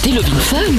écoutez 0.00 0.12
Love 0.12 0.26
in 0.32 0.38
Fun. 0.40 0.72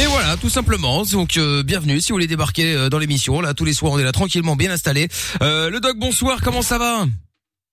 Et 0.00 0.06
voilà, 0.06 0.36
tout 0.36 0.48
simplement. 0.48 1.02
Donc 1.04 1.36
euh, 1.36 1.62
bienvenue 1.62 2.00
si 2.00 2.10
vous 2.12 2.16
voulez 2.16 2.26
débarquer 2.26 2.74
euh, 2.74 2.88
dans 2.88 2.98
l'émission. 2.98 3.40
Là, 3.40 3.54
tous 3.54 3.64
les 3.64 3.72
soirs, 3.72 3.92
on 3.92 3.98
est 3.98 4.04
là 4.04 4.12
tranquillement, 4.12 4.56
bien 4.56 4.70
installé. 4.70 5.08
Euh, 5.42 5.70
le 5.70 5.80
doc, 5.80 5.96
bonsoir. 5.98 6.40
Comment 6.42 6.62
ça 6.62 6.78
va? 6.78 7.06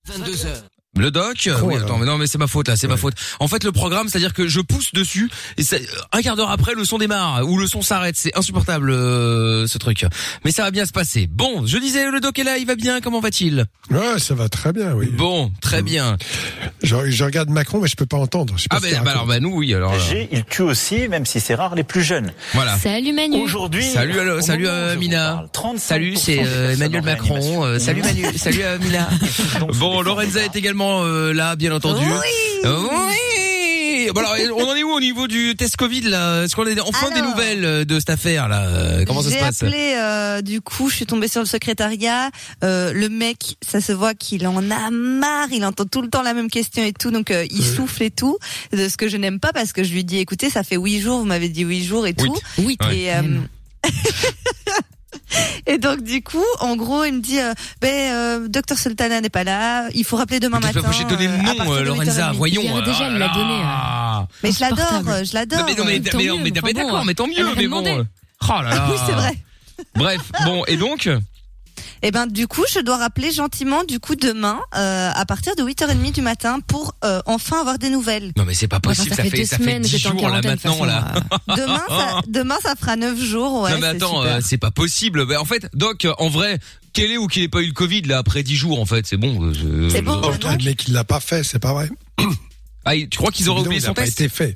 22h. 0.09 0.63
Le 0.97 1.11
doc 1.11 1.49
Oh 1.61 1.65
Oui, 1.65 1.75
attends, 1.75 1.97
mais 1.97 2.05
non, 2.05 2.17
mais 2.17 2.25
c'est 2.25 2.37
ma 2.37 2.47
faute 2.47 2.69
là, 2.69 2.77
c'est 2.77 2.87
ma 2.87 2.95
faute. 2.95 3.15
En 3.41 3.49
fait, 3.49 3.65
le 3.65 3.73
programme, 3.73 4.07
c'est-à-dire 4.07 4.33
que 4.33 4.47
je 4.47 4.61
pousse 4.61 4.93
dessus 4.93 5.29
et 5.57 5.63
ça- 5.63 5.75
un 6.13 6.21
quart 6.21 6.37
d'heure 6.37 6.51
après, 6.51 6.73
le 6.73 6.85
son 6.85 6.97
démarre 6.97 7.45
ou 7.45 7.57
le 7.57 7.67
son 7.67 7.81
s'arrête. 7.81 8.15
C'est 8.17 8.35
insupportable 8.37 8.89
euh, 8.91 9.67
ce 9.67 9.77
truc. 9.77 10.05
Mais 10.45 10.51
ça 10.51 10.63
va 10.63 10.71
bien 10.71 10.85
se 10.85 10.93
passer. 10.93 11.27
Bon, 11.29 11.65
je 11.65 11.77
disais, 11.79 12.09
le 12.09 12.21
doc 12.21 12.39
est 12.39 12.43
là, 12.45 12.57
il 12.57 12.65
va 12.65 12.75
bien. 12.75 13.01
Comment 13.01 13.19
va-t-il? 13.19 13.65
Ouais, 13.91 14.19
ça 14.19 14.35
va 14.35 14.47
très 14.47 14.71
bien, 14.71 14.93
oui. 14.93 15.07
Bon, 15.07 15.51
très 15.61 15.81
bien. 15.81 16.17
Je, 16.81 16.95
je 17.11 17.23
regarde 17.25 17.49
Macron, 17.49 17.79
mais 17.81 17.89
je 17.89 17.95
peux 17.97 18.05
pas 18.05 18.17
entendre. 18.17 18.53
Je 18.55 18.63
sais 18.63 18.67
pas 18.69 18.77
Ah 18.77 18.79
ben, 18.81 19.01
bah, 19.03 19.11
alors, 19.11 19.25
bah 19.25 19.39
nous, 19.41 19.53
oui. 19.53 19.73
Alors. 19.73 19.99
G, 19.99 20.29
il 20.31 20.45
tue 20.45 20.61
aussi, 20.61 21.09
même 21.09 21.25
si 21.25 21.41
c'est 21.41 21.55
rare, 21.55 21.75
les 21.75 21.83
plus 21.83 22.03
jeunes. 22.03 22.31
voilà. 22.53 22.77
Salut 22.77 23.11
Manu. 23.11 23.41
Aujourd'hui. 23.41 23.83
Salut, 23.83 24.13
salut, 24.41 24.63
moment 24.63 24.73
où 24.73 24.79
euh, 24.79 24.89
je 24.91 24.93
vous 24.95 24.99
Mina. 25.01 25.47
parle, 25.53 25.73
35% 25.75 25.77
Salut, 25.79 26.15
c'est 26.15 26.39
euh, 26.45 26.71
Emmanuel 26.73 27.03
Macron. 27.03 27.65
Euh, 27.65 27.79
salut 27.79 28.01
Manu, 28.01 28.25
salut 28.37 28.61
euh. 28.63 28.77
Donc, 29.59 29.75
Bon, 29.75 30.01
Lorenza 30.01 30.41
est 30.41 30.55
également 30.55 30.84
euh, 31.03 31.33
là, 31.33 31.55
bien 31.55 31.73
entendu. 31.73 32.03
Oui. 32.05 32.69
Oui. 32.69 34.09
Bon 34.13 34.19
alors, 34.21 34.35
on 34.57 34.69
en 34.69 34.75
est 34.75 34.83
où 34.83 34.91
au 34.91 34.99
niveau 34.99 35.27
du 35.27 35.55
test 35.55 35.77
Covid 35.77 36.01
là? 36.01 36.43
Est-ce 36.43 36.55
qu'on 36.55 36.65
a 36.67 36.81
enfin 36.83 37.09
des 37.09 37.15
Alors. 37.19 37.31
nouvelles 37.31 37.65
euh, 37.65 37.85
de 37.85 37.97
cette 37.99 38.11
affaire 38.11 38.47
là? 38.47 39.03
Comment 39.07 39.21
ça 39.23 39.29
se 39.29 39.33
J'ai 39.33 39.39
passe? 39.39 39.63
appelé, 39.63 39.95
euh, 39.97 40.41
du 40.41 40.61
coup, 40.61 40.89
je 40.89 40.95
suis 40.97 41.05
tombée 41.07 41.27
sur 41.27 41.41
le 41.41 41.47
secrétariat. 41.47 42.29
Euh, 42.63 42.93
le 42.93 43.09
mec, 43.09 43.57
ça 43.67 43.81
se 43.81 43.91
voit 43.91 44.13
qu'il 44.13 44.45
en 44.47 44.69
a 44.69 44.91
marre. 44.91 45.47
Il 45.51 45.65
entend 45.65 45.85
tout 45.85 46.01
le 46.03 46.09
temps 46.09 46.21
la 46.21 46.33
même 46.35 46.49
question 46.51 46.83
et 46.83 46.93
tout, 46.93 47.09
donc 47.09 47.31
euh, 47.31 47.45
il 47.49 47.63
souffle 47.63 48.03
et 48.03 48.11
tout. 48.11 48.37
De 48.73 48.87
ce 48.89 48.95
que 48.95 49.09
je 49.09 49.17
n'aime 49.17 49.39
pas 49.39 49.51
parce 49.53 49.73
que 49.73 49.83
je 49.83 49.91
lui 49.91 50.03
dis, 50.03 50.19
écoutez, 50.19 50.49
ça 50.51 50.63
fait 50.63 50.77
huit 50.77 50.99
jours, 51.01 51.17
vous 51.19 51.25
m'avez 51.25 51.49
dit 51.49 51.63
huit 51.63 51.83
jours 51.83 52.05
et 52.05 52.13
Oui. 52.19 52.27
tout. 52.27 52.37
Oui. 52.59 52.77
Et, 52.93 53.11
euh, 53.11 53.21
et 55.67 55.77
donc 55.77 56.01
du 56.03 56.21
coup, 56.23 56.43
en 56.59 56.75
gros, 56.75 57.03
il 57.03 57.13
me 57.13 57.21
dit, 57.21 57.39
euh, 57.39 57.53
ben, 57.81 58.13
euh, 58.13 58.47
docteur 58.47 58.77
Sultana 58.77 59.21
n'est 59.21 59.29
pas 59.29 59.43
là. 59.43 59.87
Il 59.93 60.03
faut 60.03 60.15
rappeler 60.17 60.39
demain 60.39 60.59
matin. 60.59 60.79
obligé 60.79 61.03
de 61.03 61.09
donner 61.09 61.27
le 61.27 61.33
euh, 61.33 61.37
à 61.61 61.65
nom, 61.65 61.73
euh, 61.73 61.83
Lorenza. 61.83 62.31
8h30. 62.31 62.35
Voyons. 62.35 62.61
Déjà, 62.81 63.03
euh, 63.05 63.07
elle 63.11 63.17
l'a 63.17 63.27
donné, 63.29 63.61
Mais 64.43 64.51
je 64.51 64.59
l'adore, 64.61 65.23
je 65.23 65.33
l'adore. 65.33 65.65
Mais, 65.65 65.75
non, 65.75 65.85
mais, 65.85 65.99
Tant 65.99 66.17
mais, 66.17 66.23
mieux, 66.25 66.37
mais, 66.43 66.51
tant 66.51 66.61
mais 66.65 66.73
bon, 66.73 66.79
d'accord, 66.81 66.97
hein. 66.99 67.03
mais 67.05 67.13
tant 67.13 67.27
mieux. 67.27 67.55
Mais 67.55 67.67
bon. 67.67 67.85
euh, 67.85 68.03
Oh 68.47 68.61
là 68.61 68.69
là. 68.75 68.87
Oui, 68.91 68.97
c'est 69.05 69.13
vrai. 69.13 69.35
Bref, 69.95 70.21
bon 70.45 70.63
et 70.67 70.77
donc 70.77 71.09
Et 72.01 72.11
ben 72.11 72.27
du 72.27 72.47
coup, 72.47 72.63
je 72.73 72.79
dois 72.79 72.97
rappeler 72.97 73.31
gentiment 73.31 73.83
du 73.83 73.99
coup 73.99 74.15
demain 74.15 74.59
euh, 74.75 75.11
à 75.13 75.25
partir 75.25 75.55
de 75.55 75.63
8h30 75.63 76.11
du 76.13 76.21
matin 76.21 76.59
pour 76.65 76.93
euh, 77.03 77.21
enfin 77.25 77.59
avoir 77.61 77.77
des 77.79 77.89
nouvelles. 77.89 78.31
Non 78.37 78.45
mais 78.45 78.53
c'est 78.53 78.67
pas 78.67 78.77
Enfin, 78.77 78.93
possible. 78.93 79.15
ça, 79.15 79.23
fait 79.23 79.29
deux 79.29 79.45
ça 79.45 79.57
fait 79.57 79.63
semaines 79.63 79.81
10 79.81 80.01
t'es 80.01 80.07
en 80.07 80.11
jours 80.11 80.29
là 80.29 80.41
maintenant 80.41 80.85
là. 80.85 81.13
façon, 81.13 81.25
Demain 81.61 81.81
ça, 81.87 82.21
demain 82.27 82.57
ça 82.61 82.75
fera 82.75 82.95
9 82.95 83.19
jours, 83.19 83.61
ouais. 83.61 83.71
non 83.71 83.77
mais 83.79 83.89
c'est 83.91 83.95
attends, 83.97 84.23
euh, 84.23 84.39
c'est 84.43 84.57
pas 84.57 84.71
possible. 84.71 85.25
Bah, 85.25 85.39
en 85.41 85.45
fait, 85.45 85.67
Doc, 85.73 86.07
en 86.17 86.29
vrai, 86.29 86.59
quel 86.93 87.11
est 87.11 87.17
ou 87.17 87.27
qu'il 87.27 87.43
ait 87.43 87.47
pas 87.49 87.61
eu 87.61 87.67
le 87.67 87.73
Covid 87.73 88.01
là 88.03 88.19
après 88.19 88.43
10 88.43 88.55
jours 88.55 88.79
en 88.79 88.85
fait, 88.85 89.05
c'est 89.07 89.17
bon. 89.17 89.41
euh, 89.43 89.53
je- 89.53 89.89
C'est 89.89 90.01
bon, 90.01 90.13
je- 90.21 90.27
Oh, 90.27 90.31
maintenant 90.31 90.51
le 90.57 90.63
mec, 90.63 90.87
il 90.87 90.93
l'a 90.93 91.03
pas 91.03 91.19
fait, 91.19 91.43
c'est 91.43 91.59
pas 91.59 91.73
vrai. 91.73 91.89
Ah, 92.87 92.93
tu 92.95 93.17
crois 93.17 93.31
qu'ils 93.31 93.49
auraient 93.49 93.61
oublié 93.61 93.81
son 93.81 93.91
a 93.91 93.93
pas 93.95 94.03
test 94.03 94.21
été 94.21 94.29
fait. 94.29 94.53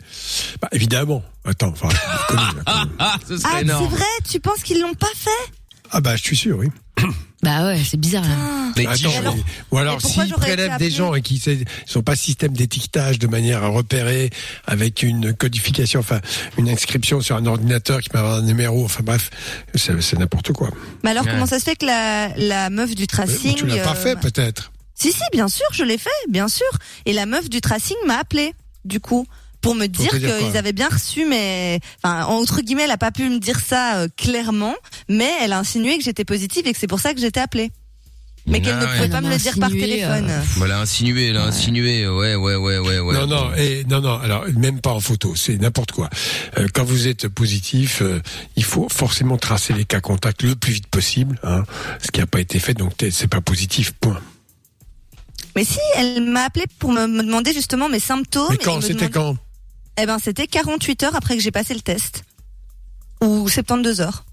Bah, 0.61 0.67
évidemment. 0.71 1.23
Attends, 1.45 1.69
enfin, 1.69 1.87
là, 1.87 1.99
quand 2.27 2.35
même. 2.35 2.63
Ah, 2.99 3.15
ce 3.27 3.37
serait 3.37 3.49
Ah, 3.51 3.59
c'est 3.65 3.87
vrai, 3.87 4.05
tu 4.29 4.39
penses 4.39 4.61
qu'ils 4.61 4.79
l'ont 4.81 4.93
pas 4.93 5.07
fait? 5.15 5.51
Ah 5.91 6.01
bah, 6.01 6.15
je 6.15 6.23
suis 6.23 6.37
sûr, 6.37 6.57
oui. 6.57 6.67
Bah 7.41 7.67
ouais, 7.67 7.79
c'est 7.89 7.95
bizarre 7.97 8.23
là. 8.23 8.35
Ah. 8.37 8.71
Mais 8.75 8.85
10 8.85 9.05
Attends, 9.05 9.33
mais- 9.33 9.43
ou 9.71 9.77
alors 9.77 10.01
s'ils 10.01 10.29
prélèvent 10.33 10.77
des 10.77 10.91
gens 10.91 11.15
et 11.15 11.21
qui 11.21 11.41
ne 11.47 11.55
sont 11.85 12.01
pas 12.01 12.17
système 12.17 12.51
d'étiquetage 12.51 13.17
de 13.17 13.27
manière 13.27 13.63
à 13.63 13.69
repérer 13.69 14.29
avec 14.67 15.03
une 15.03 15.33
codification, 15.33 16.01
enfin 16.01 16.19
une 16.57 16.67
inscription 16.69 17.21
sur 17.21 17.37
un 17.37 17.45
ordinateur 17.45 18.01
qui 18.01 18.09
peut 18.09 18.17
avoir 18.17 18.35
un 18.35 18.41
numéro, 18.41 18.83
enfin 18.83 19.03
bref, 19.03 19.29
c'est 19.73 20.19
n'importe 20.19 20.51
quoi. 20.51 20.69
Mais 21.03 21.11
alors 21.11 21.23
Ouais. 21.23 21.31
comment 21.31 21.45
ça 21.45 21.59
se 21.59 21.63
fait 21.63 21.77
que 21.77 21.85
la, 21.85 22.35
la 22.35 22.69
meuf 22.69 22.93
du 22.93 23.03
Mais 23.03 23.07
tracing 23.07 23.55
tu 23.55 23.65
l'as 23.67 23.77
pas 23.83 23.91
euh, 23.91 23.95
fait 23.95 24.19
peut-être. 24.19 24.73
Si 24.95 25.13
si, 25.13 25.21
bien 25.31 25.47
sûr, 25.47 25.65
je 25.71 25.85
l'ai 25.85 25.97
fait, 25.97 26.09
bien 26.27 26.49
sûr. 26.49 26.67
Et 27.05 27.13
la 27.13 27.25
meuf 27.25 27.49
du 27.49 27.61
tracing 27.61 27.95
m'a 28.05 28.17
appelé 28.17 28.53
du 28.83 28.99
coup 28.99 29.25
pour 29.61 29.75
me 29.75 29.87
dire 29.87 30.09
qu'ils 30.11 30.57
avaient 30.57 30.73
bien 30.73 30.89
reçu 30.89 31.25
mais 31.25 31.79
enfin 32.01 32.25
entre 32.25 32.61
guillemets, 32.61 32.83
elle 32.83 32.91
a 32.91 32.97
pas 32.97 33.11
pu 33.11 33.29
me 33.29 33.39
dire 33.39 33.59
ça 33.59 33.97
euh, 33.97 34.07
clairement, 34.15 34.75
mais 35.09 35.29
elle 35.41 35.53
a 35.53 35.59
insinué 35.59 35.97
que 35.97 36.03
j'étais 36.03 36.25
positive 36.25 36.65
et 36.67 36.73
que 36.73 36.79
c'est 36.79 36.87
pour 36.87 36.99
ça 36.99 37.13
que 37.13 37.19
j'étais 37.19 37.39
appelée. 37.41 37.71
Mais 38.47 38.61
qu'elle 38.61 38.75
Ah 38.79 38.81
ne 38.81 38.85
ouais. 38.85 38.95
pouvait 38.95 39.09
pas 39.09 39.21
me 39.21 39.29
le 39.29 39.37
dire 39.37 39.53
par 39.59 39.67
insinué, 39.69 39.81
téléphone. 39.87 40.27
euh, 40.29 40.41
elle 40.65 40.71
a 40.71 40.79
insinué, 40.79 41.27
elle 41.27 41.37
a 41.37 41.43
insinué, 41.43 42.07
ouais, 42.07 42.35
ouais, 42.35 42.55
ouais, 42.55 42.77
ouais, 42.79 42.99
ouais. 42.99 43.13
non, 43.13 43.27
non, 43.27 43.53
et 43.55 43.83
non, 43.87 44.01
non. 44.01 44.17
Alors 44.17 44.45
même 44.57 44.79
pas 44.81 44.91
en 44.91 45.01
photo, 45.01 45.35
c'est 45.35 45.57
n'importe 45.57 45.91
quoi. 45.91 46.09
Euh, 46.57 46.67
quand 46.73 46.83
vous 46.85 47.07
êtes 47.07 47.27
positif, 47.27 48.01
euh, 48.01 48.21
il 48.55 48.63
faut 48.63 48.87
forcément 48.89 49.37
tracer 49.37 49.73
les 49.73 49.83
cas 49.85 49.99
contacts 49.99 50.41
le 50.41 50.55
plus 50.55 50.71
vite 50.73 50.87
possible, 50.87 51.37
hein, 51.43 51.63
ce 52.01 52.09
qui 52.11 52.21
n'a 52.21 52.27
pas 52.27 52.39
été 52.39 52.57
fait. 52.59 52.73
Donc 52.73 52.93
c'est 53.11 53.27
pas 53.27 53.41
positif. 53.41 53.91
Point. 53.99 54.19
Mais 55.55 55.65
si, 55.65 55.77
elle 55.97 56.21
m'a 56.23 56.43
appelé 56.45 56.65
pour 56.79 56.91
me, 56.91 57.05
me 57.07 57.21
demander 57.23 57.53
justement 57.53 57.89
mes 57.89 57.99
symptômes. 57.99 58.47
Mais 58.49 58.57
quand 58.57 58.81
C'était 58.81 59.09
demander- 59.09 59.11
quand? 59.11 59.37
Eh 60.01 60.05
ben, 60.05 60.17
c'était 60.19 60.47
48 60.47 61.03
heures 61.03 61.15
après 61.15 61.35
que 61.35 61.41
j'ai 61.43 61.51
passé 61.51 61.73
le 61.73 61.81
test. 61.81 62.23
Ou 63.21 63.47
72 63.49 64.01
heures. 64.01 64.23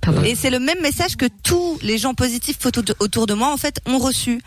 Pardon. 0.00 0.22
Et 0.22 0.34
c'est 0.34 0.50
le 0.50 0.58
même 0.58 0.80
message 0.82 1.16
que 1.16 1.26
tous 1.42 1.78
les 1.82 1.96
gens 1.98 2.14
positifs 2.14 2.58
autour 3.00 3.26
de 3.26 3.34
moi, 3.34 3.52
en 3.52 3.56
fait, 3.56 3.80
ont 3.86 3.98
reçu. 3.98 4.40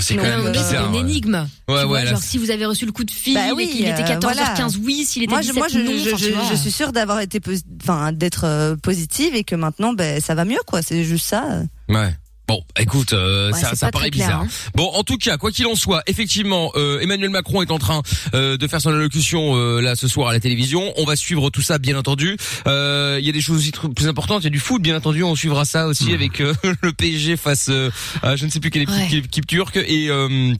C'est 0.00 0.16
quand 0.16 0.22
même 0.22 0.52
bizarre. 0.52 0.86
une 0.86 0.94
ouais. 0.94 1.00
énigme. 1.00 1.34
Ouais, 1.34 1.46
Tu 1.66 1.72
vois, 1.74 1.86
ouais, 1.86 2.04
là, 2.04 2.10
genre 2.12 2.20
c'est- 2.22 2.28
si 2.28 2.38
vous 2.38 2.50
avez 2.50 2.64
reçu 2.64 2.86
le 2.86 2.92
coup 2.92 3.04
de 3.04 3.10
fil 3.10 3.34
Bah 3.34 3.48
oui, 3.54 3.64
et 3.64 3.68
qu'il 3.68 3.80
était 3.88 4.02
euh, 4.02 4.06
14h15, 4.06 4.78
oui, 4.82 5.04
s'il 5.04 5.24
était 5.24 5.30
Moi, 5.32 5.42
je, 5.42 5.48
17 5.52 5.58
moi, 5.58 5.68
je, 5.68 5.78
non, 5.80 5.92
je, 5.98 6.08
enfin, 6.08 6.16
tu 6.16 6.24
je- 6.24 6.30
vois. 6.32 6.44
je 6.50 6.54
suis 6.54 6.70
sûre 6.70 6.92
d'avoir 6.92 7.20
été, 7.20 7.40
enfin, 7.82 8.12
d'être 8.12 8.44
euh, 8.44 8.76
positive 8.76 9.34
et 9.34 9.44
que 9.44 9.54
maintenant, 9.54 9.92
ben, 9.92 10.18
ça 10.20 10.34
va 10.34 10.46
mieux, 10.46 10.60
quoi. 10.66 10.80
C'est 10.82 11.04
juste 11.04 11.26
ça. 11.26 11.44
Ouais. 11.90 12.14
Bon, 12.52 12.62
écoute, 12.78 13.14
euh, 13.14 13.50
Ouais, 13.50 13.58
ça, 13.58 13.90
paraît 13.90 14.10
clair, 14.10 14.26
bizarre. 14.26 14.42
hein. 14.42 14.48
Bon, 14.74 14.90
en 14.92 15.04
tout 15.04 15.16
cas, 15.16 15.38
quoi 15.38 15.50
qu'il 15.50 15.66
en 15.66 15.74
soit, 15.74 16.02
effectivement, 16.06 16.70
euh, 16.74 17.00
Emmanuel 17.00 17.30
Macron 17.30 17.62
est 17.62 17.70
en 17.70 17.78
train 17.78 18.02
euh, 18.34 18.58
de 18.58 18.66
faire 18.68 18.78
son 18.78 18.90
allocution 18.90 19.56
euh, 19.56 19.80
là 19.80 19.96
ce 19.96 20.06
soir 20.06 20.28
à 20.28 20.32
la 20.34 20.40
télévision. 20.40 20.92
On 20.98 21.04
va 21.06 21.16
suivre 21.16 21.48
tout 21.48 21.62
ça, 21.62 21.78
bien 21.78 21.96
entendu. 21.96 22.36
Euh, 22.66 23.16
Il 23.20 23.24
y 23.26 23.30
a 23.30 23.32
des 23.32 23.40
choses 23.40 23.56
aussi 23.56 23.72
plus 23.96 24.06
importantes. 24.06 24.42
Il 24.42 24.44
y 24.44 24.46
a 24.48 24.50
du 24.50 24.58
foot, 24.58 24.82
bien 24.82 24.94
entendu. 24.96 25.22
On 25.22 25.34
suivra 25.34 25.64
ça 25.64 25.86
aussi 25.86 26.12
avec 26.12 26.40
euh, 26.42 26.52
le 26.82 26.92
PSG 26.92 27.38
face 27.38 27.68
euh, 27.70 27.90
à 28.22 28.36
je 28.36 28.44
ne 28.44 28.50
sais 28.50 28.60
plus 28.60 28.68
quelle 28.70 28.82
équipe, 28.82 28.94
Ouais. 28.96 29.06
quelle 29.08 29.18
équipe 29.20 29.46
turque 29.46 29.76
et 29.78 30.10
euh, 30.10 30.52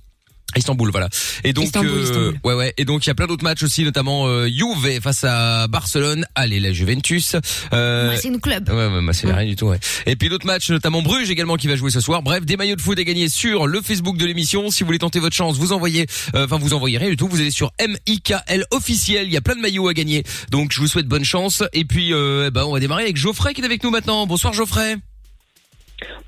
Istanbul, 0.57 0.91
voilà. 0.91 1.09
Et 1.45 1.53
donc, 1.53 1.65
Istanbul, 1.65 1.91
euh, 1.91 2.03
Istanbul. 2.03 2.35
ouais, 2.45 2.55
ouais. 2.55 2.75
Et 2.77 2.85
donc, 2.85 3.05
il 3.05 3.09
y 3.09 3.11
a 3.11 3.15
plein 3.15 3.27
d'autres 3.27 3.45
matchs 3.45 3.63
aussi, 3.63 3.85
notamment 3.85 4.27
euh, 4.27 4.49
Juve 4.49 5.01
face 5.01 5.25
à 5.25 5.67
Barcelone. 5.69 6.27
Allez, 6.35 6.61
la 6.61 6.73
Juventus. 6.73 7.37
Euh, 7.73 8.17
c'est 8.21 8.29
une 8.29 8.41
club. 8.41 8.69
Ouais, 8.69 8.87
ouais, 8.87 9.03
bah, 9.05 9.13
c'est 9.13 9.31
rien 9.33 9.47
du 9.49 9.57
tout, 9.57 9.67
ouais. 9.67 9.79
Et 10.07 10.17
puis 10.17 10.29
d'autres 10.29 10.47
matchs, 10.47 10.71
notamment 10.71 11.03
Bruges 11.03 11.31
également 11.31 11.57
qui 11.57 11.69
va 11.69 11.77
jouer 11.77 11.91
ce 11.91 12.01
soir. 12.01 12.23
Bref, 12.23 12.45
des 12.45 12.57
maillots 12.57 12.77
de 12.77 12.81
foot 12.81 12.99
à 12.99 13.05
gagner 13.05 13.29
sur 13.29 13.67
le 13.67 13.81
Facebook 13.81 14.17
de 14.17 14.27
l'émission. 14.27 14.71
Si 14.71 14.83
vous 14.83 14.87
voulez 14.87 14.99
tenter 14.99 15.21
votre 15.21 15.37
chance, 15.37 15.57
vous 15.57 15.73
envoyez, 15.73 16.07
euh, 16.35 16.45
enfin, 16.45 16.59
vous 16.59 16.75
envoyez 16.75 16.99
rien 16.99 17.09
du 17.09 17.17
tout. 17.17 17.29
Vous 17.29 17.41
allez 17.41 17.51
sur 17.51 17.73
MIKL 17.81 18.65
officiel. 18.71 19.27
Il 19.27 19.33
y 19.33 19.37
a 19.37 19.41
plein 19.41 19.57
de 19.57 19.61
maillots 19.61 19.89
à 19.89 19.95
gagner. 19.95 20.25
Donc, 20.51 20.73
je 20.73 20.81
vous 20.81 20.87
souhaite 20.87 21.07
bonne 21.07 21.25
chance. 21.25 21.63
Et 21.73 21.85
puis, 21.85 22.13
euh, 22.13 22.51
bah, 22.51 22.67
on 22.67 22.73
va 22.73 22.81
démarrer 22.81 23.05
avec 23.05 23.17
Geoffrey 23.17 23.55
qui 23.55 23.61
est 23.61 23.65
avec 23.65 23.83
nous 23.83 23.91
maintenant. 23.91 24.27
Bonsoir 24.27 24.53
Geoffrey. 24.53 24.97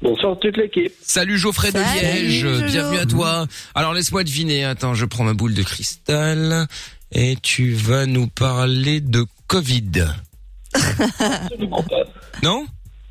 Bonsoir 0.02 0.38
toute 0.38 0.56
l'équipe. 0.56 0.92
Salut 1.02 1.38
Geoffrey 1.38 1.72
de 1.72 1.78
Salut, 1.78 2.00
Liège. 2.00 2.40
Jojo. 2.40 2.66
Bienvenue 2.66 2.98
à 2.98 3.06
toi. 3.06 3.46
Alors, 3.74 3.94
laisse-moi 3.94 4.24
deviner. 4.24 4.64
Attends, 4.64 4.94
je 4.94 5.04
prends 5.04 5.24
ma 5.24 5.34
boule 5.34 5.54
de 5.54 5.62
cristal. 5.62 6.66
Et 7.12 7.36
tu 7.42 7.72
vas 7.74 8.06
nous 8.06 8.26
parler 8.26 9.00
de 9.00 9.24
Covid. 9.46 10.04
Absolument 10.74 11.82
pas. 11.82 12.02
Non? 12.42 12.66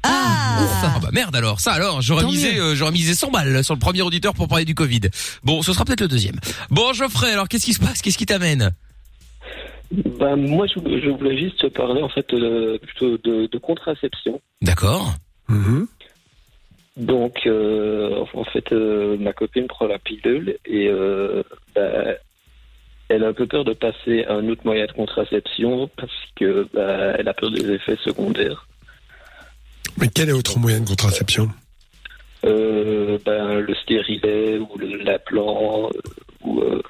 Ah, 0.06 0.68
Ah 0.84 1.00
bah 1.02 1.10
merde 1.14 1.34
alors, 1.34 1.62
ça 1.62 1.72
alors, 1.72 2.02
j'aurais 2.02 2.24
Tant 2.24 2.30
misé, 2.30 2.60
euh, 2.60 2.76
j'aurais 2.76 2.92
misé 2.92 3.16
100 3.16 3.32
balles 3.32 3.64
sur 3.64 3.74
le 3.74 3.80
premier 3.80 4.02
auditeur 4.02 4.34
pour 4.34 4.50
parler 4.50 4.66
du 4.66 4.76
Covid. 4.76 5.00
Bon, 5.44 5.62
ce 5.62 5.72
sera 5.72 5.86
peut-être 5.86 6.02
le 6.02 6.10
deuxième. 6.10 6.36
Bon 6.70 6.92
Geoffrey, 6.92 7.32
alors 7.32 7.48
qu'est-ce 7.48 7.64
qui 7.64 7.72
se 7.74 7.80
passe 7.80 8.02
Qu'est-ce 8.02 8.18
qui 8.18 8.26
t'amène? 8.26 8.72
Ben, 10.20 10.36
moi, 10.36 10.66
je, 10.68 10.74
je 11.00 11.10
voulais 11.10 11.38
juste 11.40 11.60
te 11.60 11.68
parler 11.68 12.02
en 12.02 12.10
fait 12.10 12.28
de, 12.32 12.80
plutôt 12.84 13.18
de, 13.18 13.48
de 13.50 13.58
contraception. 13.58 14.42
D'accord. 14.62 15.14
Mhm. 15.48 15.88
Donc, 16.96 17.42
euh, 17.48 18.24
en 18.34 18.44
fait, 18.44 18.72
euh, 18.72 19.18
ma 19.18 19.34
copine 19.34 19.68
prend 19.68 19.88
la 19.88 19.98
pilule 20.00 20.58
et 20.66 20.88
euh, 20.88 21.42
ben, 21.74 22.16
elle 23.10 23.24
a 23.24 23.28
un 23.30 23.34
peu 23.34 23.48
peur 23.48 23.66
de 23.66 23.74
passer 23.74 24.24
à 24.26 24.34
un 24.34 24.48
autre 24.50 24.62
moyen 24.64 24.86
de 24.86 24.92
contraception 24.92 25.90
parce 25.98 26.12
que 26.36 26.68
ben, 26.74 27.16
elle 27.18 27.28
a 27.28 27.34
peur 27.34 27.50
des 27.52 27.72
effets 27.72 27.98
secondaires. 28.04 28.68
Mais 29.98 30.08
quel 30.08 30.30
est 30.30 30.34
autre 30.34 30.60
moyen 30.60 30.80
de 30.82 30.88
contraception? 30.88 31.50
Euh, 32.46 33.18
ben, 33.26 33.60
le 33.60 33.74
stérilet 33.76 34.58
ou 34.60 34.78
le- 34.78 34.98
l'implant 34.98 35.90
euh, 35.90 36.00
ou 36.44 36.62
euh, 36.62 36.82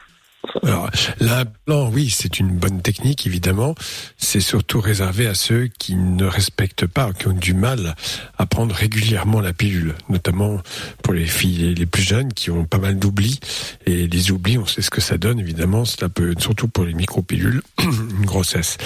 Alors, 0.62 0.90
l'implant, 1.20 1.90
oui, 1.90 2.10
c'est 2.10 2.40
une 2.40 2.50
bonne 2.50 2.82
technique, 2.82 3.26
évidemment. 3.26 3.76
C'est 4.18 4.42
surtout 4.42 4.82
réservé 4.82 5.26
à 5.28 5.36
ceux 5.36 5.68
qui 5.68 5.96
ne 5.96 6.26
respectent 6.26 6.86
pas, 6.86 7.14
qui 7.14 7.28
ont 7.28 7.34
du 7.34 7.54
mal 7.54 7.96
à 8.38 8.46
prendre 8.46 8.76
régulièrement 8.76 9.40
la 9.40 9.54
pilule, 9.54 9.96
notamment 10.10 10.62
pour 11.02 11.14
les 11.14 11.26
filles 11.26 11.74
les 11.76 11.86
plus 11.86 12.04
jeunes 12.04 12.34
qui 12.34 12.52
ont 12.52 12.66
pas 12.66 12.78
mal 12.78 13.00
d'oublis. 13.00 13.40
Et 13.86 14.08
les 14.08 14.32
oublis, 14.32 14.58
on 14.58 14.66
sait 14.66 14.82
ce 14.82 14.90
que 14.90 15.02
ça 15.02 15.18
donne, 15.18 15.40
évidemment. 15.40 15.86
C'est 15.86 16.04
un 16.04 16.10
peu, 16.10 16.34
surtout 16.38 16.68
pour 16.68 16.84
les 16.84 16.94
micropilules, 16.94 17.62
une 17.82 18.26
grossesse. 18.26 18.78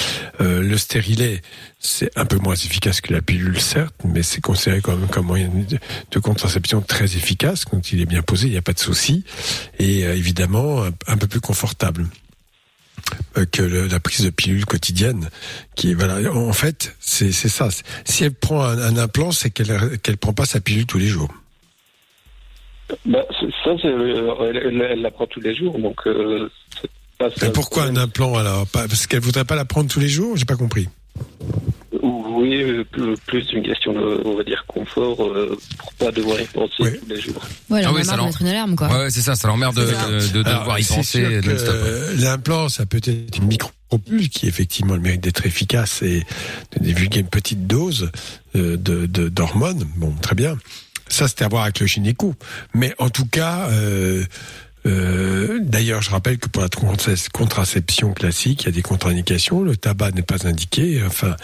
Euh, 0.42 0.62
le 0.62 0.78
stérilet, 0.78 1.42
c'est 1.80 2.18
un 2.18 2.26
peu 2.26 2.38
moins 2.38 2.56
efficace 2.56 3.02
que 3.02 3.14
la 3.14 3.22
pilule, 3.22 3.60
certes, 3.60 3.96
mais 4.04 4.24
c'est 4.24 4.42
considéré 4.42 4.82
comme, 4.82 5.08
comme 5.08 5.28
moyen 5.28 5.50
de, 6.12 6.20
contraception 6.20 6.82
très 6.82 7.06
efficace. 7.06 7.66
Quand 7.66 7.92
il 7.92 8.02
est 8.02 8.06
bien 8.06 8.22
posé, 8.24 8.48
il 8.48 8.52
n'y 8.52 8.58
a 8.58 8.62
pas 8.64 8.74
de 8.74 8.80
souci. 8.80 9.24
Et 9.78 10.06
euh, 10.06 10.16
évidemment, 10.16 10.84
un, 11.08 11.18
peu 11.18 11.28
plus 11.28 11.40
confortable 11.40 12.08
euh, 13.38 13.46
que 13.46 13.62
le- 13.62 13.88
la 13.88 14.00
prise 14.00 14.26
de 14.26 14.32
pilule 14.32 14.66
quotidienne. 14.66 15.30
Qui 15.76 15.94
voilà, 15.94 16.32
en 16.34 16.54
fait, 16.54 16.96
c'est 17.00 17.32
ça. 17.32 17.70
Si 18.06 18.24
elle 18.24 18.34
prend 18.34 18.64
un, 18.64 18.80
un 18.80 18.98
implant, 18.98 19.32
c'est 19.32 19.52
qu'elle 19.52 20.00
qu'elle 20.00 20.18
prend 20.18 20.34
pas 20.34 20.46
sa 20.46 20.60
pilule 20.60 20.88
tous 20.88 20.98
les 20.98 21.08
jours. 21.08 21.32
Bah, 23.06 23.24
ça, 23.64 23.72
euh, 23.86 24.54
elle, 24.54 25.02
la 25.02 25.12
prend 25.12 25.28
tous 25.28 25.42
les 25.42 25.56
jours, 25.56 25.78
donc 25.78 26.08
euh, 26.08 26.50
pas 27.18 27.30
ça. 27.32 27.50
Pourquoi 27.52 27.84
un 27.84 27.98
implant 27.98 28.36
alors? 28.36 28.66
Parce 28.68 29.08
qu'elle 29.08 29.20
voudrait 29.20 29.46
pas 29.46 29.56
la 29.56 29.66
prendre 29.66 29.90
tous 29.90 30.00
les 30.00 30.08
jours? 30.08 30.38
J'ai 30.38 30.46
pas 30.46 30.56
compris. 30.56 30.88
Oui, 32.04 32.84
plus, 32.92 33.16
plus 33.26 33.52
une 33.54 33.64
question 33.64 33.94
de, 33.94 34.22
on 34.26 34.36
va 34.36 34.44
dire, 34.44 34.64
confort, 34.68 35.24
euh, 35.24 35.58
pour 35.80 35.94
pas 35.94 36.12
devoir 36.12 36.40
y 36.40 36.46
penser 36.46 36.74
Ouais. 36.84 36.98
tous 37.00 37.10
les 37.10 37.20
jours. 37.20 37.42
Ouais, 37.70 37.82
Ah 37.84 37.92
oui, 37.94 38.04
ça 38.06 38.18
mettre 38.18 38.42
une 38.42 38.48
alarme, 38.50 38.76
quoi. 38.76 38.88
Ouais, 38.90 39.10
c'est 39.10 39.22
ça, 39.22 39.36
ça 39.36 39.48
l'emmerde 39.48 39.76
de, 39.76 39.82
de, 39.86 40.44
de 40.44 40.48
Alors, 40.48 40.60
devoir 40.62 40.80
y 40.80 40.84
penser 40.84 41.42
L'implant, 42.18 42.70
ça 42.70 42.86
peut 42.86 42.98
être 42.98 43.38
une 43.38 43.46
micropule 43.48 44.30
qui 44.30 44.48
effectivement 44.48 44.94
le 44.96 45.02
mérite 45.02 45.22
d'être 45.22 45.46
efficace 45.46 46.02
et 46.04 46.24
de 46.78 46.84
divulguer 46.84 47.22
une 47.22 47.30
petite 47.30 47.66
dose 47.68 48.12
euh, 48.56 48.78
de 48.78 49.06
de- 49.08 49.30
d'hormones. 49.30 49.86
Bon, 49.96 50.14
très 50.22 50.36
bien. 50.36 50.58
Ça, 51.08 51.28
c'était 51.28 51.46
à 51.46 51.48
voir 51.48 51.64
avec 51.64 51.80
le 51.80 51.88
gynéco. 51.88 52.36
Mais 52.74 52.94
en 53.00 53.10
tout 53.10 53.26
cas, 53.26 53.70
euh, 53.70 54.26
euh, 54.88 55.60
d'ailleurs, 55.62 56.02
je 56.02 56.10
rappelle 56.10 56.38
que 56.38 56.48
pour 56.48 56.62
la 56.64 56.70
contra- 56.70 57.14
contraception 57.34 58.14
classique, 58.14 58.64
il 58.64 58.66
y 58.66 58.70
a 58.70 58.72
des 58.72 58.82
contre-indications. 58.82 59.62
Le 59.64 59.76
tabac 59.78 60.12
n'est 60.12 60.22
pas 60.22 60.48
indiqué. 60.48 61.02
Enfin, 61.06 61.36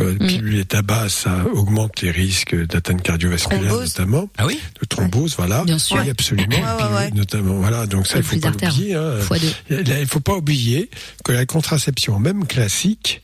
euh, 0.00 0.14
pilule 0.16 0.58
et 0.58 0.64
tabac, 0.64 1.08
ça 1.08 1.44
augmente 1.52 2.00
les 2.02 2.10
risques 2.10 2.54
d'atteinte 2.66 3.02
cardiovasculaire, 3.02 3.68
Thrombose. 3.68 3.98
notamment 3.98 4.28
Ah 4.38 4.46
oui 4.46 4.58
de 4.80 4.86
thrombose, 4.86 5.34
voilà. 5.36 5.64
Bien 5.64 5.78
sûr. 5.78 5.98
Oui, 6.02 6.10
absolument. 6.10 6.56
Ouais, 6.56 6.62
ouais, 6.94 7.04
Pilule. 7.06 7.18
Notamment, 7.18 7.54
voilà. 7.58 7.86
Donc 7.86 8.06
ça, 8.06 8.18
il 8.18 8.22
faut 8.24 8.38
pas 8.38 8.50
l'oublier. 8.50 8.94
Hein. 8.94 9.20
Fois 9.20 9.38
deux. 9.38 9.52
Il 9.70 10.00
ne 10.00 10.04
faut 10.06 10.20
pas 10.20 10.34
oublier 10.36 10.90
que 11.24 11.32
la 11.32 11.46
contraception, 11.46 12.18
même 12.18 12.46
classique, 12.46 13.22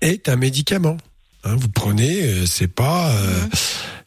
est 0.00 0.28
un 0.28 0.36
médicament. 0.36 0.96
Hein, 1.44 1.56
vous 1.56 1.68
prenez, 1.68 2.22
euh, 2.22 2.46
c'est 2.46 2.68
pas, 2.68 3.10
euh, 3.10 3.40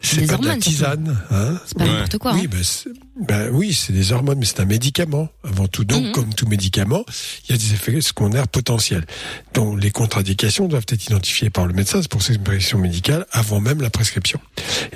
c'est 0.01 0.25
pas 0.27 0.37
de 0.37 0.47
la 0.47 0.57
tisane. 0.57 1.17
Hein. 1.31 1.59
C'est 1.65 1.77
pas 1.77 1.83
Ouais. 1.85 1.89
n'importe 1.91 2.17
quoi. 2.17 2.33
Oui, 2.33 2.41
hein. 2.45 2.49
ben, 2.51 2.63
c'est- 2.63 2.89
ben 3.27 3.49
oui, 3.51 3.73
c'est 3.73 3.93
des 3.93 4.11
hormones, 4.11 4.37
mais 4.39 4.45
c'est 4.45 4.59
un 4.59 4.65
médicament 4.65 5.29
avant 5.43 5.67
tout. 5.67 5.85
Donc, 5.85 6.03
Mhm. 6.03 6.11
comme 6.11 6.33
tout 6.33 6.47
médicament, 6.47 7.05
il 7.47 7.51
y 7.51 7.55
a 7.55 7.57
des 7.57 7.73
effets 7.73 8.01
secondaires 8.01 8.47
potentiels. 8.47 9.05
dont 9.53 9.73
les 9.77 9.89
contre-indications 9.89 10.67
doivent 10.67 10.85
être 10.89 11.05
identifiées 11.05 11.49
par 11.49 11.65
le 11.65 11.73
médecin. 11.73 12.01
C'est 12.01 12.11
pour 12.11 12.21
ça 12.21 12.33
une 12.33 12.43
prescription 12.43 12.77
médicale 12.77 13.25
avant 13.31 13.61
même 13.61 13.81
la 13.81 13.89
prescription. 13.89 14.37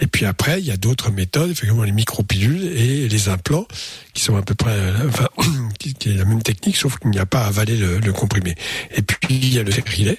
Et 0.01 0.07
puis 0.07 0.25
après, 0.25 0.59
il 0.59 0.65
y 0.65 0.71
a 0.71 0.75
d'autres 0.75 1.11
méthodes, 1.11 1.51
effectivement 1.51 1.83
les 1.83 1.93
micropilules 1.93 2.63
et 2.77 3.07
les 3.07 3.29
implants, 3.29 3.65
qui 4.13 4.21
sont 4.21 4.35
à 4.35 4.41
peu 4.41 4.55
près, 4.55 4.71
euh, 4.73 5.07
enfin, 5.07 5.29
qui, 5.79 5.93
qui 5.93 6.09
est 6.09 6.15
la 6.15 6.25
même 6.25 6.43
technique, 6.43 6.75
sauf 6.75 6.99
qu'il 6.99 7.09
n'y 7.11 7.19
a 7.19 7.25
pas 7.25 7.43
à 7.43 7.47
avaler 7.47 7.77
le, 7.77 7.99
le 7.99 8.11
comprimé. 8.11 8.55
Et 8.93 9.01
puis 9.01 9.35
il 9.37 9.53
y 9.53 9.59
a 9.59 9.63
le 9.63 9.71
stérilet 9.71 10.17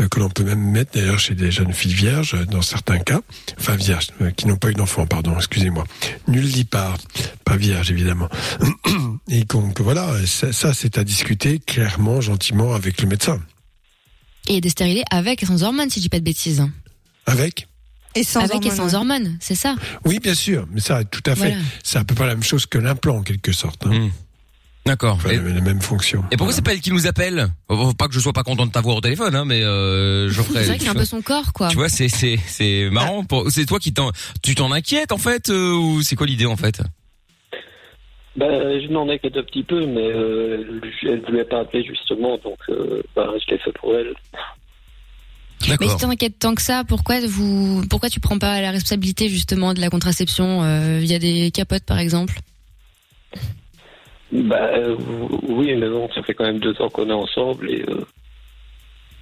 euh, 0.00 0.08
que 0.08 0.20
l'on 0.20 0.28
peut 0.28 0.44
même 0.44 0.60
mettre 0.70 0.92
d'ailleurs 0.92 1.18
chez 1.18 1.34
des 1.34 1.50
jeunes 1.50 1.72
filles 1.72 1.94
vierges 1.94 2.36
dans 2.50 2.60
certains 2.62 2.98
cas, 2.98 3.22
enfin 3.58 3.74
vierges 3.76 4.08
euh, 4.28 4.30
qui 4.30 4.46
n'ont 4.46 4.56
pas 4.56 4.70
eu 4.70 4.74
d'enfant, 4.74 5.06
pardon, 5.06 5.34
excusez-moi. 5.36 5.84
Nul 6.26 6.50
départ, 6.50 6.98
pas 7.44 7.56
vierge 7.56 7.90
évidemment. 7.90 8.28
Et 9.28 9.44
donc 9.44 9.80
voilà, 9.80 10.08
ça, 10.26 10.52
ça, 10.52 10.72
c'est 10.72 10.98
à 10.98 11.04
discuter 11.04 11.58
clairement, 11.58 12.20
gentiment 12.20 12.74
avec 12.74 13.00
le 13.02 13.08
médecin. 13.08 13.40
Et 14.48 14.60
des 14.60 14.70
stérilés 14.70 15.04
avec 15.10 15.42
et 15.42 15.46
sans 15.46 15.62
hormones, 15.62 15.90
si 15.90 16.00
je 16.00 16.04
dis 16.04 16.08
pas 16.08 16.20
de 16.20 16.24
bêtises. 16.24 16.64
Avec 17.26 17.68
Et 18.14 18.24
sans 18.24 18.40
avec 18.40 18.64
et 18.64 18.70
hormones, 18.70 18.76
sans 18.76 18.86
ouais. 18.86 18.94
hormones, 18.94 19.36
c'est 19.40 19.54
ça. 19.54 19.76
Oui, 20.04 20.20
bien 20.20 20.34
sûr, 20.34 20.66
mais 20.70 20.80
ça, 20.80 21.04
tout 21.04 21.22
à 21.26 21.34
fait. 21.34 21.50
Voilà. 21.50 21.64
C'est 21.84 21.98
à 21.98 22.04
peu 22.04 22.14
près 22.14 22.26
la 22.26 22.34
même 22.34 22.42
chose 22.42 22.64
que 22.64 22.78
l'implant 22.78 23.18
en 23.18 23.22
quelque 23.22 23.52
sorte. 23.52 23.86
Hein. 23.86 23.90
Hmm. 23.90 24.10
D'accord. 24.88 25.16
Enfin, 25.16 25.28
Et, 25.30 25.36
la, 25.36 25.60
même 25.60 25.80
fonction. 25.82 26.20
et 26.20 26.36
pourquoi 26.36 26.46
Voilà. 26.46 26.52
c'est 26.56 26.62
pas 26.64 26.72
elle 26.72 26.80
qui 26.80 26.90
nous 26.90 27.06
appelle 27.06 27.48
Pas 27.98 28.08
que 28.08 28.14
je 28.14 28.20
sois 28.20 28.32
pas 28.32 28.42
content 28.42 28.64
de 28.66 28.72
t'avoir 28.72 28.96
au 28.96 29.00
téléphone, 29.02 29.34
hein, 29.36 29.44
mais 29.44 29.62
euh, 29.62 30.28
Geoffrey, 30.30 30.60
C'est 30.60 30.66
vrai 30.66 30.74
que 30.74 30.78
tu 30.80 30.84
c'est 30.86 30.90
un 30.90 30.94
peu 30.94 31.04
son 31.04 31.20
corps, 31.22 31.52
quoi. 31.52 31.68
Tu 31.68 31.76
vois, 31.76 31.88
c'est 31.90 32.08
c'est 32.08 32.38
c'est 32.46 32.88
marrant. 32.90 33.22
Pour- 33.24 33.50
C'est 33.50 33.66
toi 33.66 33.78
qui 33.78 33.92
t'en 33.92 34.10
tu 34.42 34.54
t'en 34.54 34.72
inquiètes 34.72 35.12
en 35.12 35.18
fait 35.18 35.50
euh, 35.50 35.74
ou 35.74 36.00
c'est 36.02 36.16
quoi 36.16 36.26
l'idée 36.26 36.46
en 36.46 36.56
fait? 36.56 36.80
Bah, 38.36 38.46
je 38.48 38.86
m'en 38.92 39.08
inquiète 39.10 39.36
un 39.36 39.42
petit 39.42 39.62
peu, 39.64 39.84
mais 39.86 40.06
euh, 40.06 40.80
je- 41.02 41.08
elle 41.08 41.20
ne 41.20 41.26
voulait 41.26 41.44
pas 41.44 41.60
appeler 41.60 41.84
justement, 41.84 42.38
donc 42.38 42.56
euh, 42.70 43.02
bah, 43.14 43.26
je 43.46 43.52
l'ai 43.52 43.58
fait 43.58 43.72
pour 43.72 43.94
elle. 43.94 44.14
Mais 45.80 45.88
si 45.88 45.96
t'inquiètes 45.96 46.38
tant 46.38 46.54
que 46.54 46.62
ça, 46.62 46.84
pourquoi 46.88 47.16
vous, 47.26 47.82
pourquoi 47.90 48.08
tu 48.08 48.20
prends 48.20 48.38
pas 48.38 48.60
la 48.62 48.70
responsabilité 48.70 49.28
justement 49.28 49.74
de 49.74 49.80
la 49.80 49.90
contraception 49.90 50.62
euh, 50.62 50.98
via 51.00 51.18
des 51.18 51.50
capotes 51.50 51.84
par 51.84 51.98
exemple? 51.98 52.38
Bah 54.32 54.56
euh, 54.76 54.96
oui, 55.48 55.74
mais 55.76 55.88
bon, 55.88 56.08
ça 56.14 56.22
fait 56.22 56.34
quand 56.34 56.44
même 56.44 56.58
deux 56.58 56.74
ans 56.80 56.88
qu'on 56.90 57.08
est 57.08 57.12
ensemble 57.12 57.70
et 57.70 57.84
euh, 57.88 58.04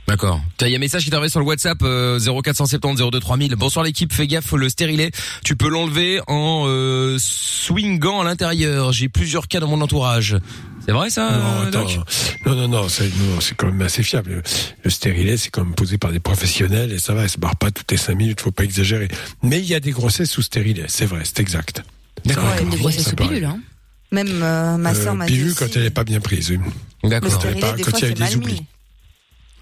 D'accord. 0.08 0.40
Il 0.60 0.68
y 0.68 0.74
a 0.74 0.76
un 0.76 0.80
message 0.80 1.04
qui 1.04 1.10
t'arrive 1.10 1.30
sur 1.30 1.40
le 1.40 1.46
WhatsApp 1.46 1.78
euh, 1.82 2.20
0470 2.20 3.10
02 3.10 3.18
3000. 3.18 3.56
Bonsoir 3.56 3.84
l'équipe, 3.84 4.12
fais 4.12 4.28
gaffe, 4.28 4.52
le 4.52 4.68
stérilet, 4.68 5.10
tu 5.44 5.56
peux 5.56 5.68
l'enlever 5.68 6.20
en 6.28 6.64
euh, 6.66 7.16
swingant 7.18 8.20
à 8.20 8.24
l'intérieur. 8.24 8.92
J'ai 8.92 9.08
plusieurs 9.08 9.48
cas 9.48 9.58
dans 9.58 9.66
mon 9.66 9.80
entourage. 9.80 10.36
C'est 10.84 10.92
vrai 10.92 11.10
ça 11.10 11.28
Non, 11.30 11.66
attends. 11.66 11.82
Doc? 11.82 11.98
non, 12.46 12.54
non, 12.54 12.68
non, 12.68 12.88
c'est, 12.88 13.08
non, 13.08 13.40
c'est 13.40 13.56
quand 13.56 13.66
même 13.66 13.82
assez 13.82 14.04
fiable. 14.04 14.30
Le, 14.30 14.42
le 14.84 14.90
stérilet, 14.90 15.36
c'est 15.36 15.50
quand 15.50 15.64
même 15.64 15.74
posé 15.74 15.98
par 15.98 16.12
des 16.12 16.20
professionnels 16.20 16.92
et 16.92 17.00
ça 17.00 17.12
va, 17.12 17.24
elle 17.24 17.28
se 17.30 17.38
barre 17.38 17.56
pas 17.56 17.72
toutes 17.72 17.90
les 17.90 17.96
cinq 17.96 18.14
minutes, 18.14 18.40
faut 18.40 18.52
pas 18.52 18.62
exagérer. 18.64 19.08
Mais 19.42 19.58
il 19.58 19.66
y 19.66 19.74
a 19.74 19.80
des 19.80 19.90
grossesses 19.90 20.30
sous 20.30 20.42
stérilet, 20.42 20.84
c'est 20.86 21.06
vrai, 21.06 21.22
c'est 21.24 21.40
exact. 21.40 21.82
D'accord. 22.24 22.48
Ça, 22.50 22.58
Comme 22.58 22.70
des 22.70 22.76
grossesses 22.76 23.08
sous 23.08 23.16
pilule, 23.16 23.44
hein. 23.44 23.58
Même 24.12 24.28
euh, 24.42 24.76
ma 24.76 24.90
Euh, 24.90 24.94
soeur 24.94 25.14
m'a 25.14 25.26
dit 25.26 25.32
pilule 25.32 25.48
aussi, 25.50 25.56
quand 25.58 25.76
elle 25.76 25.84
est 25.86 25.90
pas 25.90 26.04
bien 26.04 26.20
prise. 26.20 26.52
D'accord. 27.04 27.38
des 27.38 27.60
quand 27.82 27.90
fois, 27.90 27.98
il 28.00 28.08
y 28.08 28.12
a 28.12 28.14
c'est 28.14 28.14
des 28.14 28.36
oublis. 28.36 28.62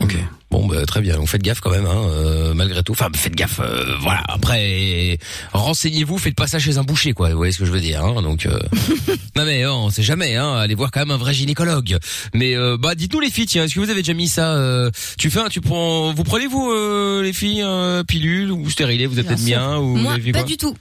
Ok. 0.00 0.16
Bon, 0.50 0.66
bah, 0.66 0.84
très 0.86 1.00
bien. 1.00 1.16
Donc 1.16 1.28
faites 1.28 1.42
gaffe 1.42 1.60
quand 1.60 1.70
même, 1.70 1.86
hein, 1.86 1.96
euh, 2.10 2.52
malgré 2.54 2.82
tout. 2.82 2.92
Enfin, 2.92 3.08
faites 3.14 3.34
gaffe. 3.34 3.60
euh, 3.60 3.96
voilà. 4.00 4.22
Après, 4.28 5.18
renseignez-vous. 5.52 6.18
Faites 6.18 6.34
pas 6.34 6.46
ça 6.46 6.58
chez 6.58 6.78
un 6.78 6.82
boucher, 6.82 7.12
quoi. 7.12 7.30
Vous 7.30 7.36
voyez 7.36 7.52
ce 7.52 7.58
que 7.58 7.64
je 7.64 7.70
veux 7.72 7.80
dire. 7.80 8.04
Hein, 8.04 8.20
donc, 8.22 8.46
euh... 8.46 8.58
non 9.36 9.44
mais 9.44 9.64
on 9.66 9.90
sait 9.90 10.02
jamais. 10.02 10.36
Hein, 10.36 10.54
allez 10.56 10.74
voir 10.74 10.90
quand 10.90 11.00
même 11.00 11.10
un 11.10 11.16
vrai 11.16 11.32
gynécologue. 11.32 11.96
Mais 12.34 12.56
euh, 12.56 12.76
bah, 12.76 12.94
dites-nous 12.94 13.20
les 13.20 13.30
filles. 13.30 13.46
Tiens, 13.46 13.64
est-ce 13.64 13.74
que 13.74 13.80
vous 13.80 13.90
avez 13.90 14.02
déjà 14.02 14.14
mis 14.14 14.28
ça 14.28 14.54
euh, 14.54 14.90
Tu 15.16 15.30
fais, 15.30 15.40
un, 15.40 15.48
tu 15.48 15.60
prends, 15.60 16.12
vous 16.12 16.24
prenez 16.24 16.46
vous 16.48 16.70
euh, 16.70 17.22
les 17.22 17.32
filles 17.32 17.62
euh, 17.62 18.02
pilule 18.04 18.50
ou 18.52 18.68
stérilet 18.70 19.06
Vous 19.06 19.18
êtes 19.18 19.26
Bien 19.26 19.36
peut-être 19.60 19.80
ou 19.80 19.88
vous 19.90 19.96
Moi, 19.96 20.12
avez 20.14 20.22
fait 20.22 20.32
pas 20.32 20.40
quoi 20.40 20.48
du 20.48 20.56
tout. 20.56 20.76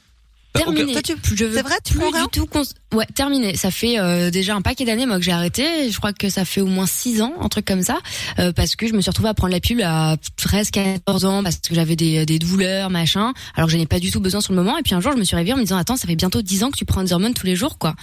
Bah. 0.53 0.62
Terminé. 0.62 0.93
Toi, 0.93 1.01
tu- 1.01 1.36
Je 1.36 1.45
veux 1.45 1.55
c'est 1.55 1.62
vrai, 1.63 1.75
tu 1.83 1.93
plus 1.93 2.00
prends 2.01 2.12
rien 2.12 2.24
du 2.25 2.29
tout. 2.29 2.45
cons- 2.45 2.63
Ouais, 2.93 3.07
terminé. 3.15 3.55
Ça 3.55 3.72
fait 3.72 3.98
euh, 4.00 4.29
déjà 4.29 4.53
un 4.55 4.62
paquet 4.62 4.86
d'années 4.86 5.07
moi 5.07 5.17
que 5.17 5.24
j'ai 5.24 5.31
arrêté. 5.31 5.89
Je 5.89 5.98
crois 5.98 6.13
que 6.13 6.29
ça 6.29 6.45
fait 6.45 6.62
au 6.62 6.67
moins 6.67 6.86
6 6.86 7.24
ans, 7.24 7.33
un 7.41 7.50
truc 7.50 7.65
comme 7.65 7.81
ça, 7.81 7.98
euh, 8.38 8.51
parce 8.53 8.75
que 8.75 8.88
je 8.88 8.93
me 8.93 9.01
suis 9.01 9.10
retrouvée 9.10 9.29
à 9.29 9.33
prendre 9.33 9.51
la 9.51 9.60
pilule 9.60 9.81
à 9.81 10.15
13, 10.38 10.69
14 10.69 11.25
ans 11.25 11.41
parce 11.41 11.55
que 11.57 11.74
j'avais 11.74 11.95
des, 11.95 12.24
des 12.27 12.38
douleurs, 12.38 12.91
machin. 12.91 13.33
Alors 13.55 13.67
que 13.67 13.74
j'en 13.75 13.79
ai 13.81 13.88
pas 13.88 14.00
du 14.00 14.12
tout 14.12 14.19
besoin 14.19 14.41
sur 14.41 14.53
le 14.53 14.57
moment. 14.62 14.77
Et 14.77 14.83
puis 14.83 14.93
un 14.93 15.00
jour, 15.01 15.12
je 15.12 15.17
me 15.17 15.24
suis 15.24 15.36
réveillée 15.36 15.53
en 15.53 15.57
me 15.57 15.63
disant 15.63 15.77
attends, 15.77 15.98
ça 15.98 16.07
fait 16.07 16.15
bientôt 16.15 16.43
10 16.43 16.63
ans 16.63 16.69
que 16.69 16.77
tu 16.77 16.86
prends 16.86 17.01
des 17.03 17.13
hormones 17.13 17.33
tous 17.33 17.48
les 17.48 17.55
jours, 17.55 17.79
quoi. 17.79 17.95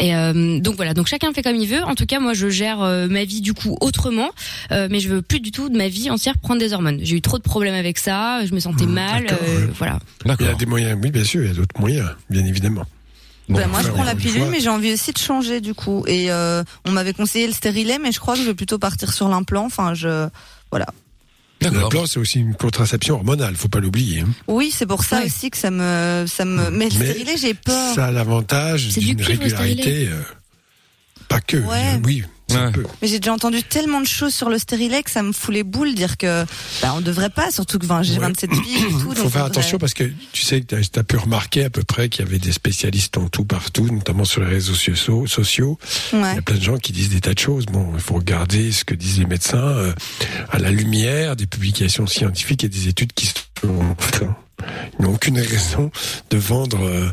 Et 0.00 0.14
euh, 0.16 0.58
donc 0.58 0.76
voilà. 0.76 0.94
Donc 0.94 1.06
chacun 1.06 1.30
fait 1.34 1.42
comme 1.42 1.56
il 1.56 1.68
veut. 1.68 1.82
En 1.84 1.94
tout 1.94 2.06
cas, 2.06 2.18
moi, 2.18 2.32
je 2.32 2.48
gère 2.48 2.80
euh, 2.80 3.08
ma 3.08 3.24
vie 3.24 3.42
du 3.42 3.52
coup 3.52 3.76
autrement, 3.82 4.30
euh, 4.72 4.88
mais 4.90 5.00
je 5.00 5.10
veux 5.10 5.20
plus 5.20 5.40
du 5.40 5.50
tout 5.50 5.68
de 5.68 5.76
ma 5.76 5.88
vie 5.88 6.08
entière 6.08 6.38
prendre 6.38 6.60
des 6.60 6.72
hormones. 6.72 7.00
J'ai 7.02 7.16
eu 7.16 7.20
trop 7.20 7.36
de 7.36 7.42
problèmes 7.42 7.74
avec 7.74 7.98
ça. 7.98 8.40
Je 8.46 8.54
me 8.54 8.60
sentais 8.60 8.86
Mmh, 8.86 8.92
mal. 8.94 9.26
euh, 9.30 9.66
voilà. 9.76 9.98
Il 10.24 10.46
y 10.46 10.48
a 10.48 10.54
des 10.54 10.64
moyens, 10.66 10.98
oui, 11.02 11.10
bien 11.10 11.24
sûr, 11.24 11.42
il 11.42 11.48
y 11.48 11.50
a 11.50 11.54
d'autres 11.54 11.78
moyens, 11.78 11.89
bien 12.28 12.44
évidemment. 12.46 12.84
Bon, 13.48 13.56
Bah, 13.58 13.66
moi, 13.66 13.82
je 13.82 13.88
prends 13.88 14.04
la 14.04 14.14
pilule, 14.14 14.46
mais 14.50 14.60
j'ai 14.60 14.68
envie 14.68 14.92
aussi 14.92 15.12
de 15.12 15.18
changer 15.18 15.60
du 15.60 15.74
coup. 15.74 16.04
Et 16.06 16.30
euh, 16.30 16.62
on 16.84 16.92
m'avait 16.92 17.12
conseillé 17.12 17.46
le 17.48 17.52
stérilet, 17.52 17.98
mais 17.98 18.12
je 18.12 18.20
crois 18.20 18.34
que 18.34 18.40
je 18.40 18.46
vais 18.46 18.54
plutôt 18.54 18.78
partir 18.78 19.12
sur 19.12 19.28
l'implant. 19.28 19.64
Enfin, 19.66 19.92
je 19.94 20.28
voilà. 20.70 20.86
L'implant, 21.62 22.06
c'est 22.06 22.18
aussi 22.18 22.38
une 22.40 22.54
contraception 22.54 23.16
hormonale, 23.16 23.54
faut 23.54 23.68
pas 23.68 23.80
l'oublier. 23.80 24.20
hein. 24.20 24.28
Oui, 24.46 24.72
c'est 24.74 24.86
pour 24.86 25.04
ça 25.04 25.18
Ouais. 25.18 25.26
aussi 25.26 25.50
que 25.50 25.58
ça 25.58 25.70
me 25.70 26.24
ça 26.26 26.44
me. 26.46 26.70
Mais 26.70 26.88
le 26.88 26.98
Mais 26.98 27.10
stérilet, 27.10 27.36
j'ai 27.36 27.52
peur. 27.54 27.94
Ça 27.94 28.06
a 28.06 28.10
l'avantage 28.12 28.88
C'est 28.90 29.00
du 29.00 29.06
d'une 29.14 29.18
le 29.18 29.24
régularité. 29.26 30.08
euh, 30.08 30.22
pas 31.28 31.40
que. 31.40 31.58
Ouais. 31.58 32.00
Oui, 32.04 32.24
Ouais. 32.54 32.72
Mais 33.02 33.08
j'ai 33.08 33.18
déjà 33.18 33.32
entendu 33.32 33.62
tellement 33.62 34.00
de 34.00 34.06
choses 34.06 34.34
sur 34.34 34.48
le 34.48 34.58
stérilet 34.58 35.02
que 35.02 35.10
ça 35.10 35.22
me 35.22 35.32
fout 35.32 35.54
les 35.54 35.62
boules 35.62 35.94
dire 35.94 36.16
que 36.16 36.44
bah, 36.82 36.92
on 36.96 37.00
devrait 37.00 37.30
pas, 37.30 37.50
surtout 37.50 37.78
que 37.78 37.86
j'ai 38.02 38.14
Ouais. 38.14 38.18
27 38.18 38.50
piges 38.50 38.60
et 38.76 38.88
tout. 38.88 38.98
Il 38.98 39.04
donc 39.04 39.16
faut 39.16 39.28
faire 39.30 39.44
on 39.44 39.46
attention 39.46 39.78
parce 39.78 39.94
que 39.94 40.04
tu 40.32 40.42
sais 40.42 40.60
que 40.60 40.74
tu 40.80 40.98
as 40.98 41.02
pu 41.04 41.16
remarquer 41.16 41.64
à 41.64 41.70
peu 41.70 41.82
près 41.82 42.08
qu'il 42.08 42.24
y 42.24 42.28
avait 42.28 42.38
des 42.38 42.52
spécialistes 42.52 43.16
en 43.18 43.28
tout 43.28 43.44
partout, 43.44 43.86
notamment 43.90 44.24
sur 44.24 44.42
les 44.42 44.48
réseaux 44.48 44.74
sociaux. 44.74 45.26
sociaux. 45.26 45.78
Il 46.12 46.20
y 46.20 46.22
a 46.24 46.42
plein 46.42 46.56
de 46.56 46.62
gens 46.62 46.78
qui 46.78 46.92
disent 46.92 47.10
des 47.10 47.20
tas 47.20 47.34
de 47.34 47.38
choses. 47.38 47.66
Bon, 47.66 47.90
il 47.94 48.00
faut 48.00 48.14
regarder 48.14 48.72
ce 48.72 48.84
que 48.84 48.94
disent 48.94 49.18
les 49.18 49.26
médecins 49.26 49.58
euh, 49.58 49.92
à 50.50 50.58
la 50.58 50.70
lumière 50.70 51.36
des 51.36 51.46
publications 51.46 52.06
scientifiques 52.06 52.64
et 52.64 52.68
des 52.68 52.88
études 52.88 53.12
qui 53.12 53.26
sont 53.26 53.34
enfin, 53.98 54.34
ils 54.98 55.04
n'ont 55.04 55.14
aucune 55.14 55.38
raison 55.38 55.90
de 56.30 56.36
vendre 56.36 56.84
euh, 56.84 57.08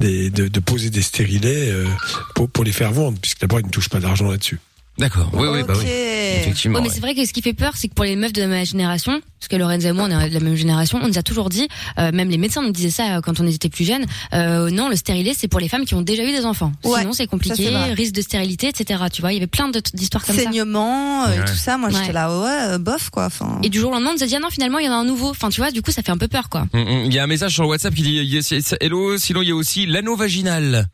des, 0.00 0.30
de, 0.30 0.48
de 0.48 0.60
poser 0.60 0.90
des 0.90 1.02
stérilets 1.02 1.70
euh, 1.70 1.86
pour, 2.34 2.48
pour 2.48 2.64
les 2.64 2.72
faire 2.72 2.92
vendre, 2.92 3.18
puisque 3.20 3.40
d'abord 3.40 3.60
ils 3.60 3.66
ne 3.66 3.70
touchent 3.70 3.88
pas 3.90 4.00
d'argent 4.00 4.28
là-dessus. 4.30 4.60
D'accord. 4.98 5.28
Oui, 5.34 5.46
oui, 5.52 5.62
bah 5.62 5.74
oui. 5.76 5.84
Effectivement. 5.86 6.76
Ouais, 6.78 6.82
mais 6.82 6.88
ouais. 6.88 6.94
c'est 6.94 7.00
vrai 7.00 7.14
que 7.14 7.24
ce 7.26 7.32
qui 7.32 7.42
fait 7.42 7.52
peur, 7.52 7.72
c'est 7.76 7.88
que 7.88 7.94
pour 7.94 8.04
les 8.04 8.16
meufs 8.16 8.32
de 8.32 8.44
ma 8.46 8.64
génération, 8.64 9.20
parce 9.38 9.48
que 9.48 9.56
Lorenza 9.56 9.90
et 9.90 9.92
moi, 9.92 10.08
on 10.10 10.20
est 10.20 10.28
de 10.28 10.34
la 10.34 10.40
même 10.40 10.54
génération, 10.54 10.98
on 11.02 11.08
nous 11.08 11.18
a 11.18 11.22
toujours 11.22 11.50
dit, 11.50 11.68
euh, 11.98 12.12
même 12.12 12.30
les 12.30 12.38
médecins 12.38 12.62
nous 12.62 12.72
disaient 12.72 12.90
ça 12.90 13.16
euh, 13.16 13.20
quand 13.20 13.38
on 13.40 13.46
était 13.46 13.68
plus 13.68 13.84
jeunes, 13.84 14.06
euh, 14.32 14.70
non, 14.70 14.88
le 14.88 14.96
stérilet, 14.96 15.32
c'est 15.36 15.48
pour 15.48 15.60
les 15.60 15.68
femmes 15.68 15.84
qui 15.84 15.94
ont 15.94 16.02
déjà 16.02 16.24
eu 16.24 16.32
des 16.32 16.46
enfants. 16.46 16.72
Ouais, 16.84 17.00
Sinon, 17.00 17.12
c'est 17.12 17.26
compliqué, 17.26 17.68
risque 17.94 18.14
de 18.14 18.22
stérilité, 18.22 18.68
etc. 18.68 19.04
Tu 19.12 19.20
vois, 19.20 19.32
il 19.32 19.34
y 19.34 19.38
avait 19.38 19.46
plein 19.46 19.70
d'histoires 19.92 20.24
comme 20.24 20.36
ça. 20.36 20.42
Saignement 20.42 21.26
euh, 21.26 21.44
tout 21.46 21.54
ça, 21.54 21.76
moi 21.76 21.90
Ouais. 21.90 21.94
j'étais 22.00 22.12
là, 22.12 22.40
ouais, 22.40 22.74
euh, 22.74 22.78
bof 22.78 23.10
quoi. 23.10 23.26
Enfin, 23.26 23.60
Et 23.62 23.68
du 23.68 23.78
jour 23.78 23.90
au 23.90 23.94
lendemain, 23.94 24.10
on 24.10 24.14
nous 24.14 24.22
a 24.22 24.26
dit, 24.26 24.34
ah 24.34 24.40
non, 24.40 24.50
finalement, 24.50 24.78
il 24.78 24.86
y 24.86 24.88
en 24.88 24.92
a 24.92 24.96
un 24.96 25.04
nouveau. 25.04 25.30
Enfin, 25.30 25.50
tu 25.50 25.60
vois, 25.60 25.70
du 25.70 25.82
coup, 25.82 25.90
ça 25.90 26.02
fait 26.02 26.10
un 26.12 26.18
peu 26.18 26.28
peur, 26.28 26.48
quoi. 26.48 26.66
Mm, 26.72 26.78
mm. 26.78 27.04
Il 27.06 27.14
y 27.14 27.18
a 27.18 27.22
un 27.22 27.28
message 27.28 27.52
sur 27.52 27.62
le 27.62 27.68
WhatsApp 27.68 27.94
qui 27.94 28.02
dit 28.02 28.40
hello. 28.80 29.18
Sinon, 29.18 29.42
il 29.42 29.48
y 29.48 29.52
a 29.52 29.54
aussi 29.54 29.86
l'anneau 29.86 30.16
vaginal. 30.16 30.88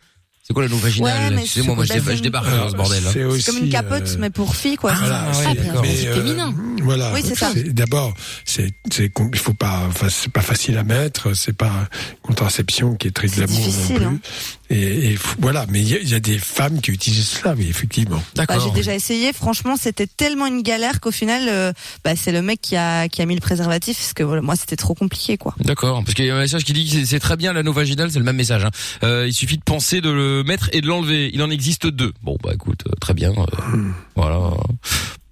C'est 0.45 0.55
quoi 0.55 0.65
l'anneau 0.65 0.77
vaginal 0.77 1.31
Ouais, 1.31 1.37
mais 1.37 1.43
Excusez-moi, 1.43 1.77
moi 1.77 1.85
je, 1.85 1.93
c'est- 1.93 2.01
dé- 2.01 2.17
je 2.17 2.23
débarque 2.23 2.51
dans 2.51 2.69
ce 2.71 2.75
bordel. 2.75 3.03
hein. 3.07 3.11
C'est 3.13 3.23
aussi 3.23 3.43
c'est 3.43 3.53
comme 3.53 3.63
une 3.65 3.71
capote, 3.71 4.09
euh, 4.09 4.17
mais 4.19 4.31
pour 4.31 4.57
filles 4.57 4.75
quoi. 4.75 4.93
Ah, 4.93 5.31
c'est- 5.33 5.47
ouais, 5.47 5.55
d'accord. 5.55 5.83
mais, 5.83 5.95
C'est 5.97 6.09
euh, 6.09 6.15
féminin. 6.17 6.53
Voilà. 6.83 7.13
Oui, 7.15 7.23
c'est 7.25 7.37
ça. 7.37 7.53
D'abord, 7.69 8.13
c'est, 8.45 8.73
c'est, 8.93 9.13
il 9.33 9.39
faut 9.39 9.55
pas, 9.55 9.85
enfin, 9.89 10.09
c'est 10.11 10.33
pas 10.33 10.41
facile 10.41 10.79
à 10.79 10.83
mettre, 10.83 11.33
c'est 11.35 11.57
pas 11.57 11.71
une 11.71 12.17
contraception 12.23 12.97
qui 12.97 13.07
est 13.07 13.13
très 13.13 13.29
glamour 13.29 13.57
non 13.57 13.65
difficile, 13.67 13.97
plus. 13.97 14.05
hein. 14.05 14.19
Et, 14.73 15.13
et 15.13 15.19
voilà, 15.39 15.67
mais 15.69 15.81
il 15.83 15.89
y, 15.89 15.95
a- 15.95 15.99
il 16.01 16.09
y 16.09 16.15
a 16.15 16.21
des 16.21 16.39
femmes 16.39 16.81
qui 16.81 16.91
utilisent 16.93 17.29
cela, 17.29 17.55
oui, 17.57 17.67
effectivement. 17.69 18.17
Bah, 18.17 18.45
D'accord. 18.47 18.61
j'ai 18.61 18.71
déjà 18.71 18.95
essayé. 18.95 19.33
Franchement, 19.33 19.77
c'était 19.77 20.07
tellement 20.07 20.47
une 20.47 20.63
galère 20.63 21.01
qu'au 21.01 21.11
final, 21.11 21.43
euh, 21.49 21.73
bah, 22.05 22.17
c'est 22.17 22.33
le 22.33 22.41
mec 22.43 22.61
qui 22.63 22.75
a 22.77 23.09
qui 23.09 23.21
a 23.21 23.27
mis 23.27 23.35
le 23.35 23.41
préservatif 23.41 23.99
parce 23.99 24.15
que 24.15 24.23
voilà, 24.23 24.41
moi 24.41 24.57
c'était 24.57 24.77
trop 24.77 24.95
compliqué 24.95 25.37
quoi. 25.37 25.55
D'accord, 25.61 26.03
parce 26.03 26.15
qu'il 26.15 26.25
y 26.25 26.31
a 26.31 26.37
un 26.37 26.41
message 26.41 26.65
qui 26.65 26.73
dit 26.73 26.89
que 26.91 27.05
c'est- 27.05 27.19
très 27.21 27.37
bien 27.37 27.53
l'anneau 27.53 27.73
vaginal, 27.73 28.11
c'est 28.11 28.19
le 28.19 28.25
même 28.25 28.37
message. 28.37 28.65
Hein. 28.65 28.71
Euh, 29.05 29.27
il 29.29 29.33
suffit 29.35 29.59
de 29.59 29.63
penser, 29.63 30.01
de 30.01 30.11
le 30.11 30.43
mettre 30.43 30.71
et 30.73 30.81
de 30.81 30.87
l'enlever. 30.87 31.31
Il 31.35 31.43
en 31.43 31.51
existe 31.51 31.87
deux. 31.87 32.13
Bon 32.23 32.39
bah 32.43 32.51
écoute, 32.55 32.81
euh, 32.89 32.93
très 33.01 33.13
bien. 33.15 33.33
euh, 33.33 33.77
Voilà. 34.17 34.41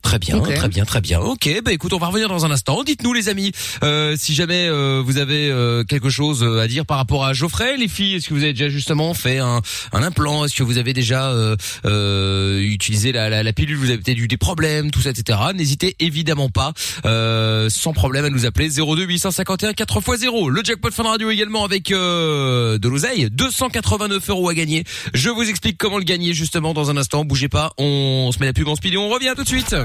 Très 0.03 0.19
bien, 0.19 0.41
très 0.41 0.69
bien, 0.69 0.85
très 0.85 1.01
bien. 1.01 1.21
Ok, 1.21 1.49
bah 1.65 1.73
écoute, 1.73 1.93
on 1.93 1.99
va 1.99 2.09
revenir 2.09 2.29
dans 2.29 2.45
un 2.45 2.51
instant. 2.51 2.83
Dites-nous 2.83 3.13
les 3.13 3.29
amis, 3.29 3.53
euh, 3.85 4.17
si 4.19 4.35
jamais 4.35 4.67
euh, 4.67 5.03
vous 5.05 5.19
avez 5.19 5.51
euh, 5.51 5.85
quelque 5.85 6.09
chose 6.11 6.43
euh, 6.43 6.59
à 6.61 6.67
dire 6.67 6.85
par 6.87 6.97
rapport 6.97 7.25
à 7.25 7.33
Geoffrey, 7.33 7.77
les 7.77 7.87
filles, 7.87 8.15
est-ce 8.17 8.29
que 8.29 8.35
vous 8.35 8.43
avez 8.43 8.53
déjà 8.53 8.69
justement 8.69 9.15
fait 9.15 9.39
un, 9.39 9.61
un 9.93 10.03
implant? 10.03 10.45
Est-ce 10.45 10.57
que 10.57 10.63
vous 10.63 10.79
avez 10.79 10.95
déjà 10.95 11.31
euh, 11.31 11.55
euh, 11.85 12.61
utilisé 12.61 13.13
la, 13.13 13.29
la, 13.29 13.43
la 13.43 13.53
pilule? 13.53 13.77
Vous 13.77 13.91
avez 13.91 13.99
peut-être 13.99 14.19
eu 14.19 14.27
des 14.27 14.37
problèmes, 14.37 14.91
tout 14.91 15.01
ça, 15.01 15.11
etc. 15.11 15.39
N'hésitez 15.55 15.95
évidemment 16.01 16.49
pas, 16.49 16.73
euh, 17.05 17.69
sans 17.71 17.93
problème, 17.93 18.25
à 18.25 18.31
nous 18.31 18.47
appeler 18.47 18.69
02 18.71 19.05
851 19.05 19.75
4 19.75 19.99
x 19.99 20.21
0. 20.21 20.49
Le 20.51 20.65
jackpot 20.65 20.91
Fun 20.91 21.05
Radio 21.05 21.31
également 21.31 21.63
avec 21.65 21.93
euh, 21.93 22.79
de 22.79 22.89
l'oseille, 22.89 23.29
289 23.31 24.29
euros 24.31 24.49
à 24.49 24.55
gagner. 24.55 24.85
Je 25.15 25.29
vous 25.29 25.49
explique 25.49 25.79
comment 25.79 25.99
le 25.99 26.05
gagner 26.05 26.33
justement 26.33 26.73
dans 26.75 26.91
un 26.91 26.97
instant. 26.97 27.25
Bougez 27.25 27.49
pas, 27.49 27.73
on 27.79 28.31
se 28.33 28.41
met 28.41 28.47
la 28.47 28.53
pub 28.55 28.67
en 28.67 28.75
speed 28.77 28.95
et 28.95 28.97
on 28.97 29.09
revient 29.09 29.35
tout 29.37 29.45
de 29.45 29.49
suite. 29.49 29.77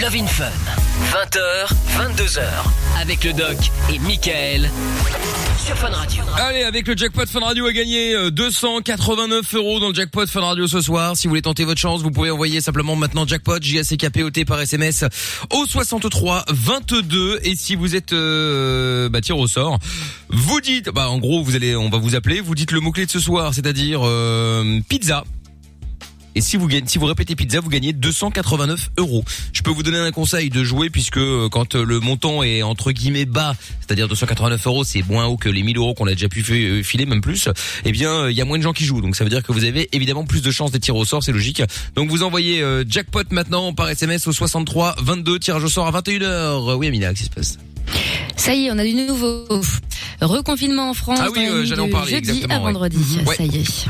Love 0.00 0.14
in 0.16 0.26
Fun. 0.26 0.44
20h, 1.12 1.68
22h. 1.98 2.40
Avec 3.00 3.24
le 3.24 3.32
doc 3.32 3.56
et 3.92 3.98
Michael. 3.98 4.70
Fun 5.74 5.90
Radio. 5.90 6.22
Allez, 6.36 6.62
avec 6.64 6.86
le 6.88 6.96
jackpot 6.96 7.26
Fun 7.26 7.40
Radio 7.40 7.66
à 7.66 7.72
gagner 7.72 8.14
euh, 8.14 8.30
289 8.30 9.54
euros 9.54 9.78
dans 9.78 9.88
le 9.88 9.94
jackpot 9.94 10.26
Fun 10.26 10.40
Radio 10.40 10.66
ce 10.66 10.80
soir. 10.80 11.16
Si 11.16 11.26
vous 11.26 11.30
voulez 11.30 11.42
tenter 11.42 11.64
votre 11.64 11.80
chance, 11.80 12.02
vous 12.02 12.10
pouvez 12.10 12.30
envoyer 12.30 12.60
simplement 12.60 12.96
maintenant 12.96 13.26
jackpot 13.26 13.60
J 13.60 13.78
A 13.78 13.84
C 13.84 13.96
K 13.96 14.10
P 14.10 14.22
O 14.24 14.30
T 14.30 14.44
par 14.44 14.60
SMS 14.60 15.04
au 15.50 15.66
63 15.66 16.44
22 16.48 17.40
et 17.44 17.54
si 17.54 17.76
vous 17.76 17.94
êtes 17.94 18.12
euh, 18.12 19.08
bah 19.08 19.20
au 19.30 19.46
sort, 19.46 19.78
vous 20.28 20.60
dites 20.60 20.90
bah 20.90 21.08
en 21.08 21.18
gros, 21.18 21.42
vous 21.42 21.54
allez 21.54 21.76
on 21.76 21.88
va 21.88 21.98
vous 21.98 22.16
appeler, 22.16 22.40
vous 22.40 22.54
dites 22.54 22.72
le 22.72 22.80
mot 22.80 22.90
clé 22.90 23.06
de 23.06 23.10
ce 23.10 23.20
soir, 23.20 23.54
c'est-à-dire 23.54 24.00
euh, 24.02 24.80
pizza. 24.88 25.24
Et 26.34 26.40
si 26.40 26.56
vous 26.56 26.68
gagnez, 26.68 26.86
si 26.86 26.98
vous 26.98 27.06
répétez 27.06 27.34
pizza, 27.34 27.60
vous 27.60 27.68
gagnez 27.68 27.92
289 27.92 28.90
euros. 28.98 29.24
Je 29.52 29.62
peux 29.62 29.70
vous 29.70 29.82
donner 29.82 29.98
un 29.98 30.12
conseil 30.12 30.50
de 30.50 30.62
jouer 30.62 30.90
puisque 30.90 31.16
euh, 31.16 31.48
quand 31.48 31.74
euh, 31.74 31.84
le 31.84 32.00
montant 32.00 32.42
est 32.42 32.62
entre 32.62 32.92
guillemets 32.92 33.24
bas, 33.24 33.54
c'est-à-dire 33.80 34.08
289 34.08 34.66
euros, 34.66 34.84
c'est 34.84 35.02
moins 35.08 35.26
haut 35.26 35.36
que 35.36 35.48
les 35.48 35.62
1000 35.62 35.76
euros 35.76 35.94
qu'on 35.94 36.06
a 36.06 36.12
déjà 36.12 36.28
pu 36.28 36.44
euh, 36.50 36.82
filer, 36.82 37.06
même 37.06 37.20
plus. 37.20 37.48
Eh 37.84 37.92
bien, 37.92 38.28
il 38.28 38.36
y 38.36 38.40
a 38.40 38.44
moins 38.44 38.58
de 38.58 38.62
gens 38.62 38.72
qui 38.72 38.84
jouent, 38.84 39.00
donc 39.00 39.16
ça 39.16 39.24
veut 39.24 39.30
dire 39.30 39.42
que 39.42 39.52
vous 39.52 39.64
avez 39.64 39.88
évidemment 39.92 40.24
plus 40.24 40.42
de 40.42 40.50
chances 40.50 40.70
d'être 40.70 40.82
tiré 40.82 40.98
au 40.98 41.04
sort, 41.04 41.22
c'est 41.22 41.32
logique. 41.32 41.62
Donc 41.94 42.10
vous 42.10 42.22
envoyez 42.22 42.64
jackpot 42.88 43.24
maintenant 43.30 43.72
par 43.72 43.88
SMS 43.88 44.26
au 44.26 44.32
63 44.32 44.96
22 45.02 45.38
tirage 45.38 45.64
au 45.64 45.68
sort 45.68 45.86
à 45.86 46.00
21h. 46.00 46.74
Oui, 46.76 46.86
Amina, 46.86 47.08
qu'est-ce 47.10 47.20
qui 47.20 47.24
se 47.24 47.30
passe? 47.30 47.69
Ça 48.36 48.54
y 48.54 48.66
est, 48.66 48.70
on 48.70 48.78
a 48.78 48.84
du 48.84 48.94
nouveau. 48.94 49.44
Reconfinement 50.20 50.90
en 50.90 50.94
France. 50.94 51.18
Ah 51.22 51.28
oui, 51.34 51.46
euh, 51.48 51.64
j'allais 51.64 51.80
en 51.80 51.88
parler, 51.88 52.10
jeudi 52.16 52.28
exactement, 52.30 52.54
à 52.54 52.58
ouais. 52.58 52.72
vendredi. 52.72 53.18
Ouais. 53.26 53.36
Ça 53.36 53.44
y 53.44 53.56
est. 53.56 53.86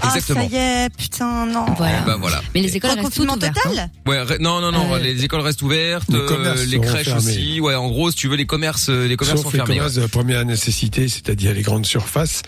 Ah 0.00 0.06
Exactement. 0.14 0.48
ça 0.48 0.54
y 0.54 0.56
est, 0.56 0.88
putain 0.96 1.44
non. 1.46 1.66
Voilà. 1.76 1.98
Eh 2.02 2.06
ben 2.06 2.16
voilà. 2.16 2.40
Mais 2.54 2.62
les 2.62 2.74
écoles 2.74 2.92
restent 2.92 3.12
toutes 3.14 3.24
ouvertes. 3.30 3.44
hein. 3.44 3.52
total. 3.70 3.90
Ouais, 4.06 4.16
re- 4.24 4.40
non, 4.40 4.60
non, 4.62 4.72
non, 4.72 4.94
Euh, 4.94 4.98
les 4.98 5.24
écoles 5.24 5.40
restent 5.40 5.60
ouvertes, 5.60 6.08
les 6.08 6.16
euh, 6.16 6.26
commerces 6.26 6.64
les 6.64 6.80
crèches 6.80 7.04
fermés. 7.08 7.20
aussi. 7.32 7.60
Ouais, 7.60 7.74
en 7.74 7.88
gros, 7.88 8.10
si 8.10 8.16
tu 8.16 8.28
veux, 8.28 8.36
les 8.36 8.46
commerces, 8.46 8.88
les 8.88 9.16
commerces 9.16 9.36
Sauf 9.42 9.44
sont 9.44 9.50
les 9.50 9.58
fermés. 9.58 9.74
commerces 9.76 9.94
de 9.94 10.00
la 10.00 10.08
première 10.08 10.42
nécessité, 10.46 11.06
c'est-à-dire 11.08 11.52
les 11.52 11.62
grandes 11.62 11.84
surfaces, 11.84 12.42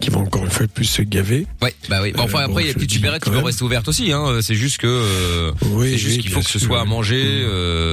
qui 0.00 0.10
vont 0.10 0.22
encore 0.22 0.42
une 0.44 0.50
fois 0.50 0.66
plus 0.66 0.86
se 0.86 1.02
gaver. 1.02 1.46
Ouais, 1.62 1.74
bah 1.88 2.00
oui. 2.02 2.12
Bon, 2.12 2.22
enfin 2.24 2.38
Euh, 2.38 2.42
après, 2.46 2.54
bon, 2.54 2.58
il 2.60 2.66
y 2.66 2.70
a 2.70 2.74
petites 2.74 2.90
supérettes 2.92 3.22
qui 3.22 3.30
peuvent 3.30 3.44
rester 3.44 3.62
ouvertes 3.62 3.86
aussi. 3.86 4.10
Hein. 4.12 4.38
C'est 4.42 4.56
juste 4.56 4.78
que, 4.78 4.86
euh, 4.88 5.52
Oui, 5.70 5.90
c'est 5.92 5.98
juste 5.98 6.20
qu'il 6.22 6.32
faut 6.32 6.40
que 6.40 6.50
ce 6.50 6.58
soit 6.58 6.80
à 6.80 6.84
manger. 6.84 7.46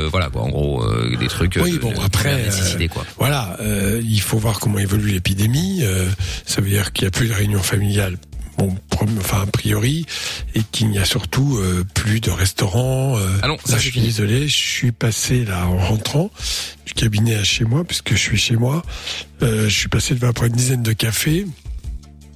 Voilà, 0.10 0.30
quoi. 0.30 0.42
En 0.42 0.50
gros, 0.50 0.84
des 1.20 1.28
trucs. 1.28 1.60
Oui, 1.62 1.78
bon, 1.80 1.92
de 1.92 2.08
après, 2.36 2.84
euh, 2.84 2.88
quoi. 2.88 3.06
Voilà, 3.18 3.58
euh, 3.62 4.02
il 4.04 4.22
faut 4.22 4.38
voir 4.38 4.60
comment 4.60 4.80
évolue 4.80 5.12
l'épidémie. 5.12 5.82
euh, 5.84 6.08
ça 6.46 6.62
veut 6.62 6.70
dire 6.70 6.92
qu'il 6.94 7.04
n'y 7.06 7.08
a 7.08 7.12
plus 7.12 7.28
de 7.28 7.34
réunion 7.34 7.62
familiale. 7.62 8.18
Bon, 8.58 8.76
enfin 9.20 9.42
a 9.42 9.46
priori, 9.48 10.06
et 10.54 10.62
qu'il 10.72 10.90
n'y 10.90 11.00
a 11.00 11.06
surtout 11.06 11.58
euh, 11.58 11.84
plus 11.96 12.20
de 12.20 12.30
restaurants. 12.30 13.18
euh, 13.18 13.48
non, 13.48 13.58
ça, 13.66 13.74
là, 13.74 13.78
je 13.80 13.90
suis 13.90 14.00
désolé, 14.00 14.48
je 14.48 14.56
suis 14.56 14.92
passé 14.92 15.44
là 15.44 15.66
en 15.66 15.78
rentrant 15.78 16.30
du 16.86 16.94
cabinet 16.94 17.36
à 17.36 17.44
chez 17.44 17.66
moi, 17.66 17.84
puisque 17.84 18.12
je 18.12 18.18
suis 18.20 18.38
chez 18.38 18.56
moi. 18.56 18.84
Euh, 19.42 19.68
je 19.70 19.74
suis 19.76 19.90
passé 19.90 20.14
devant 20.14 20.28
après 20.28 20.48
une 20.48 20.54
dizaine 20.54 20.84
de 20.84 20.94
cafés. 20.94 21.48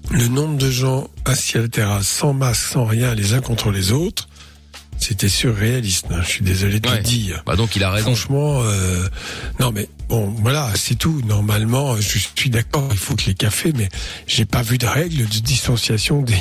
Le 0.10 0.28
nombre 0.28 0.58
de 0.58 0.72
gens 0.72 1.08
assis 1.26 1.58
à 1.58 1.62
la 1.62 1.68
terrasse, 1.68 2.08
sans 2.08 2.34
masque, 2.34 2.66
sans 2.72 2.86
rien, 2.86 3.14
les 3.14 3.34
uns 3.34 3.42
contre 3.42 3.70
les 3.72 3.92
autres, 3.92 4.28
c'était 5.00 5.30
surréaliste. 5.30 6.08
hein, 6.12 6.22
Je 6.24 6.28
suis 6.30 6.44
désolé 6.44 6.80
de 6.80 6.88
Ouais. 6.90 6.98
le 6.98 7.04
dire. 7.04 7.44
Bah 7.46 7.56
donc 7.56 7.76
il 7.76 7.84
a 7.84 7.92
raison. 7.92 8.08
Franchement, 8.16 8.62
euh, 8.64 9.08
non 9.60 9.72
mais 9.72 9.88
bon, 10.10 10.30
voilà, 10.42 10.72
c'est 10.76 10.96
tout. 10.96 11.22
Normalement, 11.26 11.96
je 12.00 12.18
suis 12.36 12.50
d'accord, 12.50 12.88
il 12.92 12.98
faut 12.98 13.16
que 13.16 13.26
les 13.28 13.34
cafés, 13.34 13.74
mais 13.76 13.90
j'ai 14.28 14.46
pas 14.46 14.62
vu 14.62 14.78
de 14.78 14.86
règles 14.88 15.18
de 15.28 15.40
distanciation 15.40 16.22
des 16.22 16.36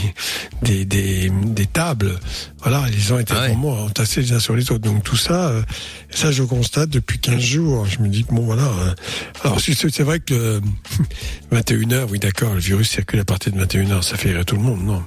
des 0.63 0.85
des, 0.85 1.31
des 1.31 1.67
tables. 1.67 2.19
Voilà, 2.63 2.85
les 2.91 2.99
gens 2.99 3.19
étaient 3.19 3.35
Ah 3.37 3.43
ouais. 3.43 3.49
vraiment 3.49 3.85
entassés 3.85 4.23
les 4.23 4.33
uns 4.33 4.41
sur 4.41 4.57
les 4.57 4.71
autres. 4.73 4.79
Donc 4.85 5.05
tout 5.05 5.17
ça, 5.17 5.49
euh, 5.49 5.63
ça 6.11 6.33
je 6.33 6.43
constate 6.43 6.91
depuis 6.91 7.19
15 7.19 7.41
jours. 7.41 7.87
Je 7.87 7.99
me 8.01 8.09
dis 8.09 8.25
que 8.25 8.33
bon 8.35 8.43
voilà. 8.45 8.63
euh, 8.65 8.95
alors 9.45 9.61
c'est 9.61 10.01
vrai 10.01 10.21
que 10.21 10.61
le 11.53 11.59
21h, 11.61 12.07
oui 12.11 12.19
d'accord, 12.19 12.55
le 12.55 12.61
virus 12.61 12.91
circule 12.91 13.21
à 13.21 13.25
partir 13.25 13.53
de 13.53 13.65
21h, 13.65 14.03
ça 14.03 14.17
fait 14.17 14.33
rire 14.33 14.45
tout 14.45 14.57
le 14.57 14.63
monde, 14.63 14.85
non. 14.85 15.03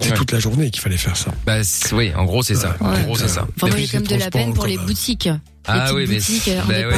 C'est 0.00 0.10
Ouais. 0.10 0.16
toute 0.16 0.32
la 0.32 0.38
journée 0.38 0.70
qu'il 0.70 0.82
fallait 0.82 0.96
faire 0.96 1.16
ça. 1.16 1.32
Bah 1.46 1.56
oui, 1.92 2.12
en 2.14 2.24
gros 2.24 2.42
c'est 2.42 2.54
ça. 2.54 2.76
En 2.80 3.00
gros 3.02 3.16
c'est 3.16 3.28
ça. 3.28 3.46
Enfin, 3.56 3.68
moi, 3.68 3.76
j'ai 3.78 3.86
quand 3.88 3.98
même 4.00 4.06
de 4.06 4.14
la 4.16 4.30
peine 4.30 4.52
pour 4.54 4.66
les 4.66 4.76
boutiques. 4.78 5.28
Ah 5.68 5.92
oui, 5.94 6.06
mais 6.08 6.18
euh, 6.18 6.60
bah 6.68 6.74
ouais. 6.74 6.94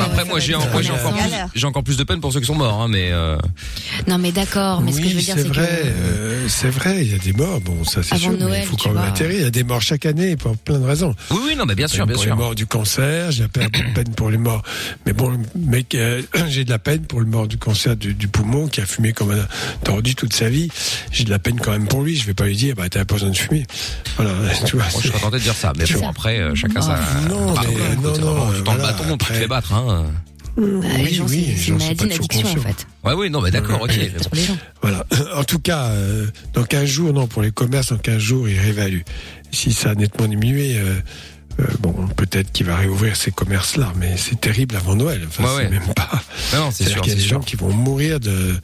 Après 0.00 0.22
euh, 0.22 0.24
moi 0.26 0.40
ça 0.40 0.46
j'ai 0.46 0.54
encore 0.54 0.80
plus, 0.80 0.90
j'ai 1.54 1.66
encore 1.66 1.82
plus 1.84 1.96
de 1.96 2.04
peine 2.04 2.20
pour 2.20 2.32
ceux 2.32 2.40
qui 2.40 2.46
sont 2.46 2.54
morts, 2.54 2.80
hein, 2.82 2.88
mais 2.88 3.10
euh, 3.12 3.36
Non, 4.08 4.18
mais 4.18 4.32
d'accord, 4.32 4.80
mais 4.80 4.92
ce 4.92 4.98
que 5.00 5.04
je 5.04 5.10
veux 5.10 5.16
oui, 5.16 5.22
dire, 5.24 5.34
c'est 5.36 5.42
c'est 5.42 5.48
vrai, 5.48 5.66
que. 5.66 5.86
euh, 5.86 6.48
c'est 6.48 6.70
vrai, 6.70 7.04
il 7.04 7.12
y 7.12 7.14
a 7.14 7.18
des 7.18 7.32
morts, 7.32 7.60
bon, 7.60 7.84
ça 7.84 8.02
c'est 8.02 8.16
sûr, 8.16 8.32
mais 8.32 8.38
Noël, 8.38 8.60
il 8.64 8.66
faut 8.68 8.76
quand 8.76 8.92
même 8.92 9.04
atterrir. 9.04 9.36
Il 9.38 9.42
y 9.42 9.46
a 9.46 9.50
des 9.50 9.64
morts 9.64 9.80
chaque 9.82 10.06
année 10.06 10.36
pour 10.36 10.56
plein 10.56 10.78
de 10.78 10.84
raisons. 10.86 11.14
oui 11.30 11.38
oui 11.46 11.56
non 11.56 11.64
mais 11.66 11.74
bien 11.74 11.88
sûr 11.88 12.06
bien 12.06 12.14
pour 12.14 12.22
sûr. 12.22 12.34
les 12.34 12.40
morts 12.40 12.54
du 12.54 12.66
cancer, 12.66 13.30
j'ai 13.32 13.44
un 13.44 13.48
peu 13.48 13.60
de 13.60 13.68
peine 13.94 14.14
pour 14.16 14.30
les 14.30 14.38
morts. 14.38 14.62
Mais 15.06 15.12
bon, 15.12 15.38
mec, 15.56 15.94
euh, 15.94 16.22
j'ai 16.48 16.64
de 16.64 16.70
la 16.70 16.78
peine 16.78 17.02
pour 17.06 17.20
le 17.20 17.26
mort 17.26 17.48
du 17.48 17.58
cancer 17.58 17.96
du, 17.96 18.14
du 18.14 18.28
poumon 18.28 18.68
qui 18.68 18.80
a 18.80 18.86
fumé 18.86 19.12
comme 19.12 19.30
un 19.30 19.46
tordu 19.84 20.14
toute 20.14 20.32
sa 20.34 20.48
vie. 20.48 20.68
J'ai 21.12 21.24
de 21.24 21.30
la 21.30 21.38
peine 21.38 21.58
quand 21.60 21.72
même 21.72 21.86
pour 21.88 22.02
lui. 22.02 22.16
Je 22.16 22.26
vais 22.26 22.34
pas 22.34 22.44
lui 22.46 22.56
dire, 22.56 22.74
bah 22.74 22.88
t'as 22.88 23.04
pas 23.04 23.14
besoin 23.14 23.30
de 23.30 23.36
fumer. 23.36 23.64
Voilà, 24.16 24.32
tu 24.66 24.76
vois. 24.76 24.84
Bon, 24.92 25.00
je 25.00 25.08
serais 25.08 25.18
tenté 25.20 25.36
de 25.38 25.42
dire 25.42 25.54
ça, 25.54 25.72
mais 25.76 25.84
bon 25.92 26.00
ça. 26.00 26.08
après 26.08 26.38
euh, 26.38 26.54
chacun 26.54 26.80
sa. 26.80 26.98
Non, 27.28 27.54
mais, 27.54 27.96
écoute, 28.10 28.24
non, 28.24 28.34
non, 28.34 28.52
tu 28.52 28.62
tends 28.62 28.74
le 28.74 28.82
bâton, 28.82 29.04
tu 29.16 29.26
te 29.26 29.32
fais 29.32 29.46
battre, 29.46 29.72
hein. 29.74 30.06
Bah, 30.56 30.62
les 30.98 31.04
oui, 31.04 31.14
gens, 31.14 31.26
oui, 31.28 31.54
c'est- 31.56 31.68
une 31.68 31.78
maladie, 31.78 32.04
une 32.04 32.12
addiction 32.12 32.48
en 32.50 32.56
fait. 32.56 32.86
Ouais, 33.04 33.12
oui, 33.14 33.30
non, 33.30 33.40
mais 33.40 33.50
d'accord, 33.50 33.80
ok. 33.82 33.98
Voilà. 34.82 35.06
En 35.36 35.44
tout 35.44 35.58
cas, 35.60 35.90
euh, 35.90 36.26
dans 36.54 36.64
15 36.64 36.86
jours, 36.86 37.12
non, 37.12 37.26
pour 37.28 37.40
les 37.42 37.50
commerces, 37.52 37.92
dans 37.92 37.98
15 37.98 38.18
jours, 38.18 38.48
ils 38.48 38.58
réévaluent. 38.58 39.04
Si 39.52 39.72
ça 39.72 39.90
a 39.90 39.94
nettement 39.94 40.26
diminué, 40.26 40.76
euh, 40.76 41.00
euh, 41.58 41.64
bon, 41.80 41.92
peut-être 42.16 42.52
qu'il 42.52 42.66
va 42.66 42.76
réouvrir 42.76 43.16
ces 43.16 43.30
commerces-là, 43.30 43.92
mais 43.96 44.14
c'est 44.16 44.40
terrible 44.40 44.76
avant 44.76 44.94
Noël. 44.94 45.22
Enfin, 45.26 45.42
Ouais, 45.44 45.50
c'est 45.56 45.62
ouais. 45.64 45.70
même 45.70 45.94
pas. 45.94 46.08
Non, 46.54 46.60
non, 46.66 46.70
c'est 46.72 46.88
sûr, 46.88 47.00
qu'il 47.02 47.10
y 47.10 47.14
a 47.14 47.16
des 47.18 47.22
sûr. 47.22 47.38
gens 47.38 47.44
qui 47.44 47.56
vont 47.56 47.70
mourir 47.72 48.20
de, 48.20 48.54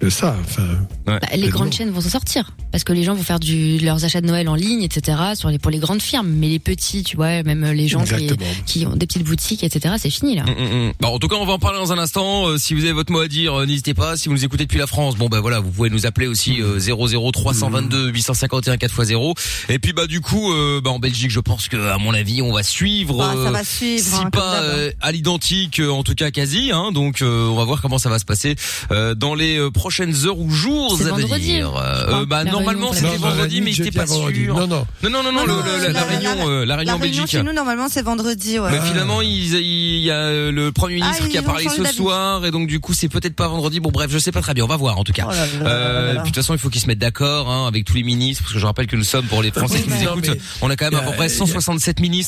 de 0.00 0.10
ça. 0.10 0.36
Enfin, 0.40 0.62
Bah, 1.04 1.18
les 1.34 1.48
grandes 1.48 1.72
chaînes 1.72 1.90
vont 1.90 2.00
s'en 2.00 2.08
sortir 2.10 2.54
parce 2.72 2.84
que 2.84 2.92
les 2.92 3.02
gens 3.04 3.14
vont 3.14 3.22
faire 3.22 3.40
du, 3.40 3.78
leurs 3.78 4.04
achats 4.04 4.20
de 4.20 4.26
Noël 4.26 4.48
en 4.48 4.54
ligne, 4.54 4.82
etc. 4.82 5.18
Sur 5.34 5.48
les, 5.50 5.58
pour 5.58 5.70
les 5.70 5.78
grandes 5.78 6.02
firmes, 6.02 6.28
mais 6.28 6.48
les 6.48 6.58
petits, 6.58 7.02
tu 7.02 7.16
vois, 7.16 7.42
même 7.42 7.64
les 7.72 7.88
gens 7.88 8.04
qui, 8.04 8.30
qui 8.66 8.86
ont 8.86 8.96
des 8.96 9.06
petites 9.06 9.24
boutiques, 9.24 9.64
etc. 9.64 9.94
C'est 9.98 10.10
fini 10.10 10.36
là. 10.36 10.44
Mm, 10.44 10.50
mm, 10.50 10.86
mm. 10.88 10.92
Bon, 11.00 11.08
en 11.08 11.18
tout 11.18 11.28
cas, 11.28 11.36
on 11.36 11.46
va 11.46 11.54
en 11.54 11.58
parler 11.58 11.78
dans 11.78 11.92
un 11.92 11.98
instant. 11.98 12.46
Euh, 12.48 12.58
si 12.58 12.74
vous 12.74 12.84
avez 12.84 12.92
votre 12.92 13.12
mot 13.12 13.20
à 13.20 13.28
dire, 13.28 13.54
euh, 13.60 13.66
n'hésitez 13.66 13.94
pas. 13.94 14.16
Si 14.16 14.28
vous 14.28 14.34
nous 14.34 14.44
écoutez 14.44 14.64
depuis 14.64 14.78
la 14.78 14.86
France, 14.86 15.16
bon 15.16 15.28
ben 15.28 15.40
voilà, 15.40 15.60
vous 15.60 15.70
pouvez 15.70 15.90
nous 15.90 16.06
appeler 16.06 16.26
aussi 16.26 16.60
euh, 16.62 16.78
00 16.78 17.30
322 17.32 18.10
851 18.10 18.76
4x0. 18.76 19.34
Et 19.68 19.78
puis 19.78 19.92
bah 19.92 20.06
du 20.06 20.20
coup, 20.20 20.52
euh, 20.52 20.80
bah 20.82 20.90
en 20.90 20.98
Belgique, 20.98 21.30
je 21.30 21.40
pense 21.40 21.68
que 21.68 21.76
à 21.76 21.98
mon 21.98 22.14
avis, 22.14 22.35
on 22.42 22.52
va 22.52 22.62
suivre. 22.62 23.22
Ah, 23.22 23.32
ça 23.34 23.48
euh, 23.48 23.50
va 23.50 23.64
suivre. 23.64 24.04
si 24.04 24.14
hein, 24.22 24.30
pas 24.30 24.58
hein. 24.58 24.62
euh, 24.62 24.90
à 25.00 25.12
l'identique, 25.12 25.80
euh, 25.80 25.90
en 25.90 26.02
tout 26.02 26.14
cas 26.14 26.30
quasi. 26.30 26.70
Hein, 26.72 26.92
donc 26.92 27.22
euh, 27.22 27.46
on 27.48 27.56
va 27.56 27.64
voir 27.64 27.80
comment 27.82 27.98
ça 27.98 28.08
va 28.10 28.18
se 28.18 28.24
passer 28.24 28.56
euh, 28.90 29.14
dans 29.14 29.34
les 29.34 29.58
euh, 29.58 29.70
prochaines 29.70 30.14
heures 30.26 30.38
ou 30.38 30.50
jours 30.50 30.96
C'est 30.98 31.06
à 31.06 31.10
vendredi, 31.10 31.52
venir. 31.52 31.74
Euh, 31.76 32.24
bah 32.26 32.44
normalement 32.44 32.92
c'était 32.92 33.16
vendredi, 33.16 33.60
mais 33.60 33.72
j'étais 33.72 33.90
pas 33.90 34.06
sûr. 34.06 34.30
Non, 34.54 34.66
non. 34.66 34.86
Non 35.02 35.10
non 35.10 35.22
non 35.22 35.32
non, 35.32 35.32
Non, 35.32 35.40
le- 35.46 35.52
non, 35.52 35.62
le- 35.64 35.72
la, 35.82 35.88
la- 35.88 35.92
la 35.92 36.02
réunion, 36.04 36.34
la- 36.36 36.44
euh, 36.46 36.60
la 36.60 36.66
La 36.66 36.76
réunion 36.76 36.94
en 36.94 36.98
Belgique. 36.98 37.26
chez 37.28 37.42
nous, 37.42 37.52
normalement, 37.52 37.88
c'est 37.90 38.02
vendredi, 38.02 38.58
ouais. 38.58 38.70
Mais 38.70 38.78
Ah. 38.80 38.84
finalement, 38.86 39.20
il, 39.22 39.28
il 39.54 40.00
y 40.02 40.10
a 40.10 40.14
euh, 40.16 40.50
le 40.52 40.72
Premier 40.72 40.96
ministre 40.96 41.22
Ah, 41.24 41.28
qui 41.28 41.38
a 41.38 41.42
parlé 41.42 41.66
ce 41.68 41.84
soir, 41.84 42.44
et 42.44 42.50
donc 42.50 42.66
du 42.68 42.80
coup, 42.80 42.92
c'est 42.94 43.08
peut-être 43.08 43.34
pas 43.36 43.48
vendredi. 43.48 43.80
Bon, 43.80 43.90
bref, 43.90 44.10
je 44.10 44.18
sais 44.18 44.32
pas 44.32 44.40
très 44.42 44.54
bien. 44.54 44.64
On 44.64 44.68
va 44.68 44.76
voir 44.76 44.98
en 44.98 45.04
tout 45.04 45.12
cas. 45.12 45.26
Oh 45.28 45.32
Euh, 45.64 46.14
de 46.18 46.24
toute 46.24 46.34
façon, 46.34 46.54
il 46.54 46.58
faut 46.58 46.68
qu'ils 46.70 46.80
se 46.80 46.86
mettent 46.86 46.98
d'accord 46.98 47.50
hein, 47.50 47.66
avec 47.66 47.84
tous 47.84 47.94
les 47.94 48.02
ministres, 48.02 48.42
parce 48.42 48.54
que 48.54 48.58
je 48.58 48.66
rappelle 48.66 48.86
que 48.86 48.96
nous 48.96 49.04
sommes 49.04 49.26
pour 49.26 49.42
les 49.42 49.50
Français 49.50 49.80
qui 49.80 49.88
nous 49.90 50.02
écoutent. 50.02 50.30
On 50.62 50.70
a 50.70 50.76
quand 50.76 50.90
même 50.90 50.98
à 51.00 51.02
peu 51.02 51.12
près 51.12 51.26
Euh, 51.26 51.28
167 51.28 52.00
ministres 52.00 52.25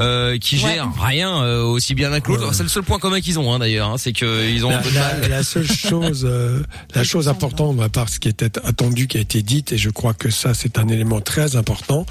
euh, 0.00 0.38
qui 0.38 0.56
Ouais. 0.56 0.74
gèrent 0.74 0.92
rien 1.00 1.42
euh, 1.42 1.62
aussi 1.62 1.94
bien 1.94 2.10
l'un 2.10 2.20
que 2.20 2.28
l'autre. 2.30 2.46
Ouais. 2.48 2.54
C'est 2.54 2.62
le 2.62 2.68
seul 2.68 2.82
point 2.82 2.98
commun 2.98 3.20
qu'ils 3.20 3.38
ont 3.38 3.52
hein, 3.52 3.58
d'ailleurs, 3.58 3.90
hein, 3.90 3.98
c'est 3.98 4.12
qu'ils 4.12 4.64
ont 4.64 4.70
un 4.70 4.72
La, 4.72 4.78
peu 4.78 4.90
de 4.90 4.94
la- 4.94 5.00
mal. 5.20 5.30
la 5.30 5.42
seule 5.42 5.70
chose, 5.70 6.26
euh, 6.28 6.62
la 6.94 7.04
chose 7.04 7.28
importante, 7.28 7.80
à 7.80 7.88
part 7.88 8.08
ce 8.08 8.18
qui 8.18 8.28
était 8.28 8.58
attendu, 8.66 9.06
qui 9.06 9.18
a 9.18 9.20
été 9.20 9.42
dite, 9.42 9.72
et 9.72 9.78
je 9.78 9.90
crois 9.90 10.14
que 10.14 10.30
ça, 10.30 10.54
c'est 10.54 10.78
un 10.78 10.88
élément 10.88 11.20
très 11.20 11.56
important, 11.56 12.06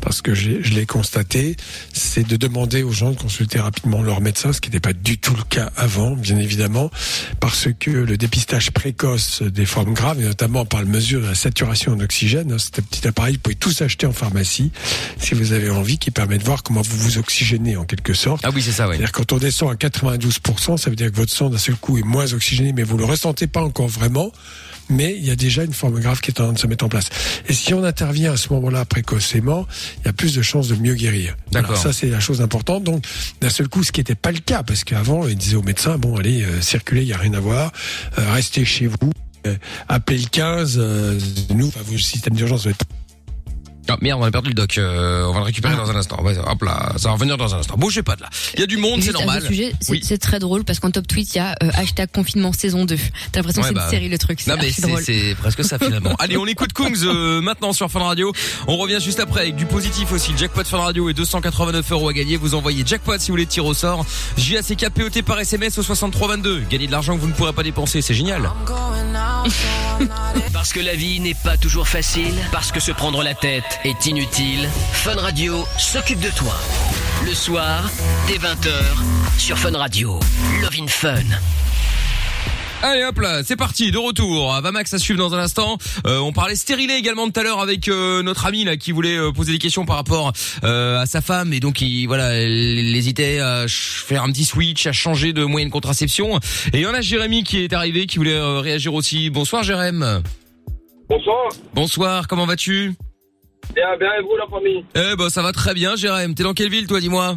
parce 0.00 0.22
que 0.22 0.34
je 0.34 0.50
l'ai 0.74 0.86
constaté, 0.86 1.56
c'est 1.92 2.26
de 2.26 2.36
demander 2.36 2.82
aux 2.82 2.92
gens 2.92 3.10
de 3.10 3.16
consulter 3.16 3.58
rapidement 3.60 4.02
leur 4.02 4.20
médecin, 4.20 4.52
ce 4.52 4.60
qui 4.60 4.68
n'était 4.70 4.80
pas 4.80 4.92
du 4.92 5.18
tout 5.18 5.34
le 5.34 5.42
cas 5.42 5.70
avant, 5.76 6.12
bien 6.16 6.38
évidemment, 6.38 6.90
parce 7.40 7.68
que 7.78 7.90
le 7.90 8.16
dépistage 8.16 8.70
précoce 8.70 9.42
des 9.42 9.66
formes 9.66 9.94
graves, 9.94 10.20
et 10.20 10.24
notamment 10.24 10.64
par 10.64 10.80
le 10.80 10.86
mesure 10.86 11.20
de 11.22 11.26
la 11.26 11.34
saturation 11.34 11.92
en 11.92 12.00
oxygène, 12.00 12.52
hein, 12.52 12.56
c'est 12.58 12.78
un 12.78 12.82
petit 12.82 13.06
appareil, 13.08 13.34
vous 13.34 13.40
pouvez 13.40 13.54
tous 13.56 13.82
acheter 13.82 14.06
en 14.06 14.12
pharmacie, 14.12 14.70
si 15.18 15.34
vous 15.34 15.52
avez 15.52 15.70
envie, 15.70 15.98
qui 15.98 16.10
permet 16.10 16.38
de 16.38 16.44
voir 16.44 16.62
comment 16.62 16.77
vous 16.82 16.96
vous 16.96 17.18
oxygénez 17.18 17.76
en 17.76 17.84
quelque 17.84 18.14
sorte. 18.14 18.42
Ah 18.44 18.50
oui, 18.54 18.62
c'est 18.62 18.72
ça, 18.72 18.84
oui. 18.88 18.96
C'est-à-dire 18.96 19.12
quand 19.12 19.32
on 19.32 19.38
descend 19.38 19.70
à 19.70 19.74
92%, 19.74 20.76
ça 20.76 20.90
veut 20.90 20.96
dire 20.96 21.10
que 21.10 21.16
votre 21.16 21.32
sang 21.32 21.50
d'un 21.50 21.58
seul 21.58 21.76
coup 21.76 21.98
est 21.98 22.02
moins 22.02 22.32
oxygéné, 22.32 22.72
mais 22.72 22.82
vous 22.82 22.96
le 22.96 23.04
ressentez 23.04 23.46
pas 23.46 23.62
encore 23.62 23.88
vraiment. 23.88 24.32
Mais 24.90 25.14
il 25.18 25.26
y 25.26 25.30
a 25.30 25.36
déjà 25.36 25.64
une 25.64 25.74
forme 25.74 26.00
grave 26.00 26.20
qui 26.22 26.30
est 26.30 26.40
en 26.40 26.44
train 26.44 26.52
de 26.54 26.58
se 26.58 26.66
mettre 26.66 26.82
en 26.82 26.88
place. 26.88 27.10
Et 27.46 27.52
si 27.52 27.74
on 27.74 27.84
intervient 27.84 28.32
à 28.32 28.36
ce 28.38 28.50
moment-là 28.54 28.86
précocement, 28.86 29.66
il 30.00 30.06
y 30.06 30.08
a 30.08 30.14
plus 30.14 30.34
de 30.34 30.40
chances 30.40 30.68
de 30.68 30.76
mieux 30.76 30.94
guérir. 30.94 31.36
D'accord. 31.52 31.74
Voilà, 31.76 31.82
ça 31.82 31.92
c'est 31.92 32.08
la 32.08 32.20
chose 32.20 32.40
importante. 32.40 32.84
Donc 32.84 33.04
d'un 33.42 33.50
seul 33.50 33.68
coup, 33.68 33.84
ce 33.84 33.92
qui 33.92 34.00
n'était 34.00 34.14
pas 34.14 34.32
le 34.32 34.38
cas, 34.38 34.62
parce 34.62 34.84
qu'avant 34.84 35.28
ils 35.28 35.36
disaient 35.36 35.56
aux 35.56 35.62
médecins 35.62 35.98
bon 35.98 36.16
allez 36.16 36.42
euh, 36.42 36.62
circulez, 36.62 37.02
il 37.02 37.08
y 37.08 37.12
a 37.12 37.18
rien 37.18 37.34
à 37.34 37.40
voir, 37.40 37.70
euh, 38.18 38.32
restez 38.32 38.64
chez 38.64 38.86
vous. 38.86 38.96
euh, 39.46 39.56
appelez 39.88 40.18
le 40.20 40.26
15, 40.28 40.76
euh, 40.78 41.18
nous, 41.54 41.68
enfin, 41.68 41.80
vos 41.84 41.98
systèmes 41.98 42.34
d'urgence 42.34 42.62
doit 42.62 42.72
être 42.72 42.86
Ah, 43.90 43.96
merde, 44.00 44.20
on 44.20 44.24
a 44.24 44.30
perdu 44.30 44.50
le 44.50 44.54
doc. 44.54 44.76
Euh, 44.78 45.24
on 45.26 45.32
va 45.32 45.38
le 45.38 45.44
récupérer 45.46 45.74
dans 45.76 45.90
un 45.90 45.96
instant. 45.96 46.22
Ouais, 46.22 46.36
hop 46.38 46.62
là, 46.62 46.92
ça 46.96 47.08
va 47.08 47.14
revenir 47.14 47.36
dans 47.36 47.54
un 47.54 47.58
instant. 47.58 47.76
Bougez 47.76 48.02
pas 48.02 48.16
de 48.16 48.22
là. 48.22 48.28
Il 48.54 48.60
y 48.60 48.62
a 48.62 48.66
du 48.66 48.76
monde, 48.76 49.02
c'est 49.02 49.12
normal. 49.12 49.40
ce 49.42 49.48
sujet, 49.48 49.72
c'est 49.80 49.92
Oui. 49.92 50.18
très 50.18 50.38
drôle 50.38 50.64
parce 50.64 50.78
qu'en 50.80 50.90
top 50.90 51.06
tweet, 51.06 51.34
il 51.34 51.38
y 51.38 51.40
a 51.40 51.54
euh, 51.62 51.70
hashtag 51.74 52.10
confinement 52.12 52.52
saison 52.52 52.84
2. 52.84 52.96
T'as 53.32 53.40
l'impression 53.40 53.62
Ouais, 53.62 53.68
que 53.68 53.74
c'est 53.74 53.74
bah, 53.74 53.84
une 53.84 53.90
série 53.90 54.08
le 54.08 54.18
truc. 54.18 54.46
Non 54.46 54.56
mais 54.60 54.70
c'est 54.70 54.82
drôle. 54.82 55.02
c'est 55.02 55.34
presque 55.38 55.64
ça 55.64 55.78
finalement. 55.78 56.14
Allez, 56.18 56.36
on 56.36 56.46
écoute 56.46 56.72
Kungs 56.72 57.04
euh, 57.04 57.40
maintenant 57.40 57.72
sur 57.72 57.90
Fun 57.90 58.00
Radio. 58.00 58.32
On 58.66 58.76
revient 58.76 58.98
juste 59.00 59.20
après 59.20 59.40
avec 59.42 59.56
du 59.56 59.66
positif 59.66 60.12
aussi. 60.12 60.32
Le 60.32 60.38
jackpot 60.38 60.64
Fun 60.64 60.78
Radio 60.78 61.08
et 61.08 61.14
289 61.14 61.90
euros 61.92 62.08
à 62.08 62.12
gagner. 62.12 62.36
Vous 62.36 62.54
envoyez 62.54 62.82
jackpot 62.86 63.18
si 63.18 63.28
vous 63.28 63.34
voulez 63.34 63.46
tirer 63.46 63.66
au 63.66 63.74
sort. 63.74 64.04
JACKPOT 64.36 65.22
par 65.24 65.38
SMS 65.40 65.78
au 65.78 65.82
6322. 65.82 66.64
Gagner 66.70 66.86
de 66.86 66.92
l'argent 66.92 67.16
que 67.16 67.20
vous 67.20 67.28
ne 67.28 67.32
pourrez 67.32 67.52
pas 67.52 67.62
dépenser, 67.62 68.02
c'est 68.02 68.14
génial. 68.14 68.50
Parce 70.52 70.72
que 70.72 70.80
la 70.80 70.94
vie 70.94 71.20
n'est 71.20 71.34
pas 71.34 71.56
toujours 71.56 71.88
facile, 71.88 72.34
parce 72.52 72.72
que 72.72 72.80
se 72.80 72.90
prendre 72.92 73.22
la 73.22 73.34
tête 73.34 73.77
est 73.84 74.06
inutile, 74.06 74.68
Fun 74.92 75.16
Radio 75.16 75.64
s'occupe 75.78 76.20
de 76.20 76.30
toi. 76.30 76.54
Le 77.24 77.32
soir, 77.34 77.90
dès 78.26 78.36
20h, 78.38 79.38
sur 79.38 79.58
Fun 79.58 79.76
Radio. 79.76 80.18
Love 80.60 80.74
in 80.80 80.86
Fun. 80.86 81.22
Allez 82.82 83.04
hop 83.04 83.18
là, 83.18 83.42
c'est 83.44 83.56
parti, 83.56 83.90
de 83.90 83.98
retour. 83.98 84.54
Ah, 84.54 84.60
Vamax 84.60 84.94
à 84.94 84.98
suivre 84.98 85.18
dans 85.18 85.34
un 85.34 85.38
instant. 85.38 85.78
Euh, 86.06 86.18
on 86.18 86.32
parlait 86.32 86.54
stérilé 86.54 86.94
également 86.94 87.28
tout 87.28 87.40
à 87.40 87.42
l'heure 87.42 87.60
avec 87.60 87.88
euh, 87.88 88.22
notre 88.22 88.46
ami 88.46 88.64
là 88.64 88.76
qui 88.76 88.92
voulait 88.92 89.16
euh, 89.16 89.32
poser 89.32 89.50
des 89.52 89.58
questions 89.58 89.84
par 89.84 89.96
rapport 89.96 90.32
euh, 90.62 91.00
à 91.00 91.06
sa 91.06 91.20
femme 91.20 91.52
et 91.52 91.58
donc 91.58 91.80
il 91.80 92.06
voilà, 92.06 92.34
elle 92.34 92.94
hésitait 92.94 93.40
à 93.40 93.66
faire 93.68 94.22
un 94.22 94.30
petit 94.30 94.44
switch, 94.44 94.86
à 94.86 94.92
changer 94.92 95.32
de 95.32 95.44
moyen 95.44 95.66
de 95.66 95.72
contraception. 95.72 96.38
Et 96.72 96.78
il 96.78 96.80
y 96.80 96.86
en 96.86 96.94
a 96.94 97.00
Jérémy 97.00 97.42
qui 97.42 97.64
est 97.64 97.72
arrivé, 97.72 98.06
qui 98.06 98.18
voulait 98.18 98.34
euh, 98.34 98.60
réagir 98.60 98.94
aussi. 98.94 99.28
Bonsoir 99.30 99.64
Jérémy. 99.64 100.04
Bonsoir. 101.08 101.48
Bonsoir, 101.74 102.28
comment 102.28 102.46
vas-tu? 102.46 102.94
Bien, 103.74 103.96
bien, 103.98 104.08
et 104.18 104.22
vous, 104.22 104.36
la 104.36 104.46
famille 104.46 104.84
Eh 104.94 105.16
ben 105.16 105.28
ça 105.28 105.42
va 105.42 105.52
très 105.52 105.74
bien 105.74 105.94
Jérémy. 105.96 106.34
T'es 106.34 106.42
dans 106.42 106.54
quelle 106.54 106.70
ville 106.70 106.86
toi, 106.86 107.00
dis-moi 107.00 107.36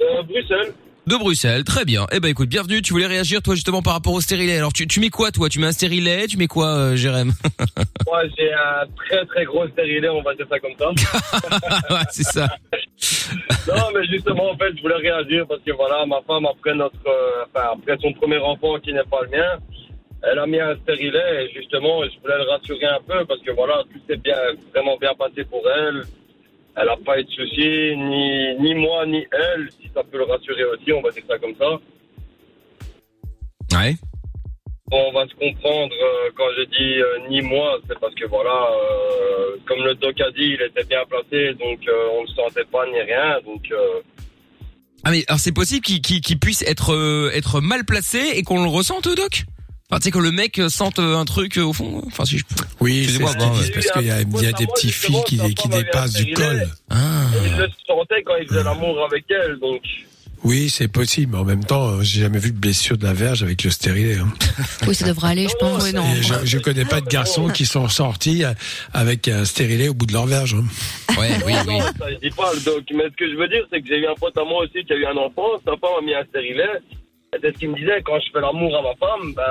euh, 0.00 0.22
Bruxelles. 0.22 0.72
De 1.06 1.16
Bruxelles, 1.16 1.64
très 1.64 1.84
bien. 1.84 2.06
Eh 2.12 2.20
ben 2.20 2.28
écoute, 2.28 2.48
bienvenue. 2.48 2.82
Tu 2.82 2.92
voulais 2.92 3.06
réagir 3.06 3.42
toi 3.42 3.54
justement 3.54 3.82
par 3.82 3.94
rapport 3.94 4.12
au 4.12 4.20
stérilet. 4.20 4.56
Alors 4.56 4.72
tu, 4.72 4.86
tu 4.86 5.00
mets 5.00 5.08
quoi 5.10 5.30
toi? 5.32 5.48
Tu 5.48 5.58
mets 5.58 5.66
un 5.66 5.72
stérilet? 5.72 6.26
Tu 6.26 6.36
mets 6.36 6.46
quoi, 6.46 6.66
euh, 6.68 6.96
Jérémy 6.96 7.32
Moi, 8.06 8.22
j'ai 8.38 8.52
un 8.52 8.86
très 8.96 9.24
très 9.26 9.44
gros 9.44 9.66
stérilet, 9.68 10.08
on 10.08 10.22
va 10.22 10.34
dire 10.34 10.46
ça 10.48 10.58
comme 10.60 10.72
ça. 10.78 10.90
Ouais, 11.90 12.04
C'est 12.10 12.22
ça. 12.22 12.48
non, 13.68 13.82
mais 13.94 14.06
justement, 14.06 14.50
en 14.52 14.56
fait, 14.56 14.76
je 14.76 14.82
voulais 14.82 14.96
réagir 14.96 15.46
parce 15.48 15.60
que 15.66 15.72
voilà, 15.72 16.04
ma 16.06 16.20
femme, 16.26 16.46
après 16.46 16.74
notre, 16.74 16.96
euh, 17.06 17.44
enfin, 17.54 17.68
après 17.74 17.96
son 18.00 18.12
premier 18.12 18.38
enfant 18.38 18.78
qui 18.78 18.92
n'est 18.92 19.02
pas 19.10 19.20
le 19.22 19.36
mien, 19.36 19.58
elle 20.22 20.38
a 20.38 20.46
mis 20.46 20.60
un 20.60 20.76
stérilet 20.76 21.44
et 21.44 21.50
justement, 21.54 22.02
je 22.04 22.20
voulais 22.20 22.36
le 22.36 22.50
rassurer 22.50 22.86
un 22.86 23.00
peu 23.06 23.24
parce 23.24 23.40
que 23.40 23.52
voilà, 23.52 23.82
tout 23.92 24.00
s'est 24.08 24.16
bien, 24.18 24.36
vraiment 24.72 24.96
bien 24.96 25.14
passé 25.14 25.44
pour 25.44 25.62
elle. 25.68 26.02
Elle 26.76 26.86
n'a 26.86 26.96
pas 27.04 27.18
eu 27.18 27.24
de 27.24 27.30
soucis, 27.30 27.96
ni, 27.96 28.54
ni 28.60 28.74
moi, 28.74 29.04
ni 29.06 29.26
elle, 29.32 29.68
si 29.80 29.90
ça 29.94 30.02
peut 30.04 30.18
le 30.18 30.24
rassurer 30.24 30.64
aussi, 30.64 30.92
on 30.92 31.00
va 31.02 31.10
dire 31.10 31.24
ça 31.28 31.38
comme 31.38 31.54
ça. 31.56 31.78
Ouais. 33.76 33.94
on 34.92 35.12
va 35.12 35.26
se 35.28 35.34
comprendre 35.34 35.94
euh, 35.94 36.30
quand 36.36 36.48
je 36.58 36.64
dis 36.64 37.00
euh, 37.00 37.28
ni 37.28 37.40
moi, 37.42 37.78
c'est 37.88 37.98
parce 38.00 38.14
que 38.14 38.26
voilà, 38.26 38.50
euh, 38.50 39.56
comme 39.66 39.82
le 39.84 39.94
doc 39.94 40.20
a 40.20 40.30
dit, 40.32 40.56
il 40.58 40.62
était 40.62 40.84
bien 40.84 41.04
placé, 41.08 41.54
donc 41.54 41.78
euh, 41.88 42.08
on 42.18 42.22
ne 42.22 42.28
sentait 42.28 42.64
pas 42.64 42.86
ni 42.86 43.00
rien, 43.00 43.38
donc 43.44 43.62
euh, 43.70 44.00
Ah 45.04 45.10
mais 45.12 45.24
alors 45.28 45.38
c'est 45.38 45.52
possible 45.54 45.82
qu'il 45.82 46.38
puisse 46.40 46.62
être 46.62 46.92
euh, 46.94 47.30
être 47.32 47.60
mal 47.60 47.84
placé 47.84 48.18
et 48.34 48.42
qu'on 48.42 48.62
le 48.62 48.68
ressente 48.68 49.08
doc? 49.14 49.44
Enfin 49.90 49.98
tu 49.98 50.04
sais 50.04 50.10
que 50.12 50.18
le 50.18 50.30
mec 50.30 50.58
euh, 50.58 50.68
sente 50.68 50.98
euh, 51.00 51.16
un 51.16 51.24
truc 51.24 51.58
euh, 51.58 51.62
au 51.64 51.72
fond 51.72 52.02
enfin 52.06 52.24
si 52.24 52.38
je 52.38 52.44
peux. 52.44 52.64
Oui, 52.80 53.06
c'est 53.06 53.12
ce 53.14 53.18
qu'ils 53.18 53.48
bon, 53.48 53.50
disent, 53.58 53.70
parce 53.72 53.90
qu'il 53.90 54.06
y 54.06 54.10
a, 54.10 54.20
il 54.20 54.42
y 54.42 54.46
a 54.46 54.52
des 54.52 54.66
petits 54.66 54.92
fils 54.92 55.18
qui, 55.26 55.38
qui 55.54 55.68
dépassent 55.68 56.12
du 56.14 56.32
col. 56.32 56.68
Ah. 56.90 56.96
et 57.34 57.46
il 57.48 57.56
le 57.56 57.68
sentait 57.86 58.22
quand 58.24 58.34
il 58.40 58.46
faisait 58.48 58.62
l'amour 58.62 59.04
avec 59.04 59.24
elle, 59.28 59.58
donc 59.58 59.82
Oui, 60.44 60.70
c'est 60.70 60.88
possible, 60.88 61.32
mais 61.34 61.38
en 61.40 61.44
même 61.44 61.64
temps, 61.64 62.00
j'ai 62.02 62.20
jamais 62.20 62.38
vu 62.38 62.52
de 62.52 62.56
blessure 62.58 62.96
de 62.98 63.04
la 63.04 63.12
verge 63.12 63.42
avec 63.42 63.62
le 63.64 63.70
stérilet. 63.70 64.16
hein. 64.18 64.32
Oui, 64.86 64.94
ça 64.94 65.06
devrait 65.06 65.30
aller, 65.32 65.48
je 65.48 65.54
pense. 65.58 65.82
Oui, 65.84 65.92
non. 65.92 66.04
Et 66.14 66.22
je, 66.22 66.34
je 66.44 66.58
connais 66.58 66.84
pas 66.86 67.00
de 67.00 67.06
garçons 67.08 67.48
qui 67.48 67.66
sont 67.66 67.88
sortis 67.88 68.44
avec 68.94 69.26
un 69.28 69.44
stérilet 69.44 69.88
au 69.88 69.94
bout 69.94 70.06
de 70.06 70.12
leur 70.12 70.26
verge. 70.26 70.54
hein. 70.54 70.64
Ouais, 71.18 71.30
oui, 71.44 71.52
non, 71.52 71.60
oui. 71.66 71.78
non, 71.78 71.84
ça 71.98 72.06
je 72.10 72.28
dis 72.28 72.34
pas 72.34 72.50
le 72.54 72.60
doc, 72.60 72.84
mais 72.94 73.04
ce 73.10 73.16
que 73.16 73.28
je 73.30 73.36
veux 73.36 73.48
dire, 73.48 73.64
c'est 73.70 73.80
que 73.82 73.88
j'ai 73.88 73.98
eu 73.98 74.06
un 74.06 74.14
pote 74.14 74.38
à 74.38 74.44
moi 74.44 74.62
aussi 74.64 74.84
qui 74.84 74.92
a 74.92 74.96
eu 74.96 75.04
un 75.04 75.16
enfant, 75.16 75.48
sa 75.64 75.72
femme 75.72 75.90
a 75.98 76.02
mis 76.02 76.14
un 76.14 76.24
stérilet, 76.24 76.70
c'est 77.40 77.52
ce 77.54 77.58
qu'il 77.58 77.70
me 77.70 77.76
disait, 77.76 78.02
quand 78.04 78.18
je 78.18 78.30
fais 78.32 78.40
l'amour 78.40 78.76
à 78.76 78.82
ma 78.82 78.94
femme, 78.96 79.32
ben 79.34 79.42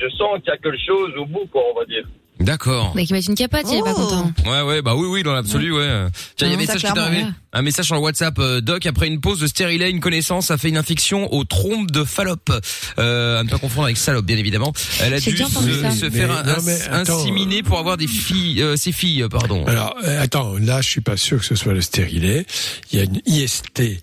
je 0.00 0.08
sens 0.16 0.38
qu'il 0.40 0.48
y 0.48 0.50
a 0.50 0.56
quelque 0.58 0.78
chose 0.86 1.10
au 1.18 1.26
bout, 1.26 1.46
quoi, 1.50 1.62
on 1.74 1.78
va 1.78 1.84
dire. 1.86 2.04
D'accord. 2.40 2.92
Mais 2.96 3.06
qui 3.06 3.12
met 3.12 3.20
une 3.22 3.36
capote, 3.36 3.62
il 3.70 3.78
est 3.78 3.82
pas 3.82 3.94
Oh. 3.96 4.00
content. 4.06 4.32
Ouais, 4.44 4.60
ouais, 4.62 4.82
bah 4.82 4.94
oui, 4.96 5.06
oui, 5.08 5.22
dans 5.22 5.32
l'absolu, 5.32 5.72
ouais. 5.72 5.86
Tiens, 6.36 6.48
il 6.48 6.50
y 6.50 6.50
a 6.50 6.54
un 6.54 6.56
Non, 6.56 6.58
message 6.58 6.80
qui 6.80 6.86
est 6.86 6.90
clairement, 6.90 7.00
arrivé. 7.08 7.22
ouais. 7.22 7.28
Un 7.52 7.62
message 7.62 7.86
sur 7.86 7.94
le 7.94 8.00
WhatsApp. 8.00 8.38
euh, 8.40 8.60
Doc, 8.60 8.84
après 8.86 9.06
une 9.06 9.20
pause 9.20 9.38
de 9.38 9.46
stérilet, 9.46 9.88
une 9.88 10.00
connaissance 10.00 10.50
a 10.50 10.58
fait 10.58 10.68
une 10.68 10.76
infection 10.76 11.32
aux 11.32 11.44
trompes 11.44 11.92
de 11.92 12.02
Fallope. 12.02 12.50
Euh, 12.98 13.38
à 13.38 13.44
ne 13.44 13.48
pas 13.48 13.58
confondre 13.58 13.84
avec 13.84 13.96
salope, 13.96 14.26
bien 14.26 14.36
évidemment. 14.36 14.72
Elle 15.00 15.14
a 15.14 15.18
J'ai 15.18 15.30
dû 15.30 15.36
déjà 15.38 15.46
entendu 15.48 15.72
se, 15.74 15.80
ça. 15.80 15.90
se 15.92 16.04
Mais- 16.06 16.10
faire 16.10 16.28
non, 16.28 16.34
ins- 16.34 16.62
mais 16.66 16.78
attends, 16.90 17.20
inséminer 17.20 17.62
pour 17.62 17.78
avoir 17.78 17.96
des 17.96 18.08
filles, 18.08 18.60
euh, 18.62 18.76
ses 18.76 18.92
filles, 18.92 19.24
pardon. 19.30 19.64
Alors, 19.66 19.94
euh, 20.04 20.20
attends, 20.22 20.54
là, 20.60 20.80
je 20.82 20.88
suis 20.88 21.00
pas 21.00 21.16
sûr 21.16 21.38
que 21.38 21.44
ce 21.44 21.54
soit 21.54 21.72
le 21.72 21.80
stérilet. 21.82 22.44
Il 22.92 22.98
y 22.98 23.00
a 23.00 23.04
une 23.04 23.20
IST 23.26 24.00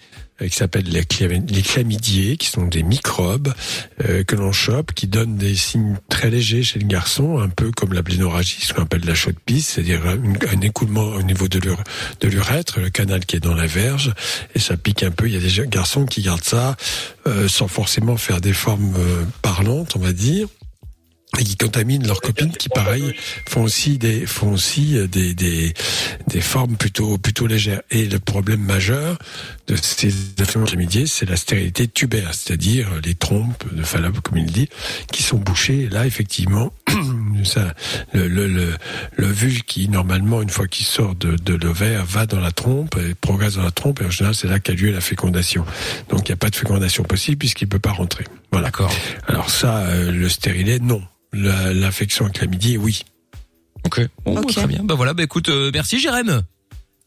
qui 0.50 0.56
s'appellent 0.56 0.90
les, 0.90 1.04
chlam- 1.04 1.50
les 1.50 1.62
chlamydiers, 1.62 2.38
qui 2.38 2.48
sont 2.48 2.66
des 2.66 2.84
microbes 2.84 3.54
euh, 4.06 4.24
que 4.24 4.36
l'on 4.36 4.52
chope, 4.52 4.94
qui 4.94 5.08
donnent 5.08 5.36
des 5.38 5.56
signes 5.56 5.98
très 6.10 6.30
légers 6.30 6.64
chez 6.64 6.80
le 6.80 6.86
garçon, 6.88 7.40
un 7.40 7.50
peu 7.50 7.72
comme 7.72 7.94
la 7.94 8.02
blénorragie, 8.02 8.58
ce 8.62 8.74
qu'on 8.74 8.84
appelle 8.84 9.06
la 9.06 9.16
chaude 9.16 9.36
pisse, 9.46 9.70
c'est-à-dire 9.70 10.02
un, 10.06 10.62
écoulement 10.62 11.04
au 11.10 11.22
niveau 11.24 11.48
de 11.48 11.60
l'ur- 11.60 11.84
de 12.20 12.28
l'urètre, 12.28 12.80
le 12.80 12.90
canal 12.90 13.26
qui 13.26 13.36
est 13.36 13.40
dans 13.40 13.56
la 13.56 13.68
verge, 13.68 14.14
et 14.56 14.60
ça 14.60 14.78
pique 14.78 15.04
un 15.04 15.12
peu. 15.12 15.28
Il 15.28 15.34
y 15.34 15.38
a 15.38 15.40
des 15.40 15.68
garçons 15.68 16.06
qui 16.06 16.22
gardent 16.22 16.44
ça 16.44 16.76
euh, 17.28 17.48
sans 17.48 17.68
forcément 17.68 18.18
faire 18.18 18.42
des 18.42 18.54
formes 18.54 18.94
euh, 18.98 19.24
parlantes, 19.42 19.96
on 19.96 20.00
va 20.00 20.14
dire 20.14 20.48
et 21.39 21.44
qui 21.44 21.56
contaminent 21.56 22.06
leurs 22.06 22.22
copines 22.22 22.52
qui 22.52 22.67
pareil 22.70 23.15
font 23.48 23.63
aussi 23.63 23.98
des 23.98 24.26
font 24.26 24.52
aussi 24.52 24.98
des 25.08 25.34
des 25.34 25.74
des 26.28 26.41
formes 26.41 26.76
plutôt 26.76 27.17
plutôt 27.17 27.48
légères. 27.48 27.82
Et 27.89 28.06
le 28.06 28.20
problème 28.20 28.62
majeur 28.62 29.17
de 29.67 29.76
ces 29.76 30.13
infections 30.38 30.65
chlamydiées 30.65 31.08
c'est 31.08 31.26
la 31.26 31.38
stérilité 31.38 31.88
tubaire 31.88 32.34
c'est-à-dire 32.34 32.89
les 33.04 33.15
trompes 33.15 33.63
de 33.74 33.82
Fallope 33.84 34.20
comme 34.20 34.38
il 34.38 34.52
dit 34.52 34.67
qui 35.12 35.24
sont 35.24 35.38
bouchées. 35.38 35.84
Et 35.84 35.89
là 35.89 36.06
effectivement 36.06 36.74
ça 37.44 37.74
le 38.13 38.28
le 38.28 38.48
le, 38.48 38.74
le 39.15 39.28
vulve 39.28 39.62
qui 39.62 39.88
normalement 39.88 40.41
une 40.41 40.50
fois 40.50 40.67
qu'il 40.67 40.86
sort 40.86 41.15
de 41.15 41.38
de 41.38 41.54
l'ovaire 41.56 42.06
va 42.06 42.26
dans 42.26 42.41
la 42.41 42.52
trompe 42.52 42.98
et 42.98 43.15
progresse 43.15 43.56
dans 43.56 43.63
la 43.63 43.72
trompe. 43.72 44.02
Et 44.02 44.06
en 44.06 44.12
général 44.12 44.36
c'est 44.36 44.48
là 44.48 44.60
qu'a 44.60 44.74
lieu 44.74 44.91
la 44.91 45.02
fécondation. 45.02 45.65
Donc 46.10 46.28
il 46.28 46.32
n'y 46.32 46.34
a 46.34 46.38
pas 46.38 46.50
de 46.50 46.56
fécondation 46.56 47.04
possible 47.04 47.38
puisqu'il 47.38 47.70
peut 47.70 47.80
pas 47.80 47.91
rentrer. 47.91 48.26
Voilà. 48.52 48.67
D'accord. 48.67 48.94
alors 49.28 49.50
ça, 49.50 49.78
euh, 49.78 50.12
le 50.12 50.28
stérilet, 50.28 50.80
non. 50.80 51.02
L'infection 51.34 52.26
à 52.26 52.30
chlamydie, 52.30 52.78
oui. 52.78 53.04
Ok. 53.86 54.02
Bon, 54.26 54.38
Ok. 54.38 54.52
très 54.54 54.67
bien. 54.67 54.82
Bah 54.84 54.96
voilà, 54.96 55.13
bah 55.13 55.24
écoute, 55.24 55.50
euh, 55.50 55.72
merci 55.74 56.00
Jérém. 56.00 56.41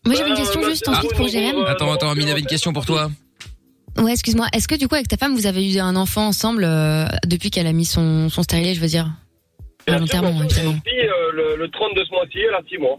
Moi 0.06 0.14
j'avais 0.16 0.28
une 0.30 0.34
Euh, 0.34 0.36
question 0.36 0.60
bah, 0.60 0.68
juste 0.68 0.84
ah, 0.88 0.92
ensuite 0.92 1.10
pour 1.12 1.20
bon, 1.26 1.28
Jérém. 1.28 1.56
Attends, 1.66 1.92
attends, 1.92 2.10
Amine 2.10 2.28
avait 2.28 2.40
une 2.40 2.46
question 2.46 2.72
pour 2.72 2.84
toi. 2.86 3.10
Ouais, 3.96 4.12
excuse-moi. 4.12 4.46
Est-ce 4.52 4.66
que 4.66 4.74
du 4.74 4.88
coup 4.88 4.94
avec 4.96 5.08
ta 5.08 5.16
femme 5.16 5.34
vous 5.34 5.46
avez 5.46 5.72
eu 5.72 5.78
un 5.78 5.94
enfant 5.94 6.26
ensemble 6.26 6.64
euh, 6.64 7.06
depuis 7.26 7.50
qu'elle 7.50 7.66
a 7.66 7.72
mis 7.72 7.84
son 7.84 8.28
son 8.28 8.42
stérilet, 8.42 8.74
je 8.74 8.80
veux 8.80 8.88
dire? 8.88 9.08
Volontairement, 9.86 10.30
euh, 10.40 11.32
le, 11.32 11.56
le 11.56 11.68
30 11.70 11.94
de 11.94 12.04
ce 12.04 12.10
mois-ci, 12.10 12.38
elle 12.38 12.54
a 12.54 12.62
6 12.68 12.78
mois. 12.78 12.96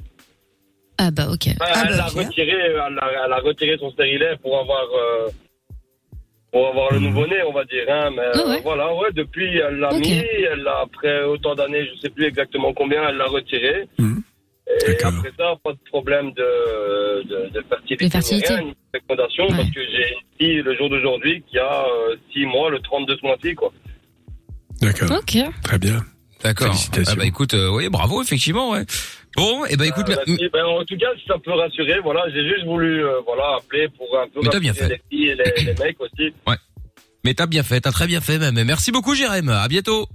Ah 0.97 1.11
bah 1.11 1.27
ok. 1.31 1.49
Ah 1.59 1.83
elle, 1.89 1.97
bah, 1.97 2.05
a 2.05 2.09
ok. 2.11 2.17
retiré, 2.27 2.51
elle, 2.51 2.77
a, 2.77 3.25
elle 3.25 3.33
a 3.33 3.39
retiré 3.39 3.75
son 3.79 3.91
stérilet 3.91 4.37
pour 4.41 4.57
avoir, 4.59 4.83
euh, 4.93 5.29
pour 6.51 6.67
avoir 6.69 6.93
le 6.93 6.99
Mhm. 6.99 7.05
nouveau-né, 7.07 7.35
on 7.47 7.53
va 7.53 7.65
dire. 7.65 7.83
Hein, 7.89 8.11
mais 8.15 8.23
Ah 8.33 8.47
ouais. 8.47 8.57
euh, 8.57 8.61
voilà, 8.63 8.93
ouais, 8.95 9.09
depuis, 9.13 9.57
elle 9.57 9.77
l'a 9.77 9.91
mis. 9.93 10.11
Elle 10.51 10.61
l'a, 10.63 10.79
après 10.83 11.23
autant 11.23 11.53
d'années, 11.55 11.85
je 11.93 11.99
sais 12.01 12.09
plus 12.09 12.25
exactement 12.25 12.73
combien, 12.73 13.07
elle 13.09 13.17
l'a 13.17 13.25
retiré. 13.25 13.87
Mhm. 13.99 14.21
Et 14.87 15.03
après 15.03 15.31
ça, 15.37 15.53
pas 15.63 15.73
de 15.73 15.79
problème 15.89 16.31
de, 16.33 17.23
de, 17.23 17.49
de 17.53 17.63
fertilité. 17.69 18.05
De 18.05 18.11
fertilité. 18.11 18.53
rien, 18.53 18.63
ni 18.63 18.73
fécondation, 18.93 19.43
Ouais. 19.45 19.55
parce 19.57 19.69
que 19.71 19.79
j'ai 19.81 20.09
une 20.13 20.37
fille 20.39 20.61
le 20.63 20.75
jour 20.75 20.89
d'aujourd'hui 20.89 21.43
qui 21.49 21.59
a 21.59 21.85
6 22.33 22.45
mois, 22.45 22.69
le 22.69 22.79
30 22.79 23.07
de 23.07 23.15
ce 23.15 23.25
mois-ci, 23.25 23.53
quoi. 23.53 23.71
D'accord. 24.81 25.19
Ok. 25.19 25.37
Très 25.63 25.77
bien. 25.79 25.99
D'accord. 26.43 26.67
Félicitations. 26.67 27.13
Ah 27.15 27.19
bah 27.19 27.25
écoute, 27.25 27.53
euh, 27.53 27.69
oui, 27.71 27.89
bravo, 27.89 28.21
effectivement, 28.21 28.71
ouais. 28.71 28.83
Bon, 29.35 29.65
et 29.65 29.75
bah 29.75 29.85
écoute, 29.85 30.05
Euh. 30.09 30.49
Ben, 30.53 30.63
en 30.65 30.83
tout 30.85 30.97
cas, 30.97 31.07
si 31.19 31.25
ça 31.27 31.35
peut 31.43 31.51
rassurer, 31.53 31.99
voilà, 32.03 32.23
j'ai 32.33 32.47
juste 32.47 32.65
voulu 32.65 33.03
euh, 33.05 33.19
voilà, 33.25 33.57
appeler 33.57 33.87
pour 33.97 34.07
un 34.17 34.27
peu 34.33 34.39
Mais 34.43 34.49
t'as 34.49 34.59
bien 34.59 34.73
fait. 34.73 34.87
les 34.87 35.01
filles 35.09 35.29
et 35.29 35.35
les, 35.35 35.63
les 35.65 35.73
mecs 35.83 35.99
aussi. 35.99 36.33
mais 37.25 37.33
t'as 37.33 37.45
bien 37.47 37.63
fait, 37.63 37.81
t'as 37.81 37.91
très 37.91 38.07
bien 38.07 38.21
fait 38.21 38.37
même. 38.37 38.63
Merci 38.63 38.91
beaucoup, 38.91 39.13
Jérém. 39.15 39.49
À 39.49 39.67
bientôt. 39.67 40.07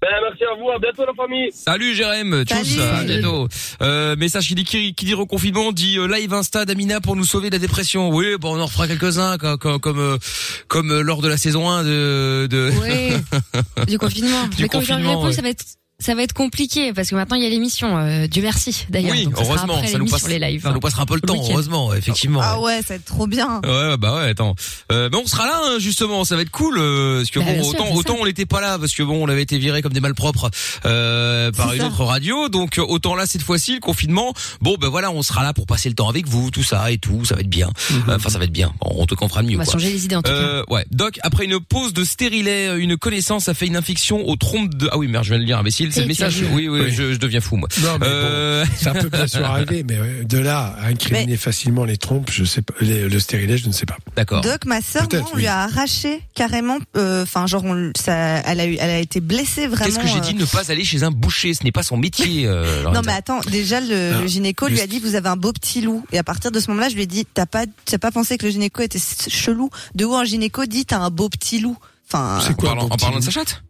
Ben, 0.00 0.08
merci 0.20 0.42
à 0.42 0.54
vous, 0.58 0.68
à 0.68 0.80
bientôt 0.80 1.04
la 1.06 1.12
famille. 1.14 1.52
Salut 1.52 1.94
Jérém, 1.94 2.44
tchuss, 2.44 2.76
Salut. 2.76 2.80
à 2.82 3.04
bientôt. 3.04 3.46
Euh, 3.82 4.16
message 4.16 4.48
qui 4.48 4.56
dit 4.56 4.64
qui, 4.64 4.94
qui 4.94 5.04
dit 5.04 5.14
reconfinement 5.14 5.70
dit 5.70 5.96
euh, 5.96 6.08
live 6.08 6.32
Insta 6.34 6.64
d'Amina 6.64 7.00
pour 7.00 7.14
nous 7.14 7.24
sauver 7.24 7.50
de 7.50 7.54
la 7.54 7.60
dépression. 7.60 8.08
Oui, 8.08 8.34
bon 8.40 8.56
on 8.56 8.60
en 8.60 8.66
refera 8.66 8.88
quelques-uns 8.88 9.38
comme 9.38 9.58
comme 9.58 9.78
comme, 9.78 10.00
euh, 10.00 10.18
comme, 10.66 10.90
euh, 10.90 11.02
lors 11.02 11.22
de 11.22 11.28
la 11.28 11.36
saison 11.36 11.70
1 11.70 11.84
de 11.84 12.48
de 12.50 12.70
Ouais. 12.80 13.12
du 13.86 13.96
confinement. 13.96 14.48
Du 14.48 14.62
Mais 14.62 14.68
comme 14.68 14.80
je 14.82 14.88
confinement, 14.88 15.10
répondu, 15.10 15.26
ouais. 15.28 15.32
ça 15.34 15.42
va 15.42 15.50
être 15.50 15.64
ça 16.02 16.14
va 16.14 16.22
être 16.22 16.32
compliqué 16.32 16.92
parce 16.92 17.08
que 17.08 17.14
maintenant 17.14 17.36
il 17.36 17.42
y 17.42 17.46
a 17.46 17.48
l'émission. 17.48 17.96
Euh, 17.98 18.26
Dieu 18.26 18.42
merci 18.42 18.86
d'ailleurs. 18.90 19.12
Oui, 19.12 19.24
Donc, 19.24 19.36
ça 19.38 19.44
sera 19.44 19.54
heureusement, 19.54 19.86
ça 19.86 19.98
nous 19.98 20.06
passe 20.06 20.28
les 20.28 20.38
lives. 20.38 20.62
ça 20.62 20.72
nous 20.72 20.80
passera 20.80 21.02
un 21.02 21.06
peu 21.06 21.14
le 21.14 21.20
Le 21.22 21.28
temps, 21.28 21.42
heureusement, 21.50 21.94
effectivement. 21.94 22.40
Ah 22.42 22.60
ouais, 22.60 22.80
ça 22.82 22.88
va 22.88 22.94
être 22.96 23.04
trop 23.04 23.26
bien. 23.26 23.60
Ouais, 23.64 23.96
bah 23.96 24.16
ouais, 24.16 24.30
attends. 24.30 24.54
Euh, 24.90 25.08
mais 25.10 25.18
on 25.18 25.26
sera 25.26 25.46
là 25.46 25.60
hein, 25.64 25.78
justement, 25.78 26.24
ça 26.24 26.36
va 26.36 26.42
être 26.42 26.50
cool 26.50 26.76
euh, 26.78 27.18
parce 27.18 27.30
que 27.30 27.38
Bah, 27.38 27.46
bon, 27.56 27.62
sûr, 27.62 27.80
autant 27.80 27.94
autant 27.94 28.16
on 28.20 28.24
n'était 28.26 28.46
pas 28.46 28.60
là 28.60 28.78
parce 28.78 28.92
que 28.94 29.02
bon, 29.02 29.22
on 29.24 29.28
avait 29.28 29.42
été 29.42 29.58
viré 29.58 29.82
comme 29.82 29.92
des 29.92 30.00
malpropres 30.00 30.50
euh, 30.84 31.50
par 31.52 31.72
une 31.72 31.80
ça. 31.80 31.86
autre 31.86 32.04
radio, 32.04 32.48
donc 32.48 32.78
autant 32.78 33.14
là 33.14 33.26
cette 33.26 33.42
fois-ci 33.42 33.74
le 33.74 33.80
confinement. 33.80 34.32
Bon, 34.60 34.76
ben 34.80 34.88
voilà, 34.88 35.10
on 35.10 35.22
sera 35.22 35.42
là 35.42 35.52
pour 35.52 35.66
passer 35.66 35.88
le 35.88 35.94
temps 35.94 36.08
avec 36.08 36.26
vous, 36.26 36.50
tout 36.50 36.62
ça 36.62 36.90
et 36.90 36.98
tout, 36.98 37.24
ça 37.24 37.34
va 37.34 37.40
être 37.42 37.48
bien. 37.50 37.70
Euh, 38.08 38.16
Enfin, 38.16 38.28
ça 38.30 38.38
va 38.38 38.44
être 38.44 38.52
bien. 38.52 38.72
Bon, 38.80 38.92
on 38.98 39.06
te 39.06 39.14
comprend 39.14 39.42
mieux. 39.42 39.54
On 39.56 39.58
va 39.58 39.64
quoi. 39.64 39.72
changer 39.74 39.90
les 39.92 40.04
idées 40.04 40.16
en 40.16 40.22
tout 40.22 40.30
cas. 40.30 40.36
Euh, 40.36 40.62
ouais. 40.68 40.84
Doc, 40.90 41.18
après 41.22 41.44
une 41.44 41.60
pause 41.60 41.92
de 41.92 42.04
stérilet, 42.04 42.68
euh, 42.68 42.76
une 42.80 42.96
connaissance 42.96 43.48
a 43.48 43.54
fait 43.54 43.66
une 43.66 43.76
infection 43.76 44.28
aux 44.28 44.36
trompes 44.36 44.74
de. 44.74 44.88
Ah 44.92 44.98
oui, 44.98 45.08
merde, 45.08 45.24
je 45.24 45.30
viens 45.30 45.38
de 45.38 45.42
le 45.42 45.46
lire, 45.46 45.58
imbécile. 45.58 45.91
As 46.00 46.06
message. 46.06 46.42
Oui, 46.52 46.68
oui, 46.68 46.80
Oui. 46.80 46.90
Je, 46.90 47.12
je 47.12 47.18
deviens 47.18 47.40
fou 47.40 47.56
moi. 47.56 47.68
Non, 47.82 47.98
mais 48.00 48.06
Euh, 48.08 48.64
bon, 48.64 48.70
ça 48.80 48.92
peut 48.92 49.08
bien 49.08 49.26
sûr 49.26 49.44
arriver, 49.44 49.84
mais 49.88 49.96
euh, 49.98 50.24
de 50.24 50.38
là 50.38 50.74
à 50.80 50.86
incriminer 50.88 51.36
facilement 51.36 51.84
les 51.84 51.96
trompes, 51.96 52.30
je 52.30 52.44
sais 52.44 52.62
pas, 52.62 52.74
les- 52.80 53.08
le 53.08 53.20
stérilet, 53.20 53.58
je 53.58 53.66
ne 53.68 53.72
sais 53.72 53.86
pas. 53.86 53.96
D'accord. 54.16 54.40
Doc, 54.42 54.64
ma 54.66 54.80
sœur, 54.80 55.06
on 55.12 55.16
oui. 55.34 55.40
lui 55.42 55.46
a 55.46 55.60
arraché 55.60 56.22
carrément. 56.34 56.78
euh, 56.96 57.22
Enfin, 57.22 57.46
genre, 57.46 57.64
on, 57.64 57.92
ça, 57.96 58.14
elle 58.40 58.60
a 58.60 58.66
eu, 58.66 58.76
elle 58.80 58.90
a 58.90 58.98
été 58.98 59.20
blessée 59.20 59.66
vraiment. 59.66 59.84
Qu'est-ce 59.86 59.98
que 60.00 60.06
j'ai 60.08 60.18
euh, 60.18 60.20
dit 60.20 60.34
Ne 60.34 60.44
pas 60.44 60.70
aller 60.70 60.84
chez 60.84 61.02
un 61.02 61.10
boucher, 61.10 61.54
ce 61.54 61.64
n'est 61.64 61.72
pas 61.72 61.82
son 61.82 61.96
métier. 61.96 62.46
euh, 62.46 62.82
Non 62.92 63.00
mais 63.04 63.12
attends, 63.12 63.40
déjà 63.50 63.80
le, 63.80 64.12
Ah, 64.16 64.20
le 64.20 64.26
gynéco 64.26 64.68
lui 64.68 64.80
a 64.80 64.86
dit 64.86 64.98
vous 64.98 65.14
avez 65.14 65.28
un 65.28 65.36
beau 65.36 65.52
petit 65.52 65.80
loup 65.80 66.04
et 66.12 66.18
à 66.18 66.22
partir 66.24 66.50
de 66.50 66.60
ce 66.60 66.68
moment-là 66.70 66.88
je 66.88 66.94
lui 66.94 67.02
ai 67.02 67.06
dit 67.06 67.26
t'as 67.32 67.46
pas 67.46 67.64
t'as 67.84 67.98
pas 67.98 68.10
pensé 68.10 68.38
que 68.38 68.44
le 68.46 68.52
gynéco 68.52 68.82
était 68.82 68.98
chelou? 69.28 69.70
De 69.94 70.04
où 70.04 70.14
un 70.14 70.24
gynéco 70.24 70.66
dit 70.66 70.84
t'as 70.84 70.98
un 70.98 71.10
beau 71.10 71.28
petit 71.28 71.60
loup? 71.60 71.76
Enfin 72.08 72.38
C'est 72.42 72.50
En 72.50 72.54
quoi 72.54 72.74
beau 72.74 72.80
en 72.82 72.88
parlant 72.96 73.18
de 73.18 73.24
sa 73.24 73.30
chatte? 73.30 73.62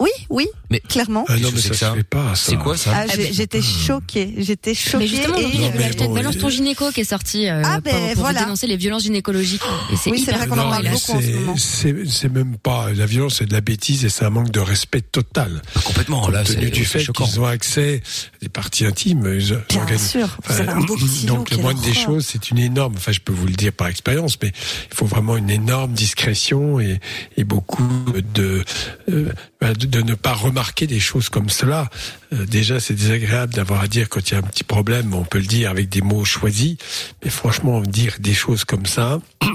Oui 0.00 0.10
oui 0.30 0.46
Mais- 0.70 0.80
clairement 0.80 1.24
Ah 1.28 1.36
non, 1.36 1.50
mais 1.52 1.60
ça 1.60 1.74
ça 1.74 1.90
se 1.90 1.96
fait 1.96 2.02
pas. 2.04 2.34
C'est 2.34 2.56
quoi 2.56 2.76
ça 2.76 2.92
Ah, 2.94 3.04
j'étais 3.32 3.62
choquée 3.62 4.34
j'étais 4.38 4.74
choquée 4.74 4.98
Mais 4.98 5.06
justement, 5.08 5.36
et 5.36 5.44
aujourd'hui, 5.44 5.58
il 5.58 5.62
y 5.62 5.66
a 5.66 5.70
Non, 5.70 5.76
mais 5.78 6.06
bon, 6.06 6.14
balance 6.14 6.38
ton 6.38 6.46
euh, 6.46 6.50
gynéco 6.50 6.90
qui 6.92 7.00
est 7.00 7.04
sorti 7.04 7.48
euh, 7.48 7.62
Ah, 7.64 7.80
pour, 7.80 7.92
ben, 7.92 8.12
pour 8.14 8.22
voilà. 8.22 8.40
dénoncer 8.44 8.66
les 8.66 8.76
violences 8.76 9.02
gynécologiques. 9.04 9.62
Et 9.92 9.96
c'est 9.96 10.10
Oui, 10.10 10.18
c'est 10.18 10.22
hyper 10.32 10.38
vrai 10.38 10.46
qu'on 10.48 10.58
en 10.58 10.70
parle 10.70 10.88
beaucoup 10.90 11.12
en 11.12 11.20
ce 11.20 11.26
moment. 11.32 11.54
c'est 11.56 12.32
même 12.32 12.56
pas 12.58 12.92
la 12.92 13.06
violence, 13.06 13.36
c'est 13.38 13.46
de 13.46 13.52
la 13.52 13.60
bêtise 13.60 14.04
et 14.04 14.08
c'est 14.08 14.24
un 14.24 14.30
manque 14.30 14.50
de 14.50 14.60
respect 14.60 15.00
total. 15.00 15.62
Complètement. 15.84 16.20
Compte 16.22 16.32
Là, 16.34 16.44
c'est 16.44 16.54
tenu 16.56 16.70
du 16.70 16.84
fait 16.84 17.04
qu'ils 17.06 17.40
ont 17.40 17.46
accès 17.46 18.02
à 18.36 18.38
des 18.42 18.48
parties 18.48 18.86
intimes. 18.86 19.22
bien 19.22 19.98
sûr 19.98 20.36
donc 21.26 21.50
le 21.50 21.56
moindre 21.58 21.80
des 21.82 21.94
choses, 21.94 22.26
c'est 22.26 22.50
une 22.50 22.58
énorme. 22.58 22.94
Enfin, 22.96 23.12
je 23.12 23.20
peux 23.20 23.32
vous 23.32 23.46
le 23.46 23.54
dire 23.54 23.72
par 23.72 23.88
expérience, 23.88 24.38
mais 24.42 24.52
il 24.90 24.94
faut 24.96 25.06
vraiment 25.06 25.36
une 25.36 25.50
énorme 25.50 25.92
discrétion 25.92 26.80
et, 26.80 27.00
beaucoup 27.44 27.88
de, 28.34 28.62
euh, 29.10 29.32
de 29.60 29.86
de 29.86 30.02
ne 30.02 30.14
pas 30.14 30.32
remarquer 30.34 30.86
des 30.86 31.00
choses 31.00 31.28
comme 31.28 31.48
cela. 31.50 31.90
Euh, 32.32 32.46
déjà, 32.46 32.78
c'est 32.80 32.94
désagréable 32.94 33.54
d'avoir 33.54 33.80
à 33.82 33.88
dire 33.88 34.08
quand 34.08 34.28
il 34.30 34.32
y 34.32 34.36
a 34.36 34.38
un 34.38 34.42
petit 34.42 34.64
problème. 34.64 35.14
On 35.14 35.24
peut 35.24 35.38
le 35.38 35.46
dire 35.46 35.70
avec 35.70 35.88
des 35.88 36.00
mots 36.00 36.24
choisis, 36.24 36.76
mais 37.24 37.30
franchement, 37.30 37.80
dire 37.80 38.16
des 38.20 38.34
choses 38.34 38.64
comme 38.64 38.86
ça. 38.86 39.20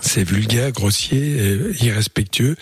C'est 0.00 0.22
vulgaire, 0.22 0.70
grossier, 0.70 1.20
euh, 1.40 1.74
irrespectueux. 1.80 2.54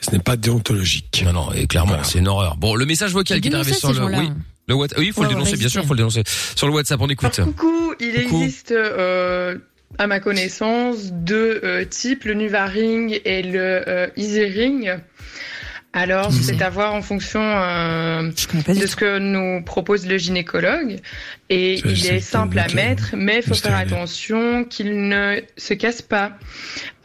Ce 0.00 0.10
n'est 0.12 0.18
pas 0.18 0.36
déontologique. 0.36 1.22
Non, 1.26 1.32
non, 1.34 1.52
et 1.52 1.66
clairement, 1.66 1.88
Voilà. 1.90 2.04
c'est 2.04 2.18
une 2.20 2.28
horreur. 2.28 2.56
Bon, 2.56 2.74
le 2.74 2.86
message 2.86 3.12
vocal 3.12 3.40
qui 3.42 3.48
est 3.48 3.54
arrivé 3.54 3.74
sur 3.74 3.92
le, 3.92 4.02
oui, 4.06 4.30
le 4.66 4.74
oui, 4.74 4.86
il 4.98 5.12
faut 5.12 5.20
Ouais, 5.20 5.26
le 5.26 5.34
ouais, 5.34 5.34
dénoncer, 5.34 5.56
bien 5.58 5.68
sûr, 5.68 5.80
hésiter. 5.80 5.86
faut 5.86 5.92
le 5.92 5.98
dénoncer. 5.98 6.22
Sur 6.56 6.66
le 6.68 6.72
WhatsApp, 6.72 6.98
on 7.02 7.08
écoute. 7.08 7.38
Alors, 7.38 7.50
coucou, 7.54 7.92
il 8.00 8.24
Coucou. 8.24 8.42
existe, 8.42 8.72
euh, 8.72 9.58
à 9.98 10.06
ma 10.06 10.20
connaissance, 10.20 11.12
deux 11.12 11.60
euh, 11.64 11.84
types, 11.84 12.24
le 12.24 12.32
Nuvaring 12.34 13.20
et 13.26 13.42
le 13.42 13.86
euh, 13.86 14.06
Easy 14.16 14.42
Ring. 14.42 14.90
Alors, 15.92 16.32
c'est 16.32 16.62
à 16.62 16.70
voir 16.70 16.94
en 16.94 17.02
fonction 17.02 17.40
euh, 17.42 18.30
de 18.30 18.86
ce 18.86 18.94
que 18.94 19.18
nous 19.18 19.60
propose 19.64 20.06
le 20.06 20.18
gynécologue. 20.18 20.98
Et 21.48 21.78
C'est- 21.82 21.88
il 21.88 22.06
est 22.06 22.20
simple 22.20 22.60
à 22.60 22.68
mettre, 22.68 23.14
mais 23.16 23.38
il 23.38 23.42
faut 23.42 23.54
faire 23.54 23.76
attention 23.76 24.64
qu'il 24.64 25.08
ne 25.08 25.40
se 25.56 25.74
casse 25.74 26.00
pas. 26.00 26.30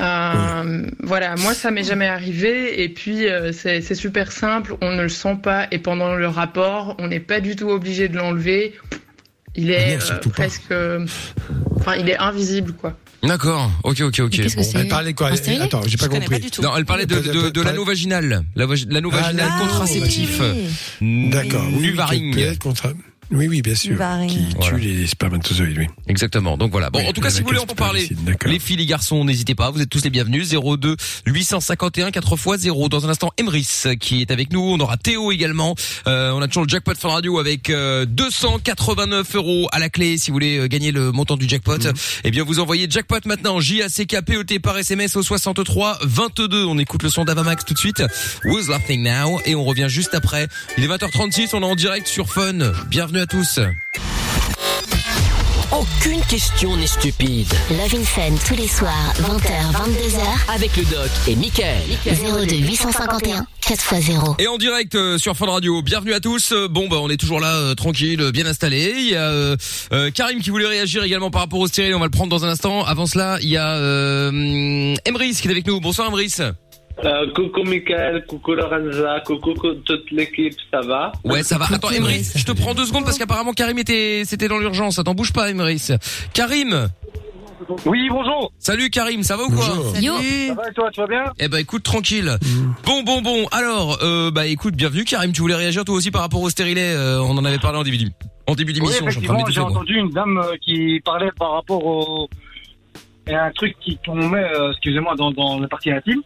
Euh, 0.02 0.86
Voilà, 1.00 1.36
moi 1.38 1.54
ça 1.56 1.71
m'est 1.71 1.84
jamais 1.84 2.08
arrivé. 2.08 2.84
Et 2.84 2.89
puis 2.89 3.28
euh, 3.28 3.52
c'est 3.54 3.82
super 3.95 4.32
simple, 4.32 4.76
on 4.82 4.91
ne 4.91 5.02
le 5.04 5.10
sent 5.10 5.38
pas. 5.41 5.67
Et 5.71 5.80
pendant 5.80 6.13
le 6.15 6.28
rapport, 6.28 6.95
on 7.00 7.08
n'est 7.08 7.19
pas 7.19 7.39
du 7.39 7.56
tout 7.56 7.69
obligé 7.69 8.08
de 8.08 8.17
l'enlever. 8.17 8.76
Il 9.56 9.71
Ah 9.71 9.78
est 9.78 9.98
non, 9.98 10.04
euh, 10.12 10.30
presque, 10.32 10.74
enfin 11.78 11.95
il 11.95 12.10
est 12.10 12.17
invisible 12.17 12.74
quoi. 12.74 12.95
D'accord. 13.23 13.71
Ok, 13.84 14.01
ok, 14.01 14.19
ok. 14.19 14.56
Bon. 14.56 14.63
Elle 14.75 14.88
parlait 14.88 15.13
quoi 15.13 15.30
Attends, 15.62 15.82
j'ai 15.88 15.97
pas 15.97 16.08
compris. 16.08 16.28
pas 16.30 16.39
du 16.39 16.51
tout. 16.51 16.62
Non, 16.62 16.75
elle 16.78 16.86
parlait 16.86 17.06
de, 17.06 17.19
de, 17.19 17.49
de 17.49 17.62
l'anneau 17.62 17.86
vaginal. 17.86 18.43
La 18.56 18.65
vag- 18.65 18.86
L'anneau 18.89 19.10
Ah, 19.13 19.17
vaginal 19.21 19.49
l'anneau, 19.49 19.65
contraceptif. 19.71 20.39
oui, 20.39 20.47
oui. 21.01 21.25
N- 21.25 21.30
D'accord. 21.32 21.65
Oui, 21.73 21.93
Oui, 23.32 23.48
oui, 23.48 23.62
bien 23.62 23.76
sûr. 23.76 23.96
Varing. 23.98 24.30
Qui 24.30 24.48
Voilà. 24.56 24.78
tue 24.78 24.82
les 24.84 25.08
spermatozoïdes, 25.08 25.78
oui. 25.78 25.88
Exactement. 26.08 26.58
Donc 26.58 26.72
voilà. 26.72 26.90
Bon, 26.90 27.00
Oui, 27.00 27.06
en 27.08 27.12
tout 27.12 27.22
cas, 27.22 27.30
si 27.30 27.42
vous 27.42 27.48
voulez 27.48 27.60
en 27.60 27.66
parler, 27.66 28.10
les 28.46 28.60
filles, 28.60 28.78
les 28.78 28.86
garçons, 28.86 29.26
n'hésitez 29.26 29.56
pas. 29.56 29.72
Vous 29.72 29.82
êtes 29.82 29.90
tous 29.90 30.04
les 30.04 30.10
bienvenus. 30.10 30.50
02 30.52 30.96
851 31.26 32.12
4 32.12 32.34
x 32.34 32.62
0. 32.62 32.90
Dans 32.90 33.06
un 33.06 33.10
instant, 33.10 33.32
Emrys 33.40 33.68
qui 34.00 34.22
est 34.22 34.32
avec 34.32 34.52
nous. 34.54 34.62
On 34.62 34.80
aura 34.80 34.98
Théo 34.98 35.32
également. 35.32 35.76
Euh, 36.08 36.32
on 36.32 36.42
a 36.42 36.48
toujours 36.48 36.64
le 36.64 36.70
jackpot 36.70 36.94
Fun 36.98 37.10
Radio 37.10 37.40
avec 37.40 37.70
euh, 37.70 38.06
289 38.06 39.36
euros 39.36 39.68
à 39.72 39.80
la 39.80 39.90
clé. 39.90 40.18
Si 40.18 40.30
vous 40.30 40.36
voulez 40.36 40.58
euh, 40.60 40.68
gagner 40.68 40.92
le 40.92 41.12
montant 41.12 41.36
du 41.38 41.48
jackpot, 41.50 41.78
Mhm. 41.78 41.94
eh 42.26 42.32
bien 42.32 42.44
vous 42.44 42.60
envoyez 42.60 42.88
jackpot 42.90 43.20
maintenant. 43.26 43.60
J 43.60 43.82
A 43.82 43.90
C 43.90 44.06
K 44.06 44.22
P 44.22 44.38
O 44.38 44.44
T 44.44 44.60
par 44.60 44.78
SMS 44.78 45.16
au 45.16 45.24
63 45.24 45.98
22. 46.04 46.66
On 46.66 46.78
écoute 46.78 47.04
le 47.04 47.10
son 47.10 47.26
d'Avamax 47.26 47.66
tout 47.66 47.74
de 47.74 47.80
suite. 47.80 48.04
Who's 48.46 48.68
laughing 48.70 49.04
now? 49.04 49.40
Et 49.46 49.56
on 49.56 49.64
revient 49.66 49.88
juste 49.90 50.14
après. 50.14 50.48
Il 50.78 50.84
est 50.84 50.88
20h36. 50.88 51.50
On 51.54 51.62
est 51.62 51.66
en 51.66 51.76
direct 51.76 52.08
sur 52.08 52.30
Fun. 52.32 52.72
Bienvenue 52.90 53.14
à 53.19 53.25
tous. 53.25 53.60
Aucune 55.71 56.21
question 56.30 56.78
n'est 56.78 56.88
stupide. 56.88 57.47
Love 57.71 57.95
in 57.99 58.04
Fun 58.04 58.36
tous 58.47 58.56
les 58.56 58.67
soirs, 58.67 59.13
20h, 59.19 59.73
22h, 59.73 60.54
Avec 60.56 60.78
le 60.78 60.84
doc 60.84 61.10
et 61.28 61.36
Mickaël. 61.36 61.82
02 62.06 62.56
851 62.56 63.45
4x0. 63.62 64.36
Et 64.39 64.47
en 64.47 64.58
direct 64.58 64.95
euh, 64.95 65.17
sur 65.17 65.36
Fun 65.36 65.47
Radio. 65.47 65.82
Bienvenue 65.82 66.13
à 66.13 66.19
tous. 66.19 66.51
Euh, 66.54 66.67
Bon 66.69 66.88
bah 66.88 66.97
on 67.01 67.10
est 67.10 67.17
toujours 67.17 67.39
là 67.39 67.56
euh, 67.56 67.73
tranquille, 67.75 68.32
bien 68.32 68.45
installé. 68.45 68.93
Il 68.97 69.10
y 69.10 69.15
a 69.15 69.30
euh, 69.30 69.58
euh, 69.91 70.12
Karim 70.12 70.39
qui 70.41 70.49
voulait 70.51 70.67
réagir 70.67 71.04
également 71.04 71.32
par 71.32 71.41
rapport 71.41 71.60
au 71.60 71.67
stérile, 71.67 71.95
on 71.95 71.99
va 71.99 72.06
le 72.06 72.12
prendre 72.12 72.30
dans 72.30 72.45
un 72.45 72.49
instant. 72.49 72.84
Avant 72.86 73.08
cela, 73.08 73.38
il 73.41 73.49
y 73.49 73.58
a 73.58 73.75
euh, 73.75 74.95
Emrys 75.06 75.34
qui 75.34 75.47
est 75.47 75.51
avec 75.51 75.67
nous. 75.67 75.82
Bonsoir 75.82 76.08
Emrys. 76.08 76.36
Euh, 77.04 77.32
coucou 77.34 77.64
Michael, 77.64 78.26
coucou 78.26 78.54
Lorenza, 78.54 79.20
coucou 79.26 79.54
toute 79.54 80.12
l'équipe, 80.12 80.56
ça 80.72 80.80
va? 80.82 81.12
Ouais, 81.26 81.44
ça 81.44 81.58
va. 81.58 81.66
Attends 81.74 81.92
Emrys, 81.92 82.32
je 82.36 82.46
te 82.46 82.54
prends 82.54 82.74
deux 82.74 82.86
secondes 82.86 83.04
parce 83.04 83.18
qu'apparemment 83.18 83.52
Karim 83.52 83.78
était 83.78 84.24
c'était 84.26 84.48
dans 84.48 84.58
l'urgence. 84.58 84.98
Attends, 84.98 85.14
bouge 85.14 85.34
pas 85.34 85.50
Emrys. 85.52 85.90
Karim. 86.34 86.90
Oui, 87.86 88.08
bonjour. 88.10 88.52
Salut 88.60 88.90
Karim, 88.90 89.24
ça 89.24 89.36
va 89.36 89.44
ou 89.44 89.50
quoi? 89.50 89.66
Bonjour. 89.68 89.98
Yo. 90.00 90.14
Ça 90.48 90.54
va 90.54 90.70
et 90.70 90.74
toi, 90.74 90.90
tu 90.92 91.02
vas 91.02 91.08
bien? 91.08 91.24
Eh 91.40 91.48
ben 91.48 91.58
écoute 91.58 91.84
tranquille. 91.84 92.38
Bon 92.86 93.04
bon 93.04 93.22
bon. 93.22 93.46
Alors 93.52 94.00
euh, 94.02 94.32
bah 94.32 94.46
écoute, 94.48 94.76
bienvenue 94.76 95.04
Karim, 95.04 95.34
tu 95.34 95.42
voulais 95.42 95.56
réagir 95.56 95.84
toi 95.84 95.96
aussi 95.96 96.12
par 96.12 96.22
rapport 96.22 96.42
au 96.42 96.50
stérilet, 96.50 96.94
euh, 96.94 97.20
on 97.22 97.38
en 97.38 97.44
avait 97.44 97.60
parlé 97.60 97.78
en 97.78 97.84
début 97.84 97.98
en 98.48 98.56
début 98.56 98.74
Oui, 98.74 98.80
d'émission, 98.80 99.06
en 99.06 99.10
train 99.10 99.20
de 99.20 99.26
effectivement, 99.26 99.46
j'ai 99.50 99.62
entendu 99.62 99.96
une 99.98 100.12
dame 100.12 100.38
euh, 100.38 100.56
qui 100.62 101.02
parlait 101.04 101.32
par 101.38 101.54
rapport 101.54 101.84
au... 101.84 102.30
Il 103.28 103.32
y 103.34 103.36
a 103.36 103.46
un 103.46 103.52
truc 103.52 103.76
qui 103.84 103.98
qu'on 104.06 104.16
met, 104.16 104.44
euh, 104.44 104.72
excusez-moi, 104.72 105.16
dans, 105.16 105.32
dans 105.32 105.60
la 105.60 105.68
partie 105.68 105.90
intime. 105.90 106.22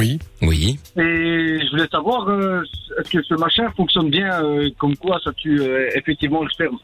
Oui. 0.00 0.18
Oui. 0.40 0.78
Et 0.96 1.60
je 1.60 1.70
voulais 1.70 1.88
savoir, 1.92 2.26
euh, 2.26 2.62
est-ce 2.98 3.10
que 3.10 3.22
ce 3.22 3.34
machin 3.34 3.70
fonctionne 3.76 4.08
bien, 4.08 4.42
euh, 4.42 4.70
comme 4.78 4.96
quoi 4.96 5.20
ça 5.22 5.30
tue 5.34 5.60
euh, 5.60 5.90
effectivement 5.94 6.42
le 6.42 6.48
sperme? 6.48 6.78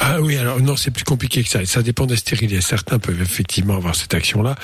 Ah 0.00 0.22
oui, 0.22 0.38
alors 0.38 0.58
non, 0.58 0.74
c'est 0.74 0.90
plus 0.90 1.04
compliqué 1.04 1.42
que 1.42 1.50
ça. 1.50 1.62
Ça 1.66 1.82
dépend 1.82 2.06
des 2.06 2.16
stérilés. 2.16 2.62
Certains 2.62 2.98
peuvent 2.98 3.20
effectivement 3.20 3.76
avoir 3.76 3.94
cette 3.94 4.14
action-là, 4.14 4.54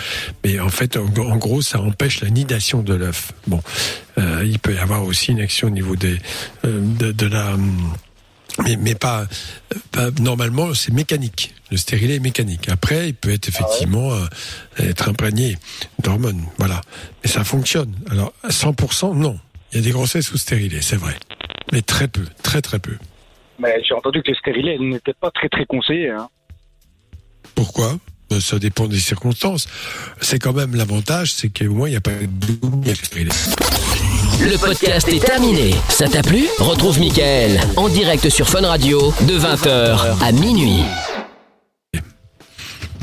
mais 0.42 0.58
en 0.58 0.70
fait, 0.70 0.96
en, 0.96 1.36
gros, 1.36 1.60
ça 1.60 1.80
empêche 1.80 2.22
la 2.22 2.30
nidation 2.30 2.82
de 2.82 2.94
l'œuf. 2.94 3.32
Bon, 3.46 3.60
il 4.16 4.58
peut 4.58 4.74
y 4.74 4.78
avoir 4.78 5.04
aussi 5.04 5.32
une 5.32 5.40
action 5.40 5.68
au 5.68 5.70
niveau 5.70 5.96
des 5.96 6.16
de, 6.64 7.12
de 7.12 7.26
la 7.26 7.52
hum, 7.52 7.92
mais, 8.64 8.76
mais 8.76 8.94
pas, 8.94 9.26
pas 9.92 10.10
normalement 10.20 10.74
c'est 10.74 10.92
mécanique. 10.92 11.54
Le 11.70 11.76
stérilet 11.76 12.16
est 12.16 12.20
mécanique. 12.20 12.68
Après, 12.70 13.08
il 13.08 13.14
peut 13.14 13.30
être 13.30 13.48
effectivement 13.48 14.12
euh, 14.12 14.26
être 14.78 15.08
imprégné 15.08 15.56
d'hormones, 16.02 16.42
voilà. 16.56 16.80
Mais 17.22 17.30
ça 17.30 17.44
fonctionne. 17.44 17.94
Alors 18.10 18.32
à 18.42 18.48
100% 18.48 19.16
non. 19.16 19.38
Il 19.72 19.78
y 19.78 19.80
a 19.80 19.84
des 19.84 19.90
grossesses 19.90 20.26
sous 20.26 20.38
stérilet, 20.38 20.80
c'est 20.80 20.96
vrai, 20.96 21.14
mais 21.72 21.82
très 21.82 22.08
peu, 22.08 22.24
très 22.42 22.62
très 22.62 22.78
peu. 22.78 22.96
Mais 23.58 23.82
j'ai 23.86 23.92
entendu 23.92 24.22
que 24.22 24.30
le 24.30 24.36
stérilet 24.36 24.78
n'était 24.78 25.12
pas 25.12 25.30
très 25.30 25.48
très 25.48 25.66
conseillé. 25.66 26.10
Hein. 26.10 26.28
Pourquoi? 27.54 27.98
Ben, 28.30 28.40
Ça 28.40 28.58
dépend 28.58 28.86
des 28.86 28.98
circonstances. 28.98 29.68
C'est 30.20 30.38
quand 30.38 30.52
même 30.52 30.74
l'avantage, 30.74 31.32
c'est 31.32 31.50
qu'au 31.50 31.74
moins 31.74 31.88
il 31.88 31.92
n'y 31.92 31.96
a 31.96 32.00
pas 32.00 32.12
de 32.12 32.26
double. 32.26 32.88
Le 34.40 34.58
podcast 34.58 35.08
est 35.08 35.24
terminé. 35.24 35.74
Ça 35.88 36.08
t'a 36.08 36.22
plu? 36.22 36.44
Retrouve 36.58 36.98
Mickaël 37.00 37.60
en 37.76 37.88
direct 37.88 38.28
sur 38.28 38.48
Fun 38.48 38.66
Radio 38.66 39.12
de 39.26 39.38
20h 39.38 40.22
à 40.22 40.32
minuit. 40.32 40.82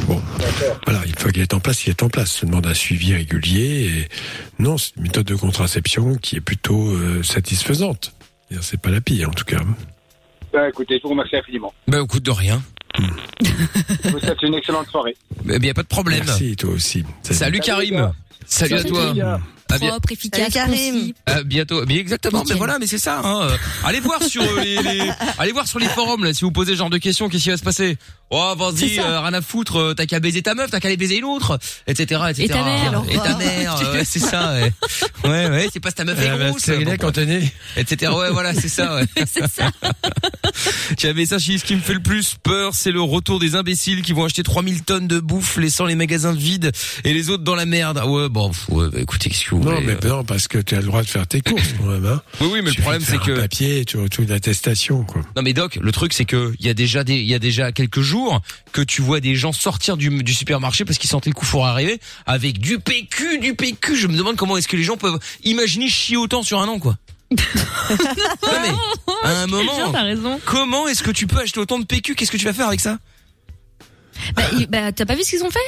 Bon, 0.07 0.21
voilà, 0.85 1.01
il 1.05 1.13
faut 1.17 1.29
qu'il 1.29 1.41
est 1.41 1.53
en 1.53 1.59
place, 1.59 1.85
il 1.85 1.89
est 1.91 2.03
en 2.03 2.09
place. 2.09 2.37
Ça 2.39 2.45
demande 2.45 2.65
un 2.67 2.73
suivi 2.73 3.13
régulier. 3.13 3.85
Et 3.85 4.07
non, 4.59 4.77
c'est 4.77 4.95
une 4.97 5.03
méthode 5.03 5.25
de 5.25 5.35
contraception 5.35 6.15
qui 6.15 6.37
est 6.37 6.41
plutôt 6.41 6.89
euh, 6.89 7.23
satisfaisante. 7.23 8.13
C'est 8.61 8.79
pas 8.79 8.89
la 8.89 9.01
pire 9.01 9.29
en 9.29 9.33
tout 9.33 9.45
cas. 9.45 9.59
Ben, 10.53 10.67
écoutez, 10.69 10.97
je 10.97 11.03
vous 11.03 11.09
remercie 11.09 11.35
infiniment. 11.35 11.73
Bah 11.87 11.99
écoute 12.03 12.23
de 12.23 12.31
rien. 12.31 12.61
Je 12.97 14.09
vous 14.09 14.19
souhaite 14.19 14.41
une 14.41 14.53
excellente 14.53 14.87
soirée. 14.87 15.17
Eh 15.49 15.59
bien, 15.59 15.73
pas 15.73 15.83
de 15.83 15.87
problème. 15.87 16.23
Merci 16.25 16.55
toi 16.55 16.69
aussi. 16.71 17.03
Salut 17.23 17.59
Karim. 17.59 18.11
Salut 18.45 18.75
à 18.75 18.77
Salut, 18.77 18.89
toi. 18.89 19.13
À, 19.23 19.39
Propre, 19.67 20.11
efficace, 20.11 20.53
concis. 20.53 21.15
à 21.25 21.43
bientôt. 21.43 21.83
Mais 21.87 21.95
exactement. 21.97 22.43
Mais 22.47 22.55
voilà, 22.55 22.77
mais 22.79 22.87
c'est 22.87 22.97
ça. 22.99 23.19
Hein. 23.23 23.41
Euh, 23.49 23.57
Allez 23.83 23.99
voir 23.99 24.21
sur 24.23 24.41
euh, 24.43 24.61
les, 24.61 24.81
les- 24.81 25.11
allez 25.39 25.51
voir 25.51 25.67
sur 25.67 25.79
les 25.79 25.87
forums 25.87 26.23
là. 26.23 26.33
Si 26.33 26.41
vous 26.45 26.51
posez 26.51 26.73
ce 26.73 26.77
genre 26.77 26.89
de 26.89 26.97
questions, 26.97 27.27
qu'est-ce 27.29 27.43
qui 27.43 27.49
va 27.49 27.57
se 27.57 27.63
passer? 27.63 27.97
Oh, 28.29 28.53
vas-y, 28.57 28.95
C'est 28.95 28.99
euh, 28.99 29.19
rien 29.21 29.33
à 29.33 29.41
foutre. 29.41 29.77
euh, 29.77 29.93
T'as 29.93 30.05
qu'à 30.05 30.19
baiser 30.19 30.41
ta 30.41 30.55
meuf, 30.55 30.71
t'as 30.71 30.79
qu'à 30.79 30.87
aller 30.87 30.97
baiser 30.97 31.17
une 31.17 31.25
autre, 31.25 31.59
etc., 31.87 32.21
etc. 32.29 32.43
Et 32.45 32.47
ta 32.47 32.63
mère. 32.63 33.03
Et 33.09 33.17
ta 33.17 33.35
mère. 33.37 33.75
euh, 33.81 33.93
ouais, 33.93 34.05
c'est 34.05 34.19
ça. 34.19 34.53
Ouais, 34.53 34.71
ouais, 35.29 35.49
ouais, 35.49 35.69
c'est 35.73 35.79
pas 35.79 35.91
ta 35.91 36.05
meuf 36.05 36.19
est 36.21 36.29
Euh, 36.29 36.49
grosse. 36.49 36.61
stérilet 36.61 36.97
bon, 36.97 37.07
quand 37.11 37.17
est. 37.17 37.51
etc. 37.77 38.11
Ouais, 38.15 38.29
voilà, 38.31 38.53
c'est 38.53 38.69
ça. 38.69 38.95
Ouais. 38.95 39.05
C'est 39.25 39.47
ça. 39.47 39.69
Tiens, 40.97 41.13
mais 41.13 41.25
ça, 41.25 41.39
ce 41.39 41.63
qui 41.63 41.75
me 41.75 41.81
fait 41.81 41.93
le 41.93 41.99
plus 42.01 42.35
peur, 42.41 42.73
c'est 42.75 42.91
le 42.91 43.01
retour 43.01 43.39
des 43.39 43.55
imbéciles 43.55 44.01
qui 44.01 44.13
vont 44.13 44.23
acheter 44.25 44.43
3000 44.43 44.83
tonnes 44.83 45.07
de 45.07 45.19
bouffe, 45.19 45.57
laissant 45.57 45.85
les 45.85 45.95
magasins 45.95 46.33
vides 46.33 46.71
et 47.03 47.13
les 47.13 47.29
autres 47.29 47.43
dans 47.43 47.55
la 47.55 47.65
merde. 47.65 47.99
Ah 48.01 48.07
ouais, 48.07 48.29
bon, 48.29 48.51
ouais, 48.69 48.87
bah, 48.91 48.99
écoutez, 49.01 49.29
qu'est-ce 49.29 49.49
que 49.49 49.54
vous 49.57 49.63
Non, 49.69 49.75
voulez, 49.75 49.85
mais 49.87 50.05
euh. 50.05 50.09
non, 50.09 50.23
parce 50.23 50.47
que 50.47 50.57
tu 50.57 50.75
as 50.75 50.79
le 50.79 50.85
droit 50.85 51.01
de 51.01 51.07
faire 51.07 51.25
tes 51.27 51.41
courses 51.41 51.73
quand 51.77 51.85
même. 51.85 52.05
Hein. 52.05 52.21
Oui, 52.41 52.47
oui, 52.53 52.59
mais 52.63 52.71
le 52.71 52.81
problème, 52.81 53.01
de 53.01 53.05
c'est 53.05 53.11
faire 53.13 53.21
un 53.21 53.25
que 53.25 53.39
papier, 53.41 53.85
tu 53.85 53.97
retrouves 53.97 54.27
l'attestation, 54.29 55.03
quoi. 55.03 55.21
Non 55.35 55.41
mais 55.41 55.53
Doc, 55.53 55.77
le 55.81 55.91
truc 55.91 56.13
c'est 56.13 56.25
que 56.25 56.53
il 56.59 56.65
y 56.65 56.69
a 56.69 56.73
déjà 56.73 57.03
des 57.03 57.15
il 57.15 57.25
y 57.27 57.33
a 57.33 57.39
déjà 57.39 57.71
quelques 57.71 58.01
jours 58.01 58.41
que 58.71 58.81
tu 58.81 59.01
vois 59.01 59.19
des 59.19 59.35
gens 59.35 59.51
sortir 59.53 59.97
du, 59.97 60.09
du 60.23 60.33
supermarché 60.33 60.85
parce 60.85 60.97
qu'ils 60.97 61.09
sentaient 61.09 61.29
le 61.29 61.35
coup 61.35 61.45
four 61.45 61.65
arriver 61.65 61.99
avec 62.25 62.59
du 62.59 62.79
PQ, 62.79 63.39
du 63.39 63.55
PQ. 63.55 63.95
Je 63.95 64.07
me 64.07 64.17
demande 64.17 64.35
comment 64.35 64.57
est-ce 64.57 64.67
que 64.67 64.77
les 64.77 64.83
gens 64.83 64.97
peuvent 64.97 65.19
imaginer 65.43 65.87
chier 65.89 66.17
autant 66.17 66.43
sur 66.43 66.61
un 66.61 66.67
an 66.67 66.79
quoi. 66.79 66.97
non 67.31 67.37
mais 68.61 68.69
à 69.23 69.41
un 69.41 69.47
moment, 69.47 69.91
T'as 69.91 70.03
raison. 70.03 70.39
comment 70.45 70.87
est-ce 70.87 71.01
que 71.03 71.11
tu 71.11 71.25
peux 71.27 71.39
acheter 71.39 71.59
autant 71.59 71.79
de 71.79 71.85
PQ 71.85 72.15
Qu'est-ce 72.15 72.31
que 72.31 72.37
tu 72.37 72.45
vas 72.45 72.53
faire 72.53 72.67
avec 72.67 72.79
ça? 72.79 72.97
Bah, 74.35 74.43
il- 74.57 74.67
bah, 74.67 74.91
t'as 74.91 75.05
pas 75.05 75.15
vu 75.15 75.23
ce 75.23 75.31
qu'ils 75.31 75.43
ont 75.43 75.49
fait? 75.51 75.59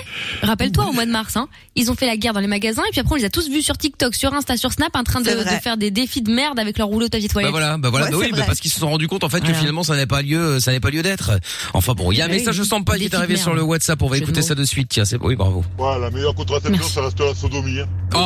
Rappelle-toi 0.46 0.86
au 0.88 0.94
mois 0.94 1.06
de 1.06 1.12
mars, 1.12 1.36
hein. 1.38 1.48
Ils 1.76 1.92
ont 1.92 1.96
fait 1.96 2.06
la 2.08 2.18
guerre 2.18 2.34
dans 2.34 2.40
les 2.40 2.48
magasins 2.48 2.84
et 2.88 2.92
puis 2.92 3.00
après 3.02 3.14
on 3.14 3.18
les 3.18 3.26
a 3.26 3.30
tous 3.30 3.50
vus 3.50 3.62
sur 3.62 3.78
TikTok, 3.78 4.16
sur 4.16 4.34
Insta, 4.34 4.58
sur 4.58 4.72
Snap, 4.72 4.96
en 4.96 5.04
train 5.04 5.22
de, 5.22 5.30
de 5.30 5.62
faire 5.62 5.78
des 5.78 5.92
défis 5.92 6.22
de 6.22 6.32
merde 6.32 6.58
avec 6.60 6.78
leur 6.78 6.88
rouleau 6.88 7.06
de 7.06 7.12
papier 7.12 7.28
Bah 7.28 7.34
toilette. 7.34 7.52
voilà, 7.52 7.78
bah 7.78 7.90
voilà, 7.90 8.06
Ouais, 8.08 8.12
bah 8.12 8.18
oui, 8.20 8.32
bah 8.32 8.44
parce 8.48 8.60
qu'ils 8.60 8.72
se 8.72 8.80
sont 8.80 8.90
rendus 8.90 9.08
compte 9.08 9.24
en 9.24 9.30
fait 9.30 9.40
que 9.40 9.46
Voilà. 9.46 9.60
finalement 9.60 9.84
ça 9.84 9.94
n'avait 9.94 10.06
pas 10.08 10.22
lieu, 10.22 10.60
ça 10.60 10.72
n'avait 10.72 10.80
pas 10.80 10.90
lieu 10.90 11.02
d'être. 11.04 11.32
Enfin 11.74 11.94
bon, 11.94 12.12
il 12.12 12.18
y 12.18 12.22
a 12.22 12.26
un 12.26 12.28
Bah 12.28 12.34
oui, 12.34 12.40
message 12.40 12.58
de 12.58 12.64
Stampa 12.64 12.98
qui 12.98 13.04
est 13.06 13.14
arrivé 13.14 13.36
sur 13.38 13.54
le 13.54 13.62
WhatsApp, 13.64 14.02
on 14.02 14.08
va 14.08 14.18
écouter 14.18 14.42
ça 14.42 14.56
de 14.56 14.64
suite. 14.64 14.90
Tiens, 14.90 15.06
c'est 15.06 15.18
oui, 15.22 15.36
bravo. 15.36 15.64
Ouais, 15.78 16.00
la 16.00 16.10
meilleure 16.10 16.34
contraception, 16.36 16.84
ça 16.88 17.02
reste 17.02 17.20
la 17.20 17.36
sodomie. 17.36 17.80
Hein. 17.80 17.86
Oh, 18.16 18.18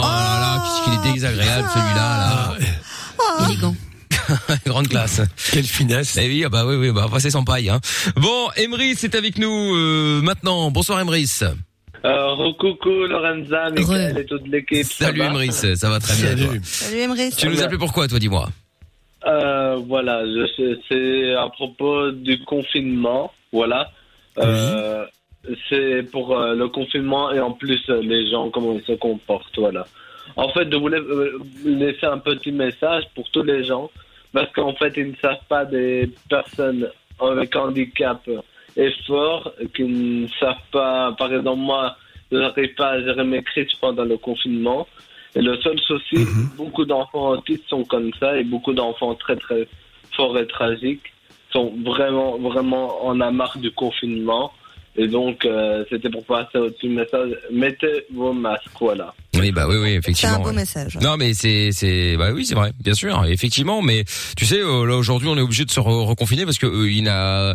là, 0.40 0.62
qu'est-ce 0.64 0.84
qu'il 1.00 1.10
est 1.10 1.12
désagréable 1.14 1.68
celui-là 1.74 1.94
là. 2.18 2.54
Élégant. 3.48 3.74
Grande 4.66 4.88
classe. 4.88 5.20
Quelle 5.52 5.64
finesse. 5.64 6.18
Eh 6.20 6.26
oui, 6.26 6.42
ah 6.44 6.48
bah 6.48 6.64
oui, 6.66 6.76
oui, 6.76 6.90
bah 6.90 7.06
passer 7.10 7.30
sans 7.30 7.44
paille. 7.44 7.68
Hein. 7.70 7.80
Bon, 8.16 8.48
Emrys 8.56 8.98
est 9.02 9.14
avec 9.14 9.38
nous 9.38 9.74
euh, 9.74 10.20
maintenant. 10.22 10.70
Bonsoir 10.70 11.00
Emrys. 11.00 11.42
Euh, 12.04 12.52
coucou 12.58 13.06
Lorenza, 13.06 13.70
Michael 13.70 14.18
et 14.18 14.26
toute 14.26 14.46
l'équipe. 14.46 14.84
Salut 14.84 15.22
Emrys, 15.22 15.52
ça 15.52 15.88
va 15.88 16.00
très 16.00 16.14
bien. 16.14 16.36
Salut. 16.36 16.60
Salut 16.62 16.98
Emery. 17.00 17.30
Tu 17.30 17.48
nous 17.48 17.62
appelais 17.62 17.78
pourquoi, 17.78 18.06
toi, 18.08 18.18
dis-moi 18.18 18.48
Euh, 19.26 19.76
voilà, 19.86 20.22
c'est 20.88 21.34
à 21.34 21.48
propos 21.48 22.10
du 22.10 22.44
confinement, 22.44 23.32
voilà. 23.52 23.90
Euh, 24.38 25.06
c'est 25.68 26.02
pour 26.10 26.36
euh, 26.36 26.54
le 26.54 26.68
confinement 26.68 27.32
et 27.32 27.40
en 27.40 27.52
plus 27.52 27.82
euh, 27.88 28.00
les 28.02 28.30
gens 28.30 28.50
comment 28.50 28.74
ils 28.74 28.84
se 28.84 28.92
comportent, 28.92 29.58
voilà. 29.58 29.86
En 30.36 30.48
fait, 30.50 30.70
je 30.70 30.76
voulais 30.76 30.98
euh, 30.98 31.38
laisser 31.64 32.06
un 32.06 32.18
petit 32.18 32.50
message 32.50 33.04
pour 33.14 33.30
tous 33.30 33.42
les 33.42 33.64
gens 33.64 33.90
parce 34.34 34.52
qu'en 34.52 34.74
fait, 34.74 34.92
ils 34.96 35.10
ne 35.12 35.16
savent 35.22 35.46
pas 35.48 35.64
des 35.64 36.10
personnes 36.28 36.90
avec 37.20 37.54
handicap 37.56 38.20
et 38.76 38.90
fort 39.06 39.52
qui 39.74 39.84
ne 39.84 40.26
savent 40.40 40.56
pas, 40.72 41.12
par 41.16 41.32
exemple 41.32 41.60
moi, 41.60 41.96
je 42.30 42.38
n'arrive 42.38 42.74
pas 42.74 42.90
à 42.90 43.00
gérer 43.00 43.24
mes 43.24 43.42
crises 43.42 43.72
pendant 43.80 44.04
le 44.04 44.18
confinement. 44.18 44.88
Et 45.36 45.40
le 45.40 45.56
seul 45.58 45.78
souci, 45.80 46.16
Mhm. 46.26 46.48
beaucoup 46.56 46.84
d'enfants 46.84 47.30
autistes 47.30 47.68
sont 47.68 47.84
comme 47.84 48.10
ça 48.20 48.36
et 48.36 48.44
beaucoup 48.44 48.72
d'enfants 48.72 49.14
très 49.14 49.36
très 49.36 49.68
forts 50.16 50.36
et 50.38 50.46
tragiques 50.46 51.12
sont 51.52 51.72
vraiment 51.84 52.36
vraiment 52.38 53.06
en 53.06 53.20
a 53.20 53.30
marre 53.30 53.58
du 53.58 53.70
confinement. 53.70 54.52
Et 54.96 55.08
donc, 55.08 55.44
euh, 55.44 55.84
c'était 55.90 56.08
pour 56.08 56.24
passer 56.24 56.56
au 56.58 56.70
petit 56.70 56.88
message. 56.88 57.30
Mettez 57.52 58.04
vos 58.14 58.32
masques, 58.32 58.62
voilà. 58.80 59.12
Oui, 59.36 59.50
bah 59.50 59.66
oui, 59.68 59.74
oui, 59.76 59.88
C'est 59.88 59.94
effectivement. 59.96 60.34
un 60.36 60.38
beau 60.38 60.46
ouais. 60.50 60.52
message. 60.54 60.96
Non, 61.02 61.16
mais 61.16 61.34
c'est, 61.34 61.70
c'est, 61.72 62.16
bah 62.16 62.30
oui, 62.32 62.46
c'est 62.46 62.54
vrai, 62.54 62.70
bien 62.80 62.94
sûr, 62.94 63.24
effectivement. 63.26 63.82
Mais 63.82 64.04
tu 64.36 64.46
sais, 64.46 64.60
euh, 64.60 64.86
là 64.86 64.94
aujourd'hui, 64.96 65.26
on 65.28 65.36
est 65.36 65.40
obligé 65.40 65.64
de 65.64 65.70
se 65.72 65.80
re- 65.80 66.04
reconfiner 66.06 66.44
parce 66.44 66.58
que 66.58 66.66
euh, 66.66 66.88
il 66.88 66.98
y 66.98 67.02
en 67.02 67.12
a 67.12 67.54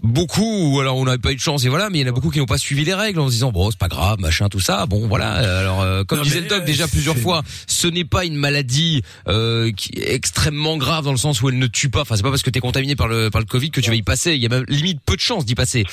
beaucoup, 0.00 0.72
ou 0.72 0.80
alors 0.80 0.96
on 0.96 1.04
n'a 1.04 1.18
pas 1.18 1.32
eu 1.32 1.34
de 1.34 1.40
chance 1.40 1.64
et 1.64 1.68
voilà, 1.68 1.90
mais 1.90 1.98
il 1.98 2.02
y 2.02 2.04
en 2.04 2.08
a 2.08 2.14
beaucoup 2.14 2.30
qui 2.30 2.38
n'ont 2.38 2.46
pas 2.46 2.58
suivi 2.58 2.84
les 2.84 2.94
règles 2.94 3.18
en 3.18 3.26
se 3.26 3.32
disant 3.32 3.50
bon, 3.50 3.68
c'est 3.70 3.78
pas 3.80 3.88
grave, 3.88 4.20
machin, 4.20 4.48
tout 4.48 4.60
ça. 4.60 4.86
Bon, 4.86 5.08
voilà. 5.08 5.32
Alors, 5.32 5.82
euh, 5.82 6.04
comme 6.04 6.18
Non, 6.18 6.24
disait 6.24 6.36
mais, 6.36 6.42
le 6.42 6.48
doc 6.50 6.62
euh, 6.62 6.64
déjà 6.64 6.86
plusieurs 6.86 7.16
c'est- 7.16 7.20
fois, 7.22 7.42
ce 7.66 7.88
n'est 7.88 8.04
pas 8.04 8.24
une 8.24 8.36
maladie 8.36 9.02
euh, 9.28 9.72
qui 9.72 9.90
est 9.98 10.14
extrêmement 10.14 10.76
grave 10.76 11.04
dans 11.04 11.12
le 11.12 11.18
sens 11.18 11.42
où 11.42 11.48
elle 11.48 11.58
ne 11.58 11.66
tue 11.66 11.88
pas. 11.88 12.02
Enfin, 12.02 12.14
c'est 12.16 12.22
pas 12.22 12.30
parce 12.30 12.42
que 12.42 12.50
t'es 12.50 12.60
contaminé 12.60 12.94
par 12.94 13.08
le 13.08 13.30
par 13.30 13.40
le 13.40 13.46
Covid 13.46 13.70
que 13.72 13.80
tu 13.80 13.90
vas 13.90 13.96
y 13.96 14.02
passer. 14.02 14.34
Il 14.34 14.40
y 14.42 14.46
a 14.46 14.48
même 14.48 14.64
limite 14.68 15.00
peu 15.04 15.16
de 15.16 15.20
chances 15.20 15.44
d'y 15.44 15.54
passer. 15.56 15.84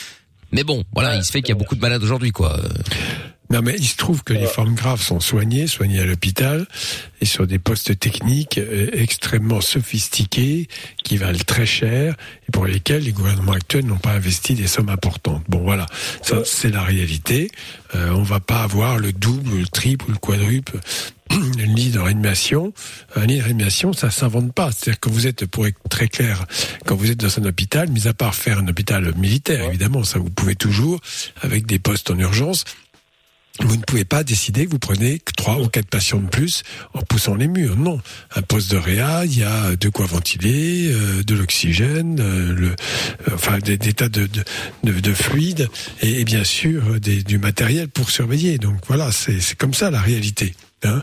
Mais 0.53 0.63
bon, 0.63 0.83
voilà, 0.93 1.15
il 1.15 1.23
se 1.23 1.31
fait 1.31 1.41
qu'il 1.41 1.49
y 1.49 1.57
a 1.57 1.59
beaucoup 1.59 1.75
de 1.75 1.81
malades 1.81 2.03
aujourd'hui, 2.03 2.31
quoi. 2.31 2.57
Euh, 3.53 3.57
Non, 3.57 3.61
mais 3.61 3.75
il 3.77 3.87
se 3.87 3.97
trouve 3.97 4.23
que 4.23 4.33
les 4.33 4.47
formes 4.47 4.73
graves 4.73 5.01
sont 5.01 5.19
soignées, 5.19 5.67
soignées 5.67 5.99
à 5.99 6.05
l'hôpital, 6.05 6.65
et 7.21 7.25
sur 7.25 7.47
des 7.47 7.59
postes 7.59 7.97
techniques 7.99 8.57
euh, 8.57 8.89
extrêmement 8.93 9.61
sophistiqués, 9.61 10.67
qui 11.03 11.17
valent 11.17 11.37
très 11.45 11.65
cher, 11.65 12.15
et 12.47 12.51
pour 12.51 12.65
lesquels 12.65 13.03
les 13.03 13.11
gouvernements 13.11 13.53
actuels 13.53 13.85
n'ont 13.85 13.97
pas 13.97 14.13
investi 14.13 14.55
des 14.55 14.67
sommes 14.67 14.89
importantes. 14.89 15.43
Bon, 15.47 15.59
voilà, 15.59 15.85
ça 16.21 16.41
c'est 16.45 16.69
la 16.69 16.81
réalité. 16.81 17.49
Euh, 17.95 18.09
on 18.11 18.23
va 18.23 18.39
pas 18.39 18.63
avoir 18.63 18.97
le 18.97 19.13
double, 19.13 19.59
le 19.59 19.67
triple, 19.67 20.05
le 20.09 20.17
quadruple. 20.17 20.79
Un 21.31 21.65
lit 21.73 21.89
de 21.89 21.99
réanimation, 21.99 22.73
un 23.15 23.25
lit 23.25 23.37
de 23.37 23.43
réanimation, 23.43 23.93
ça 23.93 24.11
s'invente 24.11 24.53
pas. 24.53 24.71
C'est-à-dire 24.71 24.99
que 24.99 25.09
vous 25.09 25.25
êtes, 25.25 25.45
pour 25.45 25.65
être 25.65 25.79
très 25.89 26.07
clair, 26.07 26.45
quand 26.85 26.95
vous 26.95 27.09
êtes 27.09 27.17
dans 27.17 27.39
un 27.39 27.45
hôpital, 27.45 27.89
mis 27.89 28.07
à 28.07 28.13
part 28.13 28.35
faire 28.35 28.59
un 28.59 28.67
hôpital 28.67 29.15
militaire, 29.15 29.63
évidemment, 29.63 30.03
ça 30.03 30.19
vous 30.19 30.29
pouvez 30.29 30.55
toujours, 30.55 30.99
avec 31.41 31.65
des 31.65 31.79
postes 31.79 32.11
en 32.11 32.19
urgence, 32.19 32.65
vous 33.59 33.77
ne 33.77 33.81
pouvez 33.83 34.03
pas 34.03 34.23
décider 34.23 34.65
que 34.65 34.71
vous 34.71 34.79
prenez 34.79 35.21
trois 35.37 35.59
ou 35.59 35.67
quatre 35.67 35.87
patients 35.87 36.19
de 36.19 36.27
plus 36.27 36.63
en 36.93 37.01
poussant 37.01 37.35
les 37.35 37.47
murs. 37.47 37.75
Non, 37.75 38.01
un 38.35 38.41
poste 38.41 38.71
de 38.71 38.77
réa, 38.77 39.25
il 39.25 39.37
y 39.37 39.43
a 39.43 39.75
de 39.75 39.89
quoi 39.89 40.07
ventiler, 40.07 40.91
euh, 40.91 41.23
de 41.23 41.35
l'oxygène, 41.35 42.19
euh, 42.19 42.53
le, 42.53 42.67
euh, 42.69 42.73
enfin 43.35 43.59
des, 43.59 43.77
des 43.77 43.93
tas 43.93 44.09
de, 44.09 44.25
de, 44.25 44.43
de, 44.83 44.99
de 44.99 45.13
fluides 45.13 45.69
et, 46.01 46.21
et 46.21 46.25
bien 46.25 46.43
sûr 46.43 46.93
euh, 46.93 46.99
des, 46.99 47.21
du 47.23 47.37
matériel 47.37 47.89
pour 47.89 48.09
surveiller. 48.09 48.57
Donc 48.57 48.79
voilà, 48.87 49.11
c'est 49.11 49.39
c'est 49.39 49.55
comme 49.55 49.73
ça 49.75 49.91
la 49.91 50.01
réalité. 50.01 50.55
Hein 50.85 51.01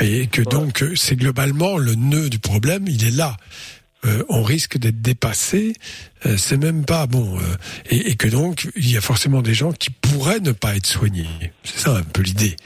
et 0.00 0.26
que 0.26 0.42
donc 0.42 0.82
euh, 0.82 0.94
c'est 0.96 1.16
globalement 1.16 1.78
le 1.78 1.94
nœud 1.94 2.28
du 2.28 2.38
problème, 2.38 2.86
il 2.88 3.06
est 3.06 3.10
là. 3.10 3.36
Euh, 4.04 4.22
on 4.28 4.42
risque 4.42 4.76
d'être 4.78 5.00
dépassé. 5.00 5.72
euh, 6.26 6.36
c'est 6.36 6.56
même 6.58 6.84
pas 6.84 7.06
bon, 7.06 7.38
euh, 7.38 7.40
et, 7.90 8.10
et 8.10 8.16
que 8.16 8.28
donc 8.28 8.68
il 8.76 8.90
y 8.90 8.96
a 8.96 9.00
forcément 9.00 9.40
des 9.42 9.54
gens 9.54 9.72
qui 9.72 9.90
pourraient 9.90 10.40
ne 10.40 10.52
pas 10.52 10.76
être 10.76 10.86
soignés. 10.86 11.26
C'est 11.64 11.78
ça 11.78 11.96
un 11.96 12.02
peu 12.02 12.22
l'idée, 12.22 12.56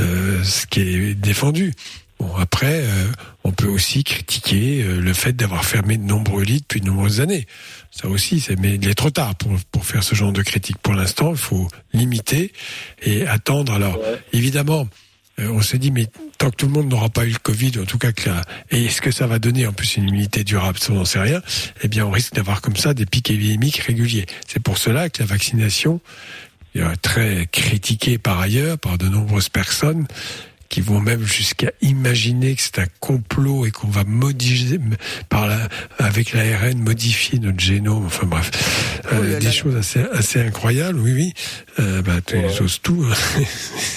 euh, 0.00 0.42
ce 0.42 0.66
qui 0.66 0.80
est 0.80 1.14
défendu. 1.14 1.72
Bon 2.18 2.34
après, 2.36 2.82
euh, 2.84 3.06
on 3.42 3.50
peut 3.52 3.66
aussi 3.66 4.04
critiquer 4.04 4.82
euh, 4.84 5.00
le 5.00 5.12
fait 5.12 5.32
d'avoir 5.32 5.64
fermé 5.64 5.96
de 5.96 6.04
nombreux 6.04 6.44
lits 6.44 6.60
depuis 6.60 6.80
de 6.80 6.86
nombreuses 6.86 7.20
années. 7.20 7.46
Ça 7.90 8.08
aussi, 8.08 8.38
c'est 8.40 8.56
mais 8.58 8.76
il 8.76 8.88
est 8.88 8.94
trop 8.94 9.10
tard 9.10 9.34
pour 9.34 9.52
pour 9.72 9.84
faire 9.84 10.02
ce 10.04 10.14
genre 10.14 10.32
de 10.32 10.42
critique. 10.42 10.78
Pour 10.78 10.94
l'instant, 10.94 11.30
il 11.32 11.36
faut 11.36 11.68
limiter 11.92 12.52
et 13.02 13.26
attendre. 13.26 13.72
Alors 13.72 13.98
évidemment. 14.32 14.88
Euh, 15.38 15.48
on 15.50 15.62
s'est 15.62 15.78
dit, 15.78 15.90
mais 15.90 16.06
tant 16.38 16.50
que 16.50 16.56
tout 16.56 16.66
le 16.66 16.72
monde 16.72 16.88
n'aura 16.88 17.08
pas 17.08 17.24
eu 17.24 17.30
le 17.30 17.38
Covid, 17.38 17.72
en 17.80 17.84
tout 17.84 17.98
cas 17.98 18.12
que 18.12 18.30
et 18.70 18.84
est-ce 18.84 19.00
que 19.00 19.10
ça 19.10 19.26
va 19.26 19.38
donner 19.38 19.66
en 19.66 19.72
plus 19.72 19.96
une 19.96 20.08
immunité 20.08 20.44
durable, 20.44 20.78
ça 20.78 20.92
on 20.92 20.96
n'en 20.96 21.04
sait 21.04 21.20
rien, 21.20 21.40
eh 21.82 21.88
bien 21.88 22.06
on 22.06 22.10
risque 22.10 22.34
d'avoir 22.34 22.60
comme 22.60 22.76
ça 22.76 22.94
des 22.94 23.06
pics 23.06 23.30
épidémiques 23.30 23.78
réguliers. 23.78 24.26
C'est 24.46 24.60
pour 24.60 24.78
cela 24.78 25.08
que 25.08 25.22
la 25.22 25.26
vaccination 25.26 26.00
est 26.74 26.96
très 27.02 27.46
critiquée 27.50 28.18
par 28.18 28.40
ailleurs 28.40 28.78
par 28.78 28.98
de 28.98 29.08
nombreuses 29.08 29.48
personnes 29.48 30.06
qui 30.72 30.80
vont 30.80 31.00
même 31.00 31.22
jusqu'à 31.22 31.70
imaginer 31.82 32.54
que 32.56 32.62
c'est 32.62 32.78
un 32.78 32.86
complot 32.98 33.66
et 33.66 33.70
qu'on 33.70 33.88
va 33.88 34.04
modifier 34.04 34.80
par 35.28 35.46
la, 35.46 35.68
avec 35.98 36.32
l'ARN 36.32 36.78
modifier 36.78 37.38
notre 37.38 37.60
génome. 37.60 38.06
Enfin 38.06 38.26
bref, 38.26 38.50
euh, 39.12 39.38
des 39.38 39.52
choses 39.52 39.76
assez, 39.76 40.00
assez 40.12 40.40
incroyables. 40.40 40.98
Oui, 40.98 41.12
oui. 41.12 41.34
Euh, 41.78 42.00
bah, 42.00 42.22
tu 42.24 42.38
oses 42.62 42.80
tout. 42.80 43.04
hein. 43.06 43.42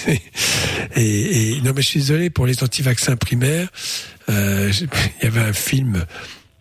et, 0.96 1.52
et 1.56 1.60
non, 1.62 1.72
mais 1.74 1.80
je 1.80 1.88
suis 1.88 2.00
désolé 2.00 2.28
pour 2.28 2.46
les 2.46 2.62
anti-vaccins 2.62 3.16
primaires. 3.16 3.68
Euh, 4.28 4.70
il 5.22 5.24
y 5.24 5.26
avait 5.26 5.40
un 5.40 5.54
film. 5.54 6.04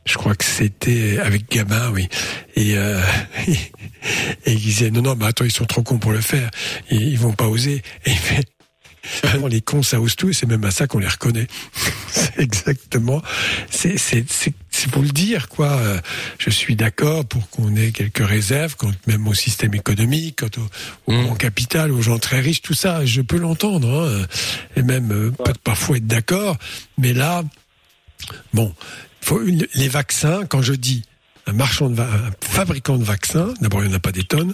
Je 0.05 0.13
crois 0.13 0.33
que 0.35 0.45
c'était 0.45 1.17
avec 1.21 1.51
Gabin, 1.51 1.91
oui. 1.91 2.07
Et, 2.55 2.77
euh, 2.77 3.01
et 3.47 4.53
il 4.53 4.61
disait 4.61 4.91
non, 4.91 5.01
non, 5.01 5.15
mais 5.17 5.25
attends, 5.25 5.43
ils 5.43 5.51
sont 5.51 5.65
trop 5.65 5.83
cons 5.83 5.97
pour 5.97 6.13
le 6.13 6.21
faire. 6.21 6.49
Ils, 6.89 7.01
ils 7.01 7.19
vont 7.19 7.33
pas 7.33 7.49
oser. 7.49 7.83
Et 8.05 8.11
il 8.11 8.17
fait 8.17 8.45
Vraiment, 9.23 9.47
les 9.47 9.61
cons, 9.61 9.83
ça 9.83 9.99
ose 10.01 10.15
tout, 10.15 10.29
et 10.29 10.33
c'est 10.33 10.45
même 10.45 10.63
à 10.65 10.71
ça 10.71 10.87
qu'on 10.87 10.99
les 10.99 11.07
reconnaît. 11.07 11.47
c'est 12.11 12.39
exactement. 12.39 13.21
C'est, 13.69 13.97
c'est, 13.97 14.25
c'est, 14.29 14.53
c'est 14.71 14.89
pour 14.91 15.01
le 15.01 15.09
dire, 15.09 15.47
quoi. 15.49 15.71
Euh, 15.73 15.99
Je 16.37 16.49
suis 16.49 16.75
d'accord 16.75 17.25
pour 17.25 17.49
qu'on 17.49 17.75
ait 17.75 17.91
quelques 17.91 18.25
réserves, 18.25 18.75
quand 18.77 18.91
même 19.07 19.27
au 19.27 19.33
système 19.33 19.73
économique, 19.73 20.39
quant 20.39 20.61
au, 21.07 21.13
au 21.13 21.23
grand 21.23 21.35
capital, 21.35 21.91
aux 21.91 22.01
gens 22.01 22.19
très 22.19 22.39
riches, 22.39 22.61
tout 22.61 22.73
ça, 22.73 23.05
je 23.05 23.21
peux 23.21 23.37
l'entendre, 23.37 23.87
hein, 24.07 24.25
et 24.75 24.81
même 24.83 25.11
euh, 25.11 25.31
parfois 25.63 25.97
être 25.97 26.07
d'accord. 26.07 26.57
Mais 26.97 27.13
là, 27.13 27.43
bon, 28.53 28.73
faut 29.21 29.41
une- 29.43 29.67
les 29.75 29.89
vaccins, 29.89 30.45
quand 30.45 30.61
je 30.61 30.73
dis 30.73 31.03
un 31.47 31.53
marchand 31.53 31.89
de 31.89 31.99
un 32.01 32.31
fabricant 32.41 32.97
de 32.97 33.03
vaccins, 33.03 33.53
d'abord 33.61 33.83
il 33.83 33.87
n'y 33.89 33.93
en 33.93 33.97
a 33.97 33.99
pas 33.99 34.11
des 34.11 34.23
tonnes, 34.23 34.53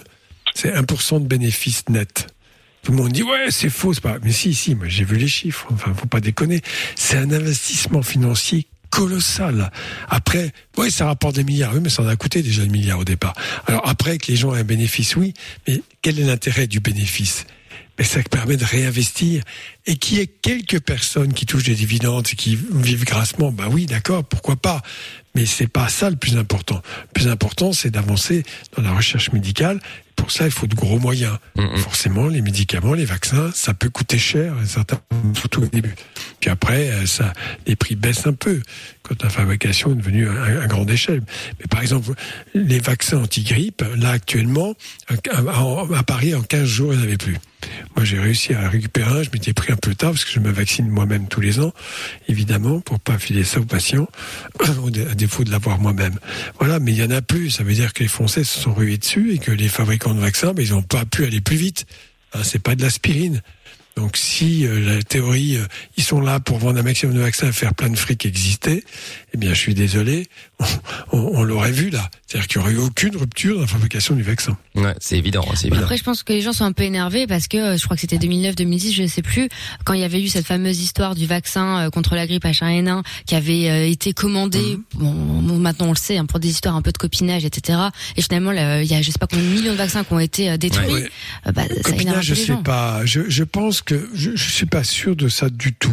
c'est 0.54 0.72
1% 0.74 1.20
de 1.20 1.26
bénéfices 1.26 1.88
nets. 1.88 2.26
Tout 2.82 2.92
le 2.92 2.98
monde 2.98 3.12
dit 3.12 3.22
ouais 3.22 3.46
c'est 3.50 3.70
faux, 3.70 3.94
c'est 3.94 4.00
pas. 4.00 4.18
Mais 4.22 4.32
si 4.32 4.54
si, 4.54 4.74
moi 4.74 4.88
j'ai 4.88 5.04
vu 5.04 5.16
les 5.16 5.28
chiffres. 5.28 5.66
Enfin 5.70 5.94
faut 5.94 6.06
pas 6.06 6.20
déconner. 6.20 6.60
C'est 6.96 7.16
un 7.16 7.30
investissement 7.30 8.02
financier 8.02 8.66
colossal. 8.90 9.70
Après, 10.08 10.52
oui, 10.76 10.90
ça 10.90 11.06
rapporte 11.06 11.36
des 11.36 11.44
milliards, 11.44 11.72
oui, 11.74 11.80
mais 11.82 11.88
ça 11.88 12.02
en 12.02 12.08
a 12.08 12.16
coûté 12.16 12.42
déjà 12.42 12.62
des 12.62 12.68
milliards 12.68 12.98
au 12.98 13.04
départ. 13.04 13.34
Alors 13.66 13.88
après 13.88 14.18
que 14.18 14.26
les 14.30 14.36
gens 14.36 14.54
aient 14.54 14.60
un 14.60 14.64
bénéfice, 14.64 15.16
oui, 15.16 15.32
mais 15.66 15.80
quel 16.02 16.20
est 16.20 16.24
l'intérêt 16.24 16.66
du 16.66 16.80
bénéfice? 16.80 17.46
Mais 17.98 18.04
ça 18.04 18.22
permet 18.22 18.56
de 18.56 18.64
réinvestir 18.64 19.42
et 19.86 19.96
qu'il 19.96 20.18
y 20.18 20.20
ait 20.20 20.26
quelques 20.26 20.80
personnes 20.80 21.32
qui 21.32 21.46
touchent 21.46 21.64
des 21.64 21.74
dividendes 21.74 22.26
et 22.32 22.36
qui 22.36 22.56
vivent 22.56 23.04
grassement, 23.04 23.50
bah 23.50 23.68
oui, 23.70 23.86
d'accord, 23.86 24.24
pourquoi 24.24 24.56
pas. 24.56 24.82
Mais 25.34 25.46
c'est 25.46 25.68
pas 25.68 25.88
ça 25.88 26.10
le 26.10 26.16
plus 26.16 26.36
important. 26.36 26.82
Le 27.02 27.12
plus 27.14 27.28
important, 27.28 27.72
c'est 27.72 27.90
d'avancer 27.90 28.42
dans 28.76 28.82
la 28.82 28.92
recherche 28.92 29.32
médicale. 29.32 29.80
Pour 30.16 30.30
ça, 30.30 30.44
il 30.44 30.50
faut 30.50 30.66
de 30.66 30.74
gros 30.74 30.98
moyens. 30.98 31.38
Forcément, 31.76 32.28
les 32.28 32.42
médicaments, 32.42 32.94
les 32.94 33.04
vaccins, 33.04 33.50
ça 33.54 33.74
peut 33.74 33.90
coûter 33.90 34.18
cher, 34.18 34.54
certains, 34.66 35.00
surtout 35.34 35.62
au 35.62 35.66
début. 35.66 35.94
Puis 36.40 36.50
après, 36.50 36.90
euh, 36.90 37.06
ça, 37.06 37.32
les 37.66 37.76
prix 37.76 37.94
baissent 37.94 38.26
un 38.26 38.32
peu 38.32 38.60
quand 39.02 39.22
la 39.22 39.30
fabrication 39.30 39.92
est 39.92 39.96
devenue 39.96 40.28
à, 40.28 40.62
à 40.62 40.66
grande 40.66 40.90
échelle. 40.90 41.22
Mais 41.60 41.66
par 41.68 41.80
exemple, 41.80 42.12
les 42.54 42.80
vaccins 42.80 43.18
anti-grippe, 43.18 43.84
là 43.96 44.10
actuellement, 44.10 44.74
à, 45.08 46.02
Paris, 46.02 46.34
en 46.34 46.42
15 46.42 46.64
jours, 46.64 46.92
il 46.92 46.98
n'y 46.98 47.04
en 47.04 47.06
avait 47.06 47.16
plus. 47.16 47.38
Moi, 47.94 48.04
j'ai 48.04 48.18
réussi 48.18 48.54
à 48.54 48.68
récupérer 48.68 49.20
un. 49.20 49.22
Je 49.22 49.30
m'étais 49.30 49.52
pris 49.52 49.72
un 49.72 49.76
peu 49.76 49.94
tard 49.94 50.10
parce 50.10 50.24
que 50.24 50.32
je 50.32 50.40
me 50.40 50.50
vaccine 50.50 50.88
moi-même 50.88 51.28
tous 51.28 51.40
les 51.40 51.60
ans, 51.60 51.72
évidemment, 52.28 52.80
pour 52.80 52.98
pas 52.98 53.18
filer 53.18 53.44
ça 53.44 53.60
aux 53.60 53.64
patients, 53.64 54.08
à 54.60 55.14
défaut 55.14 55.44
de 55.44 55.50
l'avoir 55.50 55.78
moi-même. 55.78 56.18
Voilà, 56.58 56.80
mais 56.80 56.92
il 56.92 56.98
y 56.98 57.04
en 57.04 57.10
a 57.10 57.22
plus. 57.22 57.50
Ça 57.50 57.62
veut 57.62 57.74
dire 57.74 57.92
que 57.92 58.02
les 58.02 58.08
Français 58.08 58.42
se 58.42 58.58
sont 58.58 58.74
rués 58.74 58.98
dessus 58.98 59.32
et 59.34 59.38
que 59.38 59.52
les 59.52 59.68
fabricants 59.68 60.01
de 60.10 60.20
vaccins, 60.20 60.52
ben, 60.52 60.64
ils 60.64 60.72
n'ont 60.72 60.82
pas 60.82 61.04
pu 61.04 61.24
aller 61.24 61.40
plus 61.40 61.56
vite. 61.56 61.86
Hein, 62.34 62.40
c'est 62.44 62.62
pas 62.62 62.74
de 62.74 62.82
l'aspirine. 62.82 63.42
Donc 63.96 64.16
si 64.16 64.66
euh, 64.66 64.80
la 64.80 65.02
théorie, 65.02 65.56
euh, 65.56 65.66
ils 65.96 66.02
sont 66.02 66.20
là 66.20 66.40
pour 66.40 66.58
vendre 66.58 66.78
un 66.78 66.82
maximum 66.82 67.14
de 67.14 67.20
vaccins 67.20 67.52
faire 67.52 67.74
plein 67.74 67.90
de 67.90 67.96
fric 67.96 68.24
exister, 68.24 68.84
eh 69.34 69.36
bien 69.36 69.52
je 69.52 69.58
suis 69.58 69.74
désolé, 69.74 70.28
on 71.12 71.42
l'aurait 71.42 71.72
vu 71.72 71.90
là. 71.90 72.10
C'est-à-dire 72.32 72.48
qu'il 72.48 72.62
n'y 72.62 72.66
aurait 72.66 72.74
eu 72.76 72.78
aucune 72.78 73.14
rupture 73.14 73.56
dans 73.56 73.60
la 73.60 73.66
fabrication 73.66 74.14
du 74.14 74.22
vaccin. 74.22 74.56
Ouais, 74.74 74.94
c'est 75.00 75.18
évident, 75.18 75.44
c'est 75.54 75.66
évident. 75.66 75.82
Après, 75.82 75.98
je 75.98 76.02
pense 76.02 76.22
que 76.22 76.32
les 76.32 76.40
gens 76.40 76.54
sont 76.54 76.64
un 76.64 76.72
peu 76.72 76.84
énervés 76.84 77.26
parce 77.26 77.46
que 77.46 77.58
euh, 77.58 77.76
je 77.76 77.84
crois 77.84 77.94
que 77.94 78.00
c'était 78.00 78.16
2009-2010, 78.16 78.94
je 78.94 79.02
ne 79.02 79.06
sais 79.06 79.20
plus, 79.20 79.50
quand 79.84 79.92
il 79.92 80.00
y 80.00 80.04
avait 80.04 80.22
eu 80.22 80.28
cette 80.28 80.46
fameuse 80.46 80.80
histoire 80.80 81.14
du 81.14 81.26
vaccin 81.26 81.80
euh, 81.80 81.90
contre 81.90 82.14
la 82.14 82.26
grippe 82.26 82.46
H1N1 82.46 83.02
qui 83.26 83.34
avait 83.34 83.68
euh, 83.68 83.86
été 83.86 84.14
commandé. 84.14 84.78
Bon, 84.94 85.12
maintenant 85.12 85.88
on 85.88 85.92
le 85.92 85.96
sait, 85.96 86.16
hein, 86.16 86.24
pour 86.24 86.40
des 86.40 86.48
histoires 86.48 86.74
un 86.74 86.80
peu 86.80 86.90
de 86.90 86.96
copinage, 86.96 87.44
etc. 87.44 87.78
Et 88.16 88.22
finalement, 88.22 88.50
là, 88.52 88.82
il 88.82 88.90
y 88.90 88.94
a 88.94 89.02
je 89.02 89.10
sais 89.10 89.18
pas 89.18 89.26
combien 89.26 89.44
de 89.44 89.50
millions 89.50 89.72
de 89.72 89.76
vaccins 89.76 90.02
qui 90.02 90.12
ont 90.14 90.18
été 90.18 90.56
détruits. 90.56 90.90
Ouais. 90.90 91.10
Bah, 91.52 91.64
ça 91.84 91.90
Copinage, 91.90 92.14
peu 92.14 92.22
je 92.22 92.34
les 92.34 92.40
sais 92.40 92.46
gens. 92.46 92.62
pas. 92.62 93.04
Je, 93.04 93.28
je 93.28 93.44
pense 93.44 93.82
que 93.82 94.08
je, 94.14 94.30
je 94.34 94.50
suis 94.50 94.64
pas 94.64 94.84
sûr 94.84 95.16
de 95.16 95.28
ça 95.28 95.50
du 95.50 95.74
tout. 95.74 95.92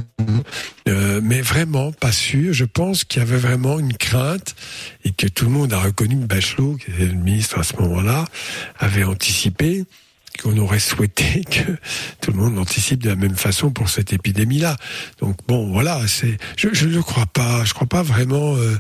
Euh, 0.88 1.21
mais 1.23 1.41
vraiment 1.41 1.91
pas 1.91 2.12
sûr. 2.12 2.54
Je 2.54 2.65
pense 2.65 3.04
qu'il 3.04 3.19
y 3.21 3.25
avait 3.25 3.38
vraiment 3.38 3.80
une 3.80 3.93
crainte 3.93 4.56
et 5.04 5.12
que 5.12 5.28
tout 5.28 5.45
le 5.45 5.52
monde 5.52 5.73
a 5.73 5.80
reconnu 5.80 6.15
Bachelot, 6.29 6.75
qui 6.75 6.91
était 6.91 7.05
le 7.05 7.13
ministre 7.13 7.59
à 7.59 7.63
ce 7.63 7.75
moment-là, 7.77 8.25
avait 8.77 9.03
anticipé 9.03 9.83
qu'on 10.41 10.58
aurait 10.58 10.80
souhaité 10.80 11.43
que 11.49 11.71
tout 12.21 12.32
le 12.32 12.38
monde 12.38 12.58
anticipe 12.58 13.04
de 13.04 13.10
la 13.10 13.15
même 13.15 13.36
façon 13.36 13.71
pour 13.71 13.89
cette 13.89 14.13
épidémie-là. 14.13 14.75
Donc 15.19 15.38
bon, 15.47 15.71
voilà, 15.71 16.08
c'est, 16.08 16.38
je, 16.58 16.88
ne 16.88 17.02
crois 17.02 17.25
pas. 17.25 17.65
Je 17.65 17.73
crois 17.73 17.88
pas 17.88 18.04
vraiment. 18.04 18.56
euh, 18.56 18.78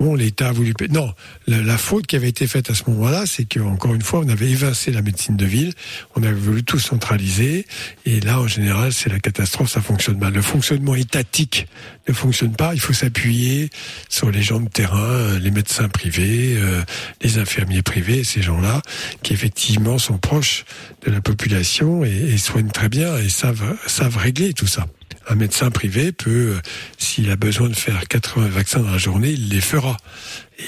bon, 0.00 0.14
l'État 0.14 0.48
a 0.48 0.52
voulu. 0.52 0.74
Non, 0.90 1.12
la, 1.46 1.62
la 1.62 1.78
faute 1.78 2.06
qui 2.06 2.16
avait 2.16 2.28
été 2.28 2.46
faite 2.46 2.70
à 2.70 2.74
ce 2.74 2.84
moment-là, 2.88 3.24
c'est 3.26 3.44
que 3.44 3.60
encore 3.60 3.94
une 3.94 4.02
fois, 4.02 4.20
on 4.20 4.28
avait 4.28 4.50
évincé 4.50 4.90
la 4.90 5.02
médecine 5.02 5.36
de 5.36 5.46
ville, 5.46 5.72
on 6.16 6.22
avait 6.22 6.32
voulu 6.32 6.62
tout 6.62 6.78
centraliser, 6.78 7.66
et 8.06 8.20
là, 8.20 8.40
en 8.40 8.46
général, 8.46 8.92
c'est 8.92 9.10
la 9.10 9.20
catastrophe. 9.20 9.70
Ça 9.70 9.80
fonctionne 9.80 10.18
mal. 10.18 10.32
Le 10.32 10.42
fonctionnement 10.42 10.94
étatique 10.94 11.66
ne 12.08 12.12
fonctionne 12.12 12.54
pas. 12.54 12.74
Il 12.74 12.80
faut 12.80 12.92
s'appuyer 12.92 13.70
sur 14.08 14.30
les 14.30 14.42
gens 14.42 14.60
de 14.60 14.68
terrain, 14.68 14.98
euh, 14.98 15.38
les 15.38 15.50
médecins 15.50 15.88
privés, 15.88 16.54
euh, 16.56 16.82
les 17.22 17.38
infirmiers 17.38 17.82
privés, 17.82 18.24
ces 18.24 18.42
gens-là, 18.42 18.82
qui 19.22 19.32
effectivement 19.32 19.98
sont 19.98 20.18
proches 20.18 20.64
de 21.04 21.10
la 21.10 21.20
population 21.20 22.04
et, 22.04 22.10
et 22.10 22.38
soignent 22.38 22.70
très 22.70 22.88
bien 22.88 23.16
et 23.18 23.28
savent, 23.28 23.76
savent 23.86 24.16
régler 24.16 24.52
tout 24.54 24.66
ça. 24.66 24.86
Un 25.28 25.34
médecin 25.36 25.70
privé 25.70 26.10
peut, 26.12 26.54
euh, 26.56 26.60
s'il 26.98 27.30
a 27.30 27.36
besoin 27.36 27.68
de 27.68 27.74
faire 27.74 28.06
80 28.08 28.48
vaccins 28.48 28.80
dans 28.80 28.90
la 28.90 28.98
journée, 28.98 29.30
il 29.30 29.48
les 29.50 29.60
fera. 29.60 29.96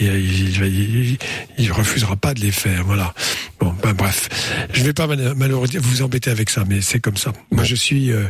Et 0.00 0.08
euh, 0.08 0.18
il, 0.18 0.50
il, 0.64 1.06
il- 1.10 1.18
il 1.58 1.72
refusera 1.72 2.14
pas 2.16 2.34
de 2.34 2.40
les 2.40 2.52
faire. 2.52 2.84
Voilà. 2.84 3.14
Bon, 3.58 3.74
ben 3.82 3.92
bref. 3.94 4.28
Je 4.72 4.82
vais 4.84 4.92
pas 4.92 5.06
mal- 5.06 5.34
malheureusement 5.36 5.80
vous 5.82 6.02
embêter 6.02 6.30
avec 6.30 6.50
ça, 6.50 6.64
mais 6.68 6.80
c'est 6.82 7.00
comme 7.00 7.16
ça. 7.16 7.32
Moi, 7.50 7.64
je 7.64 7.74
suis 7.74 8.12
euh, 8.12 8.26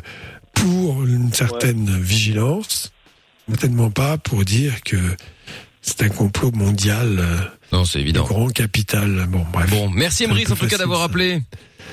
pour 0.54 1.04
une 1.04 1.32
certaine 1.32 2.00
vigilance, 2.00 2.92
certainement 3.48 3.90
pas 3.90 4.16
pour 4.18 4.44
dire 4.44 4.82
que 4.82 4.96
c'est 5.86 6.02
un 6.02 6.08
complot 6.08 6.50
mondial. 6.54 7.18
euh, 7.18 7.36
Non, 7.72 7.84
c'est 7.84 8.00
évident. 8.00 8.24
Grand 8.24 8.48
capital. 8.48 9.26
Bon, 9.28 9.44
bref. 9.52 9.70
Bon, 9.70 9.90
merci 9.90 10.24
Emrys 10.24 10.50
en 10.50 10.56
tout 10.56 10.66
cas 10.66 10.78
d'avoir 10.78 11.02
appelé. 11.02 11.42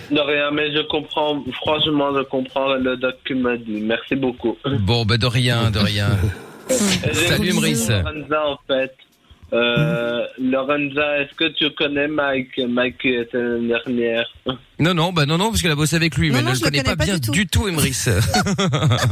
De 0.09 0.19
rien, 0.19 0.51
mais 0.51 0.71
je 0.73 0.81
comprends, 0.87 1.43
franchement, 1.61 2.09
je 2.17 2.23
comprends 2.23 2.73
le 2.75 2.95
document 2.97 3.55
dit. 3.55 3.81
Merci 3.81 4.15
beaucoup. 4.15 4.57
Bon, 4.79 5.05
bah 5.05 5.17
de 5.17 5.25
rien, 5.25 5.69
de 5.71 5.79
rien. 5.79 6.09
Salut 7.27 7.49
Emrys. 7.49 7.87
En 7.91 8.57
fait. 8.67 8.93
Euh, 9.53 10.25
Lorenza, 10.41 11.19
est-ce 11.19 11.35
que 11.35 11.49
tu 11.49 11.69
connais 11.77 12.07
Mike? 12.07 12.57
Mike 12.69 13.03
était 13.05 13.37
l'année 13.37 13.67
dernière. 13.67 14.25
Non, 14.79 14.93
non, 14.93 15.11
bah 15.11 15.25
non, 15.25 15.37
non, 15.37 15.49
parce 15.49 15.61
qu'elle 15.61 15.71
a 15.71 15.75
bossé 15.75 15.97
avec 15.97 16.15
lui, 16.17 16.31
mais 16.31 16.39
elle 16.39 16.45
ne 16.45 16.51
le 16.53 16.59
connaît 16.59 16.83
pas, 16.83 16.95
bien 16.95 17.17
du 17.17 17.45
tout, 17.47 17.67
Emrys. 17.67 17.91
Faut 17.93 18.05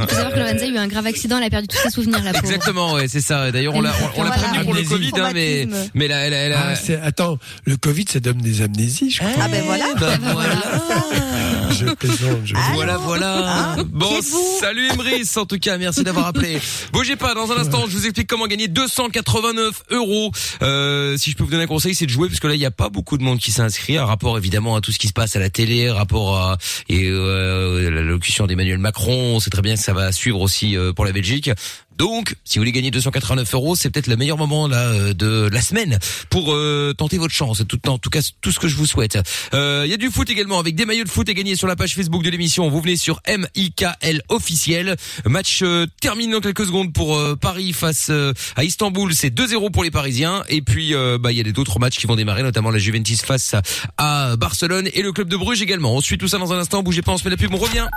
savoir 0.08 0.32
que 0.32 0.38
Lorenza 0.38 0.64
a 0.64 0.68
eu 0.68 0.76
un 0.78 0.88
grave 0.88 1.06
accident, 1.06 1.36
elle 1.38 1.44
a 1.44 1.50
perdu 1.50 1.68
tous 1.68 1.76
ses 1.76 1.90
souvenirs, 1.90 2.20
la 2.24 2.32
pauvre. 2.32 2.44
Exactement, 2.44 2.94
ouais, 2.94 3.06
c'est 3.06 3.20
ça. 3.20 3.52
D'ailleurs, 3.52 3.74
on 3.74 3.82
l'a, 3.82 3.92
on, 4.16 4.20
on 4.20 4.24
l'a 4.24 4.30
Voilà. 4.30 4.48
prévenu 4.48 4.64
pour 4.64 4.72
le 4.74 4.78
Amnésie. 4.80 5.10
Covid, 5.10 5.20
hein, 5.20 5.30
mais, 5.34 5.68
mais 5.94 6.08
là, 6.08 6.16
elle, 6.26 6.34
a- 6.34 6.38
elle 6.38 6.52
a- 6.54 6.66
Ah, 6.70 6.74
c'est- 6.74 7.00
attends, 7.00 7.38
le 7.66 7.76
Covid, 7.76 8.06
ça 8.08 8.20
donne 8.20 8.38
des 8.38 8.62
amnésies, 8.62 9.10
je 9.10 9.18
crois. 9.18 9.30
Ah 9.42 9.48
ben 9.48 9.62
voilà. 9.64 9.84
Bah, 10.00 10.06
voilà. 10.32 10.54
Je 11.80 11.86
plaisante. 11.94 12.40
Je... 12.44 12.54
Voilà, 12.74 12.96
voilà. 12.98 13.76
Bon, 13.86 14.20
salut 14.60 14.88
Emrys, 14.90 15.28
en 15.36 15.46
tout 15.46 15.58
cas, 15.58 15.78
merci 15.78 16.02
d'avoir 16.02 16.26
appelé. 16.26 16.58
Bougez 16.92 17.16
pas, 17.16 17.34
dans 17.34 17.50
un 17.52 17.56
instant, 17.56 17.84
je 17.88 17.96
vous 17.96 18.04
explique 18.04 18.26
comment 18.26 18.46
gagner 18.46 18.68
289 18.68 19.84
euros. 19.90 20.32
Euh, 20.62 21.16
si 21.16 21.30
je 21.30 21.36
peux 21.36 21.44
vous 21.44 21.50
donner 21.50 21.64
un 21.64 21.68
conseil, 21.68 21.94
c'est 21.94 22.06
de 22.06 22.10
jouer, 22.10 22.28
parce 22.28 22.40
que 22.40 22.46
là, 22.46 22.54
il 22.54 22.58
n'y 22.58 22.66
a 22.66 22.70
pas 22.70 22.88
beaucoup 22.88 23.18
de 23.18 23.22
monde 23.22 23.38
qui 23.38 23.52
s'est 23.52 23.62
inscrit, 23.62 23.96
à 23.96 24.04
rapport 24.04 24.36
évidemment 24.38 24.76
à 24.76 24.80
tout 24.80 24.92
ce 24.92 24.98
qui 24.98 25.08
se 25.08 25.12
passe 25.12 25.36
à 25.36 25.38
la 25.38 25.50
télé, 25.50 25.90
rapport 25.90 26.36
à 26.36 26.58
et 26.88 27.08
euh, 27.08 27.90
la 27.90 28.02
locution 28.02 28.46
d'Emmanuel 28.46 28.78
Macron. 28.78 29.36
On 29.36 29.40
sait 29.40 29.50
très 29.50 29.62
bien 29.62 29.74
que 29.74 29.80
ça 29.80 29.92
va 29.92 30.12
suivre 30.12 30.40
aussi 30.40 30.76
euh, 30.76 30.92
pour 30.92 31.04
la 31.04 31.12
Belgique. 31.12 31.50
Donc, 32.00 32.34
si 32.46 32.58
vous 32.58 32.62
voulez 32.62 32.72
gagner 32.72 32.90
289 32.90 33.52
euros, 33.52 33.76
c'est 33.76 33.90
peut-être 33.90 34.06
le 34.06 34.16
meilleur 34.16 34.38
moment 34.38 34.66
là 34.66 34.86
euh, 34.86 35.12
de 35.12 35.50
la 35.52 35.60
semaine 35.60 35.98
pour 36.30 36.54
euh, 36.54 36.94
tenter 36.96 37.18
votre 37.18 37.34
chance. 37.34 37.62
Tout, 37.68 37.78
en 37.90 37.98
tout 37.98 38.08
cas, 38.08 38.20
tout 38.40 38.50
ce 38.50 38.58
que 38.58 38.68
je 38.68 38.76
vous 38.76 38.86
souhaite. 38.86 39.18
Euh, 39.52 39.82
Il 39.84 39.90
y 39.90 39.92
a 39.92 39.98
du 39.98 40.08
foot 40.08 40.30
également 40.30 40.58
avec 40.58 40.76
des 40.76 40.86
maillots 40.86 41.04
de 41.04 41.10
foot 41.10 41.28
à 41.28 41.34
gagner 41.34 41.56
sur 41.56 41.66
la 41.66 41.76
page 41.76 41.94
Facebook 41.94 42.22
de 42.22 42.30
l'émission. 42.30 42.70
Vous 42.70 42.80
venez 42.80 42.96
sur 42.96 43.20
MIKL 43.28 44.22
officiel. 44.30 44.96
Match 45.26 45.60
euh, 45.62 45.86
terminé 46.00 46.32
dans 46.32 46.40
quelques 46.40 46.64
secondes 46.64 46.94
pour 46.94 47.18
euh, 47.18 47.36
Paris 47.36 47.74
face 47.74 48.06
euh, 48.08 48.32
à 48.56 48.64
Istanbul. 48.64 49.14
C'est 49.14 49.28
2-0 49.28 49.70
pour 49.70 49.84
les 49.84 49.90
Parisiens. 49.90 50.42
Et 50.48 50.62
puis, 50.62 50.94
euh, 50.94 51.18
bah, 51.18 51.32
il 51.32 51.36
y 51.36 51.40
a 51.46 51.52
d'autres 51.52 51.80
matchs 51.80 51.98
qui 51.98 52.06
vont 52.06 52.16
démarrer, 52.16 52.42
notamment 52.42 52.70
la 52.70 52.78
Juventus 52.78 53.20
face 53.20 53.52
à, 53.52 53.60
à 53.98 54.36
Barcelone 54.36 54.88
et 54.94 55.02
le 55.02 55.12
club 55.12 55.28
de 55.28 55.36
Bruges 55.36 55.60
également. 55.60 55.92
On 55.94 56.00
suit 56.00 56.16
tout 56.16 56.28
ça 56.28 56.38
dans 56.38 56.50
un 56.54 56.60
instant. 56.60 56.82
Bougez 56.82 57.02
pas, 57.02 57.12
on 57.12 57.18
se 57.18 57.24
met 57.24 57.30
la 57.30 57.36
pub, 57.36 57.52
on 57.52 57.58
revient. 57.58 57.88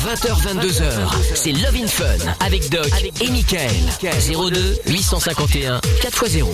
20h, 0.00 0.40
22h, 0.40 1.34
c'est 1.34 1.52
Love 1.52 1.76
in 1.76 1.86
Fun 1.86 2.06
avec 2.40 2.70
Doc 2.70 2.88
et 3.20 3.30
Michael. 3.30 3.70
02 4.00 4.76
851 4.86 5.78
4x0. 6.00 6.46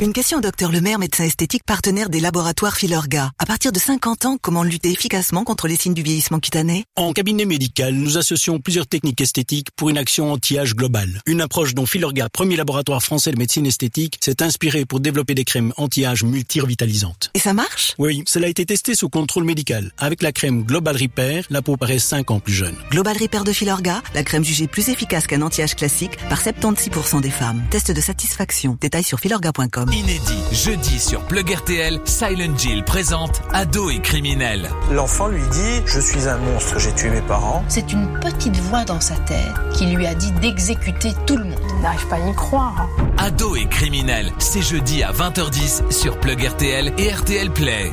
Une 0.00 0.12
question 0.12 0.38
au 0.38 0.40
docteur 0.40 0.72
Lemaire, 0.72 0.98
médecin 0.98 1.22
esthétique 1.22 1.62
partenaire 1.64 2.08
des 2.08 2.18
laboratoires 2.18 2.76
Filorga. 2.76 3.30
À 3.38 3.46
partir 3.46 3.70
de 3.70 3.78
50 3.78 4.24
ans, 4.24 4.38
comment 4.42 4.64
lutter 4.64 4.90
efficacement 4.90 5.44
contre 5.44 5.68
les 5.68 5.76
signes 5.76 5.94
du 5.94 6.02
vieillissement 6.02 6.40
cutané? 6.40 6.84
En 6.96 7.12
cabinet 7.12 7.44
médical, 7.44 7.94
nous 7.94 8.18
associons 8.18 8.58
plusieurs 8.58 8.88
techniques 8.88 9.20
esthétiques 9.20 9.68
pour 9.76 9.90
une 9.90 9.96
action 9.96 10.32
anti-âge 10.32 10.74
globale. 10.74 11.22
Une 11.26 11.40
approche 11.40 11.74
dont 11.74 11.86
Filorga, 11.86 12.28
premier 12.28 12.56
laboratoire 12.56 13.04
français 13.04 13.30
de 13.30 13.38
médecine 13.38 13.66
esthétique, 13.66 14.18
s'est 14.20 14.42
inspiré 14.42 14.84
pour 14.84 14.98
développer 14.98 15.36
des 15.36 15.44
crèmes 15.44 15.72
anti-âge 15.76 16.24
multi-revitalisantes. 16.24 17.30
Et 17.34 17.38
ça 17.38 17.52
marche? 17.52 17.94
Oui, 17.98 18.24
cela 18.26 18.48
a 18.48 18.50
été 18.50 18.66
testé 18.66 18.96
sous 18.96 19.08
contrôle 19.08 19.44
médical. 19.44 19.92
Avec 19.98 20.22
la 20.22 20.32
crème 20.32 20.64
Global 20.64 20.96
Repair, 20.96 21.44
la 21.50 21.62
peau 21.62 21.76
paraît 21.76 22.00
5 22.00 22.32
ans 22.32 22.40
plus 22.40 22.52
jeune. 22.54 22.76
Global 22.90 23.16
Repair 23.16 23.44
de 23.44 23.52
Filorga, 23.52 24.02
la 24.12 24.24
crème 24.24 24.44
jugée 24.44 24.66
plus 24.66 24.88
efficace 24.88 25.28
qu'un 25.28 25.40
anti-âge 25.42 25.76
classique 25.76 26.18
par 26.28 26.42
76% 26.42 27.20
des 27.20 27.30
femmes. 27.30 27.62
Test 27.70 27.92
de 27.92 28.00
satisfaction. 28.00 28.76
Détails 28.80 29.04
sur 29.04 29.20
filorga.com. 29.20 29.83
Inédit, 29.92 30.42
jeudi 30.52 30.98
sur 30.98 31.22
Plug 31.22 31.50
RTL, 31.50 32.00
Silent 32.04 32.56
Jill 32.56 32.84
présente 32.84 33.42
Ado 33.52 33.90
et 33.90 34.00
criminel. 34.00 34.70
L'enfant 34.90 35.28
lui 35.28 35.42
dit 35.50 35.82
Je 35.86 36.00
suis 36.00 36.28
un 36.28 36.38
monstre, 36.38 36.78
j'ai 36.78 36.92
tué 36.94 37.10
mes 37.10 37.20
parents. 37.22 37.64
C'est 37.68 37.92
une 37.92 38.18
petite 38.20 38.56
voix 38.56 38.84
dans 38.84 39.00
sa 39.00 39.16
tête 39.16 39.52
qui 39.76 39.86
lui 39.86 40.06
a 40.06 40.14
dit 40.14 40.32
d'exécuter 40.32 41.12
tout 41.26 41.36
le 41.36 41.44
monde. 41.44 41.60
Il 41.76 41.82
n'arrive 41.82 42.06
pas 42.08 42.16
à 42.16 42.28
y 42.28 42.34
croire. 42.34 42.88
Ado 43.18 43.56
et 43.56 43.66
criminel, 43.66 44.32
c'est 44.38 44.62
jeudi 44.62 45.02
à 45.02 45.12
20h10 45.12 45.90
sur 45.90 46.18
Plug 46.18 46.42
RTL 46.42 46.92
et 46.98 47.10
RTL 47.10 47.50
Play. 47.50 47.92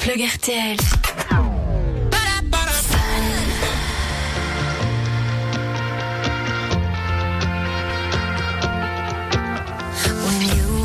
Plug 0.00 0.22
RTL. 0.22 0.76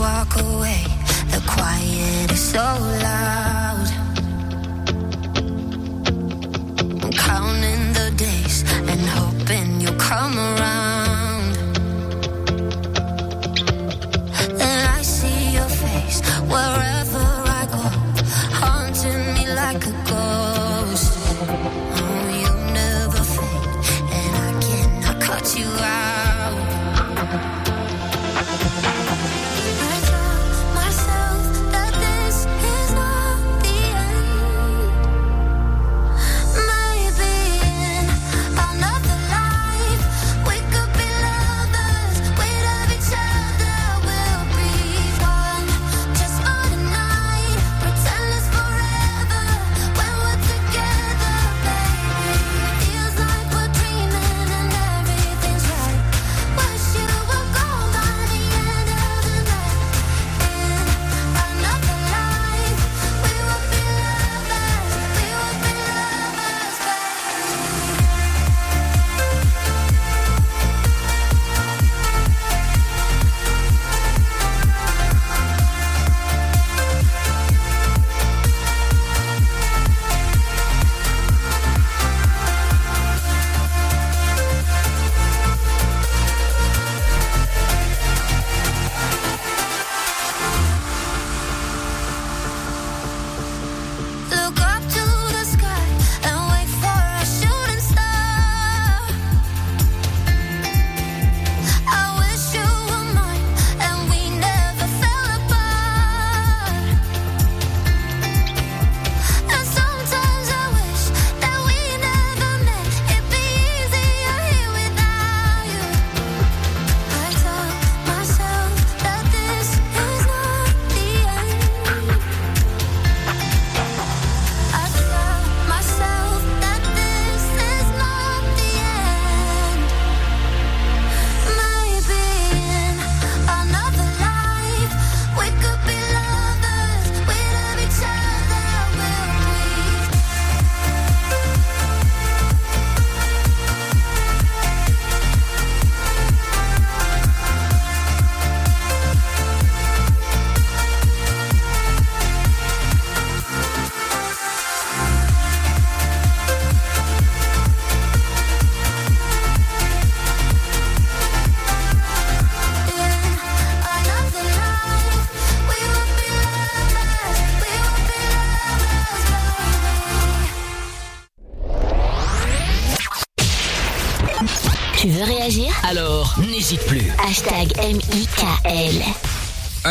Walk 0.02 0.36
away, 0.38 0.84
the 1.34 1.42
quiet 1.46 2.32
is 2.32 2.44
so 2.54 2.66
loud. 3.06 3.88
I'm 7.04 7.14
counting 7.30 7.84
the 8.00 8.08
days 8.18 8.58
and 8.90 9.02
hoping 9.18 9.80
you'll 9.82 10.02
come 10.12 10.36
around. 10.50 11.54
And 14.68 14.82
I 14.98 15.02
see 15.04 15.40
your 15.58 15.72
face 15.86 16.18
wherever 16.52 17.01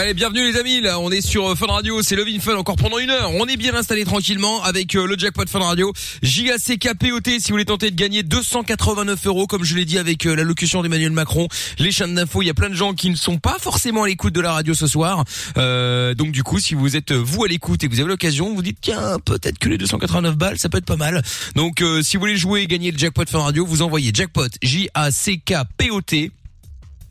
Allez, 0.00 0.14
bienvenue 0.14 0.50
les 0.50 0.58
amis, 0.58 0.80
là 0.80 0.98
on 0.98 1.10
est 1.10 1.20
sur 1.20 1.46
euh, 1.46 1.54
Fun 1.54 1.66
Radio, 1.66 2.00
c'est 2.00 2.16
Love 2.16 2.28
in 2.34 2.40
Fun 2.40 2.56
encore 2.56 2.76
pendant 2.76 2.98
une 2.98 3.10
heure. 3.10 3.32
On 3.34 3.44
est 3.44 3.58
bien 3.58 3.74
installé 3.74 4.06
tranquillement 4.06 4.62
avec 4.62 4.94
euh, 4.94 5.06
le 5.06 5.18
jackpot 5.18 5.44
Fun 5.46 5.58
Radio. 5.58 5.92
JACKPOT 6.22 7.38
si 7.38 7.48
vous 7.48 7.50
voulez 7.50 7.66
tenter 7.66 7.90
de 7.90 7.96
gagner 7.96 8.22
289 8.22 9.26
euros 9.26 9.46
comme 9.46 9.62
je 9.62 9.76
l'ai 9.76 9.84
dit 9.84 9.98
avec 9.98 10.24
euh, 10.24 10.34
l'allocution 10.34 10.80
d'Emmanuel 10.80 11.12
Macron. 11.12 11.48
Les 11.78 11.92
chaînes 11.92 12.14
d'infos, 12.14 12.40
il 12.40 12.46
y 12.46 12.50
a 12.50 12.54
plein 12.54 12.70
de 12.70 12.74
gens 12.74 12.94
qui 12.94 13.10
ne 13.10 13.14
sont 13.14 13.36
pas 13.36 13.58
forcément 13.60 14.04
à 14.04 14.08
l'écoute 14.08 14.32
de 14.32 14.40
la 14.40 14.54
radio 14.54 14.72
ce 14.72 14.86
soir. 14.86 15.22
Euh, 15.58 16.14
donc 16.14 16.32
du 16.32 16.42
coup, 16.44 16.60
si 16.60 16.72
vous 16.72 16.96
êtes 16.96 17.12
vous 17.12 17.44
à 17.44 17.48
l'écoute 17.48 17.84
et 17.84 17.88
que 17.88 17.92
vous 17.92 18.00
avez 18.00 18.08
l'occasion, 18.08 18.54
vous 18.54 18.62
dites 18.62 18.78
tiens, 18.80 19.18
peut-être 19.22 19.58
que 19.58 19.68
les 19.68 19.76
289 19.76 20.34
balles, 20.34 20.58
ça 20.58 20.70
peut 20.70 20.78
être 20.78 20.86
pas 20.86 20.96
mal. 20.96 21.20
Donc 21.56 21.84
si 22.00 22.16
vous 22.16 22.20
voulez 22.20 22.38
jouer 22.38 22.62
et 22.62 22.66
gagner 22.66 22.90
le 22.90 22.96
jackpot 22.96 23.28
Fun 23.28 23.40
Radio, 23.40 23.66
vous 23.66 23.82
envoyez 23.82 24.12
jackpot 24.14 24.48
J-A-C-K-P-O-T 24.62 26.32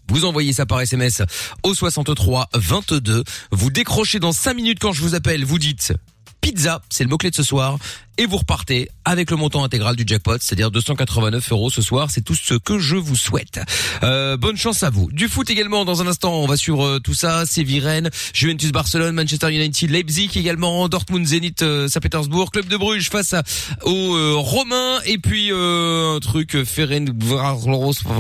vous 0.09 0.25
envoyez 0.25 0.53
ça 0.53 0.65
par 0.65 0.81
SMS 0.81 1.21
au 1.63 1.73
63 1.73 2.49
22. 2.53 3.23
Vous 3.51 3.69
décrochez 3.69 4.19
dans 4.19 4.31
5 4.31 4.53
minutes 4.55 4.79
quand 4.79 4.91
je 4.91 5.01
vous 5.01 5.15
appelle. 5.15 5.45
Vous 5.45 5.59
dites 5.59 5.93
pizza, 6.41 6.81
c'est 6.89 7.03
le 7.03 7.09
mot-clé 7.09 7.29
de 7.29 7.35
ce 7.35 7.43
soir. 7.43 7.77
Et 8.19 8.25
vous 8.25 8.35
repartez 8.35 8.89
avec 9.05 9.31
le 9.31 9.37
montant 9.37 9.63
intégral 9.63 9.95
du 9.95 10.03
jackpot, 10.05 10.37
c'est-à-dire 10.41 10.71
289 10.71 11.51
euros 11.53 11.69
ce 11.69 11.81
soir. 11.81 12.11
C'est 12.11 12.21
tout 12.21 12.35
ce 12.35 12.53
que 12.53 12.77
je 12.77 12.97
vous 12.97 13.15
souhaite. 13.15 13.61
Euh, 14.03 14.35
bonne 14.35 14.57
chance 14.57 14.83
à 14.83 14.89
vous. 14.89 15.09
Du 15.11 15.27
foot 15.27 15.49
également, 15.49 15.85
dans 15.85 16.01
un 16.01 16.07
instant, 16.07 16.33
on 16.33 16.45
va 16.45 16.57
suivre 16.57 16.85
euh, 16.85 16.99
tout 16.99 17.13
ça. 17.13 17.45
Séville 17.45 17.79
Rennes, 17.79 18.09
Juventus 18.33 18.73
Barcelone, 18.73 19.15
Manchester 19.15 19.53
United, 19.53 19.89
Leipzig 19.89 20.31
également, 20.35 20.89
Dortmund 20.89 21.25
Zenit 21.25 21.55
euh, 21.61 21.87
Saint-Pétersbourg, 21.87 22.51
Club 22.51 22.67
de 22.67 22.75
Bruges 22.75 23.09
face 23.09 23.33
à, 23.33 23.43
aux 23.83 24.15
euh, 24.15 24.35
Romains. 24.35 24.99
Et 25.05 25.17
puis 25.17 25.53
euh, 25.53 26.17
un 26.17 26.19
truc, 26.19 26.57
enfin, 26.61 26.87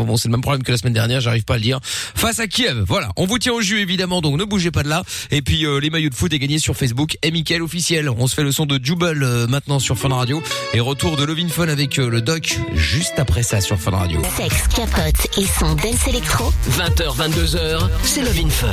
bon, 0.05 0.15
c'est 0.15 0.29
le 0.29 0.31
même 0.31 0.41
problème 0.41 0.63
que 0.63 0.71
la 0.71 0.77
semaine 0.77 0.93
dernière, 0.93 1.19
j'arrive 1.19 1.43
pas 1.43 1.55
à 1.55 1.57
le 1.57 1.63
dire. 1.63 1.79
Face 1.83 2.39
à 2.39 2.47
Kiev, 2.47 2.85
voilà. 2.87 3.09
On 3.17 3.25
vous 3.25 3.37
tient 3.37 3.51
au 3.53 3.59
jus 3.59 3.81
évidemment, 3.81 4.21
donc 4.21 4.39
ne 4.39 4.45
bougez 4.45 4.71
pas 4.71 4.83
de 4.83 4.89
là. 4.89 5.03
Et 5.29 5.41
puis 5.41 5.65
les 5.81 5.89
maillots 5.89 6.09
de 6.09 6.15
foot 6.15 6.31
est 6.31 6.39
gagné 6.39 6.57
sur 6.57 6.77
Facebook. 6.77 7.17
Et 7.21 7.31
Mickaël 7.31 7.61
officiel. 7.61 8.09
On 8.09 8.27
se 8.27 8.35
fait 8.35 8.43
le 8.43 8.51
son 8.53 8.65
de 8.65 8.79
Jubel 8.81 9.23
euh, 9.23 9.47
maintenant 9.47 9.79
sur 9.79 9.88
Fun 9.97 10.09
Radio. 10.09 10.41
Et 10.73 10.79
retour 10.79 11.15
de 11.17 11.23
Lovin 11.23 11.47
Fun 11.49 11.67
avec 11.67 11.99
euh, 11.99 12.09
le 12.09 12.21
doc 12.21 12.57
juste 12.73 13.17
après 13.17 13.43
ça 13.43 13.61
sur 13.61 13.79
Fun 13.79 13.91
Radio. 13.91 14.21
Sexe, 14.35 14.67
capote 14.67 15.37
et 15.37 15.45
son 15.45 15.75
dance 15.75 16.07
électro. 16.07 16.51
20h, 16.71 17.17
22h, 17.17 17.89
c'est 18.03 18.21
Love 18.21 18.39
in 18.45 18.49
Fun. 18.49 18.67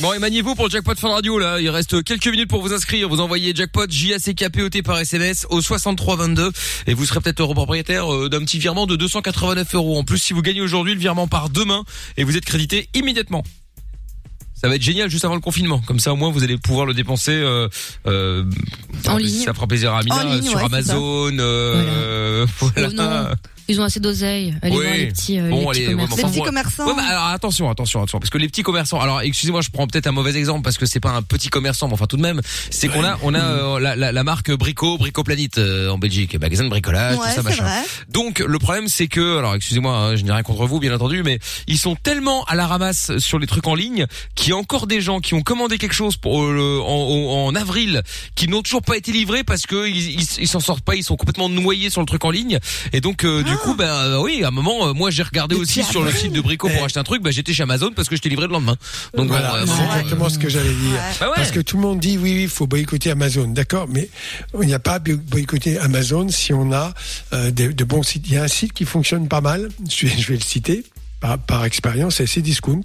Bon, 0.00 0.12
et 0.12 0.18
maniez-vous 0.18 0.54
pour 0.54 0.66
le 0.66 0.70
jackpot 0.70 0.94
Fun 0.96 1.10
Radio, 1.10 1.38
là. 1.38 1.60
Il 1.60 1.70
reste 1.70 2.02
quelques 2.04 2.28
minutes 2.28 2.48
pour 2.48 2.62
vous 2.62 2.72
inscrire. 2.72 3.08
Vous 3.08 3.20
envoyez 3.20 3.54
jackpot 3.54 3.86
J-A-C-K-P-O-T 3.88 4.82
par 4.82 4.98
SMS 4.98 5.46
au 5.50 5.60
6322 5.60 6.50
et 6.86 6.94
vous 6.94 7.04
serez 7.06 7.20
peut-être 7.20 7.46
propriétaire 7.54 8.12
euh, 8.12 8.28
d'un 8.28 8.40
petit 8.40 8.58
virement 8.58 8.86
de 8.86 8.96
289 8.96 9.74
euros. 9.74 9.98
En 9.98 10.04
plus, 10.04 10.18
si 10.18 10.32
vous 10.32 10.42
gagnez 10.42 10.60
aujourd'hui, 10.60 10.94
le 10.94 11.00
virement 11.00 11.28
part 11.28 11.50
demain 11.50 11.84
et 12.16 12.24
vous 12.24 12.36
êtes 12.36 12.44
crédité 12.44 12.88
immédiatement. 12.94 13.42
Ça 14.60 14.68
va 14.68 14.74
être 14.74 14.82
génial 14.82 15.08
juste 15.08 15.24
avant 15.24 15.34
le 15.34 15.40
confinement. 15.40 15.80
Comme 15.86 15.98
ça, 16.00 16.12
au 16.12 16.16
moins, 16.16 16.30
vous 16.30 16.44
allez 16.44 16.58
pouvoir 16.58 16.84
le 16.84 16.92
dépenser 16.92 17.32
euh, 17.32 17.68
euh, 18.06 18.44
En 19.08 19.16
ligne. 19.16 19.44
Ça 19.44 19.54
fera 19.54 19.66
plaisir 19.66 19.94
à 19.94 20.00
Amina 20.00 20.24
ligne, 20.24 20.42
sur 20.42 20.58
ouais. 20.58 20.64
Amazon. 20.64 21.30
euh, 21.38 22.46
voilà. 22.60 23.34
Ils 23.70 23.80
ont 23.80 23.84
assez 23.84 24.00
d'oseille. 24.00 24.54
Allez 24.62 24.76
Oui. 24.76 24.82
voir 24.82 24.94
les 24.96 25.06
petits, 25.06 25.38
euh, 25.38 25.48
Bon, 25.48 25.70
les 25.70 25.80
petits 25.80 25.84
allez, 25.86 25.94
ouais, 26.40 26.44
commerçants. 26.44 26.86
Ouais, 26.86 26.94
bah, 26.96 27.04
alors 27.08 27.26
attention, 27.26 27.70
attention, 27.70 28.00
attention, 28.00 28.18
parce 28.18 28.30
que 28.30 28.38
les 28.38 28.48
petits 28.48 28.62
commerçants. 28.64 29.00
Alors, 29.00 29.20
excusez-moi, 29.20 29.60
je 29.60 29.70
prends 29.70 29.86
peut-être 29.86 30.06
un 30.08 30.12
mauvais 30.12 30.34
exemple 30.36 30.62
parce 30.62 30.76
que 30.76 30.86
c'est 30.86 30.98
pas 31.00 31.10
un 31.12 31.22
petit 31.22 31.48
commerçant, 31.48 31.86
mais 31.86 31.94
enfin 31.94 32.06
tout 32.06 32.16
de 32.16 32.22
même, 32.22 32.40
c'est 32.70 32.88
qu'on 32.88 33.04
a, 33.04 33.16
on 33.22 33.32
a 33.34 33.38
euh, 33.38 33.78
la, 33.78 33.94
la, 33.96 34.10
la 34.12 34.24
marque 34.24 34.50
Brico, 34.50 34.98
Brico 34.98 35.22
Planète 35.22 35.58
euh, 35.58 35.88
en 35.90 35.98
Belgique, 35.98 36.38
magasin 36.40 36.64
de 36.64 36.68
bricolage, 36.68 37.16
Ouais, 37.18 37.28
tout 37.28 37.34
ça, 37.36 37.42
machin. 37.42 37.62
vrai. 37.62 37.82
Donc, 38.08 38.40
le 38.40 38.58
problème, 38.58 38.88
c'est 38.88 39.06
que, 39.06 39.38
alors 39.38 39.54
excusez-moi, 39.54 39.94
hein, 39.96 40.16
je 40.16 40.24
n'ai 40.24 40.32
rien 40.32 40.42
contre 40.42 40.66
vous, 40.66 40.80
bien 40.80 40.94
entendu, 40.94 41.22
mais 41.22 41.38
ils 41.68 41.78
sont 41.78 41.94
tellement 41.94 42.42
à 42.44 42.54
la 42.56 42.66
ramasse 42.66 43.16
sur 43.18 43.38
les 43.38 43.46
trucs 43.46 43.66
en 43.68 43.74
ligne 43.76 44.06
qu'il 44.34 44.48
y 44.50 44.52
a 44.52 44.56
encore 44.56 44.86
des 44.88 45.00
gens 45.00 45.20
qui 45.20 45.34
ont 45.34 45.42
commandé 45.42 45.78
quelque 45.78 45.94
chose 45.94 46.16
pour 46.16 46.42
euh, 46.42 46.52
le- 46.52 46.80
en, 46.80 46.86
en- 46.86 47.46
en 47.46 47.54
avril, 47.54 48.02
qui 48.34 48.48
n'ont 48.48 48.62
toujours 48.62 48.82
pas 48.82 48.96
été 48.96 49.12
livrés 49.12 49.44
parce 49.44 49.66
que 49.66 49.86
ils 49.88 50.48
s'en 50.48 50.60
sortent 50.60 50.84
pas, 50.84 50.96
ils 50.96 51.04
sont 51.04 51.16
complètement 51.16 51.48
noyés 51.48 51.90
sur 51.90 52.00
le 52.00 52.06
truc 52.06 52.24
en 52.24 52.30
ligne, 52.30 52.58
et 52.92 53.00
donc 53.00 53.24
euh, 53.24 53.42
du 53.42 53.54
coup, 53.62 53.74
ben 53.74 53.86
euh, 53.88 54.20
oui, 54.20 54.42
à 54.44 54.48
un 54.48 54.50
moment, 54.50 54.88
euh, 54.88 54.92
moi 54.92 55.10
j'ai 55.10 55.22
regardé 55.22 55.54
aussi 55.54 55.82
sur 55.82 56.02
le 56.02 56.10
site 56.12 56.32
de 56.32 56.40
Brico 56.40 56.68
pour 56.68 56.84
acheter 56.84 56.98
un 57.00 57.04
truc, 57.04 57.22
ben 57.22 57.30
j'étais 57.32 57.52
chez 57.52 57.62
Amazon 57.62 57.90
parce 57.94 58.08
que 58.08 58.16
je 58.16 58.20
t'ai 58.22 58.28
livré 58.28 58.46
le 58.46 58.52
lendemain. 58.52 58.76
Donc 59.16 59.28
voilà, 59.28 59.50
bon, 59.50 59.56
euh, 59.56 59.66
c'est 59.66 59.98
exactement 59.98 60.28
ce 60.28 60.38
que 60.38 60.48
j'allais 60.48 60.72
dire. 60.72 61.00
Bah 61.20 61.28
ouais. 61.28 61.32
Parce 61.36 61.50
que 61.50 61.60
tout 61.60 61.76
le 61.76 61.82
monde 61.82 62.00
dit 62.00 62.16
oui, 62.18 62.32
oui, 62.34 62.42
il 62.44 62.48
faut 62.48 62.66
boycotter 62.66 63.10
Amazon, 63.10 63.46
d'accord, 63.48 63.86
mais 63.88 64.08
il 64.60 64.66
n'y 64.66 64.74
a 64.74 64.78
pas 64.78 64.94
à 64.94 64.98
bo- 64.98 65.16
boycotter 65.16 65.78
Amazon 65.78 66.28
si 66.28 66.52
on 66.52 66.72
a 66.72 66.92
euh, 67.32 67.50
de, 67.50 67.72
de 67.72 67.84
bons 67.84 68.02
sites. 68.02 68.24
Il 68.28 68.34
y 68.34 68.36
a 68.38 68.42
un 68.42 68.48
site 68.48 68.72
qui 68.72 68.84
fonctionne 68.84 69.28
pas 69.28 69.40
mal, 69.40 69.68
je 69.90 70.06
vais, 70.06 70.18
je 70.18 70.28
vais 70.28 70.34
le 70.34 70.40
citer. 70.42 70.84
Par, 71.20 71.38
par 71.38 71.64
expérience, 71.66 72.16
c'est 72.16 72.26
Cdiscount, 72.26 72.82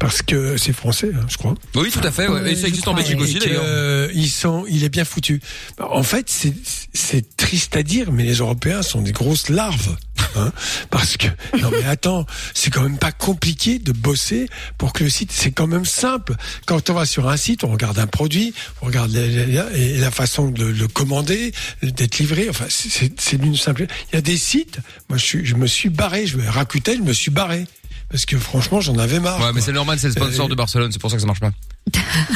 parce 0.00 0.22
que 0.22 0.56
c'est 0.56 0.72
français, 0.72 1.10
hein, 1.14 1.26
je 1.28 1.36
crois. 1.36 1.54
Oui, 1.74 1.90
tout 1.90 2.00
à 2.02 2.10
fait. 2.10 2.26
ouais. 2.26 2.52
Et 2.52 2.56
ça 2.56 2.68
existe 2.68 2.88
en 2.88 2.94
Belgique 2.94 3.20
aussi 3.20 3.38
euh, 3.46 4.08
ils 4.14 4.30
sont, 4.30 4.64
il 4.68 4.82
est 4.82 4.88
bien 4.88 5.04
foutu. 5.04 5.40
En 5.78 6.02
fait, 6.02 6.30
c'est 6.30 6.54
c'est 6.94 7.36
triste 7.36 7.76
à 7.76 7.82
dire, 7.82 8.12
mais 8.12 8.24
les 8.24 8.36
Européens 8.36 8.82
sont 8.82 9.02
des 9.02 9.12
grosses 9.12 9.50
larves. 9.50 9.96
Hein, 10.34 10.50
parce 10.90 11.16
que 11.18 11.26
non 11.60 11.70
mais 11.70 11.84
attends, 11.84 12.24
c'est 12.54 12.70
quand 12.70 12.82
même 12.82 12.96
pas 12.98 13.12
compliqué 13.12 13.78
de 13.78 13.92
bosser 13.92 14.48
pour 14.78 14.92
que 14.94 15.04
le 15.04 15.10
site 15.10 15.30
c'est 15.32 15.50
quand 15.50 15.66
même 15.66 15.84
simple. 15.84 16.34
Quand 16.64 16.88
on 16.88 16.94
va 16.94 17.04
sur 17.04 17.28
un 17.28 17.36
site, 17.36 17.64
on 17.64 17.68
regarde 17.72 17.98
un 17.98 18.06
produit, 18.06 18.54
on 18.80 18.86
regarde 18.86 19.12
la, 19.12 19.26
la- 19.26 19.46
la- 19.46 19.76
et 19.76 19.98
la 19.98 20.10
façon 20.10 20.48
de 20.50 20.64
le 20.64 20.88
commander, 20.88 21.52
d'être 21.82 22.18
livré. 22.18 22.48
Enfin, 22.48 22.64
c'est- 22.70 23.36
d'une 23.36 23.56
simple. 23.56 23.86
Il 24.12 24.16
y 24.16 24.18
a 24.18 24.22
des 24.22 24.38
sites. 24.38 24.78
Moi, 25.10 25.18
je, 25.18 25.24
suis, 25.24 25.44
je 25.44 25.54
me 25.54 25.66
suis 25.66 25.90
barré. 25.90 26.26
Je 26.26 26.38
vais 26.38 26.48
Rakuten, 26.48 26.96
je 26.98 27.02
me 27.02 27.12
suis 27.12 27.30
barré 27.30 27.65
parce 28.08 28.26
que 28.26 28.38
franchement, 28.38 28.80
j'en 28.80 28.98
avais 28.98 29.20
marre. 29.20 29.40
Ouais, 29.40 29.52
mais 29.54 29.60
c'est 29.60 29.72
normal, 29.72 29.98
c'est 29.98 30.08
le 30.08 30.12
sponsor 30.12 30.48
de 30.48 30.54
Barcelone, 30.54 30.92
c'est 30.92 31.00
pour 31.00 31.10
ça 31.10 31.16
que 31.16 31.20
ça 31.22 31.26
marche 31.26 31.40
pas. 31.40 31.52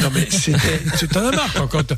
Non 0.00 0.10
mais 0.14 0.28
c'est 0.30 0.52
t'en 1.08 1.26
as 1.26 1.32
marre 1.32 1.52
quoi, 1.52 1.68
quand 1.68 1.92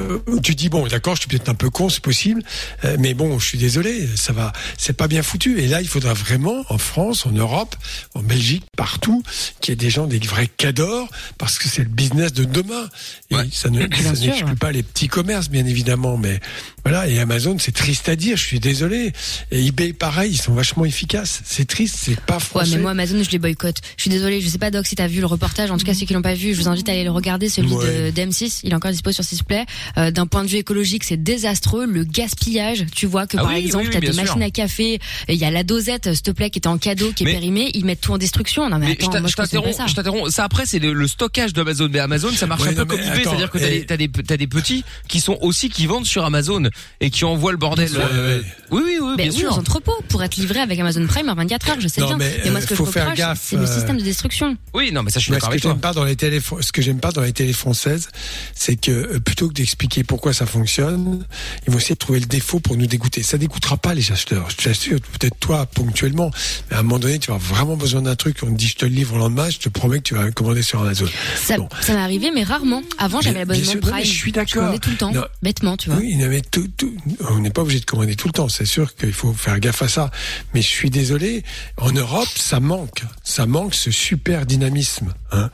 euh, 0.00 0.18
tu 0.42 0.54
dis 0.54 0.68
bon 0.68 0.86
d'accord 0.86 1.14
je 1.14 1.20
suis 1.20 1.28
peut-être 1.28 1.48
un 1.48 1.54
peu 1.54 1.70
con 1.70 1.88
c'est 1.88 2.02
possible 2.02 2.42
euh, 2.84 2.96
mais 2.98 3.14
bon 3.14 3.38
je 3.38 3.46
suis 3.46 3.58
désolé 3.58 4.08
ça 4.16 4.32
va 4.32 4.52
c'est 4.76 4.92
pas 4.92 5.06
bien 5.06 5.22
foutu 5.22 5.60
et 5.60 5.68
là 5.68 5.80
il 5.80 5.88
faudra 5.88 6.14
vraiment 6.14 6.64
en 6.68 6.78
France 6.78 7.26
en 7.26 7.30
Europe 7.30 7.76
en 8.14 8.22
Belgique 8.22 8.64
partout 8.76 9.22
qu'il 9.60 9.72
y 9.72 9.74
ait 9.74 9.76
des 9.76 9.90
gens 9.90 10.06
des 10.06 10.18
vrais 10.18 10.48
cadors 10.48 11.08
parce 11.38 11.58
que 11.58 11.68
c'est 11.68 11.82
le 11.82 11.88
business 11.88 12.32
de 12.32 12.44
demain 12.44 12.88
et 13.30 13.36
ça 13.52 13.70
ne 13.70 13.82
ça 13.82 14.14
sûr, 14.14 14.26
n'exclut 14.26 14.50
ouais. 14.50 14.56
pas 14.56 14.72
les 14.72 14.82
petits 14.82 15.08
commerces 15.08 15.48
bien 15.48 15.66
évidemment 15.66 16.16
mais 16.16 16.40
voilà 16.84 17.06
et 17.06 17.20
Amazon 17.20 17.56
c'est 17.58 17.74
triste 17.74 18.08
à 18.08 18.16
dire 18.16 18.36
je 18.36 18.44
suis 18.44 18.60
désolé 18.60 19.12
et 19.52 19.66
eBay 19.66 19.92
pareil 19.92 20.32
ils 20.32 20.40
sont 20.40 20.54
vachement 20.54 20.84
efficaces 20.84 21.42
c'est 21.44 21.68
triste 21.68 21.96
c'est 21.98 22.18
pas 22.20 22.36
Ouais, 22.36 22.62
français 22.62 22.76
mais 22.76 22.82
moi, 22.82 22.90
Amazon, 22.92 23.22
je 23.22 23.30
les 23.30 23.38
boycotte. 23.38 23.78
Je 23.96 24.02
suis 24.02 24.10
désolée, 24.10 24.40
je 24.40 24.48
sais 24.48 24.58
pas, 24.58 24.70
Doc, 24.70 24.86
si 24.86 24.94
t'as 24.94 25.06
vu 25.06 25.20
le 25.20 25.26
reportage. 25.26 25.70
En 25.70 25.78
tout 25.78 25.84
cas, 25.84 25.94
ceux 25.94 26.06
qui 26.06 26.14
l'ont 26.14 26.22
pas 26.22 26.34
vu, 26.34 26.54
je 26.54 26.60
vous 26.60 26.68
invite 26.68 26.88
à 26.88 26.94
le 27.04 27.10
regarder, 27.10 27.48
celui 27.48 27.72
Ouais. 27.72 28.10
de 28.10 28.10
d'M6. 28.10 28.60
Il 28.64 28.72
est 28.72 28.74
encore 28.74 28.90
dispo 28.90 29.12
sur 29.12 29.24
Sisplay. 29.24 29.64
Euh, 29.98 30.10
D'un 30.10 30.26
point 30.26 30.44
de 30.44 30.48
vue 30.48 30.58
écologique, 30.58 31.04
c'est 31.04 31.16
désastreux. 31.22 31.86
Le 31.86 32.04
gaspillage, 32.04 32.86
tu 32.94 33.06
vois 33.06 33.26
que 33.26 33.36
Ah 33.38 33.42
par 33.42 33.50
oui, 33.52 33.58
exemple, 33.58 33.84
oui, 33.84 33.88
oui, 33.88 33.94
t'as 33.94 34.00
des 34.06 34.12
sûr. 34.12 34.22
machines 34.24 34.42
à 34.42 34.50
café, 34.50 34.98
il 35.28 35.34
y 35.34 35.44
a 35.44 35.50
la 35.50 35.62
dosette, 35.64 36.12
s'il 36.14 36.22
te 36.22 36.30
plaît, 36.30 36.50
qui 36.50 36.58
était 36.58 36.68
en 36.68 36.78
cadeau, 36.78 37.12
qui 37.12 37.24
est 37.24 37.32
périmée. 37.32 37.70
Ils 37.74 37.84
mettent 37.84 38.00
tout 38.00 38.12
en 38.12 38.18
destruction. 38.18 38.68
Non, 38.68 38.78
mais, 38.78 38.86
Mais 38.98 39.04
attends, 39.04 39.26
je 39.26 39.34
t'interromps, 39.34 39.76
ça. 39.76 39.86
je 39.86 39.94
t'interromps. 39.94 40.30
Ça 40.32 40.44
après 40.44 40.64
c'est 40.66 40.78
le, 40.78 40.92
le 40.92 41.06
stockage 41.06 41.52
d'Amazon. 41.52 41.88
Mais 41.92 41.98
Amazon 41.98 42.30
ça 42.32 42.46
marche 42.46 42.62
Ouais, 42.62 42.70
un 42.70 42.74
peu 42.74 42.84
comme 42.86 43.00
eBay, 43.00 43.24
c'est-à-dire 43.24 43.50
que 43.50 43.58
t'as 43.58 43.94
eh. 43.94 43.96
des, 43.96 44.08
des, 44.08 44.46
petits 44.46 44.84
qui 45.08 45.20
sont 45.20 45.38
aussi 45.40 45.68
qui 45.68 45.86
vendent 45.86 46.06
sur 46.06 46.24
Amazon 46.24 46.62
et 47.00 47.10
qui 47.10 47.24
envoient 47.24 47.52
le 47.52 47.58
bordel. 47.58 47.88
Euh. 47.96 48.40
Oui 48.70 48.82
oui 48.84 48.98
oui, 49.00 49.14
Ben 49.16 49.24
bien 49.28 49.32
oui, 49.32 49.38
sûr. 49.38 49.52
aux 49.52 49.58
entrepôts 49.58 49.96
pour 50.08 50.22
être 50.22 50.36
livré 50.36 50.60
avec 50.60 50.78
Amazon 50.78 51.06
Prime 51.06 51.28
en 51.28 51.34
24 51.34 51.70
heures, 51.70 51.80
je 51.80 51.88
sais 51.88 52.00
bien. 52.02 52.16
mais, 52.16 52.50
moi, 52.50 52.58
euh, 52.58 52.60
ce 52.62 52.66
que 52.66 52.74
faut 52.74 52.86
je 52.86 52.90
faire 52.90 53.04
reproche, 53.04 53.18
gaffe, 53.18 53.40
c'est 53.42 53.56
le 53.56 53.62
euh, 53.62 53.66
système 53.74 53.96
de 53.98 54.02
destruction. 54.02 54.56
Oui 54.74 54.90
non 54.92 55.02
mais 55.02 55.10
ça 55.10 55.20
je 55.20 55.24
suis 55.24 55.32
d'accord 55.32 55.48
que 55.48 55.54
avec 55.54 55.62
toi. 55.62 55.74
pas 55.76 55.92
dans 55.92 56.04
les 56.04 56.16
télé, 56.16 56.40
ce 56.60 56.72
que 56.72 56.82
j'aime 56.86 57.00
pas 57.00 57.10
dans 57.12 57.22
les 57.22 57.32
télés 57.32 57.52
françaises, 57.52 58.08
c'est 58.54 58.76
que 58.76 58.90
euh, 58.92 59.18
plutôt 59.20 59.48
que 59.48 59.54
d'expliquer 59.54 60.04
pourquoi 60.04 60.32
ça 60.32 60.46
fonctionne, 60.46 61.24
ils 61.66 61.72
vont 61.72 61.78
essayer 61.78 61.94
de 61.96 61.98
trouver 61.98 62.20
le 62.20 62.26
défaut 62.26 62.60
pour 62.60 62.76
nous 62.76 62.86
dégoûter. 62.86 63.22
Ça 63.22 63.38
dégoûtera 63.38 63.76
pas 63.76 63.92
les 63.94 64.12
acheteurs. 64.12 64.48
Je 64.50 64.56
t'assure, 64.56 65.00
peut-être 65.00 65.36
toi 65.40 65.66
ponctuellement, 65.66 66.30
mais 66.70 66.76
à 66.76 66.80
un 66.80 66.82
moment 66.82 66.98
donné, 67.00 67.18
tu 67.18 67.28
vas 67.28 67.34
avoir 67.34 67.54
vraiment 67.56 67.76
besoin 67.76 68.02
d'un 68.02 68.14
truc. 68.16 68.38
On 68.42 68.46
te 68.46 68.56
dit, 68.56 68.68
je 68.68 68.76
te 68.76 68.84
le 68.84 68.92
livre 68.92 69.14
le 69.14 69.20
lendemain, 69.20 69.50
je 69.50 69.58
te 69.58 69.68
promets 69.68 69.98
que 69.98 70.04
tu 70.04 70.14
vas 70.14 70.30
commander 70.30 70.62
sur 70.62 70.80
Amazon. 70.80 71.06
Ça, 71.36 71.56
ça 71.80 71.94
m'est 71.94 72.00
arrivé, 72.00 72.30
mais 72.32 72.44
rarement. 72.44 72.82
Avant, 72.98 73.20
j'avais 73.20 73.40
l'abonnement 73.40 73.74
non, 73.74 73.80
Prime. 73.80 73.94
mais 73.96 74.04
je 74.04 74.12
suis 74.12 74.32
d'accord. 74.32 74.78
tout 74.80 74.90
le 74.90 74.96
temps, 74.96 75.12
Non. 75.12 75.24
bêtement, 75.42 75.76
tu 75.76 75.90
vois. 75.90 75.98
Oui, 75.98 76.14
non, 76.16 76.28
mais 76.28 76.40
tout, 76.42 76.68
tout- 76.76 76.94
on 77.30 77.40
n'est 77.40 77.50
pas 77.50 77.62
obligé 77.62 77.80
de 77.80 77.84
commander 77.84 78.14
tout 78.14 78.28
le 78.28 78.32
temps. 78.32 78.48
C'est 78.48 78.64
sûr 78.66 78.94
qu'il 78.94 79.12
faut 79.12 79.32
faire 79.32 79.58
gaffe 79.58 79.82
à 79.82 79.88
ça. 79.88 80.10
Mais 80.54 80.62
je 80.62 80.68
suis 80.68 80.90
désolé, 80.90 81.42
en 81.78 81.90
Europe, 81.92 82.28
ça 82.36 82.60
manque. 82.60 83.02
Ça 83.24 83.46
manque 83.46 83.74
ce 83.74 83.90
super 83.90 84.46
dynamisme. 84.46 85.12
Hein. 85.32 85.50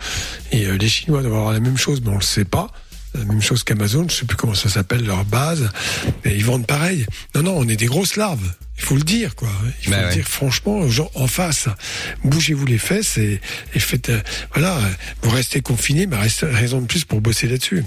Et 0.50 0.66
euh, 0.66 0.76
les 0.76 0.88
Chinois 0.88 1.21
doivent 1.22 1.34
avoir 1.34 1.52
la 1.52 1.60
même 1.60 1.76
chose, 1.78 2.00
mais 2.04 2.10
on 2.10 2.16
le 2.16 2.20
sait 2.22 2.44
pas. 2.44 2.70
La 3.14 3.24
même 3.26 3.42
chose 3.42 3.62
qu'Amazon, 3.62 4.06
je 4.08 4.14
sais 4.14 4.24
plus 4.24 4.36
comment 4.38 4.54
ça 4.54 4.70
s'appelle 4.70 5.04
leur 5.04 5.24
base. 5.26 5.70
Et 6.24 6.34
ils 6.34 6.44
vendent 6.44 6.66
pareil. 6.66 7.04
Non, 7.34 7.42
non, 7.42 7.54
on 7.58 7.68
est 7.68 7.76
des 7.76 7.84
grosses 7.86 8.16
larves. 8.16 8.54
Il 8.78 8.84
faut 8.84 8.96
le 8.96 9.02
dire, 9.02 9.34
quoi. 9.36 9.50
Il 9.80 9.84
faut 9.84 9.90
Bah 9.90 10.00
le 10.00 10.06
ouais. 10.08 10.14
dire 10.14 10.26
franchement 10.26 10.78
aux 10.78 10.88
gens 10.90 11.10
en 11.14 11.26
face. 11.26 11.68
Bougez-vous 12.24 12.64
les 12.64 12.78
fesses 12.78 13.18
et, 13.18 13.40
et 13.74 13.78
faites. 13.80 14.08
euh, 14.08 14.20
voilà, 14.54 14.78
vous 15.22 15.28
restez 15.30 15.60
confinés, 15.60 16.06
mais 16.06 16.16
reste- 16.16 16.46
raison 16.50 16.80
de 16.80 16.86
plus 16.86 17.04
pour 17.04 17.20
bosser 17.20 17.48
là-dessus. 17.48 17.84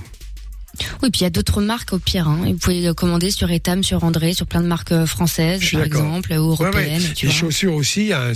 Oui, 1.01 1.09
puis 1.09 1.21
il 1.21 1.23
y 1.23 1.25
a 1.25 1.29
d'autres 1.29 1.61
marques 1.61 1.93
au 1.93 1.99
pire. 1.99 2.27
Hein. 2.27 2.41
Vous 2.45 2.57
pouvez 2.57 2.93
commander 2.95 3.31
sur 3.31 3.49
Etam, 3.49 3.81
sur 3.81 4.03
André, 4.03 4.33
sur 4.33 4.45
plein 4.45 4.59
de 4.61 4.67
marques 4.67 4.91
euh, 4.91 5.05
françaises, 5.05 5.71
par 5.71 5.83
exemple, 5.83 6.33
ou 6.33 6.35
Ouais, 6.35 6.39
ouais. 6.39 6.65
européennes. 6.65 7.01
tu 7.15 7.25
Les 7.27 7.31
vois. 7.31 7.39
chaussures 7.41 7.73
aussi, 7.73 8.11
hein, 8.13 8.33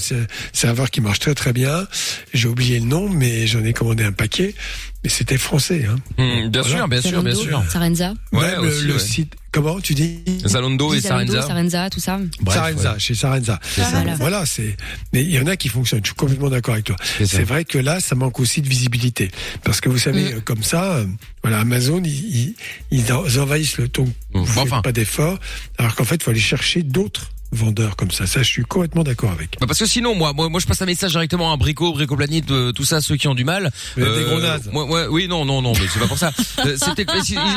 c'est 0.54 0.68
un 0.68 0.74
verre 0.74 0.89
qui 0.89 1.02
marche 1.02 1.20
très 1.20 1.36
très 1.36 1.52
bien. 1.54 1.86
J'ai 2.34 2.47
oublié 2.47 2.80
le 2.80 2.86
nom, 2.86 3.10
mais 3.10 3.45
j'en 3.45 3.64
ai 3.64 3.74
commandé 3.74 4.06
un 4.06 4.14
paquet. 4.14 4.56
Mais 5.04 5.10
c'était 5.10 5.38
français. 5.38 5.86
Hein. 5.89 5.95
Hum, 6.18 6.50
bien 6.50 6.62
sûr, 6.64 6.88
bien 6.89 7.02
sûr, 7.02 7.24
bien 7.24 7.34
sûr. 7.36 7.64
Sarenza. 7.70 8.14
Ouais, 8.34 8.58
aussi, 8.58 8.84
le 8.86 8.93
ouais. 8.93 9.00
site. 9.00 9.34
Comment 9.52 9.80
tu 9.80 9.95
dis? 9.95 10.20
Zalando 10.45 10.93
et 10.93 11.02
Sarenza. 11.02 11.41
Sarenza, 11.41 11.89
tout 11.89 12.00
ça. 12.02 12.20
Bref, 12.41 12.56
Sarenza, 12.58 12.93
ouais. 12.93 13.00
chez 13.00 13.16
Sarenza. 13.16 13.60
Voilà, 13.78 14.16
Voilà. 14.16 14.45
c'est. 14.45 14.76
Mais 15.14 15.24
il 15.24 15.32
y 15.32 15.39
en 15.39 15.47
a 15.47 15.56
qui 15.56 15.70
fonctionnent. 15.70 16.02
Je 16.04 16.10
suis 16.10 16.16
complètement 16.16 16.50
d'accord 16.50 16.74
avec 16.74 16.86
toi. 16.86 16.97
C'est 17.26 17.43
vrai 17.45 17.64
que 17.66 17.78
là, 17.80 18.00
ça 18.02 18.14
manque 18.16 18.39
aussi 18.39 18.62
de 18.62 18.68
visibilité, 18.70 19.32
parce 19.64 19.80
que 19.82 19.88
vous 19.89 19.97
savez, 19.97 20.36
Mm. 20.36 20.41
comme 20.41 20.62
ça, 20.64 20.97
euh, 20.97 21.06
voilà, 21.41 21.60
Amazon, 21.62 22.02
ils, 22.04 22.12
ils, 22.12 22.56
ils 22.91 23.12
en- 23.14 23.26
ils 23.26 23.39
envahissent 23.39 23.78
le 23.78 23.88
ton. 23.88 24.04
Bon, 24.34 24.41
Vous 24.41 24.45
faites 24.45 24.64
enfin. 24.64 24.82
pas 24.82 24.91
d'efforts, 24.91 25.39
alors 25.80 25.95
qu'en 25.95 26.04
fait, 26.04 26.16
il 26.16 26.24
faut 26.24 26.32
aller 26.32 26.39
chercher 26.39 26.84
d'autres 26.84 27.32
vendeurs 27.52 27.95
comme 27.95 28.12
ça. 28.12 28.28
Ça, 28.28 28.39
je 28.43 28.47
suis 28.47 28.64
complètement 28.64 29.04
d'accord 29.04 29.32
avec. 29.32 29.58
Bah 29.60 29.66
parce 29.68 29.80
que 29.80 29.86
sinon 29.86 30.14
moi 30.16 30.34
moi 30.34 30.50
moi 30.50 30.60
je 30.60 30.66
passe 30.68 30.82
un 30.82 30.86
message 30.86 31.12
directement 31.12 31.52
à 31.52 31.58
Brico, 31.58 31.91
Brico 31.93 32.16
Planète, 32.16 32.50
euh, 32.52 32.72
tout 32.72 32.86
ça 32.86 33.02
ceux 33.02 33.16
qui 33.16 33.28
ont 33.28 33.36
du 33.36 33.43
mal. 33.43 33.72
Des 33.97 34.04
gros 34.04 34.39
nazes. 34.39 34.70
moi, 34.72 34.86
moi, 34.86 35.08
oui 35.10 35.28
non 35.28 35.45
non 35.45 35.62
non 35.62 35.74
mais 35.74 35.88
c'est 35.91 36.00
pas 36.00 36.08
pour 36.08 36.18
ça. 36.18 36.32
Euh, 36.66 36.76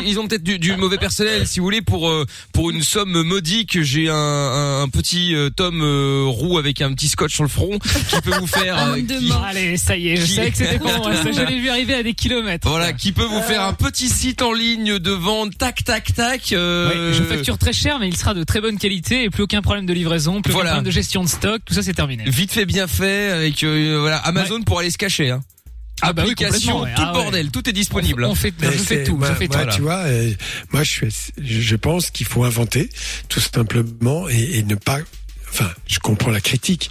ils, 0.03 0.09
ils 0.11 0.19
ont 0.21 0.29
peut-être 0.29 0.43
du, 0.45 0.59
du 0.59 0.77
mauvais 0.77 0.97
personnel 0.97 1.47
si 1.47 1.59
vous 1.59 1.65
voulez 1.67 1.83
pour 1.83 2.09
euh, 2.09 2.25
pour 2.53 2.71
une 2.71 2.83
somme 2.83 3.23
modique 3.23 3.83
j'ai 3.83 4.09
un, 4.09 4.15
un, 4.15 4.83
un 4.83 4.89
petit 4.89 5.35
euh, 5.35 5.51
tome 5.51 5.81
euh, 5.83 6.25
roux 6.27 6.57
avec 6.59 6.81
un 6.83 6.93
petit 6.93 7.09
scotch 7.09 7.35
sur 7.35 7.43
le 7.43 7.49
front 7.49 7.79
qui 8.09 8.21
peut 8.23 8.37
vous 8.39 8.47
faire 8.47 8.79
euh, 8.93 9.01
qui- 9.01 9.33
Allez, 9.45 9.77
ça 9.77 9.97
y 9.97 10.11
est, 10.11 10.17
je 10.17 10.25
Qui- 10.27 10.33
savais 10.35 10.51
que 10.51 10.57
c'était 10.57 10.79
pour 10.79 10.87
moi. 10.99 11.15
ça, 11.17 11.33
Je 11.33 11.41
l'ai 11.43 11.59
vu 11.61 11.69
arriver 11.69 11.95
à 11.95 12.03
des 12.03 12.15
kilomètres. 12.15 12.69
voilà 12.69 12.93
qui 12.93 13.13
peut 13.13 13.25
vous 13.25 13.43
faire 13.43 13.63
un 13.65 13.73
petit 13.75 14.09
site 14.09 14.41
en 14.43 14.53
ligne 14.53 14.99
de 14.99 15.11
vente 15.11 15.57
tac 15.59 15.83
tac 15.85 16.15
tac. 16.15 16.53
euh, 16.53 17.11
Ouais, 17.11 17.15
je 17.19 17.23
facture 17.25 17.59
très 17.59 17.73
cher, 17.73 17.99
mais 17.99 18.09
il 18.09 18.17
sera 18.17 18.35
de 18.35 18.45
très 18.45 18.61
bonne 18.61 18.79
qualité 18.79 19.25
et 19.25 19.31
plus 19.31 19.43
aucun 19.43 19.63
problème 19.63 19.82
de 19.87 19.93
livraison, 19.93 20.43
plus 20.43 20.53
Voilà. 20.53 20.71
aucun 20.71 20.75
problème 20.77 20.85
de 20.85 20.91
gestion 20.91 21.23
de 21.25 21.29
stock, 21.29 21.63
tout 21.65 21.75
ça 21.75 21.83
c'est 21.83 21.95
terminé. 21.95 22.25
Vite 22.27 22.53
fait 22.53 22.67
bien 22.67 22.87
fait 22.87 23.31
avec 23.31 23.63
euh, 23.65 23.99
voilà 24.01 24.19
Amazon 24.19 24.63
pour 24.63 24.79
aller 24.79 24.91
se 24.91 24.99
cacher. 24.99 25.31
Hein. 25.31 25.43
Ah 26.05 26.13
bah 26.13 26.23
Application, 26.23 26.83
ouais. 26.83 26.91
tout 26.95 27.03
Ah 27.03 27.13
le 27.13 27.17
ouais. 27.19 27.23
bordel, 27.25 27.51
tout 27.51 27.69
est 27.69 27.73
disponible. 27.73 28.25
On, 28.25 28.35
fait, 28.35 28.53
je 28.61 28.71
fais 28.71 29.05
tout, 29.05 29.17
moi, 29.17 29.29
je 29.29 29.35
fais 29.35 29.47
tout. 29.47 29.59
tu 29.73 29.83
vois, 29.83 29.99
euh, 29.99 30.33
moi, 30.73 30.83
je, 30.83 30.91
suis, 30.91 31.09
je 31.41 31.61
je 31.61 31.77
pense 31.77 32.11
qu'il 32.11 32.27
faut 32.27 32.43
inventer, 32.43 32.89
tout 33.29 33.39
simplement, 33.39 34.29
et, 34.29 34.59
et 34.59 34.63
ne 34.65 34.75
pas. 34.75 34.99
Enfin, 35.49 35.71
je 35.87 35.99
comprends 36.01 36.31
la 36.31 36.41
critique, 36.41 36.91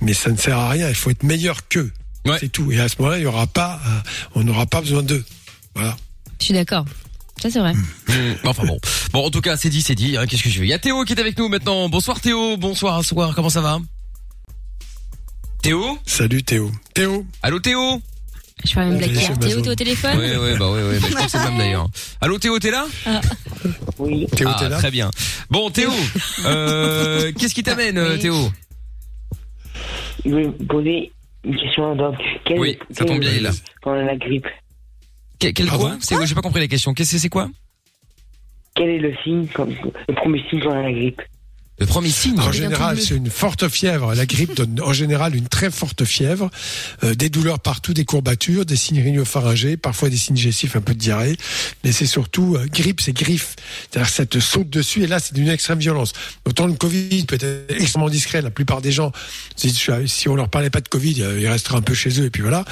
mais 0.00 0.14
ça 0.14 0.30
ne 0.30 0.36
sert 0.36 0.58
à 0.58 0.68
rien. 0.68 0.88
Il 0.88 0.94
faut 0.94 1.10
être 1.10 1.24
meilleur 1.24 1.66
qu'eux. 1.68 1.90
C'est 2.38 2.52
tout. 2.52 2.70
Et 2.70 2.78
à 2.78 2.88
ce 2.88 2.96
moment-là, 3.00 3.18
il 3.18 3.22
y 3.22 3.26
aura 3.26 3.48
pas, 3.48 3.80
euh, 3.84 3.98
on 4.36 4.44
n'aura 4.44 4.66
pas 4.66 4.80
besoin 4.80 5.02
d'eux. 5.02 5.24
Voilà. 5.74 5.96
Je 6.38 6.44
suis 6.44 6.54
d'accord. 6.54 6.84
Ça, 7.42 7.50
c'est 7.50 7.58
vrai. 7.58 7.72
Mmh, 7.74 8.12
enfin 8.44 8.64
bon. 8.64 8.78
Bon, 9.12 9.26
en 9.26 9.30
tout 9.30 9.40
cas, 9.40 9.56
c'est 9.56 9.68
dit, 9.68 9.82
c'est 9.82 9.96
dit. 9.96 10.16
hein, 10.16 10.26
Qu'est-ce 10.28 10.44
que 10.44 10.48
je 10.48 10.60
veux 10.60 10.64
Il 10.64 10.68
y 10.68 10.72
a 10.72 10.78
Théo 10.78 11.02
qui 11.04 11.12
est 11.12 11.18
avec 11.18 11.36
nous 11.36 11.48
maintenant. 11.48 11.88
Bonsoir 11.88 12.20
Théo. 12.20 12.56
Bonsoir, 12.56 13.04
soir. 13.04 13.34
Comment 13.34 13.48
ça 13.48 13.60
va? 13.60 13.80
Théo? 15.60 15.98
Salut 16.06 16.44
Théo. 16.44 16.70
Théo? 16.94 17.26
Allô 17.42 17.58
Théo? 17.58 18.00
Je 18.64 18.70
fais 18.74 18.78
la 18.78 18.86
même 18.86 18.98
blague 18.98 19.40
Théo, 19.40 19.60
t'es 19.60 19.70
au 19.70 19.74
téléphone? 19.74 20.16
Ouais, 20.18 20.36
ouais, 20.36 20.56
bah 20.56 20.70
ouais, 20.70 20.82
ouais. 20.84 20.98
Mais 21.02 21.08
je 21.08 21.14
crois 21.14 21.24
que 21.24 21.30
c'est 21.32 21.38
le 21.38 21.44
même 21.46 21.58
d'ailleurs. 21.58 21.88
Allô 22.20 22.38
Théo, 22.38 22.60
t'es 22.60 22.70
là? 22.70 22.86
Oui. 23.98 24.28
Théo, 24.36 24.48
ah, 24.48 24.56
t'es 24.60 24.68
là? 24.68 24.78
Très 24.78 24.92
bien. 24.92 25.10
Bon, 25.50 25.68
Théo, 25.70 25.90
euh, 26.46 27.32
qu'est-ce 27.36 27.54
qui 27.56 27.64
t'amène, 27.64 27.98
euh, 27.98 28.18
Théo? 28.18 28.52
Je 30.24 30.30
vais 30.32 30.48
poser 30.68 31.10
une 31.42 31.56
question 31.56 31.96
donc. 31.96 32.14
Quel, 32.44 32.60
Oui, 32.60 32.78
ça 32.92 33.04
tombe 33.04 33.18
bien, 33.18 33.30
il 33.32 33.38
est 33.38 33.40
là. 33.40 33.50
Pendant 33.82 34.02
la 34.02 34.14
grippe, 34.16 34.46
Que- 35.42 35.52
Quel 35.52 35.66
Pardon 35.66 35.84
quoi 35.86 35.96
C'est 36.00 36.26
J'ai 36.26 36.34
pas 36.34 36.40
compris 36.42 36.60
la 36.60 36.68
question. 36.68 36.94
Qu'est-ce 36.94 37.12
que 37.12 37.18
c'est 37.18 37.28
quoi? 37.28 37.48
Quel 38.76 38.88
est 38.88 38.98
le 38.98 39.14
signe, 39.22 39.46
comme, 39.48 39.74
le 40.08 40.14
premier 40.14 40.42
signe 40.48 40.60
pendant 40.62 40.80
la 40.82 40.92
grippe? 40.92 41.20
Le 41.78 41.86
premier 41.86 42.10
signe. 42.10 42.38
En 42.38 42.52
général, 42.52 43.00
c'est 43.00 43.16
une 43.16 43.30
forte 43.30 43.68
fièvre. 43.68 44.14
La 44.14 44.26
grippe 44.26 44.54
donne 44.54 44.80
en 44.82 44.92
général 44.92 45.34
une 45.34 45.48
très 45.48 45.70
forte 45.70 46.04
fièvre, 46.04 46.50
euh, 47.02 47.14
des 47.14 47.28
douleurs 47.28 47.60
partout, 47.60 47.94
des 47.94 48.04
courbatures, 48.04 48.66
des 48.66 48.76
signes 48.76 49.02
rhinopharyngés, 49.02 49.76
parfois 49.76 50.08
des 50.10 50.16
signes 50.16 50.36
digestifs, 50.36 50.76
un 50.76 50.80
peu 50.80 50.94
de 50.94 50.98
diarrhée. 50.98 51.36
Mais 51.82 51.90
c'est 51.90 52.06
surtout 52.06 52.56
euh, 52.56 52.66
grippe, 52.66 53.00
c'est 53.00 53.12
griffe. 53.12 53.56
C'est-à-dire 53.90 54.08
que 54.08 54.14
ça 54.14 54.26
te 54.26 54.38
saute 54.38 54.70
dessus 54.70 55.02
et 55.02 55.06
là, 55.06 55.18
c'est 55.18 55.34
d'une 55.34 55.48
extrême 55.48 55.78
violence. 55.78 56.12
Autant 56.44 56.66
le 56.66 56.74
Covid 56.74 57.24
peut 57.24 57.36
être 57.36 57.72
extrêmement 57.74 58.10
discret. 58.10 58.42
La 58.42 58.50
plupart 58.50 58.82
des 58.82 58.92
gens, 58.92 59.10
si, 59.56 59.74
si 60.06 60.28
on 60.28 60.36
leur 60.36 60.50
parlait 60.50 60.70
pas 60.70 60.82
de 60.82 60.88
Covid, 60.88 61.22
euh, 61.22 61.40
ils 61.40 61.48
resteraient 61.48 61.78
un 61.78 61.82
peu 61.82 61.94
chez 61.94 62.20
eux 62.20 62.26
et 62.26 62.30
puis 62.30 62.42
voilà. 62.42 62.64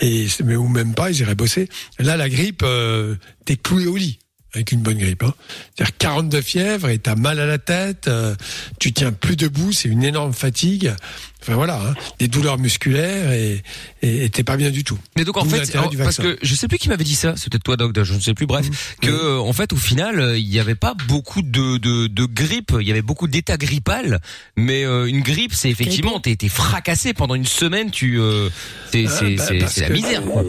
Et 0.00 0.26
mais 0.44 0.56
ou 0.56 0.68
même 0.68 0.94
pas, 0.94 1.10
ils 1.10 1.20
iraient 1.20 1.34
bosser. 1.34 1.68
Là, 1.98 2.16
la 2.16 2.28
grippe, 2.28 2.62
euh, 2.64 3.16
t'es 3.44 3.56
cloué 3.56 3.86
au 3.86 3.96
lit 3.96 4.18
avec 4.56 4.72
une 4.72 4.80
bonne 4.80 4.98
grippe. 4.98 5.22
Hein. 5.22 5.34
C'est-à-dire 5.74 5.96
42 5.98 6.40
fièvres 6.40 6.88
et 6.88 6.98
t'as 6.98 7.14
mal 7.14 7.38
à 7.38 7.46
la 7.46 7.58
tête, 7.58 8.08
euh, 8.08 8.34
tu 8.80 8.92
tiens 8.92 9.12
plus 9.12 9.36
debout, 9.36 9.72
c'est 9.72 9.88
une 9.88 10.02
énorme 10.02 10.32
fatigue. 10.32 10.94
Enfin 11.42 11.54
voilà, 11.54 11.80
hein, 11.80 11.94
des 12.18 12.26
douleurs 12.26 12.58
musculaires 12.58 13.30
et 13.30 13.62
et 14.02 14.24
et 14.24 14.30
t'es 14.30 14.42
pas 14.42 14.56
bien 14.56 14.70
du 14.70 14.82
tout. 14.82 14.98
Mais 15.16 15.24
donc 15.24 15.36
en 15.36 15.44
fait, 15.44 15.70
du 15.90 15.96
parce 15.96 16.16
que 16.16 16.36
je 16.42 16.54
sais 16.56 16.66
plus 16.66 16.78
qui 16.78 16.88
m'avait 16.88 17.04
dit 17.04 17.14
ça, 17.14 17.34
c'est 17.36 17.52
peut-être 17.52 17.62
toi 17.62 17.76
Doc, 17.76 17.92
je 18.02 18.14
ne 18.14 18.18
sais 18.18 18.34
plus, 18.34 18.46
bref, 18.46 18.66
que 19.00 19.38
en 19.38 19.52
fait 19.52 19.72
au 19.72 19.76
final 19.76 20.18
euh, 20.18 20.38
il 20.38 20.48
n'y 20.48 20.58
avait 20.58 20.74
pas 20.74 20.94
beaucoup 21.06 21.42
de, 21.42 21.76
de, 21.76 22.08
de 22.08 22.24
grippe, 22.24 22.72
il 22.80 22.88
y 22.88 22.90
avait 22.90 23.02
beaucoup 23.02 23.28
d'états 23.28 23.58
grippal, 23.58 24.20
mais 24.56 24.84
euh, 24.84 25.06
une 25.06 25.20
grippe 25.20 25.54
c'est 25.54 25.70
effectivement 25.70 26.18
t'es 26.18 26.36
fracassé 26.48 27.14
pendant 27.14 27.36
une 27.36 27.46
semaine, 27.46 27.90
tu 27.92 28.18
euh, 28.18 28.48
c'est 28.90 29.04
Ah, 29.06 29.10
c'est 29.10 29.36
bah, 29.36 29.66
c'est 29.68 29.82
la 29.82 29.90
misère. 29.90 30.22
Quoi. 30.24 30.42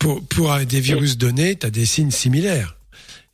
Pour, 0.00 0.22
pour 0.26 0.54
des 0.58 0.80
virus 0.80 1.16
donnés, 1.16 1.56
tu 1.56 1.66
as 1.66 1.70
des 1.70 1.86
signes 1.86 2.10
similaires. 2.10 2.76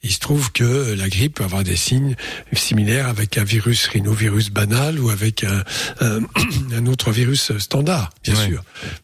Il 0.03 0.13
se 0.13 0.21
trouve 0.21 0.53
que 0.53 0.95
la 0.97 1.09
grippe 1.09 1.37
peut 1.37 1.45
avoir 1.45 1.65
des 1.65 1.75
signes 1.75 2.15
similaires 2.53 3.09
avec 3.09 3.39
un 3.39 3.45
virus 3.45 3.87
rhinovirus 3.89 4.51
banal 4.51 5.01
ou 5.01 5.11
avec 5.11 5.43
un, 5.43 5.65
un, 6.01 6.21
un 6.73 6.87
autre 6.87 7.11
virus 7.11 7.57
standard, 7.59 8.11
bien 8.23 8.35
Ouais. 8.37 8.47
sûr. 8.47 8.63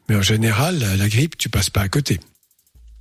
Mais 0.08 0.16
en 0.16 0.22
général, 0.22 0.78
la, 0.78 1.08
grippe, 1.08 1.36
tu 1.38 1.48
passes 1.48 1.70
pas 1.70 1.80
à 1.80 1.88
côté. 1.88 2.20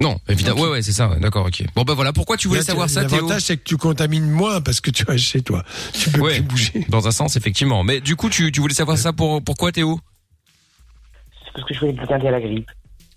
Non, 0.02 0.20
évidemment, 0.28 0.62
ouais 0.62 0.70
ouais 0.70 0.82
c'est 0.82 0.94
ça, 0.94 1.10
ouais, 1.10 1.20
d'accord, 1.20 1.46
ok. 1.46 1.64
Bon 1.76 1.84
bah 1.84 1.94
voilà, 1.94 2.12
pourquoi 2.12 2.36
tu 2.36 2.48
voulais 2.48 2.62
Là, 2.62 2.66
savoir 2.66 2.90
ça, 2.90 3.06
Théo 3.06 3.18
L'avantage, 3.18 3.44
c'est 3.44 3.58
que 3.58 3.64
tu 3.64 3.78
contamines 3.78 4.28
moins 4.32 4.60
parce 4.62 4.82
que 4.82 4.90
tu 4.90 5.04
restes 5.08 5.26
chez 5.26 5.44
toi. 5.44 5.64
Tu 5.94 6.10
peux 6.10 6.22
Ouais. 6.22 6.36
plus 6.38 6.42
bouger. 6.44 6.86
Dans 6.90 7.08
un 7.08 7.12
sens 7.12 7.36
effectivement, 7.36 7.84
mais 7.84 8.02
du 8.02 8.16
coup 8.16 8.28
tu 8.30 8.52
tu 8.52 8.62
voulais 8.62 8.74
savoir 8.74 8.98
ça 8.98 9.14
pour 9.14 9.44
pourquoi 9.44 9.72
Théo? 9.72 10.00
C'est 11.46 11.52
parce 11.54 11.68
que 11.68 11.74
je 11.76 11.80
voulais 11.82 11.94
me 11.94 12.28
à 12.28 12.32
la 12.32 12.40
grippe. 12.42 12.68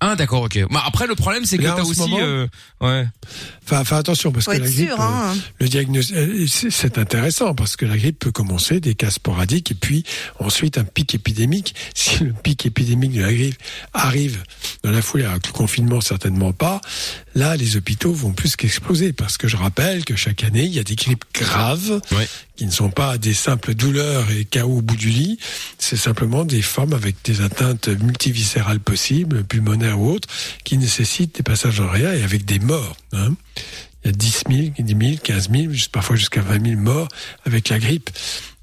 Ah 0.07 0.17
d'accord, 0.17 0.43
ok. 0.43 0.59
Bah, 0.71 0.83
après 0.87 1.07
le 1.07 1.15
problème 1.15 1.45
c'est 1.47 1.57
que 1.57 1.63
Là, 1.63 1.73
t'as 1.77 1.83
en 1.83 1.85
ce 1.87 1.91
aussi 1.93 2.01
moment- 2.01 2.19
euh, 2.21 2.47
ouais. 2.83 3.07
Enfin, 3.65 3.81
enfin, 3.81 3.97
attention 3.97 4.33
parce 4.33 4.45
Faut 4.45 4.51
que 4.51 4.57
être 4.57 4.63
la 4.65 4.69
grippe, 4.71 4.89
sûr, 4.91 5.01
hein. 5.01 5.33
euh, 5.35 5.39
le 5.61 5.69
diagnostic, 5.69 6.17
euh, 6.17 6.47
c'est 6.47 6.71
c'est 6.71 6.99
intéressant 6.99 7.55
parce 7.55 7.77
que 7.77 7.87
la 7.87 7.97
grippe 7.97 8.19
peut 8.19 8.31
commencer 8.33 8.81
des 8.81 8.95
cas 8.95 9.09
sporadiques 9.11 9.71
et 9.71 9.75
puis 9.75 10.05
ensuite 10.39 10.77
un 10.79 10.85
pic 10.85 11.15
épidémique. 11.15 11.75
Si 11.95 12.23
le 12.23 12.33
pic 12.35 12.67
épidémique 12.67 13.13
de 13.13 13.23
la 13.23 13.33
grippe 13.33 13.57
arrive 13.95 14.43
dans 14.83 14.91
la 14.91 15.01
foulée, 15.01 15.25
avec 15.25 15.47
le 15.47 15.53
confinement 15.53 16.01
certainement 16.03 16.53
pas, 16.53 16.81
là 17.35 17.57
les 17.57 17.77
hôpitaux 17.77 18.13
vont 18.13 18.33
plus 18.33 18.57
qu'exploser 18.57 19.13
parce 19.13 19.37
que 19.39 19.49
je 19.49 19.57
rappelle 19.57 20.05
que 20.05 20.17
chaque 20.17 20.45
année 20.45 20.65
il 20.65 20.73
y 20.73 20.79
a 20.79 20.85
des 20.85 20.95
grippes 20.97 21.25
graves 21.35 22.01
Ouais. 22.13 22.29
qui 22.57 22.67
ne 22.67 22.71
sont 22.71 22.91
pas 22.91 23.19
des 23.19 23.35
simples 23.35 23.75
douleurs 23.75 24.31
et 24.31 24.45
chaos 24.45 24.79
au 24.79 24.83
bout 24.83 24.97
du 24.97 25.09
lit, 25.09 25.39
c'est 25.79 25.97
simplement 25.97 26.45
des 26.45 26.63
formes 26.63 26.93
avec 26.93 27.17
des 27.25 27.41
atteintes 27.41 27.89
multiviscérales 27.89 28.81
possibles, 28.81 29.45
pulmonaires 29.45 29.99
ou 30.01 30.11
autres, 30.11 30.29
qui 30.65 30.79
nécessitent 30.79 31.37
des 31.37 31.43
passages 31.43 31.81
en 31.81 31.89
réa 31.89 32.15
et 32.17 32.23
avec 32.23 32.45
des 32.45 32.59
morts. 32.61 32.97
hein. 33.13 33.35
Il 34.05 34.09
y 34.09 34.11
a 34.11 34.17
10 34.17 34.43
000, 34.51 34.63
10 34.79 35.07
000, 35.09 35.17
15 35.23 35.51
000, 35.51 35.73
jus- 35.73 35.89
parfois 35.91 36.15
jusqu'à 36.17 36.43
20 36.43 36.63
000 36.67 36.79
morts 36.81 37.09
avec 37.47 37.71
la 37.71 37.79
grippe. 37.79 38.11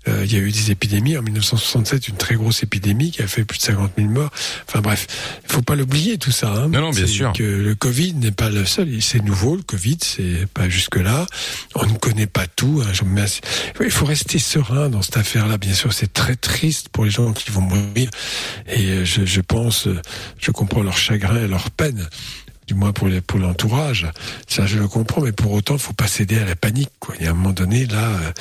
Euh, 0.08 0.22
il 0.26 0.34
y 0.34 0.36
a 0.36 0.40
eu 0.40 0.52
des 0.52 0.72
épidémies 0.72 1.16
en 1.18 1.22
1967, 1.22 2.08
une 2.08 2.16
très 2.18 2.36
grosse 2.36 2.64
épidémie 2.64 3.12
qui 3.12 3.22
a 3.22 3.28
fait 3.28 3.44
plus 3.46 3.60
de 3.60 3.64
50 3.64 3.92
000 3.98 4.10
morts. 4.10 4.32
Enfin 4.68 4.82
bref, 4.82 5.08
il 5.48 5.52
faut 5.52 5.62
pas 5.62 5.76
l'oublier 5.76 6.18
tout 6.18 6.32
ça. 6.32 6.52
Hein. 6.52 6.70
Non, 6.70 6.82
non, 6.82 6.90
bien 6.90 7.06
sûr. 7.06 7.34
Que 7.34 7.44
le 7.44 7.76
Covid 7.76 8.16
n'est 8.16 8.32
pas 8.32 8.50
le 8.50 8.66
seul. 8.66 9.02
C'est 9.02 9.24
nouveau, 9.24 9.56
le 9.56 9.62
Covid, 9.62 9.98
c'est 10.02 10.48
pas 10.54 10.70
jusque 10.70 10.96
là. 10.96 11.28
On 11.76 11.86
ne 11.86 11.94
connaît 11.98 12.28
pas 12.28 12.48
tout. 12.48 12.82
hein. 12.86 12.92
Il 13.80 13.92
faut 13.92 14.06
rester 14.06 14.40
serein 14.40 14.90
dans 14.90 15.02
cette 15.02 15.18
affaire-là. 15.18 15.58
Bien 15.58 15.74
sûr, 15.74 15.94
c'est 15.94 16.12
très 16.12 16.36
triste 16.36 16.90
pour 16.90 17.06
les 17.06 17.12
gens 17.12 17.32
qui 17.34 17.52
vont 17.52 17.62
mourir. 17.62 18.10
Et 18.68 18.88
euh, 18.90 19.06
je, 19.06 19.26
je 19.26 19.42
pense, 19.42 19.88
euh, 19.88 20.00
je 20.40 20.52
comprends 20.52 20.82
leur 20.84 20.98
chagrin 20.98 21.44
et 21.44 21.48
leur 21.48 21.70
peine 21.72 22.10
du 22.72 22.80
moins 22.80 22.94
pour 22.94 23.10
les, 23.10 23.20
pour 23.20 23.38
l'entourage. 23.38 24.08
Ça, 24.48 24.66
je 24.66 24.78
le 24.78 24.88
comprends, 24.88 25.22
mais 25.22 25.34
pour 25.34 25.52
autant, 25.52 25.78
faut 25.78 25.92
pas 25.92 26.08
céder 26.08 26.38
à 26.40 26.46
la 26.46 26.56
panique, 26.56 26.92
quoi. 27.00 27.16
Il 27.20 27.26
y 27.26 27.28
a 27.28 27.32
un 27.32 27.34
moment 27.34 27.52
donné, 27.52 27.86
là, 27.86 28.08
euh, 28.08 28.32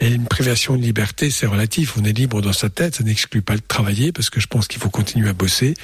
et 0.00 0.08
une 0.08 0.26
privation 0.26 0.76
de 0.76 0.82
liberté, 0.82 1.30
c'est 1.30 1.46
relatif. 1.46 1.96
On 1.96 2.04
est 2.04 2.12
libre 2.12 2.42
dans 2.42 2.52
sa 2.52 2.68
tête. 2.68 2.96
Ça 2.96 3.04
n'exclut 3.04 3.42
pas 3.42 3.54
de 3.54 3.62
travailler, 3.66 4.10
parce 4.10 4.28
que 4.28 4.40
je 4.40 4.48
pense 4.48 4.66
qu'il 4.66 4.80
faut 4.80 4.90
continuer 4.90 5.28
à 5.28 5.34
bosser, 5.34 5.74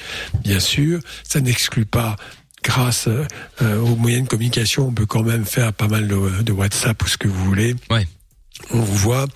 bien 0.43 0.59
sûr. 0.59 0.99
Ça 1.23 1.39
n'exclut 1.39 1.85
pas 1.85 2.17
grâce 2.61 3.07
euh, 3.07 3.25
euh, 3.61 3.79
aux 3.79 3.95
moyens 3.95 4.23
de 4.23 4.29
communication, 4.29 4.87
on 4.87 4.91
peut 4.91 5.05
quand 5.05 5.23
même 5.23 5.45
faire 5.45 5.71
pas 5.71 5.87
mal 5.87 6.07
de, 6.07 6.41
de 6.43 6.51
WhatsApp 6.51 7.01
ou 7.03 7.07
ce 7.07 7.17
que 7.17 7.29
vous 7.29 7.45
voulez. 7.45 7.75
Ouais. 7.89 8.05
On 8.71 8.79
vous 8.79 8.95
voit. 8.95 9.27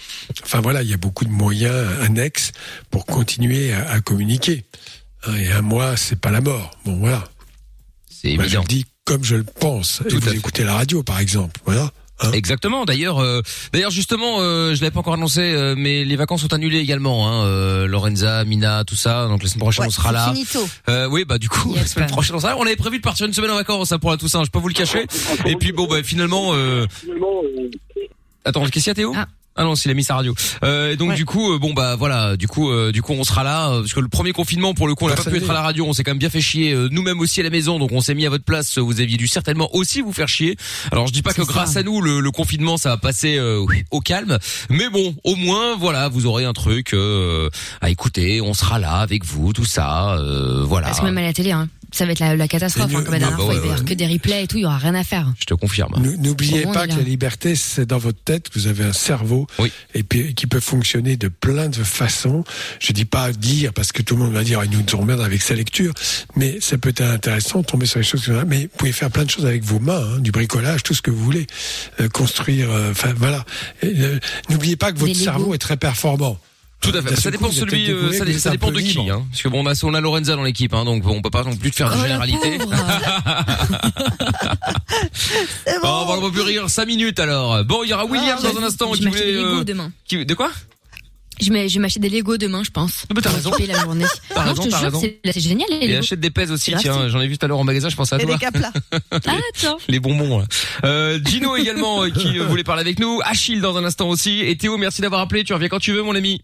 Enfin 0.44 0.60
voilà, 0.62 0.84
il 0.84 0.90
y 0.90 0.94
a 0.94 0.98
beaucoup 0.98 1.26
de 1.26 1.32
moyens 1.32 1.88
annexes 2.02 2.52
pour 2.92 3.06
continuer 3.06 3.74
à, 3.74 3.92
à 3.92 4.02
communiquer. 4.02 4.66
Hein, 5.26 5.36
Et 5.36 5.52
un 5.52 5.62
mois, 5.62 5.98
c'est 5.98 6.20
pas 6.20 6.32
la 6.32 6.42
mort. 6.42 6.72
Bon 6.86 6.98
voilà. 6.98 7.24
C'est 8.22 8.34
Moi, 8.36 8.44
je 8.44 8.48
évident. 8.48 8.62
le 8.62 8.68
dis 8.68 8.86
comme 9.06 9.24
je 9.24 9.36
le 9.36 9.44
pense. 9.44 10.02
et 10.10 10.14
vous 10.16 10.34
écoutez 10.34 10.64
la 10.64 10.74
radio, 10.74 11.04
par 11.04 11.20
exemple. 11.20 11.60
Voilà. 11.66 11.92
Hein 12.20 12.32
Exactement. 12.34 12.84
D'ailleurs, 12.86 13.20
euh, 13.20 13.42
d'ailleurs 13.74 13.92
justement, 13.92 14.38
euh, 14.40 14.74
je 14.74 14.82
l'avais 14.82 14.90
pas 14.92 15.02
encore 15.02 15.14
annoncé, 15.14 15.42
euh, 15.42 15.76
mais 15.78 16.04
les 16.04 16.16
vacances 16.16 16.42
sont 16.42 16.52
annulées 16.52 16.80
également. 16.80 17.28
Hein, 17.30 17.46
euh, 17.46 17.86
Lorenza, 17.86 18.44
Mina, 18.44 18.84
tout 18.86 18.96
ça. 18.96 19.28
Donc 19.28 19.44
la 19.44 19.50
semaine 19.50 19.60
prochaine 19.60 19.84
Ouais, 19.84 19.88
on 19.90 19.92
sera 19.92 20.10
c'est 20.10 20.14
là. 20.16 20.34
finito. 20.34 20.68
Euh, 20.90 21.08
oui, 21.08 21.26
bah 21.26 21.38
du 21.38 21.48
coup 21.48 21.76
la 21.76 21.86
semaine 21.86 22.10
prochaine 22.10 22.36
on 22.36 22.40
sera 22.40 22.54
là. 22.54 22.58
On 22.58 22.66
avait 22.66 22.76
prévu 22.76 22.98
de 22.98 23.04
partir 23.04 23.28
une 23.28 23.34
semaine 23.34 23.52
en 23.52 23.56
vacances 23.56 23.92
hein, 23.92 24.00
pour 24.00 24.10
la 24.10 24.18
Toussaint. 24.18 24.44
Je 24.44 24.50
peux 24.50 24.58
vous 24.58 24.68
le 24.68 24.74
cacher. 24.74 25.06
Et 25.46 25.56
puis 25.58 25.72
bon, 25.74 25.86
bah 25.86 26.02
finalement. 26.02 26.56
Euh... 26.56 26.88
Attends, 28.46 28.64
qu'est-ce 28.66 28.72
qu'il 28.86 28.88
y 28.88 28.90
a 28.90 28.96
Théo? 28.96 29.14
Ah. 29.16 29.28
Non, 29.64 29.76
s'il 29.76 29.92
a 29.92 29.94
mis 29.94 30.04
sa 30.04 30.16
radio. 30.16 30.34
Euh, 30.64 30.96
donc 30.96 31.14
du 31.16 31.26
coup, 31.26 31.54
euh, 31.54 31.60
bon 31.60 31.74
bah 31.74 31.96
voilà, 31.96 32.38
du 32.38 32.48
coup, 32.48 32.70
euh, 32.72 32.92
du 32.92 33.02
coup, 33.02 33.14
on 33.14 33.24
sera 33.24 33.44
là 33.44 33.70
euh, 33.70 33.80
parce 33.82 33.94
que 33.94 34.00
le 34.00 34.08
premier 34.08 34.32
confinement, 34.32 34.74
pour 34.74 34.88
le 34.88 34.96
coup, 34.96 35.06
on 35.06 35.08
n'a 35.08 35.16
pas 35.16 35.24
Personne 35.24 35.34
pu 35.40 35.44
être 35.44 35.50
à 35.50 35.54
la 35.54 35.62
radio. 35.62 35.86
On 35.86 35.94
s'est 35.94 36.04
quand 36.04 36.12
même 36.12 36.20
bien 36.20 36.30
fait 36.30 36.42
chier 36.42 36.74
euh, 36.74 36.90
nous-mêmes 36.92 37.20
aussi 37.20 37.40
à 37.40 37.44
la 37.44 37.50
maison, 37.50 37.80
donc 37.80 37.92
on 37.92 38.02
s'est 38.02 38.16
mis 38.16 38.26
à 38.26 38.30
votre 38.30 38.44
place. 38.44 38.78
Vous 38.78 39.02
aviez 39.02 39.18
dû 39.18 39.28
certainement 39.28 39.74
aussi 39.76 40.02
vous 40.02 40.14
faire 40.14 40.28
chier. 40.28 40.58
Alors 40.92 41.08
je 41.08 41.14
dis 41.14 41.22
pas 41.22 41.34
que 41.34 41.42
grâce 41.42 41.76
à 41.78 41.84
nous, 41.84 42.02
le, 42.02 42.20
le 42.20 42.32
confinement, 42.32 42.78
ça 42.78 42.90
va 42.90 42.98
passer 42.98 43.38
euh, 43.38 43.66
au 43.92 44.00
calme, 44.00 44.38
mais 44.70 44.90
bon, 44.90 45.16
au 45.24 45.36
moins, 45.36 45.76
voilà, 45.78 46.08
vous 46.08 46.26
aurez 46.26 46.46
un 46.46 46.54
truc 46.54 46.94
euh, 46.94 47.50
à 47.82 47.90
écouter. 47.90 48.42
On 48.42 48.54
sera 48.54 48.80
là 48.80 48.96
avec 48.98 49.26
vous, 49.26 49.54
tout 49.54 49.66
ça, 49.66 50.16
euh, 50.18 50.64
voilà. 50.64 50.88
Parce 50.88 51.00
que 51.00 51.06
même 51.06 51.18
à 51.18 51.22
la 51.22 51.34
télé, 51.34 51.52
hein, 51.52 51.68
ça 51.98 52.06
va 52.06 52.12
être 52.12 52.20
la, 52.20 52.36
la 52.36 52.48
catastrophe. 52.48 52.92
Hein, 52.96 53.04
comme 53.04 53.14
la 53.14 53.20
dernière 53.20 53.28
Ah 53.34 53.38
bah 53.38 53.44
fois, 53.44 53.48
ouais, 53.48 53.56
il 53.56 53.60
va 53.60 53.66
y 53.66 53.70
avoir 53.70 53.80
ouais. 53.80 53.86
que 53.90 53.94
des 53.94 54.08
replays 54.08 54.44
et 54.44 54.48
tout, 54.48 54.58
il 54.58 54.62
y 54.62 54.66
aura 54.66 54.78
rien 54.78 54.96
à 54.96 55.04
faire. 55.04 55.34
Je 55.40 55.46
te 55.46 55.54
confirme. 55.54 55.94
N'oubliez 56.20 56.64
pas 56.64 56.88
que 56.88 56.94
la 56.96 57.02
liberté, 57.02 57.56
c'est 57.56 57.86
dans 57.86 57.98
votre 57.98 58.22
tête. 58.24 58.48
Vous 58.56 58.68
avez 58.68 58.84
un 58.84 58.94
cerveau 58.94 59.48
et 59.94 60.04
puis 60.04 60.34
qui 60.36 60.48
peut 60.48 60.60
fonctionner 60.60 61.18
de 61.18 61.28
plein 61.28 61.70
de 61.70 61.84
façons. 61.84 62.44
Je 62.80 62.92
dis 62.94 63.06
pas 63.06 63.32
lire 63.32 63.74
parce 63.74 63.92
que 63.92 64.02
tout 64.02 64.16
le 64.16 64.24
monde 64.24 64.34
va 64.34 64.44
dire 64.44 64.62
il 64.64 64.72
nous 64.72 64.84
emmerde 65.00 65.22
avec 65.22 65.42
sa 65.42 65.54
lecture, 65.56 65.94
mais 66.36 66.60
ça 66.62 66.78
peut 66.78 66.90
être 66.90 67.02
intéressant 67.02 67.62
de 67.62 67.66
tomber 67.66 67.86
sur 67.86 68.00
les 68.00 68.06
choses. 68.06 68.30
Mais 68.48 68.62
vous 68.64 68.78
pouvez 68.78 68.92
faire 68.92 69.10
plein 69.12 69.26
de 69.26 69.30
choses 69.30 69.46
avec 69.46 69.64
vos 69.64 69.80
mains, 69.80 70.04
hein, 70.16 70.20
du 70.20 70.32
bricolage, 70.32 70.84
tout 70.84 70.94
ce 70.94 71.02
que 71.02 71.12
vous 71.12 71.24
voulez, 71.24 71.48
Euh, 72.00 72.10
construire. 72.10 72.70
euh, 72.72 72.92
Enfin 72.92 73.14
voilà. 73.18 73.44
Euh, 73.84 74.20
N'oubliez 74.50 74.76
pas 74.76 74.92
que 74.92 75.00
votre 75.00 75.16
cerveau 75.16 75.54
est 75.54 75.58
très 75.58 75.78
performant. 75.78 76.38
Tout 76.80 76.92
à 76.96 77.02
fait. 77.02 77.16
Ça 77.16 77.32
dépend 77.32 77.48
coup, 77.48 77.54
celui, 77.54 77.90
euh, 77.90 78.12
ça, 78.38 78.52
dépend 78.52 78.72
de 78.72 78.80
qui, 78.80 79.00
hein. 79.10 79.26
Parce 79.32 79.42
que 79.42 79.50
bon, 79.50 79.64
on 79.66 79.68
a, 79.70 79.74
on 79.84 79.94
a 79.94 80.00
Lorenza 80.02 80.36
dans 80.36 80.44
l'équipe, 80.44 80.74
hein, 80.74 80.86
donc 80.86 81.06
on 81.08 81.22
peut 81.22 81.30
pas 81.32 81.44
non 81.44 81.56
plus 81.56 81.72
faire 81.72 81.90
de 81.90 81.96
Oh, 81.98 82.02
généralité. 82.04 82.60
Bon, 85.82 86.06
on 86.08 86.22
va 86.22 86.30
plus 86.32 86.42
rire 86.42 86.70
5 86.70 86.86
minutes 86.86 87.20
alors. 87.20 87.64
Bon, 87.66 87.84
il 87.84 87.90
y 87.90 87.94
aura 87.94 88.06
William 88.06 88.38
Ah, 88.40 88.44
dans 88.52 88.60
un 88.60 88.64
instant 88.64 88.94
je 88.94 89.00
qui 89.00 89.04
vais 89.06 89.10
m'acheter 89.12 89.26
voulait. 89.32 89.38
des 89.38 89.44
Legos 89.44 89.62
euh, 89.62 89.64
demain. 89.64 89.92
qui- 90.06 90.26
de 90.26 90.34
quoi? 90.34 90.52
Je, 91.40 91.52
vais 91.52 91.68
m'acheter 91.80 92.00
des 92.00 92.10
Lego 92.10 92.36
demain, 92.38 92.64
je 92.64 92.72
pense. 92.72 93.06
bah, 93.14 93.22
t'as 93.22 93.30
raison. 93.30 93.52
La 93.68 93.80
journée. 93.82 94.06
T'as 94.30 94.44
non, 94.44 94.50
raison, 94.50 94.64
je 94.64 94.68
te 94.68 94.72
t'as 94.72 94.78
jure, 94.80 94.86
raison. 94.88 95.02
c'est 95.02 95.20
c'est 95.32 95.40
génial 95.40 95.68
les 95.70 95.78
Et 95.78 95.88
Lego. 95.90 96.00
achète 96.00 96.20
des 96.20 96.32
pèses 96.32 96.52
aussi, 96.52 96.74
tiens, 96.80 97.10
j'en 97.10 97.22
ai 97.22 97.28
vu 97.28 97.38
tout 97.38 97.46
à 97.46 97.48
l'heure 97.50 97.60
au 97.60 97.64
magasin, 97.64 97.90
je 97.90 97.96
pensais 97.96 98.16
à 98.16 98.20
Et 98.20 98.24
toi. 98.26 98.34
des 98.36 98.40
caplas. 98.40 98.72
Ah, 99.12 99.36
attends. 99.56 99.78
Les 99.88 100.00
bonbons. 100.00 100.40
là. 100.40 100.46
Euh, 100.86 101.20
Gino 101.24 101.56
également 101.58 102.04
euh, 102.04 102.10
qui 102.10 102.40
euh, 102.40 102.44
voulait 102.46 102.64
parler 102.64 102.82
avec 102.82 103.00
nous. 103.00 103.20
Achille 103.24 103.62
dans 103.62 103.78
un 103.78 103.86
instant 103.86 104.10
aussi. 104.10 104.40
Et 104.42 104.56
Théo, 104.58 104.78
merci 104.78 105.02
d'avoir 105.02 105.22
appelé. 105.22 105.44
Tu 105.44 105.54
reviens 105.54 105.70
quand 105.70 105.80
tu 105.80 105.94
veux, 105.94 106.02
mon 106.02 106.16
ami. 106.16 106.42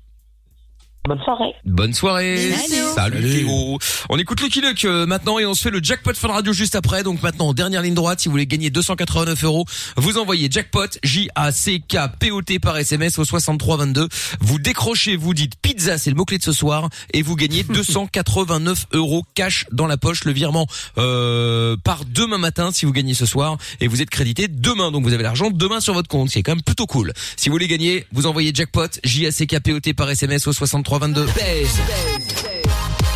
Bonne 1.05 1.19
soirée. 1.21 1.53
Bonne 1.65 1.93
soirée. 1.93 2.53
Salut, 2.53 2.81
Salut 2.95 3.29
Théo. 3.29 3.77
On 4.09 4.17
écoute 4.17 4.39
le 4.39 4.61
Luck 4.61 4.85
euh, 4.85 5.05
maintenant 5.05 5.37
et 5.37 5.45
on 5.45 5.53
se 5.53 5.61
fait 5.61 5.69
le 5.69 5.83
jackpot 5.83 6.13
Fun 6.13 6.29
Radio 6.29 6.53
juste 6.53 6.75
après. 6.75 7.03
Donc 7.03 7.21
maintenant, 7.21 7.53
dernière 7.53 7.81
ligne 7.81 7.93
droite, 7.93 8.21
si 8.21 8.29
vous 8.29 8.31
voulez 8.31 8.47
gagner 8.47 8.69
289 8.69 9.43
euros, 9.43 9.65
vous 9.97 10.17
envoyez 10.17 10.47
jackpot 10.49 10.87
J-A-C-K-P-O-T 11.03 12.59
par 12.59 12.77
SMS 12.77 13.19
au 13.19 13.25
6322. 13.25 14.07
Vous 14.39 14.59
décrochez, 14.59 15.17
vous 15.17 15.33
dites 15.33 15.57
pizza, 15.61 15.97
c'est 15.97 16.09
le 16.09 16.15
mot-clé 16.15 16.37
de 16.37 16.43
ce 16.43 16.53
soir, 16.53 16.87
et 17.11 17.21
vous 17.21 17.35
gagnez 17.35 17.63
289 17.69 18.85
euros 18.93 19.25
cash 19.35 19.65
dans 19.73 19.87
la 19.87 19.97
poche. 19.97 20.23
Le 20.23 20.31
virement 20.31 20.67
euh, 20.97 21.75
part 21.83 22.05
demain 22.05 22.37
matin 22.37 22.71
si 22.71 22.85
vous 22.85 22.93
gagnez 22.93 23.13
ce 23.13 23.25
soir 23.25 23.57
et 23.81 23.89
vous 23.89 24.01
êtes 24.01 24.09
crédité 24.09 24.47
demain. 24.47 24.89
Donc 24.89 25.03
vous 25.03 25.11
avez 25.11 25.23
l'argent 25.23 25.49
demain 25.51 25.81
sur 25.81 25.95
votre 25.95 26.07
compte, 26.07 26.29
c'est 26.29 26.43
quand 26.43 26.53
même 26.53 26.63
plutôt 26.63 26.85
cool. 26.85 27.11
Si 27.35 27.49
vous 27.49 27.55
voulez 27.55 27.67
gagner, 27.67 28.05
vous 28.13 28.25
envoyez 28.25 28.53
jackpot 28.53 28.87
J-A-C-K-P-O-T 29.03 29.93
par 29.95 30.09
SMS 30.09 30.47
au 30.47 30.53
63 30.53 30.92
2322. 30.99 31.25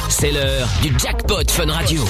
C'est 0.09 0.31
l'heure 0.31 0.67
du 0.81 0.91
jackpot 0.97 1.43
Fun 1.47 1.71
Radio. 1.71 2.03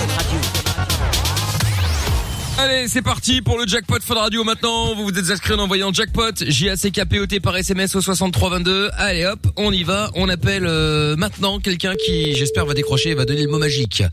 Allez, 2.58 2.88
c'est 2.88 3.02
parti 3.02 3.42
pour 3.42 3.58
le 3.58 3.68
jackpot 3.68 4.00
Fun 4.00 4.16
Radio 4.16 4.46
maintenant. 4.46 4.96
Vous 4.96 5.04
vous 5.04 5.20
êtes 5.20 5.30
inscrit 5.30 5.56
en 5.56 5.60
envoyant 5.60 5.92
jackpot 5.92 6.32
j 6.40 6.70
a 6.70 6.78
c 6.78 6.92
k 6.92 7.04
p 7.04 7.20
o 7.20 7.26
t 7.26 7.42
par 7.42 7.58
SMS 7.58 7.96
au 7.96 8.02
6322. 8.02 8.92
Allez 8.94 9.26
hop, 9.26 9.46
on 9.58 9.74
y 9.74 9.84
va. 9.84 10.10
On 10.16 10.30
appelle 10.30 10.66
euh, 10.66 11.18
maintenant 11.18 11.60
quelqu'un 11.60 11.96
qui 11.96 12.34
j'espère 12.34 12.66
va 12.66 12.74
décrocher 12.74 13.10
et 13.10 13.16
va 13.16 13.26
donner 13.26 13.44
le 13.44 13.50
mot 13.52 13.60
magique. 13.60 14.04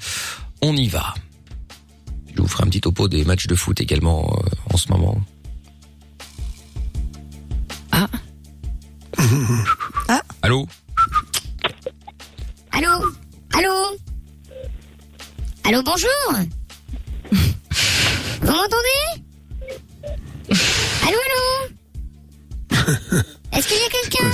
On 0.61 0.75
y 0.75 0.89
va. 0.89 1.15
Je 2.35 2.43
vous 2.43 2.49
ferai 2.49 2.65
un 2.65 2.67
petit 2.67 2.81
topo 2.81 3.07
des 3.07 3.25
matchs 3.25 3.47
de 3.47 3.55
foot 3.55 3.81
également 3.81 4.37
euh, 4.45 4.75
en 4.75 4.77
ce 4.77 4.89
moment. 4.89 5.21
Ah. 7.93 8.09
ah. 10.09 10.23
Allô? 10.43 10.67
Allô 12.77 12.89
Allô 13.53 13.99
Allô, 15.65 15.83
bonjour 15.83 16.11
Vous 18.43 18.47
m'entendez 18.53 19.25
Allô, 21.07 21.17
allô 21.27 21.69
Est-ce 23.53 23.69
qu'il 23.69 23.77
y 23.77 23.81
a 23.81 23.91
quelqu'un 23.91 24.31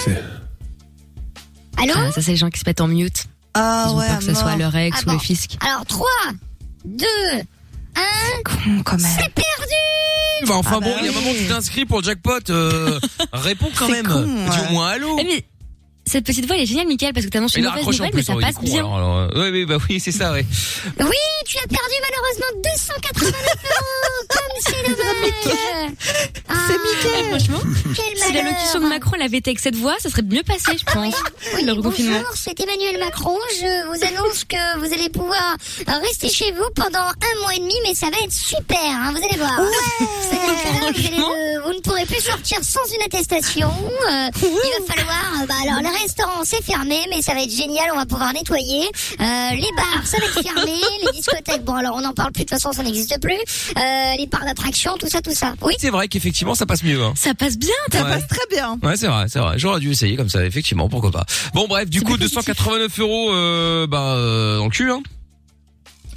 Allô 1.77 1.93
Ah, 1.97 2.13
ça 2.13 2.23
c'est 2.23 2.31
les 2.33 2.37
gens 2.37 2.51
qui 2.51 2.59
se 2.61 2.65
mettent 2.67 2.81
en 2.81 2.89
mute. 2.89 3.27
Ah 3.55 3.85
Ils 3.87 3.93
ont 3.93 3.99
ouais, 3.99 4.07
peur 4.09 4.19
que 4.19 4.25
ce 4.25 4.35
soit 4.35 4.57
leur 4.57 4.75
ex 4.77 4.97
Ah 4.99 5.03
ou 5.03 5.07
bon. 5.07 5.13
le 5.15 5.19
fisc. 5.19 5.57
Alors, 5.61 5.85
3, 5.87 6.09
2, 6.85 7.07
1... 7.97 8.43
quand 8.85 8.99
même. 9.01 9.11
C'est 9.19 9.29
perdu 9.35 10.47
Bah 10.47 10.55
enfin 10.57 10.77
Ah 10.77 10.81
bah 10.81 10.87
bon, 10.87 10.97
il 11.01 11.07
y 11.07 11.09
a 11.09 11.11
un 11.11 11.15
moment 11.15 11.31
où 11.31 11.35
tu 11.35 11.47
t'inscris 11.47 11.85
pour 11.85 11.99
le 12.01 12.05
jackpot. 12.05 12.51
Euh, 12.51 12.99
réponds 13.33 13.71
quand 13.77 13.89
même. 13.89 14.07
con, 14.07 14.23
Dis 14.25 14.59
au 14.69 14.73
moins 14.73 14.89
allô. 14.89 15.17
Eh, 15.21 15.25
mais 15.25 15.45
cette 16.11 16.25
petite 16.25 16.47
voix 16.47 16.57
elle 16.57 16.63
est 16.63 16.67
géniale, 16.67 16.87
Michael, 16.89 17.13
parce 17.13 17.25
que 17.25 17.31
t'annonces 17.31 17.55
une 17.55 17.67
a 17.67 17.71
mauvaise 17.71 17.87
nouvelle, 17.87 18.11
mais 18.15 18.23
ça 18.23 18.33
est 18.35 18.41
passe 18.41 18.59
bien. 18.63 18.79
alors, 18.85 18.97
alors, 18.97 19.17
euh, 19.17 19.29
ouais, 19.41 19.51
ouais, 19.51 19.65
bah 19.65 19.77
oui, 19.89 20.01
c'est 20.01 20.11
ça, 20.13 20.33
ouais. 20.33 20.45
Oui, 20.99 21.17
tu 21.47 21.57
as 21.59 21.69
perdu 21.69 21.95
malheureusement 22.03 22.61
289 22.65 23.33
euros 23.33 24.27
Comme 24.29 24.41
c'est 24.67 24.83
dommage 24.91 25.57
C'est 26.67 26.79
Mickey. 26.79 27.31
Franchement, 27.31 27.61
Quel 27.95 28.17
si 28.17 28.33
la 28.33 28.43
malheur. 28.43 28.53
locution 28.59 28.81
de 28.81 28.87
Macron 28.87 29.17
l'avait 29.19 29.39
été 29.39 29.51
avec 29.51 29.61
cette 29.61 29.77
voix, 29.77 29.95
ça 30.01 30.11
serait 30.11 30.23
mieux 30.23 30.43
passé, 30.43 30.73
je 30.79 30.85
pense. 30.85 31.15
Oui, 31.55 31.65
le 31.65 31.73
reconfinement. 31.73 32.17
bonjour, 32.19 32.35
c'est 32.35 32.59
Emmanuel 32.59 32.99
Macron. 32.99 33.39
Je 33.61 33.87
vous 33.87 34.05
annonce 34.05 34.45
que 34.45 34.79
vous 34.81 34.93
allez 34.93 35.09
pouvoir 35.11 35.57
rester 35.87 36.29
chez 36.29 36.51
vous 36.53 36.69
pendant 36.75 36.99
un 37.07 37.41
mois 37.41 37.55
et 37.55 37.61
demi, 37.61 37.75
mais 37.87 37.95
ça 37.95 38.07
va 38.11 38.19
être 38.25 38.33
super, 38.33 38.79
hein, 38.81 39.13
vous 39.13 39.25
allez 39.25 39.39
voir. 39.39 39.61
Vous, 39.61 40.97
allez, 40.99 41.19
euh, 41.21 41.61
vous 41.65 41.73
ne 41.73 41.81
pourrez 41.81 42.05
plus 42.07 42.21
sortir 42.21 42.59
sans 42.63 42.81
une 42.95 43.03
attestation. 43.03 43.69
Euh, 43.69 44.29
il 44.43 44.85
va 44.87 44.95
falloir... 44.95 45.47
bah, 45.47 45.55
alors, 45.63 45.81
restaurant, 46.03 46.43
c'est 46.45 46.63
fermé, 46.63 46.99
mais 47.11 47.23
ça 47.23 47.35
va 47.35 47.43
être 47.43 47.51
génial, 47.51 47.87
on 47.93 47.97
va 47.97 48.07
pouvoir 48.07 48.33
nettoyer. 48.33 48.85
Euh, 48.85 49.51
les 49.55 49.69
bars, 49.77 50.05
ça 50.07 50.19
va 50.19 50.25
être 50.27 50.43
fermé. 50.43 50.73
les 51.05 51.13
discothèques, 51.13 51.65
bon, 51.65 51.75
alors 51.75 51.97
on 51.97 52.01
n'en 52.01 52.13
parle 52.13 52.33
plus, 52.33 52.45
de 52.45 52.49
toute 52.49 52.59
façon, 52.59 52.73
ça 52.73 52.83
n'existe 52.83 53.21
plus. 53.21 53.33
Euh, 53.35 54.17
les 54.19 54.27
parcs 54.27 54.45
d'attraction, 54.45 54.97
tout 54.99 55.09
ça, 55.09 55.21
tout 55.21 55.35
ça. 55.35 55.55
Oui 55.63 55.75
C'est 55.79 55.91
vrai 55.91 56.09
qu'effectivement, 56.09 56.55
ça 56.55 56.67
passe 56.67 56.83
mieux. 56.83 57.03
Hein. 57.03 57.13
Ça 57.17 57.35
passe 57.35 57.59
bien, 57.59 57.71
Ça 57.93 58.05
Ouais. 58.05 58.11
passe 58.11 58.27
très 58.29 58.47
bien. 58.57 58.79
Ouais, 58.83 58.97
c'est 58.97 59.07
vrai, 59.09 59.27
c'est 59.29 59.39
vrai. 59.39 59.59
J'aurais 59.59 59.81
dû 59.81 59.91
essayer 59.91 60.17
comme 60.17 60.29
ça, 60.29 60.45
effectivement, 60.45 60.89
pourquoi 60.89 61.11
pas. 61.11 61.25
Bon, 61.55 61.67
bref, 61.69 61.89
du 61.89 62.03
coup, 62.03 62.17
289 62.17 62.99
euros, 63.01 63.33
euh, 63.33 63.87
bah, 63.87 64.15
euh, 64.15 64.59
dans 64.59 64.65
le 64.65 64.71
cul, 64.71 64.91
hein. 64.91 65.03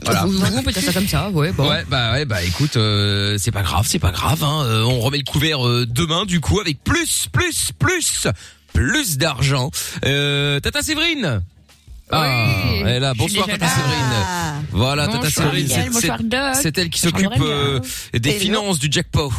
Voilà. 0.05 0.25
On 0.25 0.63
peut 0.63 0.71
dire 0.71 0.83
ça 0.83 0.91
comme 0.91 1.07
ça, 1.07 1.29
ouais, 1.29 1.51
bon. 1.53 1.69
Ouais, 1.69 1.83
bah 1.87 2.11
ouais, 2.11 2.25
bah 2.25 2.43
écoute, 2.43 2.75
euh, 2.75 3.37
c'est 3.39 3.51
pas 3.51 3.61
grave, 3.61 3.85
c'est 3.87 3.99
pas 3.99 4.11
grave. 4.11 4.43
Hein. 4.43 4.63
Euh, 4.65 4.83
on 4.83 4.99
remet 4.99 5.17
le 5.19 5.23
couvert 5.23 5.65
euh, 5.65 5.85
demain, 5.87 6.25
du 6.25 6.41
coup, 6.41 6.59
avec 6.59 6.83
plus, 6.83 7.27
plus, 7.31 7.71
plus, 7.79 8.27
plus 8.73 9.17
d'argent. 9.17 9.71
Euh, 10.05 10.59
Tata 10.59 10.81
Séverine. 10.81 11.41
Ah, 12.11 12.45
elle 12.81 12.87
est 12.87 12.99
là. 12.99 13.13
Bonsoir 13.13 13.47
Tata. 13.47 13.67
Séverine. 13.67 14.65
Voilà, 14.71 15.07
Tata 15.07 15.29
Séverine. 15.29 15.67
C'est- 16.53 16.77
elle 16.77 16.89
qui 16.89 16.99
s'occupe 16.99 17.29
euh, 17.39 17.79
des 18.13 18.29
Hello. 18.31 18.39
finances 18.39 18.79
du 18.79 18.87
jackpot. 18.91 19.31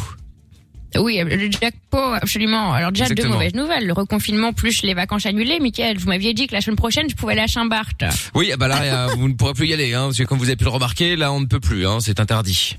Oui, 0.97 1.19
le 1.21 1.51
jackpot, 1.51 2.13
absolument. 2.13 2.73
Alors 2.73 2.91
déjà, 2.91 3.09
deux 3.09 3.27
mauvaises 3.27 3.53
nouvelles. 3.53 3.85
Le 3.85 3.91
reconfinement 3.93 4.53
plus 4.53 4.81
les 4.83 4.93
vacances 4.93 5.25
annulées. 5.25 5.59
Michael, 5.59 5.97
vous 5.97 6.07
m'aviez 6.07 6.33
dit 6.33 6.47
que 6.47 6.53
la 6.53 6.61
semaine 6.61 6.77
prochaine, 6.77 7.09
je 7.09 7.15
pouvais 7.15 7.35
lâcher 7.35 7.59
un 7.59 7.65
Bart. 7.65 7.89
Oui, 8.33 8.51
ah 8.53 8.57
bah 8.57 8.69
là, 8.69 9.07
vous 9.15 9.27
ne 9.27 9.33
pourrez 9.33 9.53
plus 9.53 9.67
y 9.67 9.73
aller, 9.73 9.93
hein, 9.93 10.05
parce 10.05 10.17
que 10.17 10.23
comme 10.23 10.37
vous 10.37 10.45
avez 10.45 10.55
pu 10.55 10.63
le 10.63 10.69
remarquer, 10.69 11.17
là, 11.17 11.33
on 11.33 11.41
ne 11.41 11.47
peut 11.47 11.59
plus, 11.59 11.85
hein, 11.85 11.97
c'est 11.99 12.19
interdit. 12.21 12.77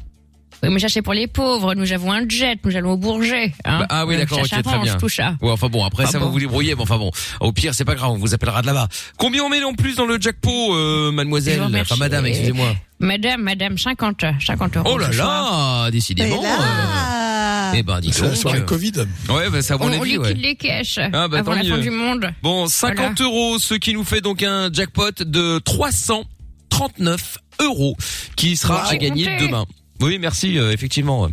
Oui, 0.66 0.74
mais 0.74 0.80
cherchez 0.80 1.02
pour 1.02 1.14
les 1.14 1.26
pauvres. 1.26 1.74
Nous 1.74 1.92
avons 1.92 2.12
un 2.12 2.28
jet. 2.28 2.58
Nous 2.64 2.76
allons 2.76 2.92
au 2.92 2.96
Bourget. 2.96 3.52
Hein. 3.64 3.78
Bah, 3.80 3.86
ah 3.88 4.06
oui, 4.06 4.14
Euh, 4.16 4.18
d'accord, 4.18 4.38
ok, 4.40 4.48
très 4.48 4.78
bien. 4.80 4.96
tout 4.96 5.08
ça. 5.08 5.34
Ouais, 5.40 5.50
enfin 5.50 5.68
bon, 5.68 5.84
après 5.84 6.04
Ah 6.06 6.10
ça 6.10 6.18
bon. 6.18 6.26
va 6.26 6.30
vous 6.32 6.40
débrouiller, 6.40 6.74
mais 6.74 6.82
enfin 6.82 6.98
bon, 6.98 7.10
au 7.40 7.52
pire 7.52 7.74
c'est 7.74 7.84
pas 7.84 7.94
grave, 7.94 8.10
on 8.10 8.16
vous 8.18 8.34
appellera 8.34 8.62
de 8.62 8.66
là-bas. 8.66 8.88
Combien 9.18 9.42
on 9.44 9.48
met 9.48 9.62
en 9.62 9.74
plus 9.74 9.96
dans 9.96 10.06
le 10.06 10.20
jackpot, 10.20 10.74
euh, 10.74 11.10
mademoiselle, 11.12 11.62
enfin 11.80 11.96
madame, 11.96 12.26
excusez-moi. 12.26 12.74
Madame, 12.98 13.42
madame, 13.42 13.76
50, 13.78 14.24
50 14.44 14.76
euros. 14.78 14.90
Oh 14.94 14.98
là 14.98 15.10
là, 15.12 15.90
décidément. 15.90 16.42
euh, 16.42 17.72
Eh 17.74 17.82
ben, 17.82 18.00
dis 18.00 18.10
C'est 18.12 18.22
la 18.22 18.28
donc. 18.28 18.36
soirée 18.38 18.58
euh, 18.60 18.62
Covid. 18.62 18.92
Ouais, 19.28 19.50
bah, 19.50 19.60
c'est 19.60 19.74
à 19.74 19.76
mon 19.78 19.84
On, 19.86 19.98
on 19.98 20.02
liquide 20.02 20.20
ouais. 20.20 20.34
les 20.34 20.56
caches 20.56 20.98
Ah, 21.12 21.28
bah, 21.28 21.38
avant 21.40 21.52
la 21.54 21.62
fin 21.64 21.78
du 21.78 21.90
monde. 21.90 22.30
Bon, 22.42 22.66
50 22.66 23.20
euros, 23.20 23.58
ce 23.58 23.74
qui 23.74 23.92
nous 23.92 24.04
fait 24.04 24.20
donc 24.22 24.42
un 24.42 24.70
jackpot 24.72 25.10
de 25.20 25.58
339 25.58 27.38
euros 27.60 27.96
qui 28.36 28.56
sera 28.56 28.84
Wow. 28.84 28.90
à 28.92 28.96
gagner 28.96 29.28
demain. 29.40 29.64
Oui, 30.00 30.18
merci, 30.18 30.58
euh, 30.58 30.72
effectivement. 30.72 31.28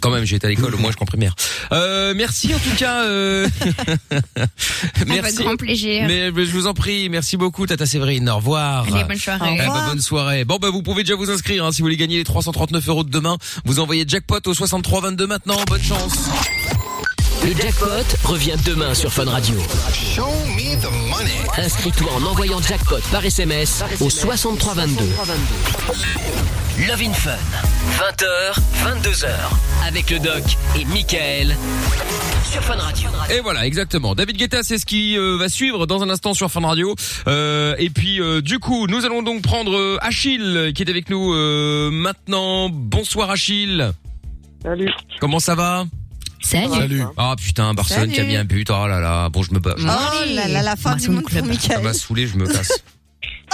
Quand 0.00 0.10
même, 0.10 0.24
j'ai 0.24 0.36
été 0.36 0.46
à 0.46 0.50
l'école, 0.50 0.74
au 0.74 0.78
moins 0.78 0.90
je 0.90 0.96
comprends 0.96 1.12
primaire. 1.12 1.34
Euh, 1.72 2.12
merci 2.14 2.54
en 2.54 2.58
tout 2.58 2.76
cas. 2.76 3.04
Euh... 3.04 3.48
Avec 5.00 5.34
grand 5.36 5.56
plaisir. 5.56 6.04
Mais, 6.06 6.30
mais 6.30 6.44
je 6.44 6.50
vous 6.50 6.66
en 6.66 6.74
prie, 6.74 7.08
merci 7.08 7.38
beaucoup 7.38 7.66
Tata 7.66 7.86
Séverine. 7.86 8.28
Au 8.28 8.36
revoir. 8.36 8.86
Allez, 8.92 9.04
bonne 9.04 9.16
soirée. 9.16 9.50
Eh 9.54 9.58
ben, 9.58 9.86
bonne 9.88 10.00
soirée. 10.02 10.44
Bon 10.44 10.58
bah 10.60 10.68
vous 10.68 10.82
pouvez 10.82 11.04
déjà 11.04 11.14
vous 11.14 11.30
inscrire 11.30 11.64
hein, 11.64 11.72
si 11.72 11.80
vous 11.80 11.86
voulez 11.86 11.96
gagner 11.96 12.18
les 12.18 12.24
339 12.24 12.86
euros 12.88 13.04
de 13.04 13.10
demain. 13.10 13.38
Vous 13.64 13.80
envoyez 13.80 14.04
jackpot 14.06 14.40
au 14.46 14.52
63 14.52 15.00
22 15.00 15.26
maintenant. 15.26 15.56
Bonne 15.68 15.82
chance. 15.82 16.28
Le 17.44 17.52
jackpot 17.54 17.88
revient 18.24 18.56
demain 18.64 18.94
sur 18.94 19.12
Fun 19.12 19.24
Radio. 19.26 19.54
Inscris-toi 21.58 22.10
en 22.12 22.22
envoyant 22.24 22.60
jackpot 22.62 23.00
par 23.12 23.24
SMS 23.24 23.82
au 24.00 24.08
6322. 24.10 25.04
Love 26.88 27.02
in 27.02 27.12
Fun. 27.12 27.36
20h, 27.98 28.56
22h. 28.84 29.28
Avec 29.86 30.10
le 30.10 30.18
doc 30.20 30.42
et 30.78 30.84
Michael 30.86 31.56
sur 32.50 32.62
Fun 32.62 32.76
Radio. 32.76 33.08
Et 33.30 33.40
voilà, 33.40 33.66
exactement. 33.66 34.14
David 34.14 34.36
Guetta, 34.36 34.62
c'est 34.62 34.78
ce 34.78 34.86
qui 34.86 35.16
euh, 35.18 35.36
va 35.36 35.48
suivre 35.48 35.86
dans 35.86 36.02
un 36.02 36.10
instant 36.10 36.34
sur 36.34 36.50
Fun 36.50 36.66
Radio. 36.66 36.94
Euh, 37.26 37.74
et 37.78 37.90
puis, 37.90 38.20
euh, 38.20 38.40
du 38.40 38.58
coup, 38.58 38.86
nous 38.86 39.04
allons 39.04 39.22
donc 39.22 39.42
prendre 39.42 39.76
euh, 39.76 39.98
Achille 40.00 40.72
qui 40.74 40.82
est 40.82 40.90
avec 40.90 41.10
nous 41.10 41.32
euh, 41.34 41.90
maintenant. 41.90 42.68
Bonsoir 42.70 43.30
Achille. 43.30 43.90
Salut. 44.62 44.90
Comment 45.20 45.40
ça 45.40 45.54
va? 45.54 45.84
Salut. 46.44 46.68
Salut. 46.74 47.02
Ah 47.16 47.34
putain, 47.36 47.74
Barcelone 47.74 48.10
qui 48.12 48.20
a 48.20 48.24
mis 48.24 48.36
un 48.36 48.44
but. 48.44 48.68
Oh 48.70 48.86
là 48.86 49.00
là. 49.00 49.28
Bon, 49.30 49.42
je 49.42 49.52
me 49.52 49.58
bats. 49.58 49.74
Oh 49.78 49.84
là 50.34 50.46
là, 50.48 50.62
la 50.62 50.76
fin 50.76 50.96
du 50.96 51.08
monde 51.08 51.22
pour 51.22 51.32
Ça 51.32 51.42
Michael. 51.42 51.82
m'a 51.82 51.94
saoulé, 51.94 52.26
je 52.26 52.36
me 52.36 52.46
casse. 52.46 52.72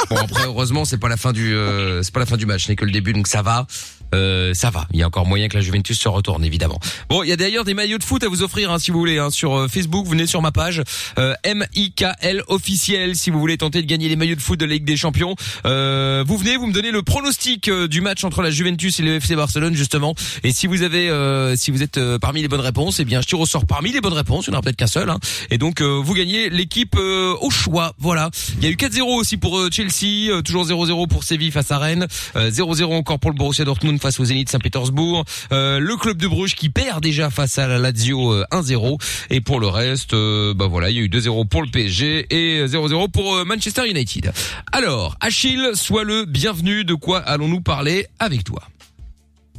Bon 0.08 0.16
après 0.16 0.44
heureusement 0.44 0.84
c'est 0.84 0.98
pas 0.98 1.08
la 1.08 1.16
fin 1.16 1.32
du 1.32 1.54
euh, 1.54 2.02
c'est 2.02 2.12
pas 2.12 2.20
la 2.20 2.26
fin 2.26 2.36
du 2.36 2.46
match, 2.46 2.64
ce 2.64 2.68
n'est 2.70 2.76
que 2.76 2.84
le 2.84 2.90
début 2.90 3.12
donc 3.12 3.26
ça 3.26 3.42
va. 3.42 3.66
Euh, 4.14 4.54
ça 4.54 4.70
va, 4.70 4.86
il 4.92 4.98
y 4.98 5.02
a 5.02 5.06
encore 5.06 5.26
moyen 5.26 5.48
que 5.48 5.56
la 5.56 5.62
Juventus 5.62 5.98
se 5.98 6.08
retourne 6.08 6.44
évidemment. 6.44 6.78
Bon, 7.08 7.22
il 7.22 7.28
y 7.28 7.32
a 7.32 7.36
d'ailleurs 7.36 7.64
des 7.64 7.74
maillots 7.74 7.98
de 7.98 8.04
foot 8.04 8.22
à 8.22 8.28
vous 8.28 8.42
offrir 8.42 8.70
hein, 8.70 8.78
si 8.78 8.90
vous 8.90 8.98
voulez 8.98 9.18
hein, 9.18 9.30
sur 9.30 9.54
euh, 9.54 9.68
Facebook, 9.68 10.06
venez 10.06 10.26
sur 10.26 10.42
ma 10.42 10.52
page 10.52 10.82
euh, 11.18 11.34
MIKL 11.44 12.42
officiel 12.48 13.16
si 13.16 13.30
vous 13.30 13.38
voulez 13.38 13.56
tenter 13.56 13.82
de 13.82 13.86
gagner 13.86 14.08
les 14.08 14.16
maillots 14.16 14.34
de 14.34 14.40
foot 14.40 14.58
de 14.58 14.64
la 14.64 14.74
Ligue 14.74 14.84
des 14.84 14.96
Champions. 14.96 15.34
Euh, 15.66 16.24
vous 16.26 16.36
venez, 16.36 16.56
vous 16.56 16.66
me 16.66 16.72
donnez 16.72 16.90
le 16.90 17.02
pronostic 17.02 17.68
euh, 17.68 17.88
du 17.88 18.00
match 18.00 18.24
entre 18.24 18.42
la 18.42 18.50
Juventus 18.50 19.00
et 19.00 19.02
le 19.02 19.16
FC 19.16 19.36
Barcelone 19.36 19.74
justement 19.74 20.14
et 20.44 20.52
si 20.52 20.66
vous 20.66 20.82
avez 20.82 21.10
si 21.56 21.70
vous 21.70 21.82
êtes 21.82 22.00
parmi 22.18 22.42
les 22.42 22.48
bonnes 22.48 22.60
réponses, 22.60 23.00
eh 23.00 23.04
bien 23.04 23.20
je 23.20 23.26
tire 23.26 23.40
au 23.40 23.46
sort 23.46 23.66
parmi 23.66 23.92
les 23.92 24.00
bonnes 24.00 24.12
réponses, 24.12 24.46
il 24.46 24.50
n'y 24.50 24.56
en 24.56 24.58
aura 24.58 24.62
peut-être 24.62 24.76
qu'un 24.76 24.86
seul 24.86 25.10
hein. 25.10 25.18
et 25.50 25.58
donc 25.58 25.80
vous 25.82 26.14
gagnez 26.14 26.50
l'équipe 26.50 26.96
au 26.96 27.50
choix. 27.50 27.94
Voilà. 27.98 28.30
Il 28.58 28.64
y 28.64 28.66
a 28.66 28.70
eu 28.70 28.76
4-0 28.76 29.02
aussi 29.02 29.36
pour 29.36 29.60
Chelsea, 29.70 30.42
toujours 30.42 30.66
0-0 30.66 31.08
pour 31.08 31.24
Séville 31.24 31.50
face 31.50 31.70
à 31.70 31.78
Rennes, 31.78 32.06
euh, 32.36 32.50
0-0 32.50 32.84
encore 32.94 33.18
pour 33.18 33.30
le 33.30 33.36
Borussia 33.36 33.64
Dortmund 33.64 33.99
face 34.00 34.18
au 34.20 34.24
Zénith 34.24 34.48
Saint-Pétersbourg, 34.48 35.24
euh, 35.52 35.78
le 35.78 35.96
club 35.96 36.16
de 36.16 36.26
Bruges 36.26 36.54
qui 36.54 36.68
perd 36.70 37.02
déjà 37.02 37.30
face 37.30 37.58
à 37.58 37.66
la 37.68 37.78
Lazio 37.78 38.32
euh, 38.32 38.44
1-0 38.50 38.98
et 39.30 39.40
pour 39.40 39.60
le 39.60 39.66
reste 39.68 40.14
euh, 40.14 40.54
bah 40.54 40.66
voilà, 40.66 40.90
il 40.90 40.96
y 40.96 40.98
a 41.00 41.02
eu 41.02 41.08
2-0 41.08 41.46
pour 41.48 41.62
le 41.62 41.68
PSG 41.70 42.26
et 42.30 42.64
0-0 42.66 43.10
pour 43.10 43.36
euh, 43.36 43.44
Manchester 43.44 43.88
United. 43.88 44.32
Alors, 44.72 45.16
Achille, 45.20 45.70
sois 45.74 46.04
le 46.04 46.24
bienvenu, 46.24 46.84
de 46.84 46.94
quoi 46.94 47.18
allons-nous 47.20 47.60
parler 47.60 48.06
avec 48.18 48.44
toi? 48.44 48.62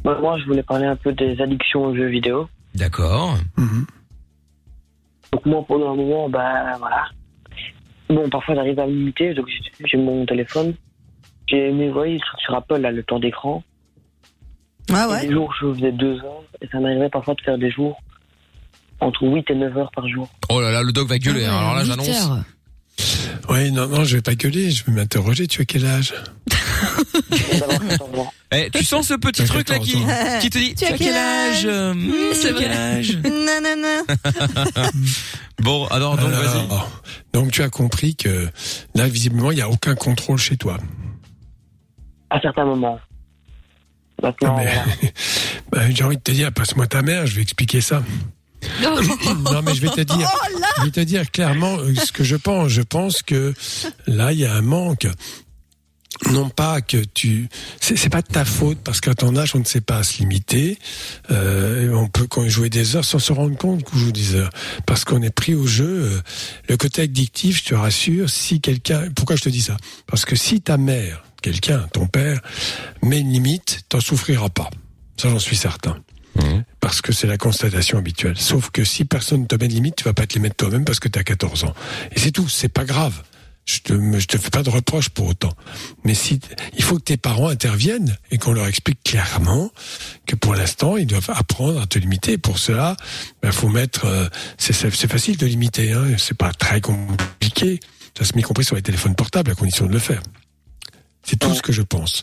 Bah, 0.04 0.18
moi, 0.20 0.38
je 0.40 0.44
voulais 0.46 0.62
parler 0.64 0.86
un 0.86 0.96
peu 0.96 1.12
des 1.12 1.40
addictions 1.40 1.84
aux 1.84 1.94
jeux 1.94 2.08
vidéo. 2.08 2.48
D'accord. 2.74 3.36
Donc 5.32 5.46
moi, 5.46 5.64
pendant 5.66 5.92
un 5.92 5.96
moment, 5.96 6.28
bah 6.28 6.76
voilà. 6.78 7.04
Bon, 8.08 8.28
parfois, 8.28 8.54
j'arrive 8.54 8.78
à 8.78 8.86
me 8.86 8.92
limiter, 8.92 9.32
donc 9.34 9.46
j'ai- 9.84 9.96
mon 9.96 10.26
téléphone. 10.26 10.74
J'ai 11.48 11.70
voyez, 11.90 12.18
sur, 12.18 12.38
sur 12.40 12.54
Apple, 12.54 12.78
là, 12.78 12.90
le 12.90 13.02
temps 13.02 13.18
d'écran. 13.18 13.62
Ah 14.94 15.08
ouais 15.08 15.26
Des 15.26 15.32
jours, 15.32 15.52
je 15.60 15.72
faisais 15.74 15.92
deux 15.92 16.16
heures, 16.22 16.42
et 16.60 16.68
ça 16.70 16.78
m'arrivait 16.80 17.08
parfois 17.08 17.34
de 17.34 17.40
faire 17.40 17.58
des 17.58 17.70
jours 17.70 18.00
entre 19.00 19.22
8 19.26 19.50
et 19.50 19.54
9 19.54 19.76
heures 19.78 19.90
par 19.94 20.06
jour. 20.08 20.28
Oh 20.48 20.60
là 20.60 20.70
là, 20.70 20.82
le 20.82 20.92
doc 20.92 21.08
va 21.08 21.18
gueuler, 21.18 21.44
hein. 21.46 21.56
alors 21.58 21.74
là 21.74 21.84
j'annonce. 21.84 22.30
Oui, 23.48 23.72
non, 23.72 23.88
non, 23.88 24.04
je 24.04 24.16
vais 24.16 24.22
pas 24.22 24.34
gueuler, 24.34 24.70
je 24.70 24.84
vais 24.84 24.92
m'interroger. 24.92 25.46
Tu 25.48 25.62
as 25.62 25.64
quel 25.64 25.84
âge? 25.86 26.14
Eh, 28.52 28.70
tu 28.70 28.84
sens 28.84 29.08
ce 29.08 29.14
petit 29.14 29.44
truc 29.44 29.68
là 29.70 29.78
qui, 29.78 29.96
qui 30.40 30.50
te 30.50 30.58
dit 30.58 30.74
Tu 30.74 30.84
as 30.84 30.92
quel 30.96 31.14
âge? 31.16 31.62
euh, 31.64 31.94
hmm, 31.94 32.12
C'est 32.34 32.50
tu 32.50 32.54
as 32.54 32.58
quel 32.58 32.72
âge? 32.72 33.16
Non, 33.24 33.60
non, 33.62 33.76
non. 33.82 34.82
Bon, 35.62 35.86
alors 35.86 36.16
donc 36.16 36.30
vas-y. 36.30 36.66
Donc 37.32 37.50
tu 37.50 37.62
as 37.62 37.70
compris 37.70 38.14
que 38.14 38.48
là, 38.94 39.06
visiblement, 39.08 39.50
il 39.52 39.56
n'y 39.56 39.62
a 39.62 39.68
aucun 39.70 39.94
contrôle 39.94 40.38
chez 40.38 40.56
toi. 40.56 40.76
À 42.30 42.40
certains 42.40 42.64
moments. 42.64 42.98
Maintenant, 44.22 44.56
Mais, 44.56 44.64
voilà. 44.64 44.84
bah, 45.72 45.90
j'ai 45.90 46.04
envie 46.04 46.16
de 46.16 46.22
te 46.22 46.30
dire, 46.30 46.52
passe-moi 46.52 46.86
ta 46.86 47.02
mère, 47.02 47.26
je 47.26 47.34
vais 47.34 47.42
expliquer 47.42 47.80
ça. 47.80 48.02
non, 48.82 49.62
mais 49.62 49.74
je 49.74 49.80
vais 49.80 49.88
te 49.88 50.00
dire, 50.02 50.30
Oh 50.32 50.46
je 50.78 50.84
vais 50.84 50.90
te 50.90 51.00
dire 51.00 51.30
clairement 51.30 51.78
euh, 51.78 51.94
ce 51.94 52.12
que 52.12 52.22
je 52.22 52.36
pense. 52.36 52.68
Je 52.68 52.82
pense 52.82 53.22
que 53.22 53.54
là, 54.06 54.32
il 54.32 54.38
y 54.38 54.46
a 54.46 54.54
un 54.54 54.62
manque. 54.62 55.08
Non 56.30 56.50
pas 56.50 56.82
que 56.82 56.98
tu, 56.98 57.48
c'est 57.80 57.96
c'est 57.96 58.10
pas 58.10 58.22
de 58.22 58.28
ta 58.28 58.44
faute 58.44 58.78
parce 58.84 59.00
qu'à 59.00 59.14
ton 59.14 59.34
âge 59.34 59.56
on 59.56 59.58
ne 59.58 59.64
sait 59.64 59.80
pas 59.80 59.96
à 59.96 60.02
se 60.04 60.18
limiter. 60.18 60.78
Euh, 61.30 61.92
on 61.94 62.06
peut 62.06 62.26
quand 62.28 62.46
jouer 62.48 62.70
des 62.70 62.94
heures 62.94 63.04
sans 63.04 63.18
se 63.18 63.32
rendre 63.32 63.56
compte 63.56 63.82
qu'on 63.82 63.96
joue 63.96 64.12
des 64.12 64.34
heures 64.34 64.50
parce 64.86 65.04
qu'on 65.04 65.20
est 65.22 65.34
pris 65.34 65.54
au 65.54 65.66
jeu. 65.66 66.12
Euh, 66.12 66.20
Le 66.68 66.76
côté 66.76 67.02
addictif, 67.02 67.58
je 67.64 67.70
te 67.70 67.74
rassure, 67.74 68.30
si 68.30 68.60
quelqu'un, 68.60 69.08
pourquoi 69.16 69.36
je 69.36 69.42
te 69.42 69.48
dis 69.48 69.62
ça? 69.62 69.76
Parce 70.06 70.24
que 70.24 70.36
si 70.36 70.60
ta 70.60 70.76
mère, 70.76 71.24
quelqu'un, 71.42 71.86
ton 71.92 72.06
père, 72.06 72.40
met 73.02 73.20
une 73.20 73.32
limite, 73.32 73.82
t'en 73.88 74.00
souffriras 74.00 74.48
pas. 74.48 74.70
Ça 75.16 75.28
j'en 75.28 75.38
suis 75.38 75.56
certain. 75.56 75.98
Parce 76.80 77.02
que 77.02 77.12
c'est 77.12 77.26
la 77.26 77.36
constatation 77.36 77.98
habituelle. 77.98 78.38
Sauf 78.38 78.70
que 78.70 78.84
si 78.84 79.04
personne 79.04 79.42
ne 79.42 79.46
te 79.46 79.54
met 79.54 79.68
de 79.68 79.74
limite, 79.74 79.96
tu 79.96 80.04
vas 80.04 80.14
pas 80.14 80.26
te 80.26 80.34
les 80.34 80.40
mettre 80.40 80.56
toi-même 80.56 80.84
parce 80.84 80.98
que 80.98 81.08
tu 81.08 81.18
as 81.18 81.24
14 81.24 81.64
ans. 81.64 81.74
Et 82.12 82.18
c'est 82.18 82.30
tout, 82.30 82.48
c'est 82.48 82.68
pas 82.68 82.84
grave. 82.84 83.22
Je 83.64 83.78
te, 83.78 83.92
je 83.92 84.26
te 84.26 84.38
fais 84.38 84.50
pas 84.50 84.64
de 84.64 84.70
reproches 84.70 85.08
pour 85.10 85.28
autant. 85.28 85.52
Mais 86.04 86.14
si, 86.14 86.40
il 86.76 86.82
faut 86.82 86.96
que 86.96 87.04
tes 87.04 87.16
parents 87.16 87.48
interviennent 87.48 88.16
et 88.32 88.38
qu'on 88.38 88.52
leur 88.52 88.66
explique 88.66 89.02
clairement 89.04 89.70
que 90.26 90.34
pour 90.34 90.54
l'instant, 90.54 90.96
ils 90.96 91.06
doivent 91.06 91.30
apprendre 91.30 91.80
à 91.80 91.86
te 91.86 91.98
limiter. 91.98 92.38
Pour 92.38 92.58
cela, 92.58 92.96
il 93.44 93.52
faut 93.52 93.68
mettre, 93.68 94.06
euh, 94.06 94.26
c'est 94.58 94.72
facile 95.06 95.36
de 95.36 95.46
limiter, 95.46 95.92
hein. 95.92 96.06
C'est 96.18 96.36
pas 96.36 96.52
très 96.52 96.80
compliqué. 96.80 97.78
Ça 98.18 98.24
se 98.24 98.34
met 98.34 98.42
compris 98.42 98.64
sur 98.64 98.74
les 98.74 98.82
téléphones 98.82 99.14
portables 99.14 99.52
à 99.52 99.54
condition 99.54 99.86
de 99.86 99.92
le 99.92 100.00
faire. 100.00 100.22
C'est 101.22 101.38
tout 101.38 101.54
ce 101.54 101.62
que 101.62 101.72
je 101.72 101.82
pense. 101.82 102.22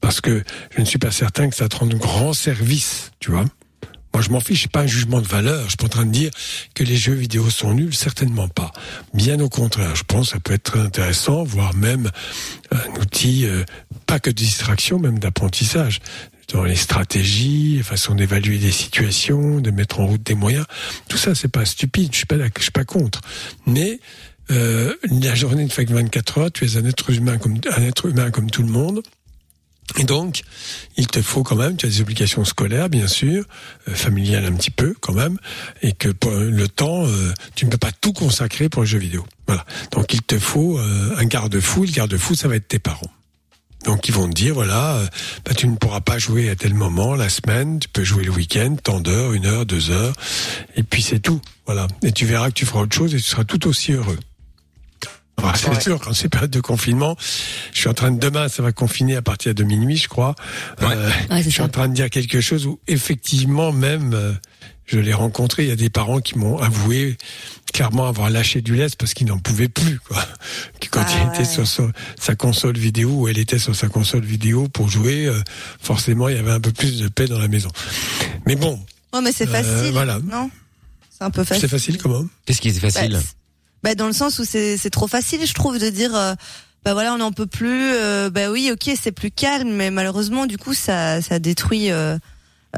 Parce 0.00 0.20
que 0.20 0.42
je 0.74 0.80
ne 0.80 0.86
suis 0.86 0.98
pas 0.98 1.10
certain 1.10 1.48
que 1.48 1.56
ça 1.56 1.68
te 1.68 1.76
rende 1.76 1.94
grand 1.94 2.32
service, 2.32 3.12
tu 3.20 3.30
vois. 3.30 3.44
Moi, 4.12 4.22
je 4.22 4.30
m'en 4.30 4.40
fiche, 4.40 4.62
c'est 4.62 4.72
pas 4.72 4.80
un 4.80 4.86
jugement 4.86 5.20
de 5.20 5.26
valeur. 5.26 5.62
Je 5.64 5.68
suis 5.68 5.76
pas 5.76 5.84
en 5.84 5.88
train 5.88 6.06
de 6.06 6.10
dire 6.10 6.30
que 6.74 6.82
les 6.82 6.96
jeux 6.96 7.14
vidéo 7.14 7.48
sont 7.48 7.74
nuls, 7.74 7.94
certainement 7.94 8.48
pas. 8.48 8.72
Bien 9.14 9.38
au 9.38 9.48
contraire, 9.48 9.94
je 9.94 10.02
pense 10.02 10.28
que 10.28 10.32
ça 10.32 10.40
peut 10.40 10.54
être 10.54 10.64
très 10.64 10.80
intéressant, 10.80 11.44
voire 11.44 11.74
même 11.74 12.10
un 12.72 13.00
outil, 13.00 13.46
euh, 13.46 13.64
pas 14.06 14.18
que 14.18 14.30
de 14.30 14.34
distraction, 14.34 14.98
même 14.98 15.20
d'apprentissage. 15.20 16.00
Dans 16.52 16.64
les 16.64 16.74
stratégies, 16.74 17.76
les 17.76 17.82
façons 17.84 18.16
d'évaluer 18.16 18.58
des 18.58 18.72
situations, 18.72 19.60
de 19.60 19.70
mettre 19.70 20.00
en 20.00 20.06
route 20.06 20.22
des 20.24 20.34
moyens. 20.34 20.66
Tout 21.08 21.16
ça, 21.16 21.36
c'est 21.36 21.46
pas 21.46 21.64
stupide, 21.64 22.10
je 22.10 22.18
suis 22.18 22.26
pas, 22.26 22.34
je 22.36 22.62
suis 22.62 22.72
pas 22.72 22.84
contre. 22.84 23.20
Mais, 23.66 24.00
euh, 24.50 24.94
la 25.04 25.34
journée 25.34 25.64
ne 25.64 25.70
fait 25.70 25.86
que 25.86 25.92
24 25.92 26.38
heures, 26.38 26.52
tu 26.52 26.64
es 26.64 26.76
un 26.76 26.84
être 26.84 27.10
humain 27.10 27.38
comme, 27.38 27.58
un 27.76 27.82
être 27.82 28.06
humain 28.06 28.30
comme 28.30 28.50
tout 28.50 28.62
le 28.62 28.68
monde. 28.68 29.02
Et 29.98 30.04
donc, 30.04 30.42
il 30.96 31.08
te 31.08 31.20
faut 31.20 31.42
quand 31.42 31.56
même, 31.56 31.76
tu 31.76 31.86
as 31.86 31.88
des 31.88 32.00
obligations 32.00 32.44
scolaires, 32.44 32.88
bien 32.88 33.08
sûr, 33.08 33.44
euh, 33.88 33.94
familiales 33.94 34.44
un 34.44 34.52
petit 34.52 34.70
peu 34.70 34.94
quand 35.00 35.12
même, 35.12 35.36
et 35.82 35.92
que 35.92 36.08
pour 36.08 36.30
le 36.30 36.68
temps, 36.68 37.06
euh, 37.06 37.32
tu 37.56 37.64
ne 37.64 37.70
peux 37.70 37.78
pas 37.78 37.90
tout 38.00 38.12
consacrer 38.12 38.68
pour 38.68 38.82
le 38.82 38.88
jeu 38.88 38.98
vidéo. 38.98 39.26
Voilà. 39.46 39.64
Donc, 39.90 40.14
il 40.14 40.22
te 40.22 40.38
faut 40.38 40.78
euh, 40.78 41.16
un 41.16 41.24
garde-fou. 41.24 41.84
Le 41.84 41.90
garde-fou, 41.90 42.34
ça 42.34 42.46
va 42.46 42.56
être 42.56 42.68
tes 42.68 42.78
parents. 42.78 43.10
Donc, 43.84 44.08
ils 44.08 44.14
vont 44.14 44.28
te 44.28 44.34
dire, 44.34 44.54
voilà, 44.54 44.96
euh, 44.96 45.06
bah, 45.44 45.54
tu 45.54 45.66
ne 45.66 45.76
pourras 45.76 46.00
pas 46.00 46.18
jouer 46.18 46.50
à 46.50 46.56
tel 46.56 46.74
moment, 46.74 47.14
la 47.14 47.28
semaine, 47.28 47.80
tu 47.80 47.88
peux 47.88 48.04
jouer 48.04 48.24
le 48.24 48.30
week-end, 48.30 48.76
tant 48.82 49.00
d'heures, 49.00 49.32
une 49.32 49.46
heure, 49.46 49.64
deux 49.64 49.90
heures, 49.90 50.14
et 50.76 50.82
puis 50.82 51.02
c'est 51.02 51.20
tout. 51.20 51.40
Voilà. 51.66 51.86
Et 52.02 52.12
tu 52.12 52.26
verras 52.26 52.48
que 52.48 52.54
tu 52.54 52.66
feras 52.66 52.82
autre 52.82 52.94
chose 52.94 53.14
et 53.14 53.16
tu 53.16 53.24
seras 53.24 53.44
tout 53.44 53.66
aussi 53.66 53.92
heureux. 53.92 54.18
Alors, 55.42 55.56
c'est 55.74 55.80
sûr, 55.82 55.98
quand 56.00 56.12
c'est 56.12 56.28
période 56.28 56.50
de 56.50 56.60
confinement, 56.60 57.16
je 57.72 57.78
suis 57.80 57.88
en 57.88 57.94
train 57.94 58.10
de 58.10 58.18
demain, 58.18 58.48
ça 58.48 58.62
va 58.62 58.72
confiner 58.72 59.16
à 59.16 59.22
partir 59.22 59.54
de 59.54 59.62
minuit, 59.64 59.96
je 59.96 60.08
crois. 60.08 60.34
Euh, 60.82 61.10
je 61.42 61.48
suis 61.50 61.62
en 61.62 61.68
train 61.68 61.88
de 61.88 61.94
dire 61.94 62.10
quelque 62.10 62.40
chose 62.40 62.66
où 62.66 62.78
effectivement 62.86 63.72
même, 63.72 64.12
euh, 64.14 64.32
je 64.86 64.98
l'ai 64.98 65.14
rencontré. 65.14 65.62
Il 65.64 65.68
y 65.68 65.72
a 65.72 65.76
des 65.76 65.90
parents 65.90 66.20
qui 66.20 66.36
m'ont 66.38 66.58
avoué 66.58 67.16
clairement 67.72 68.06
avoir 68.08 68.28
lâché 68.30 68.60
du 68.60 68.74
lest 68.74 68.96
parce 68.96 69.14
qu'ils 69.14 69.28
n'en 69.28 69.38
pouvaient 69.38 69.68
plus. 69.68 70.00
Quoi. 70.00 70.24
Quand 70.90 71.04
il 71.14 71.28
était 71.34 71.44
sur 71.44 71.66
son- 71.66 71.92
sa 72.18 72.34
console 72.34 72.76
vidéo 72.76 73.10
ou 73.10 73.28
elle 73.28 73.38
était 73.38 73.60
sur 73.60 73.76
sa 73.76 73.88
console 73.88 74.24
vidéo 74.24 74.66
pour 74.68 74.88
jouer, 74.88 75.26
euh, 75.26 75.40
forcément 75.80 76.28
il 76.28 76.36
y 76.36 76.38
avait 76.38 76.50
un 76.50 76.60
peu 76.60 76.72
plus 76.72 76.98
de 77.00 77.06
paix 77.08 77.26
dans 77.26 77.38
la 77.38 77.46
maison. 77.48 77.70
Mais 78.46 78.56
bon, 78.56 78.78
Ouais, 79.12 79.20
mais 79.22 79.32
c'est 79.32 79.48
Euh, 79.48 79.52
facile. 79.52 79.92
voilà. 79.92 80.18
Non? 80.24 80.50
C'est 81.10 81.24
un 81.24 81.30
peu 81.30 81.44
facile. 81.44 81.60
c'est 81.62 81.68
facile 81.68 81.98
comment? 81.98 82.24
Qu'est-ce 82.46 82.60
qui 82.60 82.68
est 82.68 82.72
facile? 82.72 83.12
Bah, 83.12 83.18
dans 83.96 84.06
le 84.06 84.12
sens 84.12 84.38
où 84.38 84.44
c'est 84.44 84.76
c'est 84.76 84.90
trop 84.90 85.06
facile, 85.08 85.40
je 85.46 85.54
trouve, 85.54 85.78
de 85.78 85.88
dire 85.90 86.14
euh, 86.14 86.34
bah 86.84 86.92
voilà, 86.94 87.12
on 87.14 87.18
n'en 87.18 87.32
peut 87.32 87.46
plus. 87.46 87.92
euh, 87.94 88.30
bah 88.30 88.50
oui, 88.50 88.70
ok, 88.72 88.90
c'est 89.00 89.12
plus 89.12 89.30
calme, 89.30 89.70
mais 89.70 89.90
malheureusement, 89.90 90.46
du 90.46 90.56
coup, 90.58 90.74
ça, 90.74 91.20
ça 91.22 91.38
détruit. 91.38 91.90
Euh, 91.90 92.16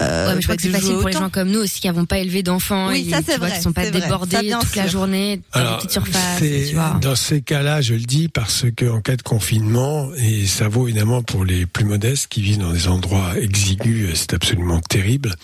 euh, 0.00 0.28
Ouais, 0.28 0.34
mais 0.36 0.40
je 0.40 0.46
bah, 0.48 0.54
crois 0.54 0.56
que 0.56 0.62
c'est 0.62 0.68
facile 0.70 0.94
pour 0.96 1.08
les 1.08 1.12
gens 1.12 1.28
comme 1.28 1.50
nous 1.50 1.60
aussi 1.60 1.78
qui 1.82 1.86
n'avons 1.86 2.06
pas 2.06 2.16
élevé 2.16 2.42
d'enfants 2.42 2.88
Oui, 2.88 3.04
et 3.06 3.10
ça, 3.10 3.18
tu 3.18 3.24
c'est 3.26 3.36
vois, 3.36 3.48
vrai, 3.48 3.56
qui 3.58 3.62
sont 3.62 3.72
pas 3.74 3.82
vrai. 3.90 4.00
débordés 4.00 4.40
bien 4.40 4.58
toute 4.58 4.74
la 4.74 4.86
journée 4.86 5.42
dans 5.52 5.60
Alors, 5.60 5.90
surfaces, 5.90 6.38
c'est- 6.38 6.64
tu 6.70 6.74
vois. 6.76 6.98
Dans 7.02 7.14
ces 7.14 7.42
cas-là, 7.42 7.82
je 7.82 7.92
le 7.92 8.00
dis 8.00 8.28
parce 8.28 8.64
que 8.74 8.86
en 8.88 9.02
cas 9.02 9.16
de 9.16 9.22
confinement, 9.22 10.08
et 10.16 10.46
ça 10.46 10.66
vaut 10.68 10.88
évidemment 10.88 11.22
pour 11.22 11.44
les 11.44 11.66
plus 11.66 11.84
modestes 11.84 12.28
qui 12.28 12.40
vivent 12.40 12.60
dans 12.60 12.72
des 12.72 12.88
endroits 12.88 13.38
exigus, 13.38 14.08
c'est 14.14 14.32
absolument 14.32 14.80
terrible. 14.80 15.34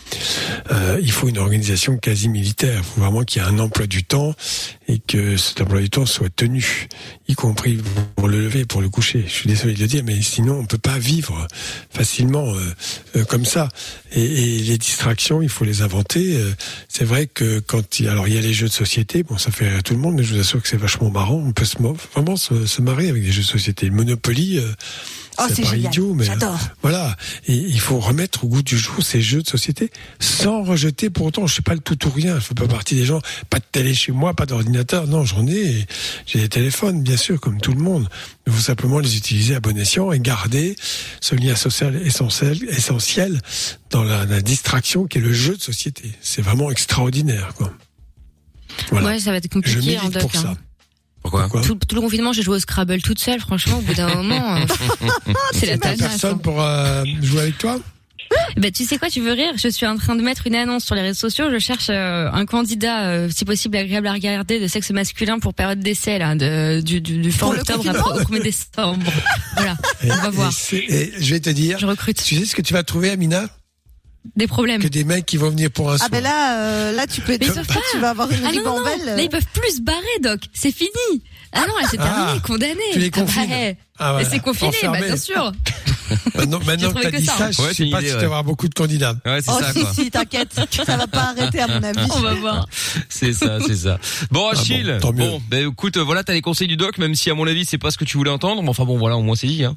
euh, 0.73 0.99
il 1.03 1.13
faut 1.13 1.29
une 1.29 1.39
organisation 1.39 1.99
quasi 1.99 2.31
militaire. 2.31 2.79
Il 2.79 2.85
faut 2.85 3.01
vraiment 3.03 3.25
qu'il 3.25 3.43
y 3.43 3.45
ait 3.45 3.49
un 3.49 3.59
emploi 3.59 3.87
du 3.87 4.03
temps 4.05 4.35
et 4.89 4.99
que 4.99 5.37
cet 5.37 5.61
emploi 5.61 5.81
du 5.81 5.91
temps 5.91 6.07
soit 6.07 6.35
tenu, 6.35 6.89
y 7.29 7.35
compris 7.35 7.79
pour 8.17 8.27
le 8.27 8.41
lever 8.41 8.65
pour 8.65 8.81
le 8.81 8.89
coucher. 8.89 9.23
Je 9.27 9.33
suis 9.33 9.49
désolé 9.49 9.75
de 9.75 9.81
le 9.81 9.87
dire, 9.87 10.03
mais 10.03 10.21
sinon 10.23 10.59
on 10.59 10.65
peut 10.65 10.79
pas 10.79 10.99
vivre 10.99 11.47
facilement 11.91 12.55
euh, 12.55 12.75
euh, 13.17 13.25
comme 13.25 13.45
ça. 13.45 13.69
Et, 14.13 14.59
les 14.59 14.79
distractions, 14.79 15.43
il 15.43 15.51
faut 15.51 15.65
les 15.65 15.83
inventer. 15.83 16.37
Euh, 16.37 16.51
C'est 16.89 17.05
vrai 17.05 17.27
que 17.27 17.59
quand 17.61 18.01
il 18.01 18.09
alors 18.09 18.27
il 18.29 18.35
y 18.35 18.39
a 18.39 18.41
les 18.41 18.55
jeux 18.55 18.69
de 18.69 18.73
société, 18.73 19.23
bon 19.23 19.37
ça 19.37 19.51
fait 19.51 19.69
rire 19.69 19.83
tout 19.83 19.93
le 19.93 20.01
monde, 20.01 20.15
mais 20.15 20.25
je 20.25 20.35
vous 20.35 20.41
assure 20.41 20.63
que 20.63 20.69
c'est 20.69 20.79
vachement 20.79 21.11
marrant. 21.11 21.43
On 21.47 21.53
peut 21.53 21.67
se, 21.67 21.77
vraiment 21.79 22.37
se, 22.37 22.67
se 22.67 22.81
marrer 22.81 23.11
avec 23.11 23.23
des 23.23 23.31
jeux 23.31 23.43
de 23.43 23.47
société. 23.47 23.91
Monopoly. 23.91 24.61
Oh, 25.41 25.45
c'est 25.49 25.63
pas 25.63 25.71
génial. 25.71 25.87
idiot, 25.93 26.15
mais 26.15 26.25
J'adore. 26.25 26.59
voilà. 26.83 27.17
Et 27.47 27.55
il 27.55 27.81
faut 27.81 27.99
remettre 28.01 28.45
au 28.45 28.49
goût 28.49 28.63
du 28.63 28.77
jour 28.77 29.03
ces 29.03 29.21
jeux 29.23 29.43
de 29.43 29.49
société 29.49 29.91
sans 30.19 30.63
rejeter 30.65 31.11
pour 31.11 31.27
autant. 31.27 31.47
Je 31.47 31.53
suis 31.55 31.63
pas 31.63 31.75
le 31.75 31.81
tout 31.81 32.07
ou 32.07 32.11
rien. 32.11 32.35
Je 32.37 32.45
fais 32.47 32.55
pas 32.55 32.67
partie 32.67 32.95
des 32.97 33.05
gens. 33.05 33.21
Pas 33.51 33.59
de 33.59 33.65
télé 33.71 33.95
chez 33.95 34.13
moi, 34.13 34.35
pas 34.35 34.47
d'ordinateur. 34.47 35.07
Non, 35.07 35.25
j'en 35.25 35.47
ai. 35.47 35.87
J'ai 36.27 36.41
des 36.41 36.49
téléphones, 36.49 37.03
bien 37.03 37.17
sûr, 37.17 37.41
comme 37.41 37.61
tout 37.61 37.73
le 37.73 37.81
monde. 37.81 38.09
Il 38.47 38.53
faut 38.53 38.61
simplement 38.61 38.99
les 38.99 39.17
utiliser 39.17 39.55
à 39.55 39.61
bon 39.61 39.77
escient 39.79 40.11
et 40.13 40.19
garder 40.21 40.75
ce 41.21 41.35
lien 41.35 41.55
social 41.55 41.95
essentiel, 42.05 42.59
essentiel 42.71 43.41
dans 43.91 44.03
la, 44.05 44.25
la 44.25 44.41
distraction 44.41 45.07
qui 45.07 45.19
est 45.19 45.21
le 45.21 45.33
jeu 45.33 45.57
de 45.57 45.63
société. 45.63 46.11
C'est 46.21 46.43
vraiment 46.43 46.71
extraordinaire, 46.71 47.53
quoi. 47.55 47.73
Voilà. 48.91 49.09
Ouais, 49.09 49.19
ça 49.19 49.31
va 49.31 49.37
être 49.39 49.45
Je 49.45 49.49
compliqué 49.49 49.79
milite 49.81 50.03
en 50.05 50.09
doc. 50.09 50.23
pour 50.23 50.37
hein. 50.37 50.43
ça. 50.43 50.55
Pourquoi 51.31 51.61
Tout, 51.63 51.75
tout 51.87 51.95
le 51.95 52.01
confinement, 52.01 52.33
j'ai 52.33 52.43
joué 52.43 52.57
au 52.57 52.61
Scrabble 52.61 53.01
toute 53.03 53.19
seule. 53.19 53.41
Franchement, 53.41 53.79
au 53.79 53.83
bout 53.83 53.95
d'un 53.95 54.15
moment, 54.15 54.57
euh, 54.57 54.61
c'est 55.53 55.67
la 55.67 55.79
T'as 55.79 55.95
tanasse. 55.95 56.01
personne 56.21 56.41
pour 56.41 56.61
euh, 56.63 57.05
jouer 57.23 57.41
avec 57.43 57.59
toi 57.59 57.79
Ben, 58.57 58.71
tu 58.73 58.85
sais 58.85 58.99
quoi, 58.99 59.09
tu 59.11 59.21
veux 59.21 59.33
rire? 59.33 59.53
Je 59.57 59.69
suis 59.69 59.87
en 59.87 59.97
train 59.97 60.17
de 60.17 60.23
mettre 60.23 60.47
une 60.47 60.55
annonce 60.55 60.85
sur 60.85 60.95
les 60.95 61.03
réseaux 61.03 61.29
sociaux. 61.29 61.47
Je 61.53 61.59
cherche 61.59 61.89
euh, 61.91 62.29
un 62.33 62.45
candidat, 62.47 63.07
euh, 63.07 63.29
si 63.35 63.45
possible, 63.45 63.77
agréable 63.77 64.07
à 64.07 64.13
regarder, 64.13 64.61
de 64.61 64.67
sexe 64.67 64.91
masculin 64.91 65.39
pour 65.39 65.55
période 65.55 65.81
d'essai, 65.81 66.19
là, 66.19 66.35
de, 66.35 66.81
du, 66.81 67.01
du, 67.01 67.19
du 67.19 67.33
fin 67.33 67.49
octobre 67.49 67.89
à- 67.89 68.15
au 68.17 68.21
1er 68.21 68.43
décembre. 68.43 68.99
voilà, 69.57 69.77
Et- 70.05 70.11
on 70.13 70.17
va 70.17 70.31
voir. 70.31 70.53
Et, 70.73 71.13
je 71.19 71.31
vais 71.35 71.41
te 71.41 71.51
dire. 71.51 71.79
Je 71.79 71.87
recrute. 71.87 72.23
Tu 72.23 72.37
sais 72.39 72.45
ce 72.47 72.55
que 72.57 72.63
tu 72.63 72.73
vas 72.75 72.83
trouver, 72.83 73.11
Amina? 73.11 73.49
Des 74.37 74.47
problèmes. 74.47 74.81
Que 74.83 74.89
des 74.89 75.05
mecs 75.05 75.27
qui 75.27 75.37
vont 75.37 75.51
venir 75.51 75.71
pour 75.71 75.91
un 75.91 75.95
Ah 75.95 75.99
soir. 75.99 76.11
ben 76.11 76.23
là, 76.23 76.61
euh, 76.63 76.93
là 76.93 77.07
tu 77.07 77.21
peux, 77.21 77.33
Mais 77.41 77.47
ils 77.47 77.53
peuvent 77.53 77.67
pas. 77.67 77.75
tu 77.93 77.99
vas 77.99 78.11
avoir 78.11 78.31
une 78.31 78.45
Ah 78.45 78.53
non, 78.53 78.79
non. 78.79 78.85
Là, 79.05 79.23
ils 79.23 79.29
peuvent 79.29 79.45
plus 79.53 79.77
se 79.77 79.81
barrer, 79.83 79.99
Doc. 80.23 80.41
C'est 80.53 80.73
fini. 80.73 80.91
Ah 81.53 81.61
non, 81.67 81.75
là, 81.81 81.87
c'est 81.91 81.97
Ah, 81.99 82.05
terminé, 82.05 82.41
condamné. 82.43 82.75
tu 82.93 82.99
les 82.99 83.07
Ah 83.07 83.17
bah, 83.17 83.23
confines. 83.23 83.51
eh. 83.53 83.77
Ah, 83.99 84.13
voilà. 84.13 84.29
C'est 84.29 84.39
confiné, 84.41 84.77
bah, 84.83 85.01
bien 85.01 85.17
sûr. 85.17 85.53
Maintenant, 86.37 86.61
maintenant 86.65 86.93
que 86.93 87.03
t'as 87.03 87.11
que 87.11 87.17
dit 87.19 87.27
ça, 87.27 87.37
ça, 87.37 87.45
hein. 87.47 87.51
je 87.53 87.61
Ouais, 87.63 87.69
c'est 87.69 87.85
sais 87.85 87.91
pas 87.91 87.99
idée, 88.01 88.09
si 88.09 88.15
ouais. 88.15 88.21
tu 88.21 88.27
auras 88.27 88.43
beaucoup 88.43 88.67
de 88.69 88.73
candidats. 88.75 89.15
Ouais, 89.27 89.41
c'est 89.43 89.51
Oh 89.51 89.59
ça 89.61 89.73
si 89.75 89.81
quoi. 89.81 89.93
si, 89.93 90.11
t'inquiète, 90.11 90.49
ça 90.87 90.97
va 90.97 91.07
pas 91.07 91.35
arrêter 91.37 91.61
à 91.61 91.67
mon 91.69 91.83
avis. 91.83 92.09
On 92.15 92.21
va 92.21 92.35
voir. 92.35 92.67
C'est 93.11 93.33
ça, 93.35 93.59
c'est 93.67 93.77
ça. 93.77 93.99
Bon, 94.31 94.49
Achille. 94.49 94.89
Ah 94.91 94.95
bon, 94.95 95.09
tant 95.09 95.13
mieux. 95.13 95.29
bon, 95.31 95.43
ben 95.51 95.69
écoute, 95.69 95.99
euh, 95.99 96.03
voilà, 96.03 96.23
t'as 96.25 96.33
les 96.33 96.41
conseils 96.41 96.69
du 96.69 96.77
doc, 96.79 96.97
même 96.97 97.15
si 97.15 97.31
à 97.31 97.35
mon 97.35 97.47
avis 97.47 97.67
c'est 97.67 97.77
pas 97.77 97.91
ce 97.91 97.99
que 97.99 98.05
tu 98.05 98.17
voulais 98.17 98.31
entendre. 98.31 98.63
Mais 98.63 98.69
enfin 98.71 98.85
bon, 98.85 98.97
voilà, 98.97 99.17
au 99.19 99.23
moins 99.23 99.37
c'est 99.37 99.47
dit. 99.49 99.65
Hein. 99.65 99.77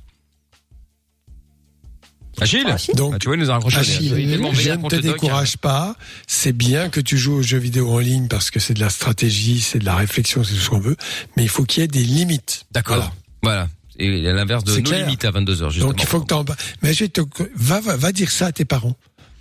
Achille. 2.42 2.66
Donc, 2.96 3.14
Ah, 3.16 3.20
tu 3.20 3.28
vois, 3.28 3.36
il 3.36 3.39
nous 3.39 3.50
a 3.50 3.54
raccroché. 3.54 3.78
au 3.78 3.80
nez. 3.82 3.86
Achille, 3.88 4.06
Il 4.18 4.28
est 4.28 4.32
tellement 4.32 4.54
je 4.54 4.70
ne 4.72 4.88
te 4.89 4.96
décourage 4.96 5.58
pas. 5.58 5.96
C'est 6.28 6.52
bien 6.54 6.89
que 6.89 7.00
tu 7.00 7.18
joues 7.18 7.36
aux 7.36 7.42
jeux 7.42 7.58
vidéo 7.60 7.92
en 7.92 8.00
ligne 8.00 8.28
parce 8.28 8.52
que 8.52 8.60
c'est 8.60 8.74
de 8.74 8.80
la 8.80 8.89
stratégie, 8.89 9.62
c'est 9.62 9.80
de 9.80 9.86
la 9.86 9.96
réflexion, 9.96 10.44
c'est 10.44 10.54
tout 10.54 10.60
ce 10.60 10.70
qu'on 10.70 10.80
veut. 10.80 10.98
Mais 11.38 11.44
il 11.44 11.50
faut 11.50 11.64
qu'il 11.64 11.82
y 11.82 11.84
ait 11.84 11.88
des 11.88 12.04
limites. 12.04 12.66
D'accord. 12.72 12.96
Voilà. 12.98 13.12
Voilà. 13.44 13.68
Et 14.00 14.28
à 14.28 14.34
l'inverse 14.34 14.64
de 14.64 14.72
C'est 14.72 14.82
nos 14.82 14.89
clair. 14.89 15.06
limites 15.06 15.26
à 15.26 15.32
22h, 15.32 15.70
justement. 15.70 15.92
Donc 15.92 16.02
il 16.02 16.08
faut 16.08 16.20
que 16.22 16.26
t'en 16.28 16.44
Mais 16.82 16.94
je 16.94 17.06
te... 17.06 17.22
va, 17.56 17.80
va, 17.80 17.96
va 17.98 18.12
dire 18.12 18.32
ça 18.32 18.48
à 18.48 18.52
tes 18.52 18.66
parents. 18.66 18.96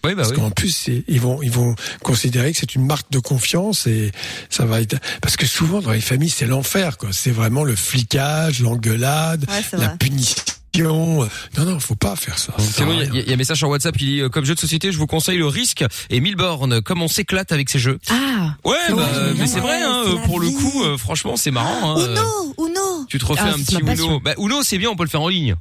Oui, 0.05 0.13
bah 0.15 0.23
Parce 0.23 0.31
oui. 0.31 0.37
qu'en 0.37 0.51
plus, 0.51 0.89
ils 1.09 1.21
vont, 1.21 1.43
ils 1.43 1.51
vont 1.51 1.75
considérer 2.03 2.53
que 2.53 2.59
c'est 2.59 2.75
une 2.75 2.87
marque 2.87 3.11
de 3.13 3.19
confiance 3.19 3.87
et 3.87 4.13
ça 4.49 4.65
va 4.65 4.81
être. 4.81 4.97
Parce 5.21 5.37
que 5.37 5.47
souvent 5.47 5.81
dans 5.81 5.91
les 5.93 6.01
familles, 6.01 6.31
c'est 6.31 6.47
l'enfer, 6.47 6.97
quoi. 6.99 7.11
C'est 7.13 7.31
vraiment 7.33 7.65
le 7.65 7.77
flicage, 7.77 8.61
l'engueulade, 8.61 9.45
Ouais, 9.51 9.63
la 9.79 9.87
vrai. 9.89 9.97
punition. 9.99 10.37
Non, 10.79 11.29
non, 11.59 11.81
faut 11.81 11.95
pas 11.97 12.17
faire 12.17 12.39
ça. 12.39 12.53
Sinon, 12.59 12.93
il 12.93 12.99
y, 12.99 13.03
a- 13.03 13.11
rien. 13.13 13.23
il 13.23 13.29
y 13.29 13.31
a 13.31 13.35
un 13.35 13.37
message 13.37 13.59
sur 13.59 13.69
WhatsApp 13.69 13.97
qui 13.97 14.05
dit 14.07 14.21
euh, 14.21 14.29
comme 14.29 14.45
jeu 14.45 14.55
de 14.55 14.61
société, 14.61 14.93
je 14.93 14.99
vous 14.99 15.07
conseille 15.07 15.39
le 15.39 15.47
risque 15.47 15.85
et 16.11 16.21
1000 16.21 16.37
bornes. 16.37 16.81
Comme 16.83 17.03
on 17.03 17.09
s'éclate 17.09 17.53
avec 17.53 17.69
ces 17.71 17.79
jeux. 17.79 17.99
Ah. 18.09 18.55
Ouais, 18.65 18.77
bah, 18.91 18.95
Ouais, 18.97 19.05
mais 19.37 19.47
c'est 19.47 19.61
vrai. 19.61 19.83
Hein, 19.83 20.05
pour 20.27 20.41
le 20.41 20.47
vie. 20.49 20.55
coup, 20.55 20.85
euh, 20.85 20.97
franchement, 20.97 21.37
c'est 21.37 21.51
marrant. 21.51 21.97
Hein, 21.99 22.15
Uno, 22.59 22.69
Uno. 22.69 23.07
tu 23.09 23.19
te 23.19 23.27
refais 23.27 23.43
Ah, 23.45 23.55
un 23.55 23.59
petit. 23.63 23.77
Uno. 23.77 24.21
Bah, 24.21 24.35
Uno, 24.39 24.63
c'est 24.63 24.79
bien, 24.79 24.91
on 24.91 24.97
peut 24.97 25.05
le 25.05 25.09
faire 25.11 25.23
en 25.23 25.29
ligne. 25.29 25.57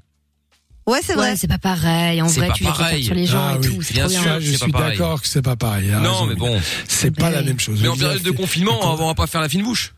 Ouais, 0.88 0.99
c'est 1.03 1.14
vrai. 1.14 1.32
Ouais, 1.32 1.36
c'est 1.36 1.47
pas 1.47 1.60
pareil. 1.60 2.20
En 2.22 2.28
vrai, 2.28 2.47
pas 2.47 2.53
tu 2.53 2.64
pareil. 2.64 3.03
sur 3.03 3.14
les 3.14 3.28
gens 3.28 3.39
Ah 3.51 3.55
et 3.55 3.57
oui, 3.68 3.76
tout. 3.76 3.82
C'est 3.84 3.93
bien 3.93 4.03
trop 4.05 4.12
bien. 4.14 4.22
sûr. 4.24 4.39
Je 4.41 4.51
suis 4.55 4.72
d'accord 4.72 5.22
que 5.22 5.28
c'est 5.28 5.41
pas 5.43 5.55
pareil. 5.55 5.88
il 5.89 5.93
a 5.93 5.99
Non, 5.99 6.14
raison, 6.14 6.26
mais 6.26 6.36
bon. 6.36 6.60
C'est 6.88 7.12
pas 7.16 7.30
la 7.30 7.39
oui. 7.41 7.45
même 7.45 7.60
chose. 7.60 7.80
Mais 7.82 7.88
en 7.88 7.95
période 7.97 8.24
de 8.24 8.32
confinement, 8.32 8.80
on 8.84 8.95
va 9.07 9.14
pas 9.14 9.28
faire 9.28 9.41
la 9.41 9.49
fine 9.49 9.64
bouche. 9.64 9.93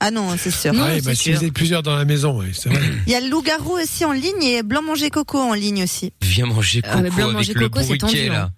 Ah 0.00 0.10
non, 0.12 0.36
c'est 0.38 0.50
sûr. 0.52 0.72
Non, 0.72 0.84
Ouais, 0.84 1.00
bah, 1.00 1.14
si 1.14 1.24
sûr. 1.24 1.36
vous 1.38 1.44
êtes 1.44 1.52
plusieurs 1.52 1.82
dans 1.82 1.96
la 1.96 2.04
maison, 2.04 2.38
oui, 2.40 2.50
c'est 2.52 2.68
vrai. 2.68 2.80
Il 3.06 3.12
y 3.12 3.16
a 3.16 3.20
le 3.20 3.28
loup-garou 3.28 3.78
aussi 3.78 4.04
en 4.04 4.12
ligne 4.12 4.42
et 4.42 4.62
blanc 4.62 4.82
manger 4.82 5.10
coco 5.10 5.38
en 5.38 5.54
ligne 5.54 5.82
aussi. 5.82 6.12
Viens 6.22 6.46
manger 6.46 6.82
Ah, 6.84 6.98
mais 7.02 7.08
coco 7.10 7.16
blanc 7.16 7.24
avec 7.26 7.36
manger 7.36 7.52
le 7.54 7.68
coco, 7.68 7.96
tendu, 7.96 8.28
là. 8.28 8.42
hein. 8.44 8.50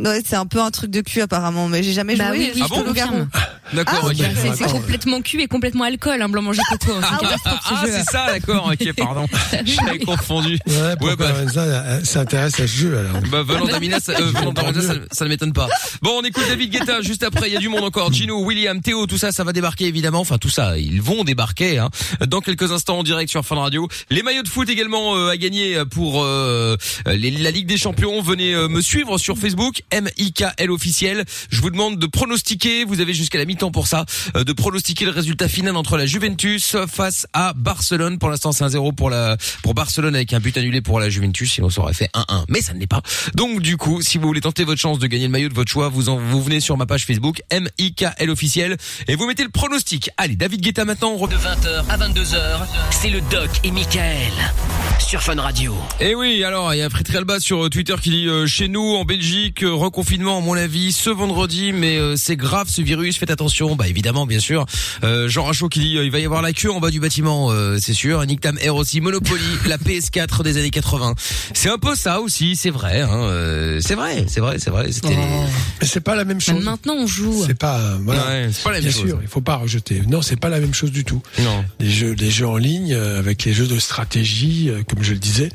Ouais, 0.00 0.22
c'est 0.24 0.36
un 0.36 0.46
peu 0.46 0.60
un 0.60 0.70
truc 0.72 0.90
de 0.90 1.00
cul 1.00 1.20
apparemment, 1.22 1.68
mais 1.68 1.82
j'ai 1.82 1.92
jamais 1.92 2.16
Bah 2.16 2.28
joué. 2.28 2.38
oui, 2.38 2.52
oui, 2.56 2.62
Ah 2.64 2.68
bon 2.68 2.80
au 2.80 2.84
loup-garou. 2.84 3.26
D'accord, 3.72 4.00
Ah, 4.02 4.06
ok. 4.08 4.14
C'est- 4.16 4.56
c'est 4.56 4.70
complètement 4.70 5.20
cul 5.22 5.40
et 5.42 5.46
complètement 5.48 5.84
alcool, 5.84 6.20
un 6.22 6.28
blanc 6.28 6.42
manger 6.42 6.60
coco. 6.70 6.92
C'est 7.00 7.06
Ah, 7.06 7.12
une 7.12 7.18
catastrophe, 7.28 7.60
ce 7.64 7.74
ah, 7.74 7.82
c'est 7.86 8.04
ça, 8.10 8.26
d'accord, 8.32 8.70
ok, 8.72 8.92
pardon. 8.96 9.26
J'avais 9.64 9.98
confondu. 10.00 10.58
Ouais, 10.66 10.96
pourquoi 10.98 11.16
bah- 11.16 11.48
ça 11.52 11.60
euh, 11.60 12.04
s'intéresse 12.04 12.54
à 12.60 12.66
ce 12.66 12.72
jeu 12.72 12.98
alors 12.98 13.20
Bah, 13.30 13.42
Valentin 13.42 13.72
Damina, 13.72 14.00
ça, 14.00 14.12
euh, 14.12 14.32
ça, 14.80 14.94
ça 15.12 15.24
ne 15.24 15.30
m'étonne 15.30 15.52
pas. 15.52 15.68
Bon, 16.02 16.18
on 16.20 16.22
écoute 16.22 16.44
David 16.48 16.70
Guetta 16.70 17.00
juste 17.02 17.22
après. 17.22 17.48
Il 17.48 17.52
y 17.52 17.56
a 17.56 17.60
du 17.60 17.68
monde 17.68 17.84
encore. 17.84 18.12
Gino, 18.12 18.42
William, 18.44 18.80
Théo, 18.80 19.06
tout 19.06 19.18
ça, 19.18 19.32
ça 19.32 19.44
va 19.44 19.52
débarquer 19.52 19.86
évidemment. 19.86 20.20
Enfin, 20.20 20.38
tout 20.38 20.50
ça, 20.50 20.76
ils 20.78 21.00
vont 21.02 21.24
débarquer. 21.24 21.78
Hein. 21.78 21.88
Dans 22.26 22.40
quelques 22.40 22.70
instants 22.72 22.98
en 22.98 23.02
direct 23.02 23.30
sur 23.30 23.44
Fun 23.44 23.56
Radio. 23.56 23.88
Les 24.10 24.22
maillots 24.22 24.42
de 24.42 24.48
foot 24.48 24.68
également 24.68 25.16
euh, 25.16 25.30
à 25.30 25.36
gagner 25.36 25.82
pour 25.90 26.22
euh, 26.22 26.76
les- 27.06 27.30
la 27.30 27.50
Ligue 27.50 27.66
des 27.66 27.76
Champions. 27.78 28.20
Venez 28.22 28.54
euh, 28.54 28.68
me 28.68 28.80
suivre 28.80 29.18
sur 29.18 29.36
Facebook, 29.38 29.82
M-I-K-L 29.90 30.70
officiel. 30.70 31.24
Je 31.50 31.60
vous 31.60 31.70
demande 31.70 31.98
de 31.98 32.06
pronostiquer. 32.06 32.84
Vous 32.84 33.00
avez 33.00 33.14
jusqu'à 33.14 33.38
la 33.38 33.44
mi-temps 33.54 33.70
pour 33.70 33.86
ça, 33.86 34.04
euh, 34.36 34.44
de 34.44 34.52
pronostiquer 34.52 35.04
le 35.04 35.10
résultat 35.12 35.48
final 35.48 35.76
entre 35.76 35.96
la 35.96 36.06
Juventus 36.06 36.76
face 36.90 37.26
à 37.32 37.52
Barcelone. 37.54 38.18
Pour 38.18 38.30
l'instant, 38.30 38.52
c'est 38.52 38.64
1-0 38.64 38.94
pour 38.94 39.10
la 39.10 39.36
pour 39.62 39.74
Barcelone 39.74 40.14
avec 40.14 40.32
un 40.32 40.40
but 40.40 40.56
annulé 40.56 40.80
pour 40.80 40.98
la 41.00 41.08
Juventus. 41.08 41.52
Sinon, 41.52 41.70
ça 41.70 41.80
aurait 41.80 41.94
fait 41.94 42.10
1-1. 42.14 42.44
Mais 42.48 42.60
ça 42.60 42.74
ne 42.74 42.80
l'est 42.80 42.86
pas. 42.86 43.02
Donc, 43.34 43.60
du 43.60 43.76
coup, 43.76 44.02
si 44.02 44.18
vous 44.18 44.26
voulez 44.26 44.40
tenter 44.40 44.64
votre 44.64 44.80
chance 44.80 44.98
de 44.98 45.06
gagner 45.06 45.26
le 45.26 45.32
maillot 45.32 45.48
de 45.48 45.54
votre 45.54 45.70
choix, 45.70 45.88
vous 45.88 46.08
en, 46.08 46.16
vous 46.16 46.42
venez 46.42 46.60
sur 46.60 46.76
ma 46.76 46.86
page 46.86 47.06
Facebook 47.06 47.42
M-I-K-L 47.50 48.30
officiel 48.30 48.76
et 49.08 49.16
vous 49.16 49.26
mettez 49.26 49.44
le 49.44 49.50
pronostic. 49.50 50.10
Allez, 50.16 50.36
David 50.36 50.60
Guetta 50.60 50.84
maintenant. 50.84 51.12
On. 51.18 51.26
De 51.26 51.36
20h 51.36 51.84
à 51.88 51.96
22h, 51.96 52.66
c'est 52.90 53.10
le 53.10 53.20
Doc 53.30 53.50
et 53.62 53.70
Michael 53.70 54.32
sur 54.98 55.22
Fun 55.22 55.40
Radio. 55.40 55.74
Et 56.00 56.14
oui, 56.14 56.44
alors 56.44 56.72
il 56.74 56.78
y 56.78 56.82
a 56.82 56.90
Fritz 56.90 57.14
Alba 57.14 57.40
sur 57.40 57.64
euh, 57.64 57.68
Twitter 57.68 57.94
qui 58.00 58.10
dit 58.10 58.28
euh, 58.28 58.46
chez 58.46 58.68
nous 58.68 58.94
en 58.94 59.04
Belgique 59.04 59.62
euh, 59.62 59.72
reconfinement 59.72 60.38
à 60.38 60.40
mon 60.40 60.54
avis 60.54 60.92
ce 60.92 61.10
vendredi 61.10 61.72
mais 61.72 61.98
euh, 61.98 62.16
c'est 62.16 62.36
grave 62.36 62.68
ce 62.68 62.82
virus 62.82 63.18
faites 63.18 63.30
attention 63.30 63.43
bah 63.76 63.88
évidemment 63.88 64.26
bien 64.26 64.40
sûr 64.40 64.66
euh, 65.02 65.28
Jean 65.28 65.44
Rachaud 65.44 65.68
qui 65.68 65.80
dit 65.80 65.98
euh, 65.98 66.04
il 66.04 66.10
va 66.10 66.18
y 66.18 66.24
avoir 66.24 66.42
la 66.42 66.52
queue 66.52 66.70
en 66.70 66.80
bas 66.80 66.90
du 66.90 67.00
bâtiment 67.00 67.50
euh, 67.50 67.78
c'est 67.80 67.94
sûr 67.94 68.24
Nick 68.26 68.40
Tam 68.40 68.58
Air 68.60 68.76
aussi 68.76 69.00
Monopoly 69.00 69.42
la 69.66 69.78
PS4 69.78 70.42
des 70.42 70.58
années 70.58 70.70
80 70.70 71.14
c'est 71.52 71.70
un 71.70 71.78
peu 71.78 71.94
ça 71.94 72.20
aussi 72.20 72.56
c'est 72.56 72.70
vrai 72.70 73.00
hein, 73.00 73.10
euh, 73.12 73.80
c'est 73.80 73.94
vrai 73.94 74.24
c'est 74.28 74.40
vrai 74.40 74.58
c'est 74.58 74.70
vrai 74.70 74.92
c'était 74.92 75.16
Mais 75.80 75.86
c'est 75.86 76.00
pas 76.00 76.14
la 76.14 76.24
même 76.24 76.40
chose. 76.40 76.54
Même 76.54 76.64
maintenant, 76.64 76.94
on 76.94 77.06
joue. 77.06 77.44
C'est 77.46 77.58
pas 77.58 77.78
euh, 77.78 77.98
voilà. 78.02 78.26
Ouais, 78.26 78.48
c'est 78.52 78.62
pas 78.62 78.70
la 78.70 78.76
même 78.80 78.84
Bien 78.84 78.92
chose. 78.92 79.08
sûr, 79.10 79.18
il 79.22 79.28
faut 79.28 79.40
pas 79.40 79.56
rejeter. 79.56 80.02
Non, 80.08 80.22
c'est 80.22 80.36
pas 80.38 80.48
la 80.48 80.60
même 80.60 80.74
chose 80.74 80.92
du 80.92 81.04
tout. 81.04 81.22
non 81.40 81.64
Les 81.80 81.90
jeux, 81.90 82.12
les 82.12 82.30
jeux 82.30 82.46
en 82.46 82.56
ligne 82.56 82.94
euh, 82.94 83.18
avec 83.18 83.44
les 83.44 83.52
jeux 83.52 83.66
de 83.66 83.78
stratégie, 83.78 84.70
euh, 84.70 84.82
comme 84.88 85.02
je 85.02 85.12
le 85.12 85.18
disais, 85.18 85.48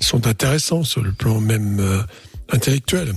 sont 0.00 0.26
intéressants 0.26 0.84
sur 0.84 1.02
le 1.02 1.12
plan 1.12 1.40
même 1.40 1.78
euh, 1.80 2.02
intellectuel. 2.50 3.12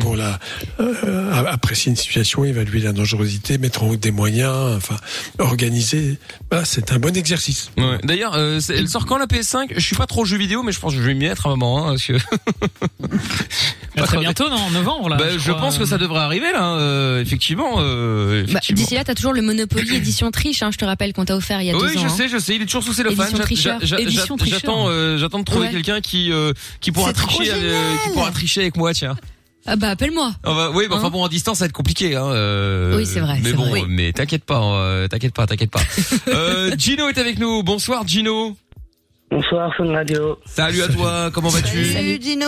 Pour 0.00 0.14
la 0.16 0.38
euh, 0.78 1.32
apprécier 1.46 1.90
une 1.90 1.96
situation, 1.96 2.44
évaluer 2.44 2.78
la 2.80 2.92
dangerosité, 2.92 3.58
mettre 3.58 3.82
en 3.82 3.86
route 3.88 3.98
des 4.00 4.12
moyens, 4.12 4.76
enfin 4.76 4.96
organiser. 5.38 6.18
Voilà, 6.50 6.64
c'est 6.64 6.92
un 6.92 6.98
bon 7.00 7.16
exercice. 7.16 7.70
Ouais. 7.76 7.98
D'ailleurs, 8.04 8.34
euh, 8.36 8.60
elle 8.68 8.88
sort 8.88 9.06
quand 9.06 9.18
la 9.18 9.26
PS5 9.26 9.72
Je 9.74 9.80
suis 9.80 9.96
pas 9.96 10.06
trop 10.06 10.24
jeu 10.24 10.36
vidéo, 10.38 10.62
mais 10.62 10.70
je 10.70 10.78
pense 10.78 10.92
que 10.94 11.00
je 11.00 11.04
vais 11.04 11.14
m'y 11.14 11.26
mettre 11.26 11.46
à 11.46 11.50
un 11.50 11.56
moment, 11.56 11.88
hein, 11.88 11.96
parce 11.96 12.04
que 12.06 12.12
Pas 13.96 14.04
Très 14.04 14.18
bientôt, 14.18 14.48
non, 14.48 14.56
en 14.56 14.70
novembre, 14.70 15.08
là. 15.10 15.16
Bah, 15.16 15.24
je 15.32 15.38
je 15.38 15.50
crois. 15.50 15.60
pense 15.60 15.76
que 15.78 15.84
ça 15.84 15.98
devrait 15.98 16.20
arriver 16.20 16.50
là, 16.52 16.76
euh, 16.76 17.20
effectivement. 17.20 17.74
euh, 17.78 18.42
Bah, 18.44 18.50
effectivement. 18.52 18.76
D'ici 18.82 18.94
là, 18.94 19.04
t'as 19.04 19.14
toujours 19.14 19.32
le 19.34 19.42
Monopoly 19.42 19.96
édition 19.96 20.30
triche, 20.30 20.62
hein, 20.62 20.70
je 20.72 20.78
te 20.78 20.84
rappelle 20.84 21.12
qu'on 21.12 21.24
t'a 21.26 21.36
offert 21.36 21.60
il 21.60 21.66
y 21.66 21.70
a 21.70 21.74
oui, 21.76 21.80
deux 21.92 21.98
ans. 21.98 22.02
je 22.02 22.06
hein. 22.06 22.08
sais, 22.08 22.28
je 22.28 22.38
sais, 22.38 22.54
il 22.56 22.62
est 22.62 22.66
toujours 22.66 22.82
sous 22.84 22.92
cellophane. 22.94 23.18
Édition 23.26 23.36
J'a- 23.38 23.42
tricheur. 23.44 23.78
j'a- 23.80 23.86
j'a- 23.86 24.00
Édition 24.00 24.36
tricheur. 24.36 24.60
J'attends, 24.60 24.88
euh, 24.88 25.18
j'attends 25.18 25.40
de 25.40 25.44
trouver 25.44 25.66
Ouais. 25.66 25.72
quelqu'un 25.72 26.00
qui 26.00 26.32
euh, 26.32 26.52
qui 26.80 26.90
pourra 26.92 27.12
tricher, 27.12 27.50
euh, 27.52 27.94
qui 28.04 28.10
pourra 28.14 28.30
tricher 28.30 28.62
avec 28.62 28.76
moi, 28.76 28.94
tiens. 28.94 29.16
Ah 29.66 29.76
bah 29.76 29.90
appelle-moi. 29.90 30.32
On 30.44 30.54
va, 30.54 30.70
oui, 30.72 30.86
bah, 30.88 30.96
enfin 30.96 31.06
Hein 31.06 31.10
bon, 31.10 31.22
en 31.24 31.28
distance, 31.28 31.58
ça 31.58 31.64
va 31.64 31.66
être 31.68 31.72
compliqué. 31.72 32.16
Hein, 32.16 32.26
euh, 32.26 32.96
Oui, 32.96 33.06
c'est 33.06 33.20
vrai, 33.20 33.38
Mais 33.42 33.52
bon, 33.52 33.68
vrai. 33.68 33.82
mais 33.88 34.12
t'inquiète 34.12 34.44
pas, 34.44 34.60
euh, 34.60 35.06
t'inquiète 35.08 35.34
pas, 35.34 35.46
t'inquiète 35.46 35.70
pas. 35.70 35.80
euh, 36.28 36.72
Gino 36.76 37.08
est 37.08 37.18
avec 37.18 37.38
nous. 37.38 37.62
Bonsoir, 37.62 38.06
Gino. 38.06 38.56
Bonsoir, 39.30 39.72
Fun 39.76 39.90
Radio. 39.92 40.38
Salut 40.44 40.82
à 40.82 40.88
toi. 40.88 41.30
Comment 41.32 41.48
vas-tu 41.48 41.84
Salut 41.86 42.18
Dino. 42.18 42.46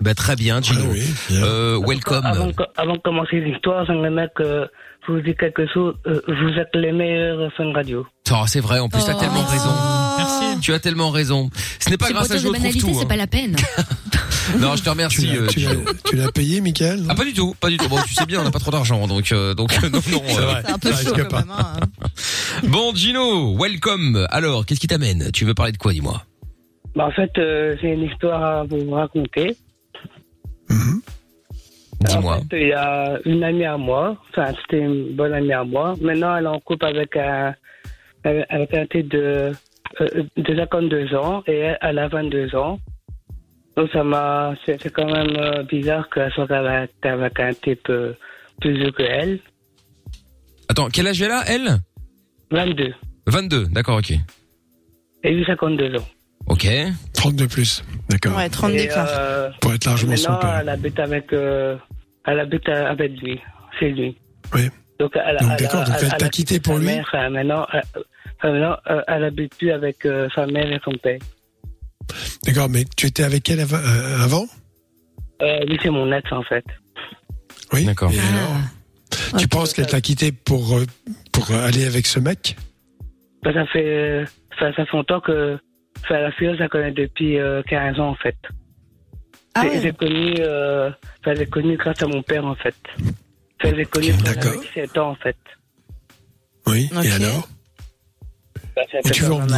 Bah 0.00 0.14
très 0.14 0.36
bien, 0.36 0.60
Gino. 0.62 0.84
euh, 1.32 1.78
welcome. 1.84 2.24
Avant, 2.24 2.50
avant 2.76 2.92
de 2.94 2.98
commencer 3.00 3.40
l'histoire, 3.40 3.84
j'aimerais 3.86 4.28
que 4.36 4.68
je 5.08 5.12
vous 5.12 5.20
dise 5.20 5.34
quelque 5.40 5.66
chose. 5.72 5.94
Euh, 6.06 6.20
vous 6.28 6.50
êtes 6.60 6.68
les 6.74 6.92
meilleurs 6.92 7.50
Fun 7.56 7.72
Radio. 7.72 8.06
Oh, 8.30 8.44
c'est 8.46 8.60
vrai. 8.60 8.78
En 8.78 8.88
plus, 8.88 9.02
t'as 9.04 9.14
Oh. 9.16 9.18
tellement 9.20 9.44
raison. 9.46 9.70
Tu 10.60 10.72
as 10.72 10.78
tellement 10.78 11.10
raison. 11.10 11.50
Ce 11.78 11.90
n'est 11.90 11.96
pas 11.96 12.10
grâce 12.10 12.30
à 12.30 12.34
des 12.34 12.40
trouve 12.42 12.54
tout. 12.72 12.94
c'est 12.98 13.04
hein. 13.04 13.08
pas 13.08 13.16
la 13.16 13.26
peine. 13.26 13.56
Non, 14.58 14.74
je 14.74 14.82
te 14.82 14.90
remercie. 14.90 15.30
Tu 15.50 15.60
l'as- 15.60 16.24
euh, 16.24 16.30
payé, 16.32 16.60
Michael 16.60 17.04
Ah 17.08 17.14
pas 17.14 17.24
du 17.24 17.32
tout, 17.32 17.54
pas 17.60 17.68
du 17.68 17.76
tout. 17.76 17.88
Bon, 17.88 17.98
tu 18.04 18.14
sais 18.14 18.26
bien, 18.26 18.40
on 18.40 18.44
n'a 18.44 18.50
pas 18.50 18.58
trop 18.58 18.72
d'argent, 18.72 19.06
donc 19.06 19.30
euh, 19.30 19.54
donc 19.54 19.72
euh, 19.84 19.88
non 19.90 20.00
non. 20.10 20.22
C'est 20.26 20.70
un 20.72 20.78
peu 20.78 20.90
ça 20.92 21.04
chaud 21.04 21.14
risque 21.14 21.22
quand 21.22 21.28
pas. 21.30 21.40
même. 21.42 21.50
hein. 21.52 21.76
Bon, 22.68 22.92
Gino, 22.92 23.56
welcome. 23.56 24.26
Alors, 24.30 24.66
qu'est-ce 24.66 24.80
qui 24.80 24.88
t'amène? 24.88 25.30
Tu 25.30 25.44
veux 25.44 25.54
parler 25.54 25.70
de 25.70 25.76
quoi, 25.76 25.92
dis-moi? 25.92 26.24
Bah, 26.96 27.06
en 27.06 27.10
fait, 27.12 27.30
euh, 27.38 27.76
j'ai 27.80 27.92
une 27.92 28.02
histoire 28.02 28.42
à 28.42 28.64
vous 28.64 28.90
raconter. 28.90 29.56
Dis-moi. 32.00 32.36
En 32.36 32.40
fait, 32.40 32.60
il 32.62 32.68
y 32.68 32.72
a 32.72 33.18
une 33.26 33.44
amie 33.44 33.64
à 33.66 33.76
moi, 33.76 34.16
enfin, 34.30 34.52
c'était 34.62 34.82
une 34.82 35.14
bonne 35.14 35.34
amie 35.34 35.52
à 35.52 35.64
moi. 35.64 35.94
Maintenant, 36.00 36.34
elle 36.36 36.44
est 36.44 36.48
en 36.48 36.58
couple 36.60 36.86
avec 36.86 37.14
un, 37.16 37.54
avec 38.24 38.74
un 38.74 38.86
type 38.86 39.08
de, 39.10 39.52
euh, 40.00 40.24
de 40.36 40.56
52 40.56 41.14
ans 41.14 41.42
et 41.46 41.56
elle, 41.58 41.78
elle 41.82 41.98
a 41.98 42.08
22 42.08 42.54
ans. 42.56 42.78
Donc, 43.76 43.90
ça 43.92 44.02
m'a, 44.04 44.54
c'est 44.66 44.80
c'est 44.82 44.92
quand 44.92 45.06
même 45.10 45.36
euh, 45.36 45.62
bizarre 45.62 46.08
qu'elle 46.10 46.30
soit 46.32 46.50
avec, 46.50 46.90
avec 47.02 47.40
un 47.40 47.52
type 47.54 47.88
euh, 47.88 48.12
plus 48.60 48.74
vieux 48.74 48.90
que 48.90 49.02
elle. 49.02 49.40
Attends, 50.68 50.88
quel 50.88 51.06
âge 51.06 51.20
elle 51.22 51.30
a, 51.32 51.42
elle? 51.46 51.78
22. 52.50 52.94
22, 53.26 53.66
d'accord, 53.66 53.98
ok. 53.98 54.12
Et 55.22 55.30
lui, 55.34 55.44
52 55.44 55.96
ans. 55.98 56.06
Ok. 56.46 56.66
32 57.14 57.46
plus, 57.48 57.84
d'accord. 58.08 58.36
Ouais, 58.36 58.48
30 58.48 58.72
Et, 58.72 58.76
d'écart. 58.78 59.06
euh, 59.08 59.50
Pour 59.60 59.72
être 59.74 59.84
largement 59.84 60.16
son 60.16 60.34
père. 60.36 60.58
elle 60.60 60.68
habite 60.68 60.98
avec, 60.98 61.32
euh, 61.32 61.76
elle 62.26 62.40
habite 62.40 62.68
avec 62.68 63.20
lui, 63.20 63.38
chez 63.78 63.90
lui. 63.92 64.16
Oui. 64.54 64.68
Donc, 64.98 65.12
elle, 65.14 65.36
Donc, 65.38 65.50
elle- 65.52 65.64
d'accord, 65.64 65.84
donc 65.84 65.94
elle 66.00 66.08
t'a 66.08 66.26
a 66.26 66.28
quitté 66.28 66.58
pour 66.60 66.78
lui 66.78 66.86
mère, 66.86 67.08
maintenant, 67.30 67.66
euh, 68.44 68.74
euh, 68.88 69.02
elle 69.08 69.24
habite 69.24 69.54
plus 69.56 69.70
avec 69.70 70.04
euh, 70.06 70.28
sa 70.34 70.46
mère 70.46 70.70
et 70.70 70.80
son 70.84 70.92
père. 70.92 71.18
D'accord, 72.44 72.68
mais 72.68 72.84
tu 72.96 73.06
étais 73.06 73.22
avec 73.22 73.48
elle 73.48 73.60
av- 73.60 73.74
euh, 73.74 74.24
avant? 74.24 74.46
Euh, 75.42 75.60
lui, 75.64 75.78
c'est 75.82 75.90
mon 75.90 76.10
ex, 76.12 76.30
en 76.32 76.42
fait. 76.42 76.64
Oui. 77.72 77.84
D'accord. 77.84 78.12
Et 78.12 78.18
alors? 78.18 78.56
Tu 79.38 79.48
penses 79.48 79.72
qu'elle 79.72 79.86
t'a 79.86 80.00
quitté 80.00 80.32
pour, 80.32 80.76
euh, 80.76 80.86
pour 81.32 81.50
aller 81.52 81.86
avec 81.86 82.06
ce 82.06 82.18
mec? 82.20 82.56
Ben, 83.42 83.52
ça 83.54 83.66
fait, 83.66 84.24
ça, 84.58 84.72
ça 84.74 84.84
fait 84.86 84.92
longtemps 84.96 85.20
que, 85.20 85.58
enfin, 86.04 86.18
la 86.20 86.32
fille, 86.32 86.48
je 86.54 86.58
la 86.60 86.68
connais 86.68 86.92
depuis 86.92 87.38
euh, 87.38 87.62
15 87.62 88.00
ans, 88.00 88.08
en 88.10 88.14
fait. 88.16 88.36
Ah 89.54 89.62
J'ai- 89.62 89.68
ouais. 89.70 89.80
J'ai 89.82 89.92
connu, 89.92 90.34
euh, 90.40 90.90
enfin, 91.20 91.34
j'ai 91.36 91.46
connu 91.46 91.76
grâce 91.76 92.02
à 92.02 92.06
mon 92.06 92.22
père, 92.22 92.44
en 92.44 92.54
fait. 92.54 92.74
Enfin, 93.62 93.74
j'ai 93.76 93.84
connu 93.86 94.12
quand 94.12 94.32
j'avais 94.42 94.58
17 94.58 94.98
ans, 94.98 95.10
en 95.10 95.14
fait. 95.16 95.36
Oui. 96.66 96.90
Ok. 96.96 97.04
Et 97.04 97.10
alors? 97.12 97.48
Ça 98.90 98.98
fait 99.04 99.10
tu 99.10 99.22
veux 99.22 99.30
même 99.30 99.48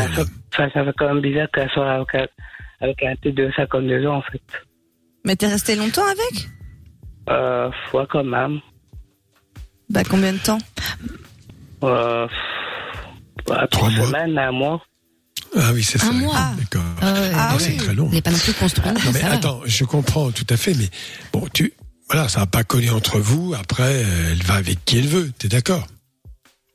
ça 0.57 0.69
fait 0.69 0.93
quand 0.99 1.09
même 1.09 1.21
bizarre 1.21 1.49
qu'elle 1.53 1.71
soit 1.71 1.91
avec 1.91 2.15
un, 2.15 2.27
avec 2.81 3.03
un 3.03 3.15
de 3.23 3.51
52 3.57 4.07
ans, 4.07 4.17
en 4.17 4.23
fait. 4.23 4.43
Mais 5.25 5.37
t'es 5.37 5.47
resté 5.47 5.77
longtemps 5.77 6.05
avec? 6.05 6.49
Euh, 7.31 7.71
ouais, 7.93 8.05
quand 8.11 8.25
même. 8.25 8.61
Bah 9.89 10.03
combien 10.09 10.33
de 10.33 10.39
temps? 10.39 10.59
Euh, 11.85 12.27
ouais, 13.49 13.67
trois 13.71 13.91
semaines, 13.91 14.39
un 14.39 14.53
mois. 14.53 14.83
Ah 15.55 15.71
oui, 15.75 15.83
c'est 15.83 15.99
ça. 15.99 16.09
Un 16.09 16.13
mois. 16.13 16.51
D'accord. 16.59 16.87
Ah. 17.01 17.15
Ah, 17.35 17.55
c'est 17.59 17.77
très 17.77 17.95
long. 17.95 18.09
Il 18.11 18.15
n'est 18.15 18.23
pas 18.23 18.31
non 18.31 18.39
plus 18.39 18.55
construit. 18.55 18.85
Non 18.91 19.13
mais 19.13 19.21
va. 19.21 19.33
attends, 19.33 19.61
je 19.65 19.85
comprends 19.85 20.31
tout 20.31 20.47
à 20.49 20.57
fait, 20.57 20.75
mais 20.75 20.89
bon, 21.33 21.47
tu, 21.53 21.73
voilà, 22.09 22.29
ça 22.29 22.41
va 22.41 22.47
pas 22.47 22.65
coller 22.65 22.91
entre 22.91 23.19
vous. 23.21 23.55
Après, 23.55 24.03
elle 24.03 24.43
va 24.43 24.55
avec 24.55 24.85
qui 24.85 24.99
elle 24.99 25.07
veut. 25.07 25.31
T'es 25.39 25.49
d'accord? 25.49 25.87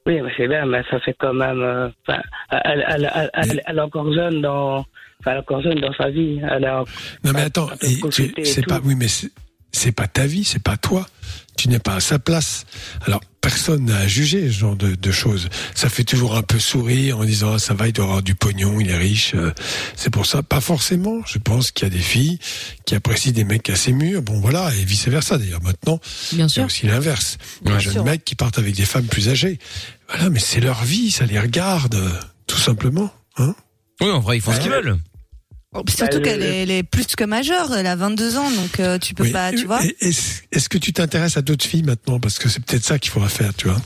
Oui, 0.08 0.22
mais 0.22 0.32
c'est 0.38 0.47
bien, 0.47 0.66
mais 0.66 0.82
ça 0.89 0.99
fait 1.01 1.16
quand 1.20 1.34
même. 1.34 1.62
euh, 1.62 1.89
enfin, 2.08 2.20
elle, 2.66 2.84
elle, 2.88 3.12
elle, 3.14 3.30
elle, 3.34 3.62
elle 3.68 3.78
est 3.78 3.82
encore 3.82 4.12
jeune 4.14 4.41
dans. 4.41 4.78
Enfin, 5.20 5.32
elle 5.32 5.36
est 5.36 5.39
encore 5.39 5.62
jeune 5.62 5.80
dans 5.82 5.93
sa 5.93 6.10
vie. 6.10 6.39
Elle 6.49 6.66
en- 6.68 6.86
Non 7.24 7.34
mais 7.34 7.41
attends, 7.41 7.70
c'est 8.43 8.66
pas, 8.66 8.80
oui, 8.84 8.95
mais 8.95 9.08
c'est- 9.10 9.91
pas 9.91 10.08
ta 10.08 10.26
vie, 10.26 10.43
c'est 10.43 10.64
pas 10.64 10.78
toi. 10.78 11.05
Tu 11.58 11.70
n'es 11.70 11.80
pas 11.80 11.95
à 11.95 11.99
sa 11.99 12.20
place. 12.20 12.66
Alors 13.05 13.20
personne 13.41 13.86
n'a 13.86 13.97
à 13.97 14.08
juger 14.08 14.47
ce 14.47 14.60
genre 14.60 14.76
de, 14.76 14.93
de 14.95 15.12
choses. 15.12 15.49
Ça 15.74 15.89
fait 15.89 16.03
toujours 16.03 16.36
un 16.38 16.41
peu 16.43 16.60
sourire 16.60 17.18
en 17.20 17.24
disant 17.26 17.53
ah, 17.55 17.60
ça 17.60 17.74
va, 17.74 17.88
il 17.88 17.93
doit 17.93 18.05
avoir 18.05 18.22
du 18.22 18.36
pognon, 18.36 18.80
il 18.80 18.89
est 18.91 18.95
riche. 18.97 19.34
euh, 19.36 19.51
C'est 19.95 20.12
pour 20.12 20.26
ça, 20.28 20.43
pas 20.43 20.62
forcément. 20.62 21.22
Je 21.26 21.39
pense 21.39 21.72
qu'il 21.72 21.88
y 21.88 21.91
a 21.91 21.93
des 21.93 22.01
filles 22.03 22.38
qui 22.86 22.93
apprécient 22.95 23.32
des 23.34 23.43
mecs 23.43 23.70
assez 23.72 23.91
mûrs. 23.91 24.22
Bon 24.22 24.39
voilà, 24.39 24.70
et 24.76 24.86
vice 24.86 25.08
versa 25.08 25.38
d'ailleurs. 25.39 25.62
Maintenant, 25.64 25.99
Bien 26.34 26.45
il 26.45 26.49
y 26.49 26.53
sûr. 26.53 26.64
a 26.64 26.66
aussi 26.68 26.86
l'inverse. 26.88 27.38
Les 27.66 27.80
jeunes 27.80 28.03
mecs 28.03 28.24
qui 28.24 28.36
partent 28.36 28.60
avec 28.60 28.76
des 28.76 28.86
femmes 28.86 29.05
plus 29.08 29.30
âgées. 29.30 29.58
Voilà, 30.10 30.30
mais 30.30 30.39
c'est 30.39 30.60
leur 30.62 30.84
vie, 30.84 31.12
ça 31.12 31.26
les 31.26 31.39
regarde, 31.39 31.95
euh, 31.95 32.10
tout 32.47 32.58
simplement. 32.58 33.12
Hein 33.38 33.55
Oui, 34.01 34.10
en 34.10 34.20
vrai, 34.20 34.38
ils 34.38 34.41
font 34.41 34.51
ce 34.53 34.60
qu'ils 34.60 34.72
veulent. 34.72 34.97
Surtout 35.89 36.18
Bah, 36.18 36.24
qu'elle 36.24 36.39
le- 36.39 36.72
est, 36.72 36.84
plus 36.84 37.05
que 37.16 37.24
majeure, 37.24 37.76
elle 37.76 37.86
a 37.88 37.95
22 37.95 38.38
ans, 38.38 38.49
donc 38.49 38.80
euh, 38.80 38.97
tu 38.97 39.14
peux 39.14 39.24
Oui. 39.24 39.32
pas, 39.32 39.51
tu 39.51 39.66
vois. 39.66 39.82
Est-ce 39.99 40.70
que 40.70 40.78
tu 40.78 40.93
t'intéresses 40.93 41.38
à 41.38 41.41
d'autres 41.41 41.66
filles 41.66 41.84
maintenant? 41.84 42.20
Parce 42.20 42.39
que 42.39 42.49
c'est 42.49 42.64
peut-être 42.66 42.84
ça 42.86 42.97
qu'il 42.97 43.12
faudra 43.12 43.30
faire, 43.30 43.53
tu 43.53 43.68
vois. 43.68 43.78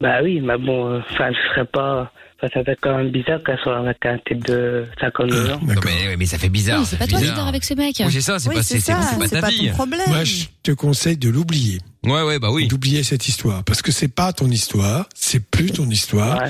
Bah 0.00 0.20
oui, 0.22 0.40
mais 0.40 0.56
bon, 0.58 0.92
euh, 0.92 1.00
enfin, 1.10 1.30
je 1.32 1.48
serais 1.50 1.64
pas. 1.66 2.12
Enfin, 2.40 2.48
ça 2.54 2.62
fait 2.64 2.78
quand 2.80 2.96
même 2.96 3.10
bizarre 3.10 3.40
qu'elle 3.44 3.58
soit 3.58 3.78
avec 3.78 3.96
un 4.06 4.16
type 4.18 4.44
de 4.46 4.86
52 5.00 5.50
ans. 5.50 5.58
Non, 5.60 5.74
mais, 5.84 6.16
mais 6.16 6.24
ça 6.26 6.38
fait 6.38 6.48
bizarre. 6.48 6.78
Oui, 6.80 6.84
ça 6.86 6.90
c'est 6.92 6.96
pas 6.98 7.04
fait 7.06 7.10
toi 7.10 7.18
bizarre. 7.18 7.34
leader 7.34 7.46
avec 7.48 7.64
ce 7.64 7.74
mec. 7.74 7.96
Oui, 7.98 8.12
c'est 8.12 8.20
ça, 8.20 8.38
c'est 8.38 8.48
Oui, 8.48 8.54
pas, 8.54 8.62
c'est 8.62 8.74
c'est, 8.74 8.80
c'est, 8.80 8.92
ça, 8.92 9.02
c'est 9.02 9.18
pas 9.18 9.26
c'est 9.26 9.34
ta 9.34 9.40
pas 9.40 9.48
vie. 9.48 9.66
ton 9.68 9.74
problème. 9.74 10.00
Moi, 10.06 10.22
je 10.22 10.44
te 10.62 10.70
conseille 10.70 11.16
de 11.16 11.28
l'oublier. 11.28 11.78
Ouais, 12.04 12.22
ouais, 12.22 12.38
bah 12.38 12.50
oui. 12.52 12.68
D'oublier 12.68 13.02
cette 13.02 13.26
histoire. 13.26 13.64
Parce 13.64 13.82
que 13.82 13.90
c'est 13.90 14.06
pas 14.06 14.32
ton 14.32 14.48
histoire, 14.48 15.08
c'est 15.16 15.40
plus 15.40 15.72
ton 15.72 15.90
histoire, 15.90 16.40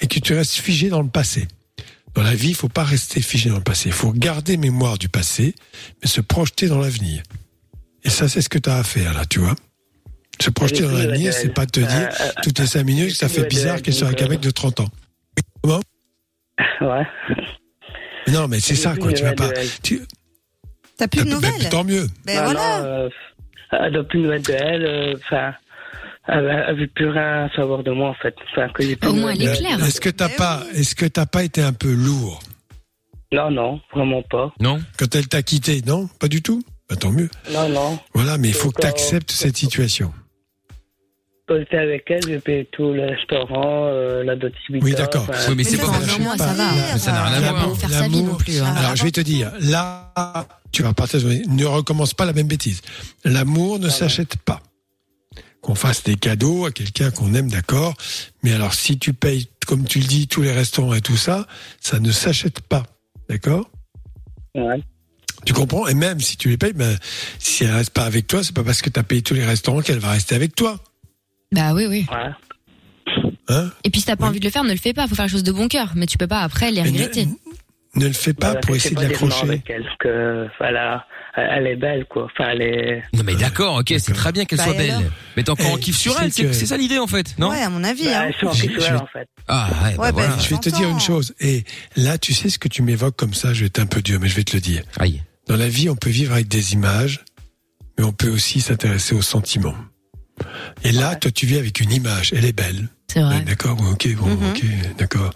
et 0.00 0.08
que 0.08 0.18
tu 0.18 0.34
restes 0.34 0.54
figé 0.54 0.88
dans 0.88 1.02
le 1.02 1.08
passé. 1.08 1.46
Dans 2.14 2.22
la 2.22 2.34
vie, 2.34 2.48
il 2.48 2.54
faut 2.56 2.68
pas 2.68 2.82
rester 2.82 3.20
figé 3.22 3.48
dans 3.48 3.58
le 3.58 3.62
passé. 3.62 3.90
Il 3.90 3.92
faut 3.94 4.10
garder 4.12 4.56
mémoire 4.56 4.98
du 4.98 5.08
passé, 5.08 5.54
mais 6.02 6.08
se 6.08 6.20
projeter 6.20 6.66
dans 6.66 6.78
l'avenir. 6.80 7.22
Et 8.02 8.10
ça, 8.10 8.28
c'est 8.28 8.40
ce 8.42 8.48
que 8.48 8.58
tu 8.58 8.68
as 8.70 8.78
à 8.78 8.82
faire, 8.82 9.14
là, 9.14 9.24
tu 9.24 9.38
vois. 9.38 9.54
Se 10.40 10.50
projeter 10.50 10.82
dans 10.82 10.90
l'avenir, 10.92 11.32
c'est 11.32 11.54
pas 11.54 11.66
te 11.66 11.78
dire 11.78 12.08
toutes 12.42 12.58
les 12.58 12.66
cinq 12.66 12.82
minutes 12.84 13.10
que 13.10 13.16
ça 13.16 13.28
fait 13.28 13.46
bizarre 13.48 13.82
qu'elle 13.82 13.94
soit 13.94 14.08
avec 14.08 14.20
un 14.22 14.28
mec 14.28 14.40
de 14.40 14.50
30 14.50 14.80
ans. 14.80 14.88
Comment 15.62 15.80
Ouais. 16.80 17.06
Non, 18.32 18.48
mais 18.48 18.60
c'est 18.60 18.74
ça, 18.74 18.96
quoi. 18.96 19.12
Tu 19.12 19.22
vas 19.22 19.32
pas. 19.34 19.50
Tu... 19.82 20.00
T'as 20.96 21.08
plus 21.08 21.20
de 21.24 21.24
Bah, 21.24 21.30
nouvelles 21.34 21.68
Tant 21.70 21.84
mieux. 21.84 22.06
Ben 22.24 22.36
Non, 22.36 22.44
voilà. 22.44 22.78
non, 22.80 22.84
euh, 22.86 23.08
elle 23.72 23.92
n'a 23.92 24.02
plus 24.04 24.18
de 24.18 24.24
nouvelles 24.24 24.42
de 24.42 24.52
elle. 24.52 24.84
euh, 24.84 25.14
Enfin, 25.24 25.54
elle 26.28 26.44
ne 26.44 26.80
veut 26.80 26.86
plus 26.88 27.08
rien 27.08 27.48
savoir 27.56 27.82
de 27.82 27.90
moi, 27.90 28.10
en 28.10 28.14
fait. 28.14 28.34
Enfin, 28.52 28.68
que 28.70 28.82
j'ai 28.82 28.96
plus 28.96 29.08
Au 29.08 29.14
moins, 29.14 29.30
elle 29.32 29.42
est 29.42 29.56
claire. 29.56 29.82
Est-ce 29.84 30.00
que 30.00 30.10
t'as 30.10 30.28
pas, 30.28 30.62
est-ce 30.74 30.94
que 30.94 31.06
t'as 31.06 31.26
pas 31.26 31.42
été 31.44 31.62
un 31.62 31.72
peu 31.72 31.92
lourd 31.92 32.40
Non, 33.32 33.50
non, 33.50 33.80
vraiment 33.94 34.22
pas. 34.22 34.52
Non. 34.60 34.78
quand 34.98 35.14
elle 35.14 35.28
t'a 35.28 35.42
quitté 35.42 35.82
Non, 35.86 36.08
pas 36.20 36.28
du 36.28 36.42
tout? 36.42 36.62
Bah, 36.90 36.96
tant 36.96 37.10
mieux. 37.12 37.28
Non, 37.52 37.68
non. 37.68 37.98
Voilà, 38.14 38.36
mais 38.38 38.48
il 38.48 38.54
faut 38.54 38.70
que 38.70 38.80
tu 38.80 38.86
acceptes 38.86 39.30
cette 39.30 39.56
situation. 39.56 40.12
J'étais 41.50 41.76
avec 41.78 42.04
elle, 42.10 42.20
j'ai 42.26 42.38
payé 42.40 42.68
tout 42.70 42.92
le 42.92 43.06
restaurant, 43.06 43.86
euh, 43.86 44.22
la 44.22 44.36
Dolce 44.36 44.54
Oui, 44.68 44.92
d'accord. 44.94 45.26
Oui, 45.48 45.54
mais 45.56 45.64
c'est 45.64 45.78
pas 45.78 45.86
pas- 45.86 45.92
ça 46.36 46.52
va. 46.52 46.64
Mais 46.92 46.98
ça 46.98 47.12
n'a 47.12 47.24
rien 47.24 47.36
à 47.36 47.40
voir. 47.40 47.62
L'amour- 47.62 47.78
faire 47.78 47.90
sa 47.90 48.08
vie 48.08 48.14
l'amour- 48.16 48.32
non 48.32 48.34
plus, 48.38 48.60
hein. 48.60 48.74
Alors, 48.76 48.96
je 48.96 49.04
vais 49.04 49.10
te 49.10 49.20
dire, 49.20 49.50
là, 49.60 50.12
tu 50.72 50.82
vas 50.82 50.92
partir. 50.92 51.20
Ne 51.48 51.64
recommence 51.64 52.12
pas 52.14 52.26
la 52.26 52.32
même 52.34 52.48
bêtise. 52.48 52.82
L'amour 53.24 53.78
ne 53.78 53.88
s'achète 53.88 54.36
pas. 54.36 54.60
Qu'on 55.62 55.74
fasse 55.74 56.04
des 56.04 56.16
cadeaux 56.16 56.66
à 56.66 56.70
quelqu'un 56.70 57.10
qu'on 57.10 57.34
aime, 57.34 57.50
d'accord. 57.50 57.94
Mais 58.42 58.52
alors, 58.52 58.74
si 58.74 58.98
tu 58.98 59.12
payes, 59.12 59.48
comme 59.66 59.84
tu 59.84 59.98
le 60.00 60.04
dis, 60.06 60.28
tous 60.28 60.42
les 60.42 60.52
restaurants 60.52 60.94
et 60.94 61.00
tout 61.00 61.16
ça, 61.16 61.46
ça 61.80 61.98
ne 61.98 62.12
s'achète 62.12 62.60
pas, 62.60 62.84
d'accord? 63.28 63.68
Ouais. 64.54 64.80
Tu 65.46 65.52
comprends? 65.52 65.86
Et 65.88 65.94
même 65.94 66.20
si 66.20 66.36
tu 66.36 66.48
les 66.50 66.58
payes, 66.58 66.72
ben, 66.74 66.96
si 67.38 67.64
elle 67.64 67.72
reste 67.72 67.90
pas 67.90 68.04
avec 68.04 68.26
toi, 68.26 68.42
c'est 68.44 68.54
pas 68.54 68.62
parce 68.64 68.82
que 68.82 68.90
tu 68.90 69.00
as 69.00 69.02
payé 69.02 69.22
tous 69.22 69.34
les 69.34 69.44
restaurants 69.44 69.80
qu'elle 69.80 69.98
va 69.98 70.10
rester 70.10 70.34
avec 70.34 70.54
toi. 70.54 70.78
Bah 71.52 71.72
oui, 71.74 71.86
oui. 71.86 72.06
Ouais. 72.10 72.30
Hein 73.48 73.70
Et 73.84 73.90
puis 73.90 74.00
si 74.00 74.06
t'as 74.06 74.16
pas 74.16 74.26
envie 74.26 74.40
de 74.40 74.44
le 74.44 74.50
faire, 74.50 74.64
ne 74.64 74.72
le 74.72 74.76
fais 74.78 74.92
pas. 74.92 75.06
Faut 75.08 75.14
faire 75.14 75.24
les 75.24 75.30
choses 75.30 75.42
de 75.44 75.52
bon 75.52 75.68
cœur. 75.68 75.92
Mais 75.94 76.06
tu 76.06 76.18
peux 76.18 76.26
pas 76.26 76.40
après 76.40 76.70
les 76.70 76.82
ne- 76.82 76.86
regretter. 76.88 77.26
Ne 77.94 78.06
le 78.06 78.12
fais 78.12 78.34
pas 78.34 78.48
Voilà, 78.48 78.60
pour 78.60 78.76
essayer 78.76 78.94
de 78.94 79.00
l'accrocher. 79.00 79.62
que 79.98 80.46
voilà, 80.58 81.06
elle 81.34 81.66
est 81.66 81.76
belle 81.76 82.04
quoi. 82.04 82.26
Enfin, 82.26 82.50
elle 82.52 82.60
est. 82.62 83.02
Non 83.14 83.22
mais 83.24 83.34
d'accord, 83.34 83.76
ok, 83.78 83.94
c'est 83.98 84.12
très 84.12 84.30
bien 84.30 84.44
qu'elle 84.44 84.58
Bah, 84.58 84.64
soit 84.64 84.74
belle. 84.74 85.10
Mais 85.36 85.42
t'es 85.42 85.50
encore 85.50 85.72
en 85.72 85.76
Eh, 85.78 85.80
kiff 85.80 85.96
sur 85.96 86.20
elle, 86.20 86.30
c'est 86.30 86.44
que- 86.44 86.52
c'est 86.52 86.66
ça 86.66 86.76
l'idée 86.76 86.98
en 86.98 87.06
fait, 87.06 87.34
non 87.38 87.48
Ouais, 87.50 87.62
à 87.62 87.70
mon 87.70 87.82
avis. 87.82 88.04
Bah, 88.04 88.24
hein. 88.26 88.30
Je- 88.30 88.46
kiff 88.50 88.72
je- 88.78 88.94
en 88.94 89.06
fait. 89.06 89.26
Ah 89.48 89.70
ouais, 89.84 89.96
bah 89.96 90.02
Ouais, 90.04 90.12
voilà. 90.12 90.28
bah, 90.28 90.36
Je 90.38 90.48
vais 90.50 90.58
te 90.60 90.68
dire 90.68 90.88
une 90.90 91.00
chose. 91.00 91.34
Et 91.40 91.64
là, 91.96 92.18
tu 92.18 92.34
sais 92.34 92.50
ce 92.50 92.58
que 92.58 92.68
tu 92.68 92.82
m'évoques 92.82 93.16
comme 93.16 93.32
ça, 93.34 93.54
je 93.54 93.60
vais 93.60 93.66
être 93.66 93.80
un 93.80 93.86
peu 93.86 94.02
dur, 94.02 94.20
mais 94.20 94.28
je 94.28 94.36
vais 94.36 94.44
te 94.44 94.54
le 94.54 94.60
dire. 94.60 94.82
Aïe. 95.00 95.22
Dans 95.48 95.56
la 95.56 95.68
vie, 95.68 95.88
on 95.88 95.96
peut 95.96 96.10
vivre 96.10 96.34
avec 96.34 96.46
des 96.46 96.74
images, 96.74 97.24
mais 97.98 98.04
on 98.04 98.12
peut 98.12 98.28
aussi 98.28 98.60
s'intéresser 98.60 99.14
aux 99.14 99.22
sentiments. 99.22 99.74
Et 100.84 100.92
là, 100.92 101.14
toi, 101.16 101.30
tu 101.30 101.46
vis 101.46 101.58
avec 101.58 101.80
une 101.80 101.92
image. 101.92 102.32
Elle 102.36 102.44
est 102.44 102.52
belle. 102.52 102.88
C'est 103.12 103.20
vrai. 103.22 103.40
D'accord, 103.42 103.78
ok, 103.90 104.14
bon, 104.16 104.26
Mhm. 104.26 104.50
ok, 104.50 104.64
d'accord. 104.98 105.30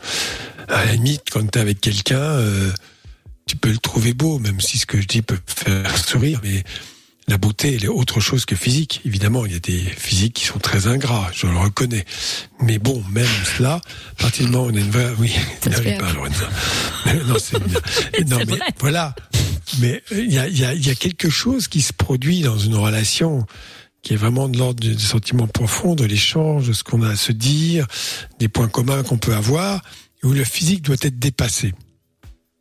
À 0.69 0.85
la 0.85 0.93
limite, 0.95 1.23
quand 1.33 1.45
t'es 1.51 1.61
avec 1.61 1.81
quelqu'un, 1.81 2.17
euh, 2.21 2.71
tu 3.47 3.57
peux 3.57 3.71
le 3.71 3.79
trouver 3.79 4.15
beau, 4.15 4.39
même 4.39 4.61
si 4.61 4.79
ce 4.79 4.87
que 4.87 5.01
je 5.01 5.07
dis 5.07 5.23
peut 5.23 5.39
faire 5.47 5.97
sourire, 5.99 6.41
mais 6.45 6.63
la 7.29 7.39
beauté, 7.39 7.75
elle 7.77 7.85
est 7.85 7.89
autre 7.89 8.21
chose 8.21 8.45
que 8.45 8.55
physique. 8.57 9.01
Évidemment, 9.05 9.47
il 9.47 9.53
y 9.53 9.57
a 9.57 9.61
des 9.61 9.79
physiques 9.81 10.35
qui 10.35 10.45
sont 10.45 10.59
très 10.59 10.87
ingrats, 10.87 11.31
je 11.35 11.47
le 11.47 11.57
reconnais. 11.57 12.05
Mais 12.61 12.79
bon, 12.79 13.03
même 13.11 13.27
cela, 13.57 13.81
à 14.19 14.23
partir 14.23 14.45
du 14.47 14.51
moment 14.53 14.65
où 14.67 14.71
on 14.71 14.75
a 14.77 14.81
une 14.81 14.91
vraie, 14.91 15.13
oui, 15.19 15.33
n'arrive 15.69 15.99
pas, 15.99 16.13
Lorenza. 16.13 16.49
non, 17.27 17.37
c'est 17.39 17.63
bien. 17.65 17.81
Non, 18.27 18.39
mais 18.39 18.45
vrai. 18.57 18.61
voilà. 18.81 19.15
Mais 19.81 20.03
euh, 20.13 20.23
il 20.23 20.33
y 20.33 20.39
a, 20.39 20.49
il 20.49 20.59
y, 20.59 20.65
a, 20.65 20.75
il 20.75 20.87
y 20.87 20.91
a 20.91 20.95
quelque 20.95 21.31
chose 21.31 21.69
qui 21.69 21.81
se 21.81 21.93
produit 21.93 22.43
dans 22.43 22.59
une 22.59 22.75
relation 22.77 23.47
qui 24.03 24.15
est 24.15 24.17
vraiment 24.17 24.49
de 24.49 24.59
l'ordre 24.59 24.81
du 24.81 24.99
sentiment 24.99 25.47
profond, 25.47 25.95
de 25.95 26.05
l'échange, 26.05 26.69
de 26.69 26.73
ce 26.73 26.83
qu'on 26.83 27.03
a 27.03 27.11
à 27.11 27.17
se 27.17 27.33
dire, 27.33 27.87
des 28.39 28.49
points 28.49 28.69
communs 28.69 29.03
qu'on 29.03 29.19
peut 29.19 29.35
avoir, 29.35 29.83
où 30.23 30.33
le 30.33 30.45
physique 30.45 30.83
doit 30.83 30.97
être 31.01 31.19
dépassé. 31.19 31.73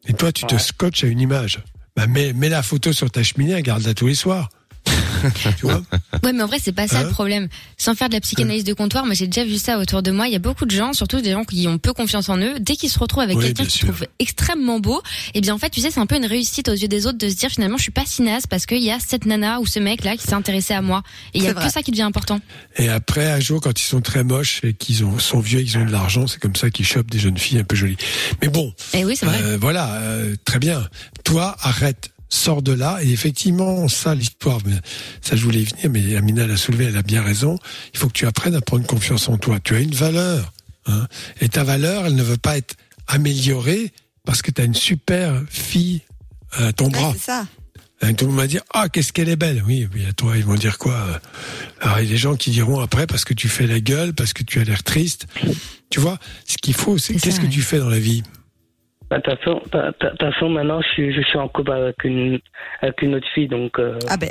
Et 0.07 0.13
toi, 0.13 0.31
tu 0.31 0.45
te 0.45 0.57
scotches 0.57 1.03
à 1.03 1.07
une 1.07 1.19
image. 1.19 1.63
Bah, 1.95 2.07
mets, 2.07 2.33
mets 2.33 2.49
la 2.49 2.63
photo 2.63 2.93
sur 2.93 3.11
ta 3.11 3.23
cheminée, 3.23 3.61
garde-la 3.61 3.93
tous 3.93 4.07
les 4.07 4.15
soirs. 4.15 4.49
tu 5.57 5.65
vois 5.65 5.81
Ouais, 6.23 6.33
mais 6.33 6.41
en 6.41 6.47
vrai, 6.47 6.57
c'est 6.61 6.71
pas 6.71 6.87
ça 6.87 6.99
Hein 6.99 7.03
le 7.03 7.09
problème. 7.09 7.47
Sans 7.77 7.95
faire 7.95 8.09
de 8.09 8.13
la 8.13 8.21
psychanalyse 8.21 8.63
de 8.63 8.73
comptoir, 8.73 9.05
moi 9.05 9.13
j'ai 9.13 9.27
déjà 9.27 9.45
vu 9.45 9.57
ça 9.57 9.79
autour 9.79 10.01
de 10.01 10.11
moi. 10.11 10.27
Il 10.27 10.33
y 10.33 10.35
a 10.35 10.39
beaucoup 10.39 10.65
de 10.65 10.71
gens, 10.71 10.93
surtout 10.93 11.21
des 11.21 11.31
gens 11.31 11.43
qui 11.43 11.67
ont 11.67 11.77
peu 11.77 11.93
confiance 11.93 12.29
en 12.29 12.37
eux, 12.37 12.59
dès 12.59 12.75
qu'ils 12.75 12.89
se 12.89 12.99
retrouvent 12.99 13.23
avec 13.23 13.37
Oui, 13.37 13.45
quelqu'un 13.45 13.65
qu'ils 13.65 13.81
trouvent 13.81 14.05
extrêmement 14.19 14.79
beau, 14.79 15.01
et 15.33 15.41
bien 15.41 15.53
en 15.53 15.57
fait, 15.57 15.69
tu 15.69 15.81
sais, 15.81 15.91
c'est 15.91 15.99
un 15.99 16.05
peu 16.05 16.15
une 16.15 16.25
réussite 16.25 16.69
aux 16.69 16.73
yeux 16.73 16.87
des 16.87 17.07
autres 17.07 17.17
de 17.17 17.29
se 17.29 17.35
dire 17.35 17.49
finalement, 17.49 17.77
je 17.77 17.83
suis 17.83 17.91
pas 17.91 18.05
si 18.05 18.21
naze 18.21 18.47
parce 18.47 18.65
qu'il 18.65 18.83
y 18.83 18.91
a 18.91 18.99
cette 18.99 19.25
nana 19.25 19.59
ou 19.59 19.65
ce 19.65 19.79
mec 19.79 20.03
là 20.03 20.17
qui 20.17 20.23
s'est 20.23 20.33
intéressé 20.33 20.73
à 20.73 20.81
moi. 20.81 21.03
Et 21.33 21.39
il 21.39 21.43
y 21.43 21.47
a 21.47 21.53
que 21.53 21.69
ça 21.69 21.81
qui 21.81 21.91
devient 21.91 22.01
important. 22.03 22.39
Et 22.77 22.89
après, 22.89 23.31
un 23.31 23.39
jour, 23.39 23.61
quand 23.61 23.79
ils 23.79 23.85
sont 23.85 24.01
très 24.01 24.23
moches 24.23 24.61
et 24.63 24.73
qu'ils 24.73 25.03
ont, 25.03 25.19
sont 25.19 25.39
vieux 25.39 25.59
et 25.59 25.63
qu'ils 25.65 25.77
ont 25.77 25.85
de 25.85 25.91
l'argent, 25.91 26.27
c'est 26.27 26.39
comme 26.39 26.55
ça 26.55 26.69
qu'ils 26.69 26.85
chopent 26.85 27.09
des 27.11 27.19
jeunes 27.19 27.37
filles 27.37 27.59
un 27.59 27.63
peu 27.63 27.75
jolies. 27.75 27.97
Mais 28.41 28.47
bon, 28.49 28.73
Et 28.93 29.05
oui, 29.05 29.15
c'est 29.15 29.25
vrai. 29.25 29.39
Euh, 29.41 29.57
voilà, 29.59 29.93
euh, 29.95 30.35
très 30.45 30.59
bien. 30.59 30.87
Toi, 31.23 31.55
arrête, 31.61 32.11
sors 32.31 32.63
de 32.63 32.71
là. 32.71 32.97
Et 33.03 33.11
effectivement, 33.11 33.87
ça, 33.87 34.15
l'histoire, 34.15 34.59
ça, 35.21 35.35
je 35.35 35.43
voulais 35.43 35.61
y 35.61 35.65
venir, 35.65 35.89
mais 35.91 36.15
Amina 36.15 36.47
l'a 36.47 36.57
soulevé, 36.57 36.85
elle 36.85 36.97
a 36.97 37.03
bien 37.03 37.21
raison. 37.21 37.59
Il 37.93 37.99
faut 37.99 38.07
que 38.07 38.13
tu 38.13 38.25
apprennes 38.25 38.55
à 38.55 38.61
prendre 38.61 38.87
confiance 38.87 39.29
en 39.29 39.37
toi. 39.37 39.59
Tu 39.59 39.75
as 39.75 39.79
une 39.79 39.93
valeur. 39.93 40.53
Hein, 40.87 41.07
et 41.39 41.49
ta 41.49 41.63
valeur, 41.63 42.07
elle 42.07 42.15
ne 42.15 42.23
veut 42.23 42.37
pas 42.37 42.57
être 42.57 42.75
améliorée 43.07 43.91
parce 44.25 44.41
que 44.41 44.49
tu 44.49 44.61
as 44.61 44.63
une 44.63 44.73
super 44.73 45.43
fille 45.49 46.01
à 46.53 46.73
ton 46.73 46.87
bras. 46.87 47.11
c'est 47.13 47.25
ça. 47.25 47.45
Hein, 48.01 48.13
Tout 48.13 48.25
le 48.25 48.31
monde 48.31 48.39
va 48.39 48.47
dire 48.47 48.63
ah 48.73 48.89
qu'est-ce 48.89 49.13
qu'elle 49.13 49.29
est 49.29 49.35
belle 49.35 49.63
oui 49.67 49.87
oui 49.93 50.05
à 50.09 50.13
toi 50.13 50.35
ils 50.35 50.43
vont 50.43 50.55
dire 50.55 50.79
quoi 50.79 50.95
euh, 50.95 51.19
alors 51.81 51.99
il 51.99 52.05
y 52.05 52.07
a 52.07 52.11
des 52.11 52.17
gens 52.17 52.35
qui 52.35 52.49
diront 52.49 52.79
après 52.79 53.05
parce 53.05 53.25
que 53.25 53.35
tu 53.35 53.47
fais 53.47 53.67
la 53.67 53.79
gueule 53.79 54.13
parce 54.13 54.33
que 54.33 54.41
tu 54.41 54.59
as 54.59 54.63
l'air 54.63 54.81
triste 54.81 55.27
tu 55.91 55.99
vois 55.99 56.17
ce 56.47 56.57
qu'il 56.57 56.73
faut 56.73 56.97
c'est 56.97 57.13
qu'est-ce 57.13 57.39
que 57.39 57.45
tu 57.45 57.61
fais 57.61 57.77
dans 57.77 57.89
la 57.89 57.99
vie? 57.99 58.23
De 59.17 59.21
toute 59.21 59.39
façon, 59.39 59.61
façon, 60.19 60.49
maintenant, 60.49 60.81
je 60.81 60.87
suis, 60.89 61.13
je 61.13 61.21
suis 61.21 61.37
en 61.37 61.47
couple 61.47 61.71
avec 61.71 62.03
une, 62.03 62.39
avec 62.81 63.01
une 63.01 63.15
autre 63.15 63.27
fille, 63.33 63.47
donc. 63.47 63.77
euh, 63.79 63.97
Ah 64.09 64.17
ben, 64.17 64.29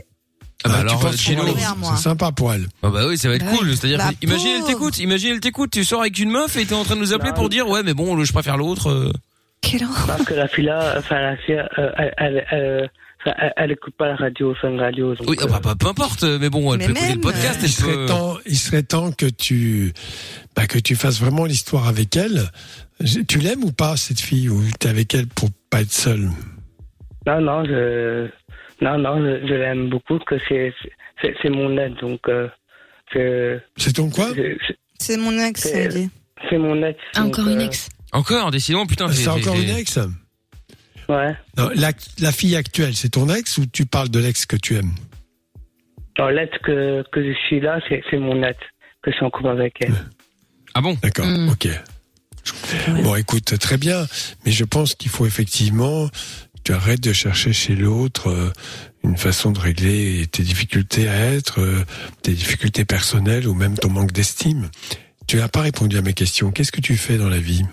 Ah 0.65 0.69
bah 0.69 0.75
Ah, 0.77 0.81
alors, 0.81 0.99
tu 1.01 1.07
penses 1.07 1.17
Gino, 1.17 1.41
qu'on- 1.43 1.47
Derrière 1.53 1.77
moi. 1.77 1.93
c'est 1.97 2.03
sympa 2.03 2.33
pour 2.33 2.53
elle 2.53 2.67
Ah 2.83 2.91
bah 2.91 3.01
oui, 3.09 3.17
ça 3.17 3.29
va 3.29 3.35
être 3.37 3.45
Bah 3.45 3.53
cool. 3.59 3.75
C'est-à-dire, 3.77 4.01
imagine 4.23 4.57
elle 4.59 4.65
t'écoute, 4.65 4.99
imagine 4.99 5.33
elle 5.35 5.41
t'écoute, 5.41 5.71
tu 5.71 5.85
sors 5.85 6.01
avec 6.03 6.19
une 6.19 6.31
meuf 6.31 6.57
et 6.57 6.67
t'es 6.67 6.75
en 6.75 6.85
train 6.85 6.97
de 6.97 7.01
nous 7.01 7.13
appeler 7.15 7.31
Non. 7.31 7.37
pour 7.37 7.49
dire 7.49 7.67
ouais 7.69 7.83
mais 7.83 7.95
bon, 7.95 8.23
je 8.25 8.33
préfère 8.33 8.57
l'autre. 8.59 8.91
euh. 8.91 9.13
quelle 9.63 9.85
horreur. 9.85 10.07
Parce 10.07 10.25
que 10.25 10.35
la 10.35 10.49
fille 10.49 10.65
là, 10.65 10.95
enfin, 10.99 11.21
la 11.21 11.37
fille, 11.39 11.55
euh, 11.79 11.91
elle, 11.97 12.15
elle, 12.19 12.47
elle, 12.51 12.91
elle, 13.57 13.73
écoute 13.73 13.95
pas 13.97 14.09
la 14.09 14.17
radio, 14.17 14.55
la 14.63 14.71
radio. 14.83 15.15
Donc, 15.15 15.29
Oui, 15.29 15.37
ah 15.41 15.45
euh, 15.45 15.47
bah, 15.49 15.61
bah, 15.63 15.75
peu 15.79 15.87
importe, 15.89 16.23
mais 16.23 16.49
bon, 16.51 16.73
elle 16.73 16.79
Mais 16.81 16.87
peut 16.87 16.93
écouter 16.93 17.07
le 17.09 17.13
même, 17.15 17.21
podcast. 17.21 17.59
euh, 17.61 17.65
Elle 17.65 17.69
il 17.69 17.73
serait 17.73 17.95
peut... 17.95 18.07
temps 18.07 18.37
il 18.47 18.57
serait 18.57 18.83
temps 18.83 19.13
que 19.13 19.27
tu 19.27 19.93
bah, 20.57 20.67
que 20.67 20.79
tu 20.79 20.97
fasses 20.97 21.21
vraiment 21.21 21.45
l'histoire 21.45 21.87
avec 21.89 22.17
elle 22.17 22.51
tu 23.29 23.39
l'aimes 23.39 23.65
ou 23.65 23.73
pas 23.73 23.97
cette 23.97 24.21
fille 24.21 24.49
ou 24.51 24.63
t'es 24.79 24.89
avec 24.89 25.15
elle 25.15 25.27
pour 25.27 25.49
pas 25.71 25.81
être 25.81 25.93
seul 25.93 26.29
Non, 27.27 27.41
non, 27.41 27.65
je, 27.65 28.29
non, 28.83 28.99
non, 28.99 29.17
je, 29.25 29.47
je 29.47 29.55
l'aime 29.55 29.89
beaucoup, 29.91 30.19
que 30.19 30.37
c'est, 30.49 30.73
c'est, 31.23 31.35
c'est 31.43 31.49
mon 31.51 31.77
aide, 31.79 31.95
donc, 32.01 32.21
euh, 32.29 32.49
c'est, 33.13 33.63
c'est 33.77 33.93
ton 33.95 34.11
quoi? 34.11 34.29
c'est, 34.35 34.57
C'est 34.99 35.17
mon 35.17 35.33
ex, 35.39 35.63
C'est- 35.63 36.09
c'est 36.49 36.59
mon 36.59 36.83
ex. 36.83 36.99
Ah, 37.15 37.21
donc, 37.21 37.39
encore 37.39 37.49
une 37.53 37.61
euh, 37.61 37.67
ex. 37.67 37.89
Encore, 38.13 38.51
décidément, 38.51 38.87
putain. 38.87 39.09
c'est 39.13 39.23
j'ai- 39.23 39.29
encore 39.29 39.55
une 39.57 39.71
ex? 39.71 39.99
Ouais. 41.11 41.35
non, 41.59 41.71
la, 41.75 41.93
la 42.21 42.33
fille 42.33 42.55
actuelle 42.57 42.95
c'est 42.95 43.11
ton 43.11 43.29
ex 43.35 43.59
ou 43.59 43.67
tu 43.67 43.85
parles 43.87 44.09
de 44.11 44.19
l'ex 44.21 44.47
que 44.47 44.57
tu 44.57 44.77
aimes? 44.77 44.93
Non, 46.19 46.29
l'aide 46.29 46.51
que, 46.65 47.03
que 47.13 47.23
je 47.23 47.33
suis 47.47 47.61
là, 47.61 47.81
c'est, 47.89 48.03
c'est 48.11 48.19
mon 48.19 48.43
aide, 48.43 48.57
que 49.03 49.11
je 49.11 49.17
suis 49.17 49.25
en 49.25 49.31
couple 49.31 49.49
avec 49.49 49.75
elle. 49.81 49.95
Ah 50.75 50.81
bon? 50.83 50.97
D'accord, 51.03 51.27
Mm. 51.27 51.49
ok. 51.51 51.69
Bon, 53.03 53.15
écoute, 53.17 53.59
très 53.59 53.77
bien, 53.77 54.07
mais 54.45 54.53
je 54.53 54.65
pense 54.65 54.95
qu'il 54.95 55.11
faut 55.11 55.27
effectivement, 55.27 56.09
tu 56.65 56.73
arrêtes 56.73 57.01
de 57.03 57.13
chercher 57.13 57.53
chez 57.53 57.75
l'autre 57.75 58.29
euh, 58.29 58.51
une 59.05 59.17
façon 59.17 59.51
de 59.51 59.59
régler 59.59 60.27
tes 60.27 60.43
difficultés 60.43 61.09
à 61.09 61.17
être, 61.33 61.61
euh, 61.61 61.85
tes 62.23 62.33
difficultés 62.33 62.85
personnelles 62.85 63.47
ou 63.49 63.55
même 63.55 63.77
ton 63.79 63.91
manque 63.91 64.13
d'estime. 64.13 64.71
Tu 65.27 65.37
n'as 65.37 65.49
pas 65.49 65.61
répondu 65.63 65.97
à 65.97 66.03
mes 66.03 66.13
questions. 66.15 66.51
Qu'est-ce 66.51 66.73
que 66.73 66.81
tu 66.81 66.97
fais 66.97 67.19
dans 67.19 67.29
la 67.29 67.39
vie? 67.39 67.65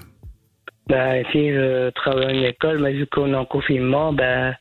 Ben, 0.90 1.22
ici, 1.28 1.50
je 1.52 1.90
travaille 1.92 2.26
à 2.26 2.32
une 2.32 2.44
école, 2.46 2.80
mais 2.80 2.94
vu 2.94 3.06
qu'on 3.08 3.32
est 3.34 3.36
en 3.36 3.46
confinement, 3.46 4.14
ben, 4.14 4.56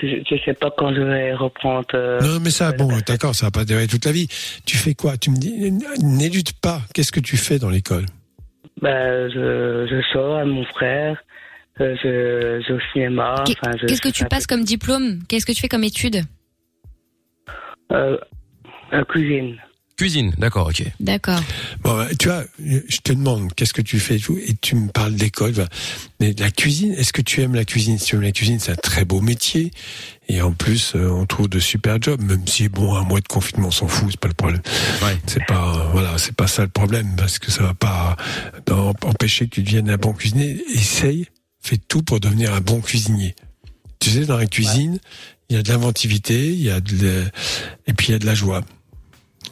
je, 0.00 0.06
je 0.28 0.36
sais 0.44 0.54
pas 0.54 0.70
quand 0.76 0.94
je 0.94 1.00
vais 1.02 1.34
reprendre. 1.34 1.86
euh, 1.94 2.20
Non, 2.20 2.38
mais 2.42 2.50
ça, 2.50 2.72
bon, 2.72 2.88
d'accord, 3.06 3.34
ça 3.34 3.46
va 3.46 3.50
pas 3.50 3.64
durer 3.64 3.86
toute 3.86 4.04
la 4.06 4.12
vie. 4.12 4.26
Tu 4.64 4.76
fais 4.76 4.94
quoi? 4.94 5.16
Tu 5.18 5.30
me 5.30 5.36
dis, 5.36 5.70
n'élude 6.02 6.52
pas. 6.62 6.80
Qu'est-ce 6.94 7.12
que 7.12 7.20
tu 7.20 7.36
fais 7.36 7.58
dans 7.58 7.68
l'école? 7.70 8.06
Ben, 8.80 9.28
je, 9.30 9.86
je 9.90 10.02
sors 10.12 10.36
avec 10.38 10.52
mon 10.52 10.64
frère, 10.64 11.18
euh, 11.80 11.94
je, 12.02 12.62
je 12.66 12.72
vais 12.72 12.78
au 12.78 12.80
cinéma. 12.92 13.44
Qu'est-ce 13.46 14.00
que 14.00 14.08
tu 14.10 14.24
passes 14.26 14.46
comme 14.46 14.64
diplôme? 14.64 15.20
Qu'est-ce 15.28 15.46
que 15.46 15.52
tu 15.52 15.60
fais 15.60 15.68
comme 15.68 15.84
étude? 15.84 16.22
Euh, 17.92 18.16
la 18.92 19.04
cuisine. 19.04 19.56
Cuisine, 19.96 20.34
d'accord, 20.36 20.68
ok. 20.68 20.84
D'accord. 21.00 21.40
Bon, 21.82 21.96
bah, 21.96 22.08
tu 22.18 22.28
vois, 22.28 22.44
je 22.58 22.98
te 23.02 23.14
demande 23.14 23.54
qu'est-ce 23.54 23.72
que 23.72 23.80
tu 23.80 23.98
fais 23.98 24.16
et 24.16 24.20
tout, 24.20 24.36
et 24.36 24.54
tu 24.60 24.74
me 24.74 24.88
parles 24.90 25.14
d'école. 25.14 25.52
bah, 25.52 25.68
Mais 26.20 26.34
la 26.38 26.50
cuisine, 26.50 26.92
est-ce 26.92 27.14
que 27.14 27.22
tu 27.22 27.40
aimes 27.40 27.54
la 27.54 27.64
cuisine? 27.64 27.98
Si 27.98 28.06
tu 28.06 28.16
aimes 28.16 28.22
la 28.22 28.32
cuisine, 28.32 28.58
c'est 28.60 28.72
un 28.72 28.76
très 28.76 29.06
beau 29.06 29.22
métier. 29.22 29.70
Et 30.28 30.42
en 30.42 30.52
plus, 30.52 30.92
euh, 30.96 31.08
on 31.08 31.24
trouve 31.24 31.48
de 31.48 31.58
super 31.60 31.96
jobs, 32.00 32.20
même 32.20 32.46
si 32.46 32.68
bon, 32.68 32.94
un 32.94 33.04
mois 33.04 33.20
de 33.20 33.26
confinement, 33.28 33.68
on 33.68 33.70
s'en 33.70 33.88
fout, 33.88 34.08
c'est 34.10 34.20
pas 34.20 34.28
le 34.28 34.34
problème. 34.34 34.60
Ouais. 35.02 35.16
C'est 35.26 35.44
pas, 35.46 35.88
voilà, 35.92 36.18
c'est 36.18 36.34
pas 36.34 36.46
ça 36.46 36.62
le 36.62 36.68
problème, 36.68 37.16
parce 37.16 37.38
que 37.38 37.50
ça 37.50 37.62
va 37.62 37.72
pas 37.74 38.16
empêcher 39.02 39.46
que 39.46 39.54
tu 39.54 39.62
deviennes 39.62 39.88
un 39.88 39.96
bon 39.96 40.12
cuisinier. 40.12 40.62
Essaye, 40.74 41.26
fais 41.62 41.78
tout 41.78 42.02
pour 42.02 42.20
devenir 42.20 42.52
un 42.52 42.60
bon 42.60 42.82
cuisinier. 42.82 43.34
Tu 43.98 44.10
sais, 44.10 44.26
dans 44.26 44.36
la 44.36 44.46
cuisine, 44.46 44.98
il 45.48 45.56
y 45.56 45.58
a 45.58 45.62
de 45.62 45.68
l'inventivité, 45.70 46.48
il 46.48 46.62
y 46.62 46.70
a 46.70 46.80
de, 46.82 47.24
et 47.86 47.94
puis 47.94 48.08
il 48.08 48.12
y 48.12 48.14
a 48.14 48.18
de 48.18 48.26
la 48.26 48.34
joie. 48.34 48.60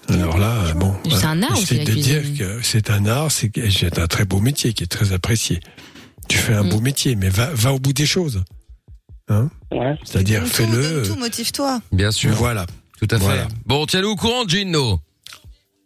Alors 0.09 0.39
là, 0.39 0.52
euh, 0.66 0.74
bon, 0.74 0.94
C'est 1.10 1.24
un 1.24 1.43
art 1.43 1.55
la 1.70 1.85
de 1.85 1.93
dire 1.94 2.22
que 2.39 2.60
c'est 2.62 2.90
un 2.90 3.06
art, 3.06 3.31
c'est 3.31 3.51
c'est 3.70 3.98
un 3.98 4.06
très 4.06 4.24
beau 4.24 4.40
métier 4.40 4.72
qui 4.72 4.85
est 4.85 4.86
très 4.89 5.12
apprécié. 5.12 5.60
Tu 6.28 6.39
fais 6.39 6.55
un 6.55 6.62
Mm. 6.64 6.68
beau 6.70 6.81
métier, 6.81 7.16
mais 7.16 7.28
va, 7.28 7.51
va 7.52 7.72
au 7.72 7.78
bout 7.78 7.93
des 7.93 8.06
choses. 8.06 8.43
Hein 9.28 9.48
Ouais. 9.72 9.94
C'est-à-dire, 10.05 10.47
fais-le. 10.47 11.02
tout, 11.06 11.12
euh, 11.12 11.16
motive-toi. 11.16 11.81
Bien 11.93 12.10
sûr. 12.10 12.32
Voilà. 12.35 12.66
Tout 12.98 13.09
à 13.10 13.18
fait. 13.18 13.24
Voilà. 13.24 13.48
Bon, 13.66 13.86
tiens-le 13.86 14.09
au 14.09 14.16
courant, 14.16 14.47
Gino. 14.47 15.01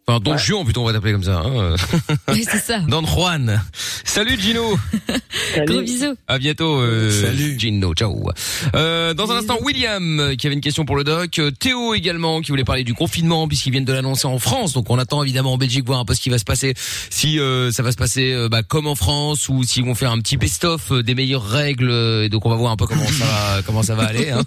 Enfin, 0.09 0.19
Don 0.23 0.37
Juan, 0.37 0.63
plutôt, 0.63 0.81
on 0.81 0.85
va 0.85 0.93
t'appeler 0.93 1.13
comme 1.13 1.23
ça. 1.23 1.43
Hein. 1.45 1.75
Oui, 2.29 2.43
c'est 2.49 2.59
ça. 2.59 2.79
Don 2.87 3.05
Juan. 3.05 3.61
Salut, 4.03 4.39
Gino. 4.39 4.77
Gros 5.67 5.81
bisous. 5.81 6.15
À 6.27 6.39
bientôt, 6.39 6.79
euh, 6.79 7.11
Salut. 7.11 7.59
Gino. 7.59 7.93
Ciao. 7.93 8.27
Euh, 8.75 9.13
dans 9.13 9.31
un 9.31 9.37
instant, 9.37 9.57
William, 9.61 10.19
euh, 10.19 10.35
qui 10.35 10.47
avait 10.47 10.55
une 10.55 10.61
question 10.61 10.85
pour 10.85 10.95
le 10.95 11.03
doc. 11.03 11.37
Euh, 11.37 11.51
Théo 11.51 11.93
également, 11.93 12.41
qui 12.41 12.49
voulait 12.51 12.63
parler 12.63 12.83
du 12.83 12.93
confinement, 12.95 13.47
puisqu'ils 13.47 13.71
viennent 13.71 13.85
de 13.85 13.93
l'annoncer 13.93 14.25
en 14.27 14.39
France. 14.39 14.73
Donc, 14.73 14.89
on 14.89 14.97
attend 14.97 15.21
évidemment 15.23 15.53
en 15.53 15.57
Belgique 15.57 15.85
voir 15.85 15.99
un 15.99 16.05
peu 16.05 16.15
ce 16.15 16.21
qui 16.21 16.29
va 16.29 16.39
se 16.39 16.43
passer. 16.43 16.73
Si 17.09 17.39
euh, 17.39 17.71
ça 17.71 17.83
va 17.83 17.91
se 17.91 17.97
passer 17.97 18.33
euh, 18.33 18.49
bah, 18.49 18.63
comme 18.63 18.87
en 18.87 18.95
France, 18.95 19.47
ou 19.49 19.63
s'ils 19.63 19.85
vont 19.85 19.95
faire 19.95 20.11
un 20.11 20.19
petit 20.19 20.37
best-of 20.37 20.91
euh, 20.91 21.03
des 21.03 21.13
meilleures 21.13 21.45
règles. 21.47 21.91
Et 22.23 22.29
donc, 22.29 22.45
on 22.47 22.49
va 22.49 22.55
voir 22.55 22.71
un 22.71 22.77
peu 22.77 22.87
comment 22.87 23.05
ça 23.05 23.25
va, 23.25 23.61
comment 23.63 23.83
ça 23.83 23.93
va 23.95 24.05
aller. 24.05 24.31
Hein. 24.31 24.41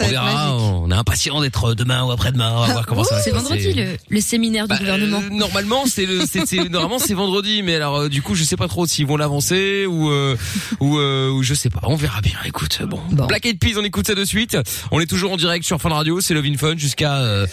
On 0.00 0.06
verra. 0.06 0.56
On 0.56 0.90
est 0.90 0.94
impatient 0.94 1.40
d'être 1.40 1.74
demain 1.74 2.04
ou 2.04 2.10
après-demain. 2.10 2.52
On 2.54 2.66
va 2.66 2.72
voir 2.72 2.86
comment 2.86 3.04
ça 3.04 3.14
va 3.14 3.20
se 3.20 3.24
C'est 3.24 3.32
passer. 3.32 3.44
vendredi 3.48 3.72
le, 3.74 3.86
le 4.08 4.20
séminaire 4.20 4.68
du 4.68 4.74
Bah, 4.74 4.89
gouvernement. 4.96 5.22
Euh, 5.24 5.36
normalement, 5.36 5.84
c'est 5.86 6.06
le, 6.06 6.24
c'est, 6.30 6.46
c'est- 6.46 6.68
normalement 6.68 6.98
c'est 6.98 7.14
vendredi, 7.14 7.62
mais 7.62 7.74
alors 7.76 7.96
euh, 7.96 8.08
du 8.08 8.22
coup, 8.22 8.34
je 8.34 8.44
sais 8.44 8.56
pas 8.56 8.68
trop 8.68 8.86
s'ils 8.86 9.06
vont 9.06 9.16
l'avancer 9.16 9.86
ou 9.86 10.10
euh, 10.10 10.36
ou 10.80 10.98
euh, 10.98 11.30
ou 11.30 11.42
je 11.42 11.54
sais 11.54 11.70
pas. 11.70 11.80
On 11.84 11.96
verra 11.96 12.20
bien. 12.20 12.36
Écoute, 12.44 12.80
bon. 12.86 13.00
Black 13.26 13.46
Eyed 13.46 13.58
Peas, 13.58 13.74
on 13.78 13.84
écoute 13.84 14.06
ça 14.06 14.14
de 14.14 14.24
suite. 14.24 14.56
On 14.90 15.00
est 15.00 15.06
toujours 15.06 15.32
en 15.32 15.36
direct 15.36 15.64
sur 15.64 15.80
Fun 15.80 15.90
Radio, 15.90 16.20
c'est 16.20 16.34
Love 16.34 16.46
in 16.46 16.56
Fun 16.56 16.76
jusqu'à 16.76 17.44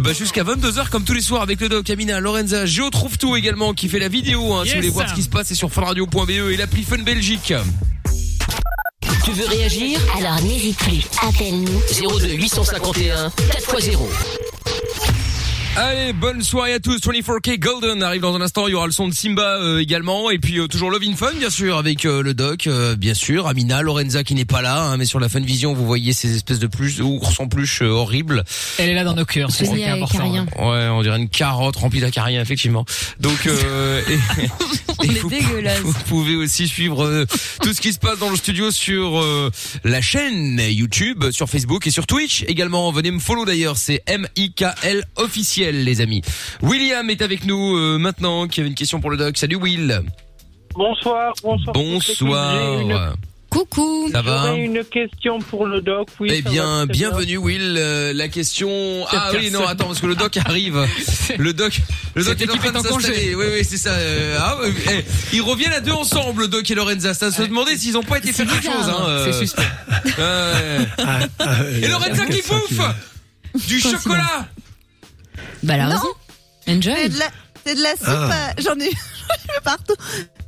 ben, 0.00 0.14
jusqu'à 0.14 0.44
22h 0.44 0.88
comme 0.90 1.04
tous 1.04 1.14
les 1.14 1.20
soirs 1.22 1.42
avec 1.42 1.60
le 1.60 1.68
doc 1.68 1.88
Amina, 1.90 2.20
Lorenza, 2.20 2.66
Géo 2.66 2.90
trouve 2.90 3.18
tout 3.18 3.36
également 3.36 3.72
qui 3.74 3.88
fait 3.88 3.98
la 3.98 4.08
vidéo. 4.08 4.54
Hein, 4.54 4.62
Si 4.64 4.70
vous 4.70 4.76
voulez 4.76 4.88
voir 4.90 5.08
ce 5.08 5.14
qui 5.14 5.22
se 5.22 5.28
passe, 5.28 5.48
c'est 5.48 5.54
sur 5.54 5.70
funradio.be 5.72 6.30
et 6.30 6.56
l'appli 6.56 6.82
Fun 6.82 6.98
Belgique. 6.98 7.52
Tu 9.24 9.32
veux 9.32 9.46
réagir? 9.46 9.98
Alors 10.18 10.40
n'hésite 10.42 10.76
plus, 10.78 11.02
appelle-nous. 11.22 11.80
02 12.20 12.32
851 12.34 13.28
4x0. 13.28 13.98
Allez, 15.82 16.12
bonne 16.12 16.42
soirée 16.42 16.74
à 16.74 16.78
tous. 16.78 16.98
24K 16.98 17.58
Golden 17.58 18.02
arrive 18.02 18.20
dans 18.20 18.36
un 18.36 18.42
instant. 18.42 18.68
Il 18.68 18.72
y 18.72 18.74
aura 18.74 18.84
le 18.84 18.92
son 18.92 19.08
de 19.08 19.14
Simba 19.14 19.56
euh, 19.62 19.78
également. 19.78 20.30
Et 20.30 20.38
puis 20.38 20.58
euh, 20.58 20.66
toujours 20.66 20.90
Love 20.90 21.00
in 21.06 21.16
Fun, 21.16 21.32
bien 21.38 21.48
sûr, 21.48 21.78
avec 21.78 22.04
euh, 22.04 22.22
le 22.22 22.34
doc, 22.34 22.66
euh, 22.66 22.96
bien 22.96 23.14
sûr. 23.14 23.46
Amina, 23.46 23.80
Lorenza 23.80 24.22
qui 24.22 24.34
n'est 24.34 24.44
pas 24.44 24.60
là. 24.60 24.82
hein, 24.82 24.98
mais 24.98 25.06
sur 25.06 25.20
la 25.20 25.30
Fun 25.30 25.40
Vision, 25.40 25.72
vous 25.72 25.86
voyez 25.86 26.12
ces 26.12 26.36
espèces 26.36 26.58
de 26.58 26.66
plus 26.66 27.00
ours 27.00 27.40
en 27.40 27.48
peluche 27.48 27.80
euh, 27.80 27.88
horribles. 27.88 28.44
Elle 28.76 28.90
est 28.90 28.94
là 28.94 29.04
dans 29.04 29.14
nos 29.14 29.24
cœurs, 29.24 29.50
c'est 29.52 29.66
important. 29.86 30.30
Ouais, 30.58 30.88
on 30.88 31.00
dirait 31.00 31.16
une 31.18 31.30
carotte 31.30 31.76
remplie 31.76 32.00
d'acariens, 32.00 32.42
effectivement. 32.42 32.84
Donc, 33.18 33.46
euh, 33.46 34.02
et, 34.10 34.18
On 34.98 35.04
est 35.04 35.30
dégueulasse. 35.30 35.78
vous 35.80 35.94
pouvez 36.08 36.36
aussi 36.36 36.68
suivre 36.68 37.04
euh, 37.04 37.24
tout 37.62 37.72
ce 37.72 37.80
qui 37.80 37.94
se 37.94 37.98
passe 37.98 38.18
dans 38.18 38.28
le 38.28 38.36
studio 38.36 38.70
sur 38.70 39.18
euh, 39.18 39.50
la 39.84 40.02
chaîne 40.02 40.60
YouTube, 40.60 41.30
sur 41.30 41.48
Facebook 41.48 41.86
et 41.86 41.90
sur 41.90 42.06
Twitch 42.06 42.44
également. 42.48 42.92
Venez 42.92 43.10
me 43.10 43.18
follow 43.18 43.46
d'ailleurs, 43.46 43.78
c'est 43.78 44.02
M-I-K-L 44.06 45.04
officiel 45.16 45.69
les 45.72 46.00
amis. 46.00 46.22
William 46.62 47.08
est 47.10 47.22
avec 47.22 47.44
nous 47.44 47.76
euh, 47.76 47.98
maintenant, 47.98 48.46
qui 48.48 48.60
avait 48.60 48.68
une 48.68 48.74
question 48.74 49.00
pour 49.00 49.10
le 49.10 49.16
doc. 49.16 49.36
Salut 49.36 49.56
Will. 49.56 50.02
Bonsoir, 50.74 51.32
bonsoir. 51.42 51.74
Bonsoir. 51.74 52.80
Une- 52.80 53.12
Coucou. 53.50 54.08
Ça 54.12 54.22
va 54.22 54.46
J'aurais 54.46 54.60
une 54.64 54.84
question 54.84 55.40
pour 55.40 55.66
le 55.66 55.80
doc. 55.80 56.06
Oui, 56.20 56.28
Eh 56.32 56.40
bien, 56.40 56.86
bienvenue 56.86 57.36
Will. 57.36 57.74
Euh, 57.76 58.12
la 58.12 58.28
question. 58.28 58.70
Ah 59.10 59.32
oui, 59.34 59.50
non, 59.50 59.66
attends, 59.66 59.86
parce 59.86 59.98
que 59.98 60.06
le 60.06 60.14
doc 60.14 60.36
arrive. 60.46 60.86
Le 61.36 61.52
doc, 61.52 61.80
le 62.14 62.22
doc 62.22 62.36
Cette 62.38 62.48
est 62.48 62.52
en 62.52 62.56
train 62.58 62.70
de 62.70 62.78
est 62.78 62.80
s'installer. 62.82 63.14
congé. 63.16 63.34
Oui, 63.34 63.44
oui, 63.58 63.64
c'est 63.64 63.76
ça. 63.76 63.90
Euh, 63.90 64.38
ah, 64.40 64.56
ouais, 64.62 64.72
eh, 64.92 65.04
ils 65.36 65.42
reviennent 65.42 65.72
à 65.72 65.80
deux 65.80 65.90
ensemble, 65.90 66.42
le 66.42 66.46
doc 66.48 66.70
et 66.70 66.76
Lorenza. 66.76 67.12
Ça 67.12 67.32
se 67.32 67.42
demander 67.42 67.76
s'ils 67.76 67.98
ont 67.98 68.04
pas 68.04 68.18
été 68.18 68.32
faire 68.32 68.46
quelque 68.46 68.62
chose. 68.66 68.88
Hein, 68.88 69.04
euh. 69.08 69.32
C'est 69.32 69.38
suspect. 69.40 69.62
Ouais. 70.16 71.78
Et 71.82 71.88
Lorenza 71.88 72.26
qui 72.26 72.42
bouffe 72.48 73.66
du 73.66 73.80
chocolat. 73.80 74.46
Bah 75.62 75.76
là, 75.76 75.84
Non. 75.88 75.96
vas-y. 75.96 76.76
Enjoy. 76.76 76.94
C'est 77.02 77.08
de 77.10 77.18
la, 77.18 77.26
c'est 77.66 77.74
de 77.74 77.82
la 77.82 77.90
soupe. 77.90 78.06
Ah. 78.06 78.50
euh, 78.50 78.62
J'en 78.62 78.74
ai, 78.78 78.90
j'en 78.90 79.34
ai 79.54 79.56
eu 79.58 79.60
partout. 79.64 79.94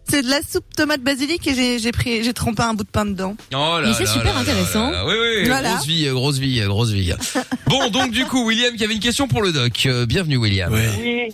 C'est 0.08 0.22
de 0.22 0.28
la 0.28 0.40
soupe 0.42 0.64
tomate 0.76 1.00
basilic 1.00 1.46
et 1.46 1.54
j'ai, 1.54 1.78
j'ai 1.78 1.90
pris, 1.92 2.22
j'ai 2.22 2.34
trempé 2.34 2.62
un 2.62 2.74
bout 2.74 2.84
de 2.84 2.88
pain 2.90 3.06
dedans. 3.06 3.34
Oh 3.54 3.78
là 3.80 3.82
Mais 3.86 3.94
c'est 3.94 4.04
là 4.04 4.10
super 4.12 4.34
là 4.34 4.40
intéressant. 4.40 4.90
là 4.90 4.98
là. 4.98 5.06
Oui, 5.06 5.14
oui, 5.38 5.46
Voilà. 5.48 5.70
grosse 5.74 5.86
vie, 5.86 6.06
euh, 6.06 6.12
grosse 6.14 6.38
vie, 6.38 6.60
euh, 6.60 6.68
grosse 6.68 6.90
vie. 6.90 7.12
Bon, 7.66 7.88
donc 7.88 8.10
du 8.10 8.26
coup, 8.26 8.44
William 8.46 8.74
qui 8.76 8.84
avait 8.84 8.92
une 8.94 9.00
question 9.00 9.26
pour 9.28 9.40
le 9.40 9.52
doc. 9.52 9.86
Euh, 9.86 10.04
bienvenue, 10.04 10.36
William. 10.36 10.70
Oui. 10.72 11.32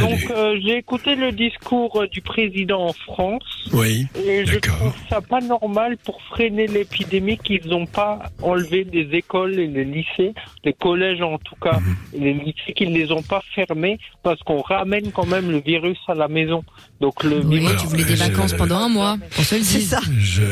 Donc 0.00 0.30
euh, 0.30 0.58
j'ai 0.64 0.76
écouté 0.78 1.14
le 1.14 1.32
discours 1.32 2.02
euh, 2.02 2.06
du 2.08 2.20
président 2.20 2.86
en 2.88 2.92
France 2.92 3.42
Oui. 3.72 4.06
et 4.26 4.44
je 4.46 4.58
trouve 4.58 4.92
ça 5.10 5.20
pas 5.20 5.40
normal 5.40 5.96
pour 6.04 6.20
freiner 6.22 6.66
l'épidémie 6.66 7.38
qu'ils 7.38 7.66
n'ont 7.66 7.86
pas 7.86 8.30
enlevé 8.42 8.84
des 8.84 9.08
écoles 9.16 9.58
et 9.58 9.66
les 9.66 9.84
lycées, 9.84 10.32
les 10.64 10.72
collèges 10.72 11.22
en 11.22 11.38
tout 11.38 11.56
cas, 11.60 11.78
et 12.14 12.20
les 12.20 12.34
lycées 12.34 12.72
qu'ils 12.76 12.92
les 12.92 13.10
ont 13.12 13.22
pas 13.22 13.42
fermés 13.54 13.98
parce 14.22 14.40
qu'on 14.42 14.60
ramène 14.62 15.10
quand 15.12 15.26
même 15.26 15.50
le 15.50 15.60
virus 15.60 15.98
à 16.08 16.14
la 16.14 16.28
maison. 16.28 16.62
Donc 17.00 17.22
le 17.24 17.40
Oui, 17.40 17.58
virus- 17.60 17.80
tu 17.80 17.86
voulais 17.88 18.04
des 18.04 18.14
vacances 18.14 18.52
pendant 18.54 18.76
un 18.78 18.88
mois. 18.88 19.16
On 19.38 19.42
se 19.42 19.54
le 19.56 19.60
dit. 19.60 19.66
C'est 19.66 19.80
ça. 19.80 20.00
Je, 20.18 20.42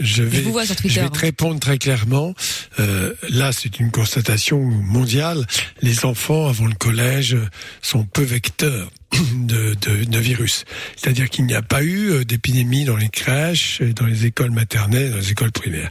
je 0.00 0.22
vais, 0.22 0.38
Je 0.38 0.42
vous 0.42 0.52
vois 0.52 0.64
sur 0.66 0.76
je 0.84 1.00
vais 1.00 1.08
te 1.08 1.18
répondre 1.18 1.60
très 1.60 1.78
clairement. 1.78 2.34
Euh, 2.80 3.14
là, 3.30 3.52
c'est 3.52 3.78
une 3.80 3.90
constatation 3.90 4.58
mondiale. 4.60 5.46
Les 5.80 6.04
enfants 6.04 6.48
avant 6.48 6.66
le 6.66 6.74
collège 6.74 7.36
sont 7.80 8.04
peu 8.04 8.22
vecteurs 8.22 8.71
de, 9.34 10.18
virus. 10.18 10.64
C'est-à-dire 10.96 11.28
qu'il 11.28 11.46
n'y 11.46 11.54
a 11.54 11.62
pas 11.62 11.82
eu 11.82 12.10
euh, 12.10 12.24
d'épidémie 12.24 12.84
dans 12.84 12.96
les 12.96 13.08
crèches, 13.08 13.82
dans 13.82 14.06
les 14.06 14.26
écoles 14.26 14.50
maternelles, 14.50 15.10
dans 15.10 15.18
les 15.18 15.30
écoles 15.32 15.52
primaires. 15.52 15.88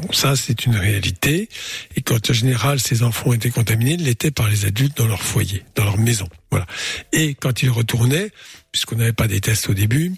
Bon, 0.00 0.10
ça, 0.12 0.36
c'est 0.36 0.66
une 0.66 0.76
réalité. 0.76 1.48
Et 1.96 2.00
quand 2.00 2.30
en 2.30 2.32
général 2.32 2.80
ces 2.80 3.02
enfants 3.02 3.32
étaient 3.32 3.50
contaminés, 3.50 3.92
ils 3.92 4.04
l'étaient 4.04 4.30
par 4.30 4.48
les 4.48 4.64
adultes 4.64 4.96
dans 4.96 5.06
leur 5.06 5.22
foyer, 5.22 5.62
dans 5.74 5.84
leur 5.84 5.98
maison. 5.98 6.28
Voilà. 6.50 6.66
Et 7.12 7.34
quand 7.34 7.62
ils 7.62 7.70
retournaient, 7.70 8.30
puisqu'on 8.72 8.96
n'avait 8.96 9.12
pas 9.12 9.28
des 9.28 9.40
tests 9.40 9.68
au 9.68 9.74
début, 9.74 10.12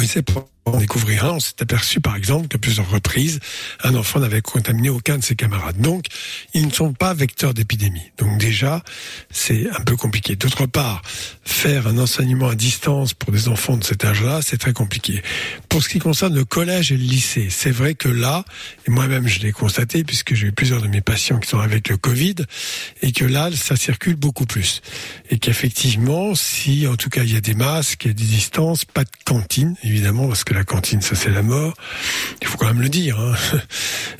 il 0.00 0.08
s'est 0.08 0.22
pour 0.22 0.48
en 0.64 0.76
découvrir 0.76 1.24
un, 1.24 1.30
on 1.32 1.40
s'est 1.40 1.60
aperçu 1.60 2.00
par 2.00 2.16
exemple 2.16 2.48
qu'à 2.48 2.58
plusieurs 2.58 2.88
reprises, 2.90 3.40
un 3.82 3.94
enfant 3.94 4.20
n'avait 4.20 4.42
contaminé 4.42 4.90
aucun 4.90 5.18
de 5.18 5.24
ses 5.24 5.34
camarades. 5.34 5.80
Donc, 5.80 6.06
ils 6.54 6.66
ne 6.66 6.72
sont 6.72 6.92
pas 6.92 7.14
vecteurs 7.14 7.54
d'épidémie. 7.54 8.12
Donc 8.18 8.38
déjà, 8.38 8.82
c'est 9.30 9.68
un 9.70 9.80
peu 9.80 9.96
compliqué. 9.96 10.36
D'autre 10.36 10.66
part, 10.66 11.02
faire 11.44 11.86
un 11.86 11.98
enseignement 11.98 12.48
à 12.48 12.54
distance 12.54 13.14
pour 13.14 13.32
des 13.32 13.48
enfants 13.48 13.76
de 13.76 13.84
cet 13.84 14.04
âge-là, 14.04 14.40
c'est 14.42 14.58
très 14.58 14.72
compliqué. 14.72 15.22
Pour 15.68 15.82
ce 15.82 15.88
qui 15.88 15.98
concerne 15.98 16.34
le 16.34 16.44
collège 16.44 16.92
et 16.92 16.96
le 16.96 17.04
lycée, 17.04 17.48
c'est 17.50 17.70
vrai 17.70 17.94
que 17.94 18.08
là, 18.08 18.44
et 18.86 18.90
moi-même 18.90 19.26
je 19.26 19.40
l'ai 19.40 19.52
constaté 19.52 20.04
puisque 20.04 20.34
j'ai 20.34 20.48
eu 20.48 20.52
plusieurs 20.52 20.82
de 20.82 20.88
mes 20.88 21.00
patients 21.00 21.38
qui 21.38 21.48
sont 21.48 21.60
avec 21.60 21.88
le 21.88 21.96
Covid, 21.96 22.36
et 23.02 23.12
que 23.12 23.24
là, 23.24 23.50
ça 23.54 23.76
circule 23.76 24.16
beaucoup 24.16 24.46
plus. 24.46 24.82
Et 25.30 25.38
qu'effectivement, 25.38 26.34
si 26.34 26.86
en 26.86 26.96
tout 26.96 27.08
cas 27.08 27.22
il 27.22 27.32
y 27.32 27.36
a 27.36 27.40
des 27.40 27.54
masques, 27.54 28.04
il 28.04 28.08
y 28.08 28.10
a 28.10 28.14
des 28.14 28.24
distances, 28.24 28.84
pas 28.84 29.04
de 29.04 29.10
cantine, 29.24 29.76
évidemment, 29.82 30.28
parce 30.28 30.44
que 30.44 30.49
la 30.54 30.64
cantine, 30.64 31.00
ça 31.00 31.14
c'est 31.14 31.30
la 31.30 31.42
mort. 31.42 31.74
Il 32.40 32.46
faut 32.46 32.56
quand 32.56 32.66
même 32.66 32.82
le 32.82 32.88
dire. 32.88 33.18
hein. 33.18 33.34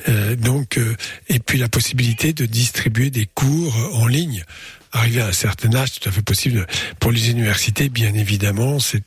Euh, 0.09 0.35
donc, 0.35 0.79
euh, 0.79 0.95
et 1.29 1.37
puis 1.37 1.59
la 1.59 1.69
possibilité 1.69 2.33
de 2.33 2.47
distribuer 2.47 3.11
des 3.11 3.27
cours 3.27 3.75
en 3.93 4.07
ligne. 4.07 4.43
Arrivé 4.91 5.21
à 5.21 5.27
un 5.27 5.31
certain 5.31 5.73
âge, 5.75 5.99
tout 5.99 6.09
à 6.09 6.11
fait 6.11 6.23
possible. 6.23 6.65
Pour 6.99 7.11
les 7.11 7.29
universités, 7.29 7.87
bien 7.87 8.11
évidemment, 8.15 8.79
c'est 8.79 9.03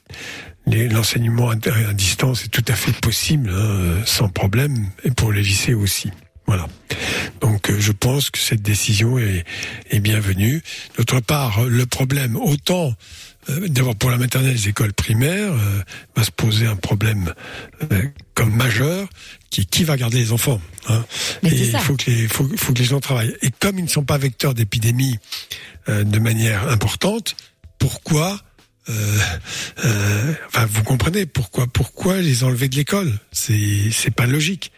l'enseignement 0.66 1.50
à, 1.50 1.56
distance 1.94 2.44
est 2.44 2.48
tout 2.48 2.64
à 2.68 2.74
fait 2.74 2.92
possible, 3.00 3.50
hein, 3.52 4.02
sans 4.06 4.28
problème, 4.28 4.88
et 5.02 5.10
pour 5.10 5.32
les 5.32 5.42
lycées 5.42 5.74
aussi. 5.74 6.10
Voilà. 6.46 6.68
Donc 7.40 7.70
euh, 7.70 7.76
je 7.80 7.92
pense 7.92 8.30
que 8.30 8.38
cette 8.38 8.62
décision 8.62 9.18
est, 9.18 9.44
est 9.90 10.00
bienvenue. 10.00 10.62
D'autre 10.96 11.20
part, 11.20 11.64
le 11.64 11.86
problème, 11.86 12.36
autant 12.36 12.94
euh, 13.48 13.68
d'abord 13.68 13.96
pour 13.96 14.10
la 14.10 14.18
maternelle 14.18 14.52
les 14.52 14.68
écoles 14.68 14.92
primaires, 14.92 15.52
euh, 15.52 15.82
va 16.16 16.24
se 16.24 16.30
poser 16.30 16.66
un 16.66 16.76
problème 16.76 17.34
euh, 17.92 18.02
comme 18.34 18.54
majeur, 18.54 19.08
qui 19.50 19.62
est 19.62 19.64
qui 19.64 19.84
va 19.84 19.96
garder 19.96 20.18
les 20.18 20.32
enfants. 20.32 20.60
Hein 20.88 21.04
Mais 21.42 21.50
et 21.50 21.68
il 21.68 21.78
faut 21.78 21.96
que 21.96 22.10
les 22.10 22.28
faut, 22.28 22.48
faut 22.56 22.72
que 22.72 22.78
les 22.78 22.84
gens 22.84 23.00
travaillent. 23.00 23.36
Et 23.42 23.50
comme 23.50 23.78
ils 23.78 23.84
ne 23.84 23.88
sont 23.88 24.04
pas 24.04 24.18
vecteurs 24.18 24.54
d'épidémie 24.54 25.18
euh, 25.88 26.04
de 26.04 26.18
manière 26.18 26.68
importante, 26.68 27.36
pourquoi 27.78 28.40
euh, 28.88 29.18
euh, 29.84 30.34
enfin, 30.48 30.66
vous 30.66 30.82
comprenez 30.82 31.24
pourquoi 31.24 31.66
pourquoi 31.66 32.20
les 32.20 32.44
enlever 32.44 32.68
de 32.68 32.76
l'école? 32.76 33.18
C'est 33.32 33.90
c'est 33.90 34.10
pas 34.10 34.26
logique. 34.26 34.72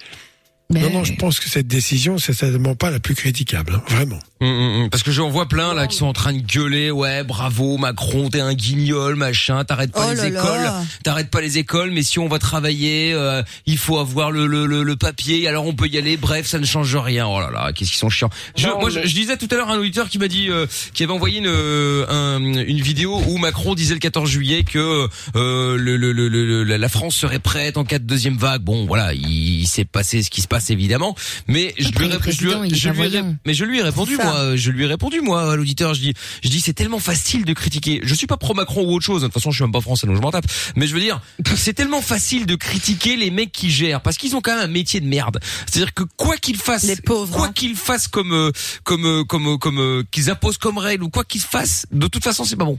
Non, 0.68 0.90
non, 0.90 1.05
je 1.05 1.14
pense 1.14 1.38
que 1.38 1.48
cette 1.48 1.68
décision, 1.68 2.18
c'est 2.18 2.32
certainement 2.32 2.74
pas 2.74 2.90
la 2.90 2.98
plus 2.98 3.14
critiquable, 3.14 3.74
hein, 3.76 3.82
vraiment. 3.88 4.18
Hum, 4.40 4.48
hum, 4.48 4.82
hum. 4.82 4.90
Parce 4.90 5.02
que 5.05 5.12
j'en 5.12 5.30
vois 5.30 5.47
plein 5.47 5.72
là 5.74 5.86
qui 5.86 5.97
sont 5.97 6.06
en 6.06 6.12
train 6.12 6.32
de 6.32 6.40
gueuler, 6.40 6.90
ouais, 6.90 7.22
bravo 7.24 7.78
Macron, 7.78 8.28
t'es 8.28 8.40
un 8.40 8.52
guignol, 8.52 9.14
machin, 9.14 9.64
t'arrêtes 9.64 9.93
pas 9.93 10.09
Oh 10.09 10.10
les 10.10 10.16
là 10.16 10.26
écoles, 10.28 10.70
t'arrêtes 11.05 11.30
pas 11.30 11.40
les 11.40 11.56
écoles, 11.59 11.93
mais 11.93 12.02
si 12.02 12.18
on 12.18 12.26
va 12.28 12.38
travailler, 12.40 13.12
euh, 13.14 13.43
il 13.66 13.78
faut 13.78 13.98
avoir 13.98 14.30
le, 14.32 14.47
le, 14.48 14.66
le, 14.66 14.82
le 14.82 14.97
papier, 14.97 15.47
alors 15.48 15.66
on 15.66 15.72
peut 15.72 15.86
y 15.86 15.97
aller, 15.98 16.16
bref, 16.16 16.47
ça 16.47 16.59
ne 16.59 16.66
change 16.66 16.94
rien. 16.97 17.26
Oh 17.28 17.40
là 17.40 17.51
là, 17.51 17.72
qu'est-ce 17.72 17.90
qu'ils 17.90 17.98
sont 17.98 18.10
chiants. 18.10 18.28
Je, 18.56 18.66
Non, 18.66 18.80
moi, 18.80 18.90
je, 18.90 18.98
mais- 18.98 19.06
je 19.06 19.14
disais 19.14 19.36
tout 19.38 19.48
à 19.52 19.55
l'heure 19.55 19.70
à 19.70 19.74
un 19.74 19.78
auditeur 19.78 20.09
qui 20.09 20.18
m'a 20.18 20.28
dit, 20.28 20.48
euh, 20.51 20.66
qui 20.93 21.05
avait 21.05 21.12
envoyé 21.12 21.38
une, 21.38 21.47
euh, 21.47 22.05
un- 22.09 22.43
une 22.43 22.80
vidéo 22.82 23.22
où 23.28 23.38
Macron 23.38 23.74
disait 23.76 23.94
le 23.94 24.01
14 24.01 24.28
juillet 24.28 24.64
que 24.64 25.09
euh, 25.36 25.76
le, 25.78 25.97
le, 25.97 26.12
le, 26.12 26.28
le- 26.28 26.64
la 26.64 26.76
la 26.76 26.88
France 26.88 27.14
serait 27.14 27.38
prête 27.38 27.76
en 27.78 27.84
cas 27.84 27.98
de 28.01 28.05
deuxième 28.05 28.36
vague. 28.36 28.62
Bon, 28.62 28.84
voilà, 28.84 29.14
il, 29.14 29.60
il 29.60 29.66
s'est 29.66 29.84
passé 29.86 30.22
ce 30.22 30.28
qui 30.28 30.43
se 30.43 30.48
passe 30.48 30.56
évidemment, 30.70 31.15
mais 31.49 31.74
je 31.78 31.89
Après, 31.89 32.05
lui, 32.07 32.07
ai- 32.07 32.11
je 32.11 32.15
lui 32.15 32.15
ai- 32.15 32.19
président, 32.19 32.62
il 32.65 32.73
est 32.73 32.77
je 32.77 32.89
lui 32.89 32.99
ai- 32.99 33.09
clairvoyant. 33.11 33.37
mais 33.47 33.55
je 33.55 33.65
lui 33.65 33.78
ai 33.78 33.83
répondu 33.83 34.16
moi, 34.16 34.57
je 34.57 34.70
lui 34.70 34.85
ai 34.85 34.87
répondu 34.87 35.20
moi 35.20 35.53
à 35.53 35.57
l'auditeur. 35.57 35.95
Je 35.95 36.01
dis, 36.01 36.15
je 36.43 36.49
dis 36.49 36.61
c'est 36.61 36.73
tellement 36.73 36.99
facile 36.99 37.45
de 37.45 37.53
critiquer. 37.53 38.01
Je 38.03 38.15
suis 38.15 38.27
pas 38.27 38.37
pro 38.37 38.55
Macron 38.55 38.83
ou 38.85 38.95
autre 38.95 39.05
chose. 39.05 39.23
De 39.23 39.27
toute 39.27 39.35
façon, 39.35 39.51
je 39.51 39.57
suis 39.57 39.65
même 39.65 39.73
pas 39.73 39.81
français 39.81 40.07
donc 40.07 40.16
je 40.16 40.20
m'en 40.20 40.31
tape. 40.31 40.47
Mais 40.77 40.87
je 40.87 40.95
veux 40.95 41.01
dire, 41.01 41.20
c'est 41.57 41.73
tellement 41.74 42.03
facile 42.03 42.47
de 42.47 42.55
critiquer 42.57 43.16
les 43.16 43.31
mecs 43.31 43.53
qui 43.53 43.70
gèrent 43.70 44.01
parce 44.01 44.16
qu'ils 44.16 44.35
ont 44.37 44.41
quand 44.41 44.55
même 44.55 44.65
un 44.65 44.73
métier 44.73 45.01
de 45.01 45.07
merde. 45.07 45.39
C'est-à-dire 45.66 45.95
que 45.95 46.03
quoi 46.16 46.37
qu'ils 46.37 46.57
fassent, 46.57 46.87
quoi 47.33 47.49
qu'ils 47.51 47.77
fassent 47.77 48.09
comme 48.09 48.33
euh, 48.33 48.51
comme 48.85 49.05
euh, 49.07 49.24
comme 49.24 49.47
euh, 49.49 49.57
comme 49.59 49.78
euh, 49.81 50.03
qu'ils 50.11 50.31
imposent 50.31 50.59
comme 50.59 50.78
règle 50.78 51.05
ou 51.05 51.11
quoi 51.11 51.24
qu'ils 51.24 51.41
fassent, 51.41 51.87
de 51.93 52.07
toute 52.07 52.24
façon 52.24 52.45
c'est 52.45 52.57
pas 52.57 52.65
bon. 52.65 52.78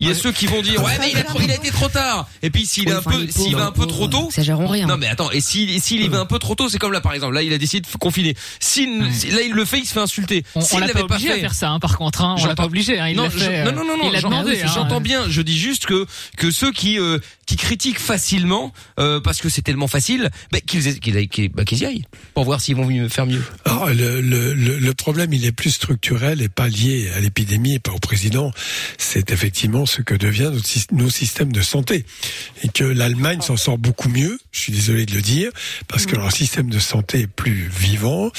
Il 0.00 0.08
y 0.08 0.10
a 0.10 0.14
ceux 0.14 0.32
qui 0.32 0.46
vont 0.46 0.62
dire 0.62 0.82
ouais 0.84 0.96
mais 0.98 1.10
il 1.12 1.18
a, 1.18 1.22
trop- 1.24 1.40
il 1.40 1.50
a 1.50 1.54
été 1.56 1.70
trop 1.70 1.88
tard. 1.88 2.28
Et 2.42 2.50
puis 2.50 2.66
s'il 2.66 2.88
est 2.88 2.92
un 2.92 3.02
peu 3.02 3.26
s'il 3.28 3.54
va 3.54 3.66
un 3.66 3.72
peu 3.72 3.86
trop 3.86 4.08
tôt. 4.08 4.28
Exagérons 4.28 4.66
rien. 4.66 4.86
Non 4.86 4.96
mais 4.96 5.06
attends 5.06 5.30
et 5.30 5.40
s'il 5.40 5.80
s'il 5.80 6.02
y 6.02 6.08
va 6.08 6.18
un 6.20 6.26
peu 6.26 6.38
trop 6.38 6.54
tôt 6.54 6.68
c'est 6.68 6.78
comme 6.78 6.92
là 6.92 7.00
par 7.00 7.12
exemple 7.14 7.34
là 7.34 7.42
il 7.42 7.52
a 7.52 7.58
décidé 7.58 7.80
de 7.86 7.96
confiner. 7.98 8.34
S'il 8.60 9.12
si- 9.12 9.30
là 9.30 9.42
il 9.42 9.52
le 9.52 9.64
fait 9.64 9.78
il 9.78 9.86
se 9.86 9.92
fait 9.92 10.00
insulter. 10.00 10.44
On, 10.54 10.60
on 10.72 10.78
l'a 10.78 10.88
pas 10.88 11.02
obligé 11.02 11.30
à 11.30 11.34
fait. 11.34 11.40
faire 11.40 11.54
ça, 11.54 11.70
hein, 11.70 11.80
par 11.80 11.96
contre. 11.98 12.22
Hein, 12.22 12.36
on 12.38 12.46
l'a 12.46 12.54
pas 12.54 12.64
obligé. 12.64 12.98
Hein, 12.98 13.08
il 13.08 13.16
non, 13.16 13.24
l'a 13.24 13.28
je- 13.30 13.38
fait. 13.38 13.64
non, 13.64 13.72
non, 13.72 13.84
non, 13.84 13.96
non, 13.98 14.10
il 14.10 14.16
a 14.16 14.20
j'entends- 14.20 14.40
demandé. 14.42 14.62
hein. 14.62 14.70
J'entends 14.74 15.00
bien. 15.00 15.24
Je 15.28 15.42
dis 15.42 15.58
juste 15.58 15.86
que 15.86 16.06
que 16.36 16.50
ceux 16.50 16.72
qui 16.72 16.98
euh, 16.98 17.18
qui 17.46 17.56
critiquent 17.56 17.98
facilement 18.00 18.72
euh, 18.98 19.20
parce 19.20 19.40
que 19.40 19.48
c'est 19.48 19.62
tellement 19.62 19.88
facile, 19.88 20.30
bah, 20.52 20.60
qu'ils 20.60 20.98
qu'ils 21.00 21.28
qu'ils 21.28 21.48
bah, 21.50 21.64
qu'ils 21.64 21.78
y 21.80 21.84
aillent 21.86 22.04
pour 22.34 22.44
voir 22.44 22.60
s'ils 22.60 22.76
vont 22.76 22.86
mieux- 22.86 23.08
faire 23.08 23.26
mieux. 23.26 23.42
Alors, 23.64 23.88
le, 23.88 24.20
le, 24.20 24.54
le 24.54 24.94
problème, 24.94 25.32
il 25.32 25.44
est 25.44 25.52
plus 25.52 25.70
structurel 25.70 26.40
et 26.42 26.48
pas 26.48 26.68
lié 26.68 27.10
à 27.14 27.20
l'épidémie 27.20 27.74
et 27.74 27.78
pas 27.78 27.92
au 27.92 27.98
président. 27.98 28.52
C'est 28.98 29.30
effectivement 29.30 29.84
ce 29.90 30.02
que 30.02 30.14
devient 30.14 30.52
nos 30.92 31.10
systèmes 31.10 31.52
de 31.52 31.60
santé. 31.60 32.04
Et 32.62 32.68
que 32.68 32.84
l'Allemagne 32.84 33.40
s'en 33.40 33.56
sort 33.56 33.78
beaucoup 33.78 34.08
mieux, 34.08 34.38
je 34.52 34.60
suis 34.60 34.72
désolé 34.72 35.06
de 35.06 35.14
le 35.14 35.20
dire, 35.20 35.50
parce 35.88 36.06
que 36.06 36.16
leur 36.16 36.32
système 36.32 36.70
de 36.70 36.78
santé 36.78 37.20
est 37.20 37.26
plus 37.26 37.68
vivant. 37.68 38.30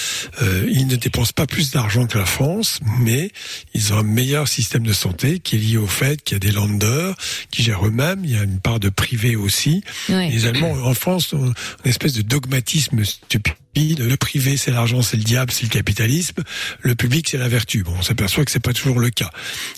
Euh, 0.41 0.67
ils 0.71 0.87
ne 0.87 0.95
dépensent 0.95 1.33
pas 1.35 1.47
plus 1.47 1.71
d'argent 1.71 2.07
que 2.07 2.17
la 2.17 2.25
France, 2.25 2.79
mais 2.99 3.31
ils 3.73 3.93
ont 3.93 3.97
un 3.97 4.03
meilleur 4.03 4.47
système 4.47 4.85
de 4.85 4.93
santé 4.93 5.39
qui 5.39 5.55
est 5.57 5.59
lié 5.59 5.77
au 5.77 5.87
fait 5.87 6.21
qu'il 6.23 6.35
y 6.35 6.37
a 6.37 6.39
des 6.39 6.51
landers 6.51 7.15
qui 7.51 7.63
gèrent 7.63 7.85
eux-mêmes. 7.85 8.21
Il 8.23 8.31
y 8.31 8.37
a 8.37 8.43
une 8.43 8.59
part 8.59 8.79
de 8.79 8.89
privé 8.89 9.35
aussi. 9.35 9.83
Les 10.09 10.45
Allemands, 10.45 10.73
en 10.83 10.93
France, 10.93 11.33
ont 11.33 11.53
une 11.83 11.89
espèce 11.89 12.13
de 12.13 12.21
dogmatisme 12.21 13.03
stupide. 13.03 13.53
Le 13.75 14.15
privé, 14.15 14.57
c'est 14.57 14.71
l'argent, 14.71 15.01
c'est 15.01 15.17
le 15.17 15.23
diable, 15.23 15.51
c'est 15.51 15.63
le 15.63 15.69
capitalisme. 15.69 16.43
Le 16.81 16.93
public, 16.95 17.29
c'est 17.29 17.37
la 17.37 17.47
vertu. 17.47 17.83
Bon, 17.83 17.93
on 17.97 18.01
s'aperçoit 18.01 18.43
que 18.43 18.51
c'est 18.51 18.59
pas 18.59 18.73
toujours 18.73 18.99
le 18.99 19.09
cas. 19.09 19.29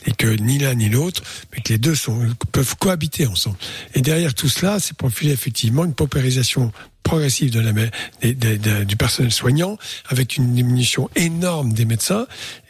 Et 0.06 0.12
que 0.12 0.28
ni 0.28 0.58
l'un 0.58 0.74
ni 0.74 0.90
l'autre, 0.90 1.22
mais 1.52 1.62
que 1.62 1.74
les 1.74 1.78
deux 1.78 1.94
sont, 1.94 2.28
peuvent 2.52 2.76
cohabiter 2.78 3.28
ensemble. 3.28 3.58
Et 3.94 4.02
derrière 4.02 4.34
tout 4.34 4.50
cela, 4.50 4.80
c'est 4.80 4.98
profilé 4.98 5.32
effectivement 5.32 5.86
une 5.86 5.94
paupérisation 5.94 6.72
progressive 7.04 7.52
de 7.52 7.60
la, 7.60 8.86
du 8.86 8.96
personnel 8.96 9.32
soignant, 9.32 9.78
avec 10.08 10.38
une 10.38 10.54
diminution 10.56 11.10
énorme 11.16 11.74
des 11.74 11.86
médecins, 11.86 12.26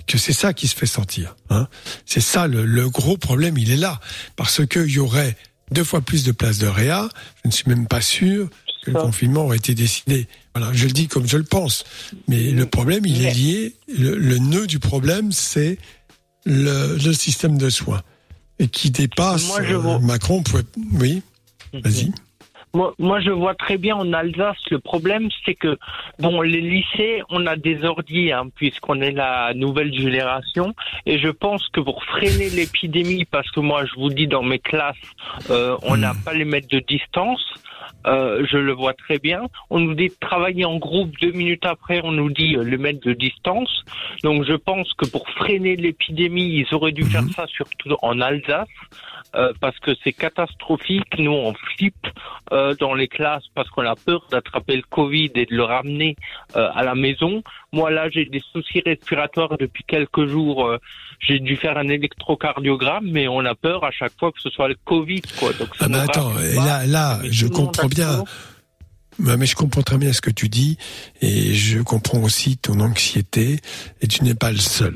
que 0.07 0.17
c'est 0.17 0.33
ça 0.33 0.53
qui 0.53 0.67
se 0.67 0.75
fait 0.75 0.85
sentir. 0.87 1.35
Hein. 1.49 1.67
C'est 2.05 2.21
ça 2.21 2.47
le, 2.47 2.65
le 2.65 2.89
gros 2.89 3.15
problème, 3.15 3.57
il 3.57 3.71
est 3.71 3.77
là. 3.77 4.01
Parce 4.35 4.65
qu'il 4.65 4.89
y 4.89 4.99
aurait 4.99 5.37
deux 5.71 5.83
fois 5.83 6.01
plus 6.01 6.23
de 6.23 6.31
places 6.31 6.57
de 6.57 6.67
réa, 6.67 7.07
je 7.43 7.47
ne 7.47 7.53
suis 7.53 7.67
même 7.67 7.87
pas 7.87 8.01
sûr 8.01 8.49
que 8.83 8.91
le 8.91 8.99
confinement 8.99 9.45
aurait 9.45 9.57
été 9.57 9.73
décidé. 9.73 10.27
Voilà, 10.55 10.71
je 10.73 10.85
le 10.85 10.91
dis 10.91 11.07
comme 11.07 11.27
je 11.27 11.37
le 11.37 11.43
pense. 11.43 11.83
Mais 12.27 12.51
le 12.51 12.65
problème, 12.65 13.05
il 13.05 13.25
est 13.25 13.33
lié, 13.33 13.73
le, 13.87 14.15
le 14.15 14.37
nœud 14.37 14.67
du 14.67 14.79
problème, 14.79 15.31
c'est 15.31 15.77
le, 16.45 16.97
le 17.03 17.13
système 17.13 17.57
de 17.57 17.69
soins. 17.69 18.01
Et 18.59 18.67
qui 18.67 18.91
dépasse 18.91 19.47
Moi, 19.47 19.63
je 19.63 19.73
euh, 19.73 19.77
vois- 19.77 19.99
Macron 19.99 20.43
pouvait... 20.43 20.63
Oui, 20.99 21.21
vas-y. 21.73 22.11
Moi, 22.75 22.91
moi, 22.97 23.21
je 23.21 23.29
vois 23.29 23.53
très 23.53 23.77
bien 23.77 23.95
en 23.95 24.13
Alsace. 24.13 24.57
Le 24.71 24.79
problème, 24.79 25.29
c'est 25.45 25.53
que, 25.53 25.77
bon, 26.17 26.41
les 26.41 26.59
lycées, 26.59 27.21
on 27.29 27.45
a 27.45 27.55
des 27.55 27.83
ordi, 27.83 28.31
hein, 28.31 28.47
puisqu'on 28.55 28.99
est 29.01 29.11
la 29.11 29.53
nouvelle 29.53 29.93
génération. 29.93 30.73
Et 31.05 31.19
je 31.19 31.29
pense 31.29 31.67
que 31.71 31.81
pour 31.81 32.03
freiner 32.03 32.49
l'épidémie, 32.49 33.25
parce 33.25 33.49
que 33.51 33.59
moi, 33.59 33.85
je 33.85 33.93
vous 33.99 34.09
dis, 34.09 34.25
dans 34.27 34.41
mes 34.41 34.57
classes, 34.57 34.95
euh, 35.51 35.77
on 35.83 35.97
n'a 35.97 36.15
pas 36.25 36.33
les 36.33 36.45
mètres 36.45 36.67
de 36.69 36.79
distance. 36.79 37.43
Euh, 38.05 38.45
je 38.49 38.57
le 38.57 38.73
vois 38.73 38.93
très 38.93 39.17
bien. 39.19 39.47
On 39.69 39.79
nous 39.79 39.93
dit 39.93 40.09
de 40.09 40.15
travailler 40.19 40.65
en 40.65 40.77
groupe. 40.77 41.11
Deux 41.21 41.31
minutes 41.31 41.65
après, 41.65 42.01
on 42.03 42.11
nous 42.11 42.29
dit 42.29 42.55
euh, 42.55 42.63
le 42.63 42.77
mètre 42.77 43.05
de 43.05 43.13
distance. 43.13 43.83
Donc, 44.23 44.43
je 44.45 44.53
pense 44.53 44.91
que 44.93 45.09
pour 45.09 45.27
freiner 45.29 45.75
l'épidémie, 45.75 46.65
ils 46.65 46.73
auraient 46.73 46.91
dû 46.91 47.03
faire 47.03 47.23
ça 47.35 47.45
surtout 47.47 47.95
en 48.01 48.19
Alsace. 48.21 48.67
Euh, 49.35 49.53
parce 49.59 49.77
que 49.79 49.91
c'est 50.03 50.13
catastrophique. 50.13 51.17
Nous, 51.17 51.31
on 51.31 51.53
flippe 51.53 52.07
euh, 52.51 52.75
dans 52.79 52.93
les 52.93 53.07
classes 53.07 53.45
parce 53.55 53.69
qu'on 53.69 53.85
a 53.85 53.95
peur 53.95 54.27
d'attraper 54.31 54.75
le 54.75 54.83
Covid 54.89 55.31
et 55.35 55.45
de 55.45 55.55
le 55.55 55.63
ramener 55.63 56.15
euh, 56.55 56.69
à 56.73 56.83
la 56.83 56.95
maison. 56.95 57.43
Moi, 57.71 57.91
là, 57.91 58.09
j'ai 58.09 58.25
des 58.25 58.41
soucis 58.51 58.81
respiratoires 58.85 59.57
depuis 59.57 59.83
quelques 59.87 60.27
jours. 60.27 60.65
euh, 60.67 60.77
j'ai 61.19 61.39
dû 61.39 61.55
faire 61.55 61.77
un 61.77 61.87
électrocardiogramme, 61.87 63.09
mais 63.09 63.27
on 63.27 63.39
a 63.45 63.55
peur 63.55 63.83
à 63.83 63.91
chaque 63.91 64.13
fois 64.19 64.31
que 64.31 64.41
ce 64.41 64.49
soit 64.49 64.67
le 64.67 64.75
Covid. 64.85 65.21
Quoi. 65.39 65.53
Donc, 65.53 65.69
ça 65.75 65.85
Ah 65.85 65.87
nous 65.87 65.99
attends, 65.99 66.33
là, 66.55 66.85
là, 66.85 67.19
je 67.29 67.47
comprends 67.47 67.87
bien. 67.87 68.23
Mais 69.19 69.45
je 69.45 69.55
comprends 69.55 69.83
très 69.83 69.97
bien 69.97 70.11
ce 70.11 70.21
que 70.21 70.31
tu 70.31 70.49
dis 70.49 70.77
et 71.21 71.53
je 71.53 71.79
comprends 71.81 72.19
aussi 72.23 72.57
ton 72.57 72.79
anxiété 72.79 73.59
et 74.01 74.07
tu 74.07 74.23
n'es 74.23 74.33
pas 74.33 74.51
le 74.51 74.57
seul. 74.57 74.95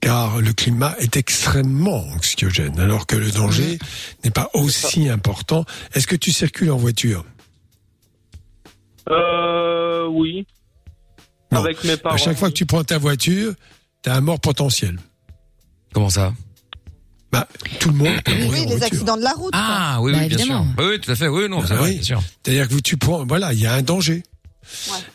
Car 0.00 0.40
le 0.40 0.52
climat 0.54 0.94
est 0.98 1.16
extrêmement 1.16 2.04
anxiogène 2.14 2.78
alors 2.80 3.06
que 3.06 3.16
le 3.16 3.30
danger 3.30 3.78
n'est 4.24 4.30
pas 4.30 4.48
aussi 4.54 5.08
important. 5.10 5.64
Est-ce 5.92 6.06
que 6.06 6.16
tu 6.16 6.32
circules 6.32 6.70
en 6.70 6.78
voiture? 6.78 7.24
Euh, 9.10 10.06
oui. 10.06 10.46
Avec 11.50 11.82
mes 11.84 11.96
parents. 11.96 12.14
À 12.14 12.18
chaque 12.18 12.38
fois 12.38 12.48
que 12.48 12.54
tu 12.54 12.66
prends 12.66 12.84
ta 12.84 12.98
voiture, 12.98 13.52
tu 14.02 14.10
as 14.10 14.14
un 14.14 14.20
mort 14.20 14.40
potentiel. 14.40 14.98
Comment 15.92 16.10
ça? 16.10 16.32
Bah, 17.32 17.46
tout 17.78 17.90
le 17.90 17.96
monde 17.96 18.22
peut 18.24 18.32
mourir 18.32 18.50
Oui, 18.52 18.58
en 18.58 18.60
les 18.70 18.76
voiture. 18.76 18.86
accidents 18.86 19.16
de 19.16 19.22
la 19.22 19.32
route. 19.32 19.50
Ah 19.54 19.94
quoi. 19.98 20.04
oui, 20.06 20.12
Bah, 20.12 20.18
oui, 20.22 20.28
bien 20.28 20.38
sûr. 20.38 20.46
évidemment. 20.46 20.74
Oui, 20.78 20.84
oui, 20.90 21.00
tout 21.00 21.10
à 21.10 21.14
fait. 21.14 21.28
Oui, 21.28 21.48
non, 21.48 21.62
c'est 21.66 21.72
Ah 21.74 21.76
vrai, 21.76 21.88
oui. 21.90 21.94
bien 21.96 22.02
sûr. 22.02 22.22
C'est-à-dire 22.42 22.68
que 22.68 22.74
tu 22.76 22.96
prends, 22.96 23.24
voilà, 23.26 23.52
il 23.52 23.60
y 23.60 23.66
a 23.66 23.74
un 23.74 23.82
danger. 23.82 24.22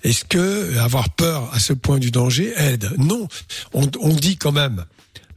Est-ce 0.04 0.26
que 0.26 0.78
avoir 0.78 1.10
peur 1.10 1.50
à 1.54 1.60
ce 1.60 1.74
point 1.74 2.00
du 2.00 2.12
danger 2.12 2.54
aide? 2.58 2.90
Non. 2.98 3.28
On, 3.74 3.90
on 4.02 4.10
dit 4.10 4.38
quand 4.38 4.52
même 4.52 4.86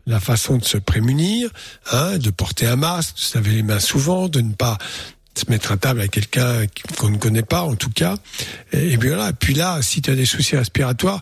la 0.06 0.20
façon 0.20 0.56
de 0.56 0.64
se 0.64 0.78
prémunir, 0.78 1.50
hein, 1.92 2.18
de 2.18 2.30
porter 2.30 2.66
un 2.66 2.76
masque, 2.76 3.16
de 3.16 3.20
se 3.20 3.38
laver 3.38 3.50
les 3.50 3.62
mains 3.62 3.78
souvent, 3.78 4.28
de 4.28 4.40
ne 4.40 4.54
pas 4.54 4.78
se 5.38 5.50
mettre 5.50 5.72
à 5.72 5.76
table 5.76 6.00
avec 6.00 6.10
quelqu'un 6.10 6.66
qu'on 6.98 7.10
ne 7.10 7.16
connaît 7.16 7.42
pas 7.42 7.62
en 7.62 7.76
tout 7.76 7.90
cas. 7.90 8.16
Et, 8.72 8.96
puis 8.98 9.08
voilà. 9.08 9.32
Puis 9.32 9.54
là, 9.54 9.80
si 9.82 10.02
tu 10.02 10.10
as 10.10 10.14
des 10.14 10.24
soucis 10.24 10.56
respiratoires, 10.56 11.20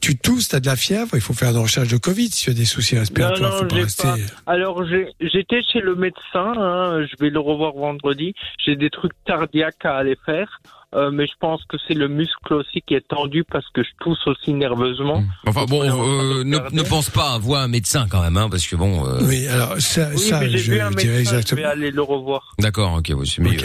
tu 0.00 0.16
tousses, 0.16 0.48
tu 0.48 0.56
as 0.56 0.60
de 0.60 0.66
la 0.66 0.76
fièvre, 0.76 1.10
il 1.14 1.20
faut 1.20 1.32
faire 1.32 1.50
une 1.50 1.58
recherche 1.58 1.88
de 1.88 1.96
Covid. 1.96 2.30
Si 2.30 2.44
tu 2.44 2.50
as 2.50 2.54
des 2.54 2.64
soucis 2.64 2.98
respiratoires, 2.98 3.52
non, 3.52 3.58
faut 3.58 3.64
pas 3.66 3.76
rester. 3.76 4.02
pas. 4.04 4.16
Alors, 4.46 4.84
j'étais 4.86 5.62
chez 5.62 5.80
le 5.80 5.96
médecin, 5.96 6.52
hein, 6.56 7.04
je 7.06 7.16
vais 7.18 7.30
le 7.30 7.40
revoir 7.40 7.72
vendredi. 7.72 8.34
J'ai 8.64 8.76
des 8.76 8.90
trucs 8.90 9.12
cardiaques 9.26 9.84
à 9.84 9.96
aller 9.96 10.16
faire, 10.24 10.60
euh, 10.94 11.10
mais 11.12 11.26
je 11.26 11.32
pense 11.40 11.60
que 11.68 11.76
c'est 11.86 11.94
le 11.94 12.08
muscle 12.08 12.54
aussi 12.54 12.80
qui 12.86 12.94
est 12.94 13.06
tendu 13.06 13.44
parce 13.44 13.66
que 13.74 13.82
je 13.82 13.88
tousse 14.00 14.24
aussi 14.26 14.54
nerveusement. 14.54 15.22
Enfin 15.46 15.64
bon, 15.66 15.82
euh, 15.82 16.44
ne, 16.44 16.82
pense 16.82 17.10
pas 17.10 17.34
à 17.34 17.38
voir 17.38 17.62
un 17.62 17.68
médecin 17.68 18.06
quand 18.08 18.22
même, 18.22 18.36
hein, 18.36 18.48
parce 18.48 18.66
que 18.66 18.76
bon. 18.76 19.04
euh, 19.06 19.18
Oui, 19.24 19.46
alors 19.48 19.74
ça, 19.80 20.08
Oui, 20.14 20.18
ça 20.20 20.40
mais 20.40 20.50
j'ai 20.50 20.58
je 20.58 20.72
vu 20.72 20.80
un 20.80 20.90
dirais 20.90 21.16
médecin, 21.18 21.30
je 21.32 21.36
exactement. 21.36 21.60
vais 21.62 21.66
aller 21.68 21.90
le 21.90 22.02
revoir. 22.02 22.54
D'accord, 22.60 22.94
ok, 22.94 23.12
oui, 23.16 23.26
c'est 23.26 23.42
mieux. 23.42 23.56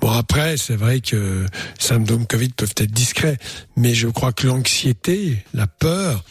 Bon 0.00 0.10
après, 0.10 0.56
c'est 0.56 0.76
vrai 0.76 1.00
que 1.00 1.44
symptômes 1.78 2.26
Covid 2.26 2.48
peuvent 2.50 2.74
être 2.78 2.90
discrets, 2.90 3.36
mais 3.76 3.94
je 3.94 4.08
crois 4.08 4.32
que 4.32 4.46
l'anxiété, 4.46 5.44
la 5.54 5.66
peur, 5.66 6.24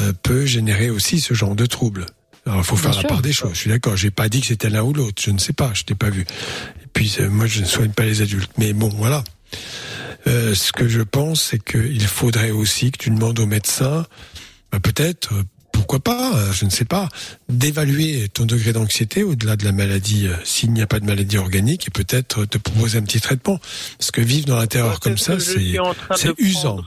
euh, 0.00 0.12
peut 0.22 0.46
générer 0.46 0.90
aussi 0.90 1.20
ce 1.20 1.34
genre 1.34 1.56
de 1.56 1.66
troubles. 1.66 2.06
Alors 2.46 2.60
il 2.60 2.64
faut 2.64 2.76
faire 2.76 2.90
Bien 2.92 2.96
la 2.96 3.00
sûr. 3.00 3.08
part 3.08 3.22
des 3.22 3.32
choses. 3.32 3.50
Je 3.54 3.58
suis 3.58 3.70
d'accord. 3.70 3.96
J'ai 3.96 4.10
pas 4.10 4.28
dit 4.28 4.40
que 4.40 4.46
c'était 4.46 4.70
l'un 4.70 4.82
ou 4.82 4.92
l'autre. 4.92 5.20
Je 5.22 5.30
ne 5.30 5.38
sais 5.38 5.52
pas. 5.52 5.72
Je 5.74 5.82
t'ai 5.84 5.94
pas 5.94 6.08
vu. 6.10 6.22
Et 6.22 6.86
puis 6.92 7.14
euh, 7.20 7.28
moi, 7.28 7.46
je 7.46 7.60
ne 7.60 7.66
soigne 7.66 7.90
pas 7.90 8.04
les 8.04 8.22
adultes. 8.22 8.50
Mais 8.56 8.72
bon, 8.72 8.88
voilà. 8.88 9.22
Euh, 10.26 10.54
ce 10.54 10.72
que 10.72 10.88
je 10.88 11.00
pense, 11.00 11.42
c'est 11.42 11.62
qu'il 11.62 12.06
faudrait 12.06 12.50
aussi 12.50 12.90
que 12.90 12.98
tu 12.98 13.10
demandes 13.10 13.38
au 13.38 13.46
médecin, 13.46 14.04
bah, 14.70 14.78
peut-être, 14.80 15.32
euh, 15.34 15.42
pourquoi 15.72 16.00
pas, 16.00 16.34
euh, 16.36 16.52
je 16.52 16.64
ne 16.66 16.70
sais 16.70 16.84
pas, 16.84 17.08
d'évaluer 17.48 18.28
ton 18.28 18.44
degré 18.44 18.72
d'anxiété 18.72 19.22
au-delà 19.22 19.56
de 19.56 19.64
la 19.64 19.72
maladie, 19.72 20.28
euh, 20.28 20.34
s'il 20.44 20.72
n'y 20.72 20.82
a 20.82 20.86
pas 20.86 21.00
de 21.00 21.06
maladie 21.06 21.38
organique, 21.38 21.88
et 21.88 21.90
peut-être 21.90 22.44
te 22.44 22.58
proposer 22.58 22.98
un 22.98 23.02
petit 23.02 23.20
traitement. 23.20 23.58
Parce 23.98 24.10
que 24.10 24.20
vivre 24.20 24.46
dans 24.46 24.56
la 24.56 24.66
terreur 24.66 25.00
comme 25.00 25.18
ça, 25.18 25.40
c'est 25.40 25.78
en 25.78 25.94
train 25.94 26.16
usant. 26.38 26.80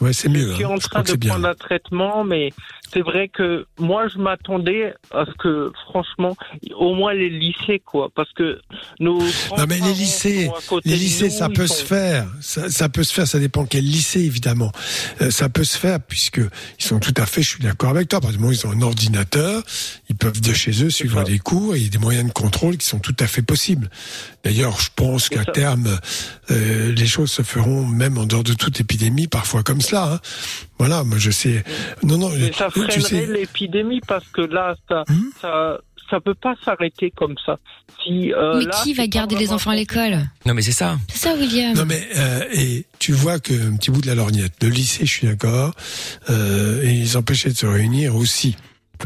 Ouais, 0.00 0.12
c'est 0.12 0.28
mieux. 0.28 0.50
Je 0.50 0.54
suis 0.54 0.64
hein. 0.64 0.68
en 0.68 0.76
Je 0.76 0.80
train 0.80 0.88
crois 0.90 1.02
que 1.02 1.12
de 1.12 1.16
bien. 1.16 1.30
prendre 1.30 1.48
un 1.48 1.54
traitement, 1.54 2.24
mais 2.24 2.52
c'est 2.92 3.02
vrai 3.02 3.28
que 3.28 3.66
moi, 3.78 4.08
je 4.08 4.18
m'attendais 4.18 4.94
à 5.10 5.24
ce 5.26 5.32
que, 5.38 5.72
franchement, 5.88 6.36
au 6.76 6.94
moins 6.94 7.12
les 7.14 7.28
lycées, 7.30 7.80
quoi, 7.84 8.08
parce 8.14 8.32
que 8.32 8.60
nos 9.00 9.18
Non 9.18 9.66
mais 9.68 9.78
les 9.78 9.92
lycées, 9.94 10.50
les 10.84 10.96
lycées, 10.96 11.30
ça 11.30 11.48
peut 11.48 11.66
se 11.66 11.84
faire. 11.84 12.26
Ça, 12.40 12.70
ça 12.70 12.88
peut 12.88 13.02
se 13.04 13.12
faire. 13.12 13.26
Ça 13.26 13.38
dépend 13.38 13.64
quel 13.66 13.84
lycée, 13.84 14.20
évidemment. 14.20 14.72
Euh, 15.20 15.30
ça 15.30 15.48
peut 15.48 15.64
se 15.64 15.78
faire 15.78 16.00
puisque 16.00 16.38
ils 16.78 16.84
sont 16.84 16.98
tout 16.98 17.14
à 17.16 17.26
fait. 17.26 17.42
Je 17.42 17.48
suis 17.50 17.62
d'accord 17.62 17.90
avec 17.90 18.08
toi. 18.08 18.20
Par 18.20 18.30
exemple, 18.30 18.52
ils 18.52 18.66
ont 18.66 18.72
un 18.72 18.82
ordinateur. 18.82 19.62
Ils 20.08 20.16
peuvent 20.16 20.40
de 20.40 20.52
chez 20.52 20.84
eux 20.84 20.90
suivre 20.90 21.22
des 21.24 21.38
cours. 21.38 21.74
Et 21.74 21.78
il 21.78 21.84
y 21.84 21.86
a 21.86 21.90
des 21.90 21.98
moyens 21.98 22.26
de 22.28 22.32
contrôle 22.32 22.76
qui 22.76 22.86
sont 22.86 22.98
tout 22.98 23.16
à 23.20 23.26
fait 23.26 23.42
possibles. 23.42 23.90
D'ailleurs, 24.44 24.80
je 24.80 24.90
pense 24.94 25.28
qu'à 25.28 25.44
terme, 25.44 25.98
euh, 26.50 26.92
les 26.92 27.06
choses 27.06 27.30
se 27.30 27.42
feront 27.42 27.84
même 27.84 28.16
en 28.18 28.24
dehors 28.24 28.44
de 28.44 28.54
toute 28.54 28.80
épidémie, 28.80 29.26
parfois 29.28 29.62
comme 29.62 29.80
cela. 29.80 30.14
hein. 30.14 30.20
Voilà, 30.78 31.04
moi 31.04 31.18
je 31.18 31.30
sais. 31.30 31.64
Non, 32.02 32.18
non, 32.18 32.30
Mais 32.30 32.52
ça 32.52 32.68
tu 32.72 32.80
freinerait 32.80 33.00
sais. 33.00 33.26
Hmm 33.26 33.32
l'épidémie 33.32 34.00
parce 34.06 34.26
que 34.28 34.42
là, 34.42 34.76
ça, 34.88 35.04
ça, 35.40 35.78
ça 36.08 36.20
peut 36.20 36.34
pas 36.34 36.54
s'arrêter 36.64 37.12
comme 37.16 37.34
ça. 37.44 37.58
Si, 38.04 38.32
euh, 38.32 38.58
Mais 38.58 38.64
là, 38.66 38.80
qui 38.82 38.94
va 38.94 39.06
garder 39.08 39.34
les 39.36 39.52
enfants 39.52 39.70
à 39.70 39.74
l'école? 39.76 40.18
Non 40.46 40.54
mais 40.54 40.62
c'est 40.62 40.72
ça. 40.72 40.98
C'est 41.08 41.18
ça, 41.18 41.34
William. 41.34 41.74
Non 41.74 41.84
mais 41.84 42.06
euh, 42.16 42.44
et 42.52 42.86
tu 42.98 43.12
vois 43.12 43.40
que 43.40 43.52
un 43.52 43.76
petit 43.76 43.90
bout 43.90 44.00
de 44.00 44.06
la 44.06 44.14
lorgnette. 44.14 44.52
Le 44.62 44.68
lycée, 44.68 45.04
je 45.04 45.10
suis 45.12 45.26
d'accord. 45.26 45.72
Euh, 46.30 46.82
et 46.84 46.92
ils 46.92 47.16
empêchaient 47.18 47.50
de 47.50 47.56
se 47.56 47.66
réunir 47.66 48.14
aussi. 48.14 48.56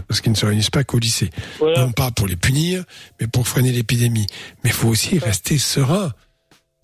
parce 0.08 0.20
qu'ils 0.20 0.32
ne 0.32 0.36
se 0.36 0.46
réunissent 0.46 0.70
pas 0.70 0.84
qu'au 0.84 0.98
lycée. 0.98 1.30
Non 1.60 1.92
pas 1.92 2.10
pour 2.10 2.26
les 2.26 2.36
punir, 2.36 2.84
mais 3.20 3.26
pour 3.26 3.48
freiner 3.48 3.72
l'épidémie. 3.72 4.26
Mais 4.62 4.70
il 4.70 4.74
faut 4.74 4.88
aussi 4.88 5.18
rester 5.18 5.58
serein. 5.58 6.12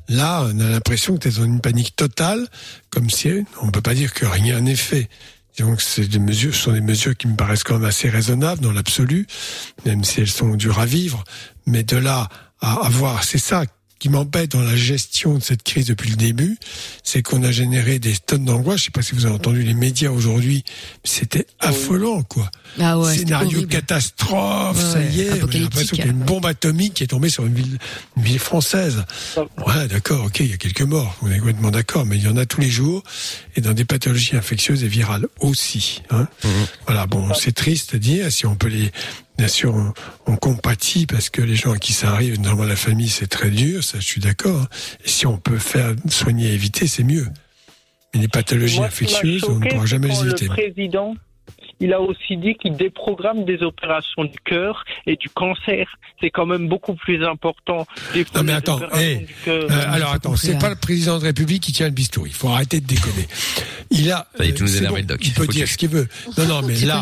Là, 0.08 0.44
on 0.44 0.58
a 0.60 0.68
l'impression 0.68 1.14
que 1.14 1.20
tu 1.20 1.28
es 1.28 1.30
dans 1.32 1.44
une 1.44 1.60
panique 1.60 1.94
totale, 1.94 2.46
comme 2.90 3.10
si 3.10 3.44
on 3.60 3.66
ne 3.66 3.70
peut 3.70 3.82
pas 3.82 3.94
dire 3.94 4.14
que 4.14 4.24
rien 4.26 4.60
n'est 4.60 4.76
fait. 4.76 5.08
Donc, 5.58 5.80
c'est 5.80 6.06
des 6.06 6.18
mesures, 6.18 6.54
ce 6.54 6.62
sont 6.62 6.72
des 6.72 6.80
mesures 6.80 7.16
qui 7.16 7.26
me 7.26 7.36
paraissent 7.36 7.64
quand 7.64 7.78
même 7.78 7.88
assez 7.88 8.08
raisonnables 8.08 8.62
dans 8.62 8.72
l'absolu, 8.72 9.26
même 9.84 10.04
si 10.04 10.20
elles 10.20 10.28
sont 10.28 10.54
dures 10.54 10.78
à 10.78 10.86
vivre. 10.86 11.24
Mais 11.66 11.82
de 11.82 11.96
là 11.96 12.28
à 12.60 12.86
avoir, 12.86 13.24
c'est 13.24 13.38
ça 13.38 13.64
qui 13.98 14.08
m'embête 14.08 14.52
dans 14.52 14.62
la 14.62 14.76
gestion 14.76 15.34
de 15.38 15.42
cette 15.42 15.62
crise 15.62 15.86
depuis 15.86 16.10
le 16.10 16.16
début, 16.16 16.58
c'est 17.02 17.22
qu'on 17.22 17.42
a 17.42 17.50
généré 17.50 17.98
des 17.98 18.14
tonnes 18.16 18.44
d'angoisse. 18.44 18.80
Je 18.80 18.84
sais 18.84 18.90
pas 18.90 19.02
si 19.02 19.14
vous 19.14 19.26
avez 19.26 19.34
entendu 19.34 19.62
les 19.62 19.74
médias 19.74 20.10
aujourd'hui, 20.10 20.64
c'était 21.04 21.46
affolant, 21.60 22.22
quoi. 22.22 22.50
Ah 22.78 22.98
ouais, 22.98 23.16
Scénario 23.16 23.66
catastrophe, 23.66 24.76
Ouais, 24.76 24.92
ça 24.92 25.02
y 25.02 25.22
est, 25.22 25.42
on 25.42 25.48
a 25.48 25.52
l'impression 25.52 25.96
qu'il 25.96 26.04
y 26.04 26.08
a 26.08 26.12
une 26.12 26.18
bombe 26.18 26.46
atomique 26.46 26.94
qui 26.94 27.04
est 27.04 27.08
tombée 27.08 27.30
sur 27.30 27.44
une 27.46 27.54
ville, 27.54 27.78
une 28.16 28.22
ville 28.22 28.38
française. 28.38 29.04
Ouais, 29.36 29.88
d'accord, 29.88 30.26
ok, 30.26 30.40
il 30.40 30.50
y 30.50 30.54
a 30.54 30.58
quelques 30.58 30.82
morts, 30.82 31.16
on 31.22 31.30
est 31.30 31.38
complètement 31.38 31.70
d'accord, 31.70 32.06
mais 32.06 32.16
il 32.16 32.22
y 32.22 32.28
en 32.28 32.36
a 32.36 32.46
tous 32.46 32.60
les 32.60 32.70
jours, 32.70 33.02
et 33.56 33.60
dans 33.60 33.72
des 33.72 33.84
pathologies 33.84 34.36
infectieuses 34.36 34.84
et 34.84 34.88
virales 34.88 35.26
aussi. 35.40 36.02
Hein. 36.10 36.28
Voilà, 36.86 37.06
bon, 37.06 37.34
c'est 37.34 37.52
triste 37.52 37.94
à 37.94 37.98
dire, 37.98 38.30
si 38.30 38.46
on 38.46 38.54
peut 38.54 38.68
les... 38.68 38.92
Bien 39.38 39.48
sûr, 39.48 39.74
on, 39.74 39.92
on 40.32 40.36
compatit 40.36 41.06
parce 41.06 41.30
que 41.30 41.40
les 41.40 41.54
gens 41.54 41.72
à 41.72 41.78
qui 41.78 41.92
ça 41.92 42.10
arrive, 42.10 42.40
normalement 42.40 42.64
la 42.68 42.76
famille, 42.76 43.08
c'est 43.08 43.28
très 43.28 43.50
dur, 43.50 43.84
ça 43.84 44.00
je 44.00 44.04
suis 44.04 44.20
d'accord. 44.20 44.62
hein. 44.62 44.68
Et 45.04 45.08
si 45.08 45.26
on 45.26 45.36
peut 45.38 45.58
faire 45.58 45.94
soigner 46.08 46.48
et 46.48 46.54
éviter, 46.54 46.88
c'est 46.88 47.04
mieux. 47.04 47.26
Mais 48.14 48.20
les 48.20 48.28
pathologies 48.28 48.78
Moi, 48.78 48.86
infectieuses, 48.86 49.44
on 49.44 49.60
ne 49.60 49.68
pourra 49.68 49.86
jamais 49.86 50.08
les 50.08 50.20
éviter. 50.22 50.46
Le 50.46 50.50
président, 50.54 51.14
il 51.80 51.92
a 51.92 52.00
aussi 52.00 52.36
dit 52.36 52.54
qu'il 52.54 52.76
déprogramme 52.76 53.44
des 53.44 53.62
opérations 53.62 54.24
du 54.24 54.38
cœur 54.44 54.84
et 55.06 55.16
du 55.16 55.28
cancer. 55.28 55.86
C'est 56.20 56.30
quand 56.30 56.46
même 56.46 56.68
beaucoup 56.68 56.94
plus 56.94 57.24
important. 57.24 57.86
Non 58.34 58.42
mais 58.42 58.52
attends, 58.52 58.78
cœur- 58.80 58.90
euh, 59.48 59.68
alors 59.90 60.12
attends, 60.12 60.34
c'est 60.36 60.58
pas 60.58 60.70
le 60.70 60.74
président 60.76 61.18
de 61.18 61.24
République 61.24 61.62
qui 61.62 61.72
tient 61.72 61.86
le 61.86 61.92
bistouri. 61.92 62.30
Il 62.30 62.34
faut 62.36 62.48
arrêter 62.48 62.80
de 62.80 62.86
déconner. 62.86 63.28
Il 63.90 64.10
a, 64.10 64.26
Ça 64.36 64.44
y 64.44 64.48
est, 64.48 64.52
tu 64.54 64.62
nous 64.64 64.68
c'est 64.68 64.78
énerves, 64.78 64.92
bon, 64.94 64.98
le 64.98 65.04
doc. 65.04 65.18
il 65.22 65.32
peut 65.32 65.44
Faut 65.44 65.52
dire 65.52 65.64
que- 65.64 65.70
ce 65.70 65.78
qu'il 65.78 65.88
veut. 65.88 66.08
Non 66.36 66.46
non, 66.46 66.62
mais 66.62 66.74
là, 66.80 67.00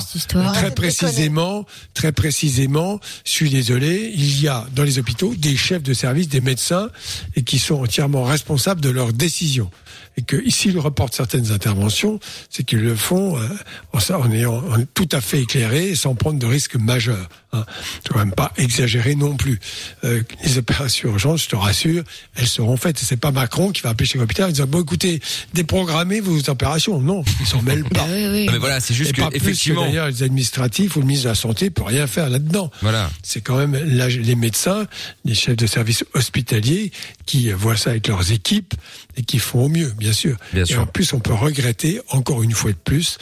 très 0.52 0.70
précisément, 0.74 1.64
très 1.94 2.12
précisément, 2.12 3.00
je 3.24 3.30
suis 3.30 3.50
désolé, 3.50 4.12
il 4.14 4.40
y 4.42 4.48
a 4.48 4.66
dans 4.74 4.84
les 4.84 4.98
hôpitaux 4.98 5.34
des 5.36 5.56
chefs 5.56 5.82
de 5.82 5.94
service, 5.94 6.28
des 6.28 6.40
médecins, 6.40 6.90
et 7.34 7.42
qui 7.42 7.58
sont 7.58 7.82
entièrement 7.82 8.24
responsables 8.24 8.80
de 8.80 8.90
leurs 8.90 9.12
décisions. 9.12 9.70
Et 10.18 10.22
que 10.22 10.36
ici, 10.44 10.68
ils 10.70 10.78
reportent 10.78 11.14
certaines 11.14 11.52
interventions, 11.52 12.18
c'est 12.48 12.62
qu'ils 12.64 12.80
le 12.80 12.96
font 12.96 13.36
euh, 13.38 13.46
en, 13.92 14.00
en 14.14 14.32
ayant 14.32 14.54
en 14.56 14.82
tout 14.94 15.08
à 15.12 15.20
fait 15.20 15.42
éclairé 15.42 15.88
et 15.90 15.94
sans 15.94 16.14
prendre 16.14 16.38
de 16.38 16.46
risques 16.46 16.76
majeurs. 16.76 17.28
Hein. 17.52 17.64
faut 18.04 18.14
quand 18.14 18.18
même 18.18 18.32
pas 18.32 18.52
exagérer 18.56 19.14
non 19.14 19.36
plus. 19.36 19.60
Euh, 20.04 20.22
les 20.42 20.58
opérations 20.58 21.10
urgentes, 21.10 21.38
je 21.38 21.48
te 21.48 21.56
rassure, 21.56 22.02
elles 22.34 22.46
seront 22.46 22.76
faites. 22.76 22.98
C'est 22.98 23.16
pas 23.18 23.30
Macron 23.30 23.70
qui 23.72 23.82
va 23.82 23.90
appeler 23.90 24.06
chez 24.06 24.18
l'hôpital 24.18 24.46
en 24.46 24.52
disant 24.52 24.66
bon 24.66 24.82
écoutez, 24.82 25.20
déprogrammez 25.54 26.20
vos 26.20 26.38
opérations. 26.50 27.00
Non, 27.00 27.22
ils 27.40 27.46
s'en 27.46 27.62
mêlent 27.62 27.84
pas. 27.84 28.04
oui, 28.08 28.26
oui. 28.32 28.46
Non, 28.46 28.52
mais 28.52 28.58
voilà, 28.58 28.80
c'est 28.80 28.94
juste 28.94 29.10
Et 29.10 29.12
que 29.12 29.20
pas 29.20 29.28
plus 29.30 29.36
effectivement. 29.36 29.82
que 29.82 29.88
d'ailleurs 29.88 30.08
les 30.08 30.22
administratifs 30.22 30.96
ou 30.96 31.00
le 31.00 31.06
ministre 31.06 31.24
de 31.24 31.30
la 31.30 31.34
santé 31.34 31.70
peut 31.70 31.82
rien 31.84 32.06
faire 32.06 32.28
là-dedans. 32.30 32.70
Voilà. 32.82 33.10
C'est 33.22 33.42
quand 33.42 33.56
même 33.56 33.74
là, 33.74 34.08
les 34.08 34.34
médecins, 34.34 34.86
les 35.24 35.34
chefs 35.34 35.56
de 35.56 35.66
service 35.66 36.04
hospitaliers 36.14 36.90
qui 37.26 37.50
voient 37.52 37.76
ça 37.76 37.90
avec 37.90 38.08
leurs 38.08 38.32
équipes 38.32 38.74
et 39.16 39.22
qui 39.22 39.38
font 39.38 39.64
au 39.64 39.68
mieux, 39.68 39.92
bien 39.98 40.12
sûr. 40.12 40.36
Bien 40.52 40.62
et 40.62 40.66
sûr. 40.66 40.80
en 40.80 40.86
plus, 40.86 41.12
on 41.12 41.20
peut 41.20 41.34
regretter 41.34 42.00
encore 42.10 42.42
une 42.42 42.52
fois 42.52 42.72
de 42.72 42.76
plus, 42.76 43.18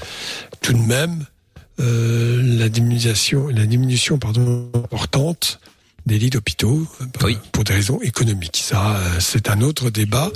tout 0.61 0.73
de 0.73 0.79
même, 0.79 1.27
euh, 1.81 2.41
la 2.43 2.69
diminution, 2.69 3.49
la 3.49 3.66
diminution, 3.66 4.19
pardon, 4.19 4.71
importante 4.75 5.61
des 6.06 6.18
lits 6.18 6.31
d'hôpitaux 6.31 6.86
euh, 7.01 7.35
pour 7.52 7.64
des 7.64 7.74
raisons 7.74 8.01
économiques. 8.02 8.60
Ça, 8.62 8.97
euh, 8.97 9.16
c'est 9.20 9.48
un 9.48 9.60
autre 9.62 9.90
débat, 9.90 10.31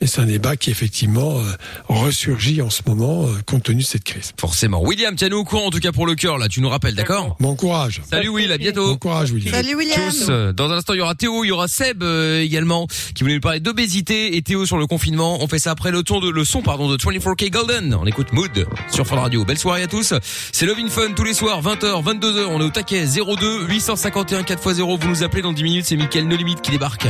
mais 0.00 0.06
c'est 0.06 0.20
un 0.20 0.26
débat 0.26 0.56
qui 0.56 0.70
effectivement 0.70 1.38
euh, 1.38 1.42
ressurgit 1.88 2.60
en 2.62 2.70
ce 2.70 2.82
moment 2.86 3.26
euh, 3.26 3.30
compte 3.46 3.62
tenu 3.64 3.82
de 3.82 3.86
cette 3.86 4.04
crise. 4.04 4.32
Forcément. 4.38 4.82
William, 4.82 5.14
tiens-nous 5.14 5.38
au 5.38 5.44
courant 5.44 5.66
en 5.66 5.70
tout 5.70 5.78
cas 5.78 5.92
pour 5.92 6.06
le 6.06 6.14
cœur 6.14 6.38
là, 6.38 6.48
tu 6.48 6.60
nous 6.60 6.68
rappelles, 6.68 6.94
d'accord? 6.94 7.36
Bon 7.40 7.54
courage. 7.54 8.02
Salut 8.10 8.28
Will, 8.28 8.50
à 8.52 8.58
bientôt. 8.58 8.88
Bon 8.88 8.96
courage 8.96 9.30
William. 9.30 9.54
Salut 9.54 9.74
William. 9.76 10.10
Tous, 10.10 10.26
euh, 10.30 10.52
dans 10.52 10.70
un 10.70 10.76
instant, 10.76 10.94
il 10.94 10.98
y 10.98 11.00
aura 11.00 11.14
Théo, 11.14 11.44
il 11.44 11.48
y 11.48 11.52
aura 11.52 11.68
Seb 11.68 12.02
euh, 12.02 12.42
également, 12.42 12.86
qui 13.14 13.22
voulait 13.22 13.36
nous 13.36 13.40
parler 13.40 13.60
d'obésité 13.60 14.36
et 14.36 14.42
Théo 14.42 14.66
sur 14.66 14.78
le 14.78 14.86
confinement. 14.86 15.42
On 15.42 15.48
fait 15.48 15.58
ça 15.58 15.70
après 15.70 15.90
le 15.90 16.02
ton 16.02 16.20
de 16.20 16.28
le 16.28 16.44
son 16.44 16.62
pardon 16.62 16.90
de 16.90 16.96
24K 16.96 17.50
Golden. 17.50 17.94
On 17.94 18.06
écoute 18.06 18.32
Mood 18.32 18.66
sur 18.90 19.06
Fun 19.06 19.16
Radio. 19.16 19.44
Belle 19.44 19.58
soirée 19.58 19.82
à 19.84 19.86
tous. 19.86 20.12
C'est 20.52 20.66
Love 20.66 20.78
in 20.80 20.88
Fun 20.88 21.12
tous 21.14 21.24
les 21.24 21.34
soirs, 21.34 21.62
20h, 21.62 22.02
22h. 22.02 22.46
On 22.48 22.60
est 22.60 22.64
au 22.64 22.70
taquet 22.70 23.04
02 23.06 23.66
851 23.68 24.42
4x0. 24.42 25.03
Vous 25.04 25.10
nous 25.10 25.22
appelez 25.22 25.42
dans 25.42 25.52
10 25.52 25.62
minutes. 25.64 25.84
C'est 25.84 25.96
Mickaël 25.96 26.26
No 26.26 26.34
Limite 26.34 26.62
qui 26.62 26.70
débarque. 26.70 27.06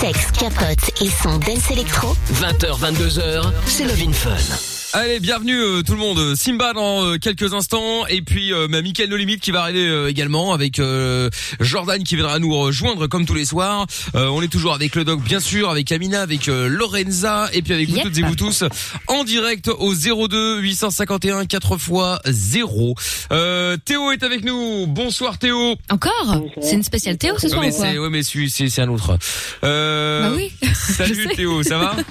Sexe, 0.00 0.32
capote 0.32 0.90
et 1.00 1.08
son 1.08 1.38
dance 1.38 1.70
électro. 1.70 2.16
20h, 2.32 2.80
22h, 2.80 3.52
c'est 3.64 3.84
Love 3.84 4.02
in 4.08 4.12
Fun. 4.12 4.77
Allez, 4.94 5.20
bienvenue 5.20 5.60
euh, 5.60 5.82
tout 5.82 5.92
le 5.92 5.98
monde. 5.98 6.34
Simba 6.34 6.72
dans 6.72 7.04
euh, 7.04 7.18
quelques 7.18 7.52
instants 7.52 8.06
et 8.06 8.22
puis 8.22 8.54
euh, 8.54 8.68
ma 8.68 8.80
Mickaël 8.80 9.10
No 9.10 9.16
Limite 9.16 9.40
qui 9.42 9.50
va 9.50 9.60
arriver 9.62 9.86
euh, 9.86 10.08
également 10.08 10.54
avec 10.54 10.78
euh, 10.78 11.28
Jordan 11.60 12.02
qui 12.02 12.16
viendra 12.16 12.38
nous 12.38 12.56
rejoindre 12.58 13.06
comme 13.06 13.26
tous 13.26 13.34
les 13.34 13.44
soirs. 13.44 13.86
Euh, 14.14 14.28
on 14.28 14.40
est 14.40 14.48
toujours 14.48 14.72
avec 14.72 14.94
le 14.94 15.04
doc 15.04 15.20
bien 15.22 15.40
sûr, 15.40 15.68
avec 15.68 15.92
Amina, 15.92 16.22
avec 16.22 16.48
euh, 16.48 16.68
Lorenza 16.68 17.50
et 17.52 17.60
puis 17.60 17.74
avec 17.74 17.90
vous 17.90 17.96
Yep. 17.96 18.04
toutes 18.04 18.18
et 18.18 18.22
vous 18.22 18.34
tous 18.34 18.64
en 19.08 19.24
direct 19.24 19.68
au 19.68 19.92
02 19.94 20.60
851 20.60 21.44
4 21.44 21.74
x 21.74 22.30
0. 22.30 22.94
Euh, 23.32 23.76
Théo 23.84 24.10
est 24.12 24.22
avec 24.22 24.42
nous. 24.42 24.86
Bonsoir 24.86 25.36
Théo. 25.38 25.74
Encore 25.90 26.40
C'est 26.62 26.74
une 26.76 26.82
spéciale 26.82 27.18
Théo 27.18 27.34
ce 27.38 27.46
Ouais, 27.46 27.50
soir 27.50 27.62
mais 27.62 27.68
ou 27.68 27.76
quoi 27.76 27.86
c'est 27.90 27.98
ouais 27.98 28.08
mais 28.10 28.48
c'est 28.68 28.80
un 28.82 28.88
autre. 28.88 29.18
Euh, 29.64 30.30
Bah 30.30 30.34
oui. 30.36 30.50
Salut. 30.74 31.28
Théo, 31.36 31.62
ça 31.62 31.76
va? 31.78 31.96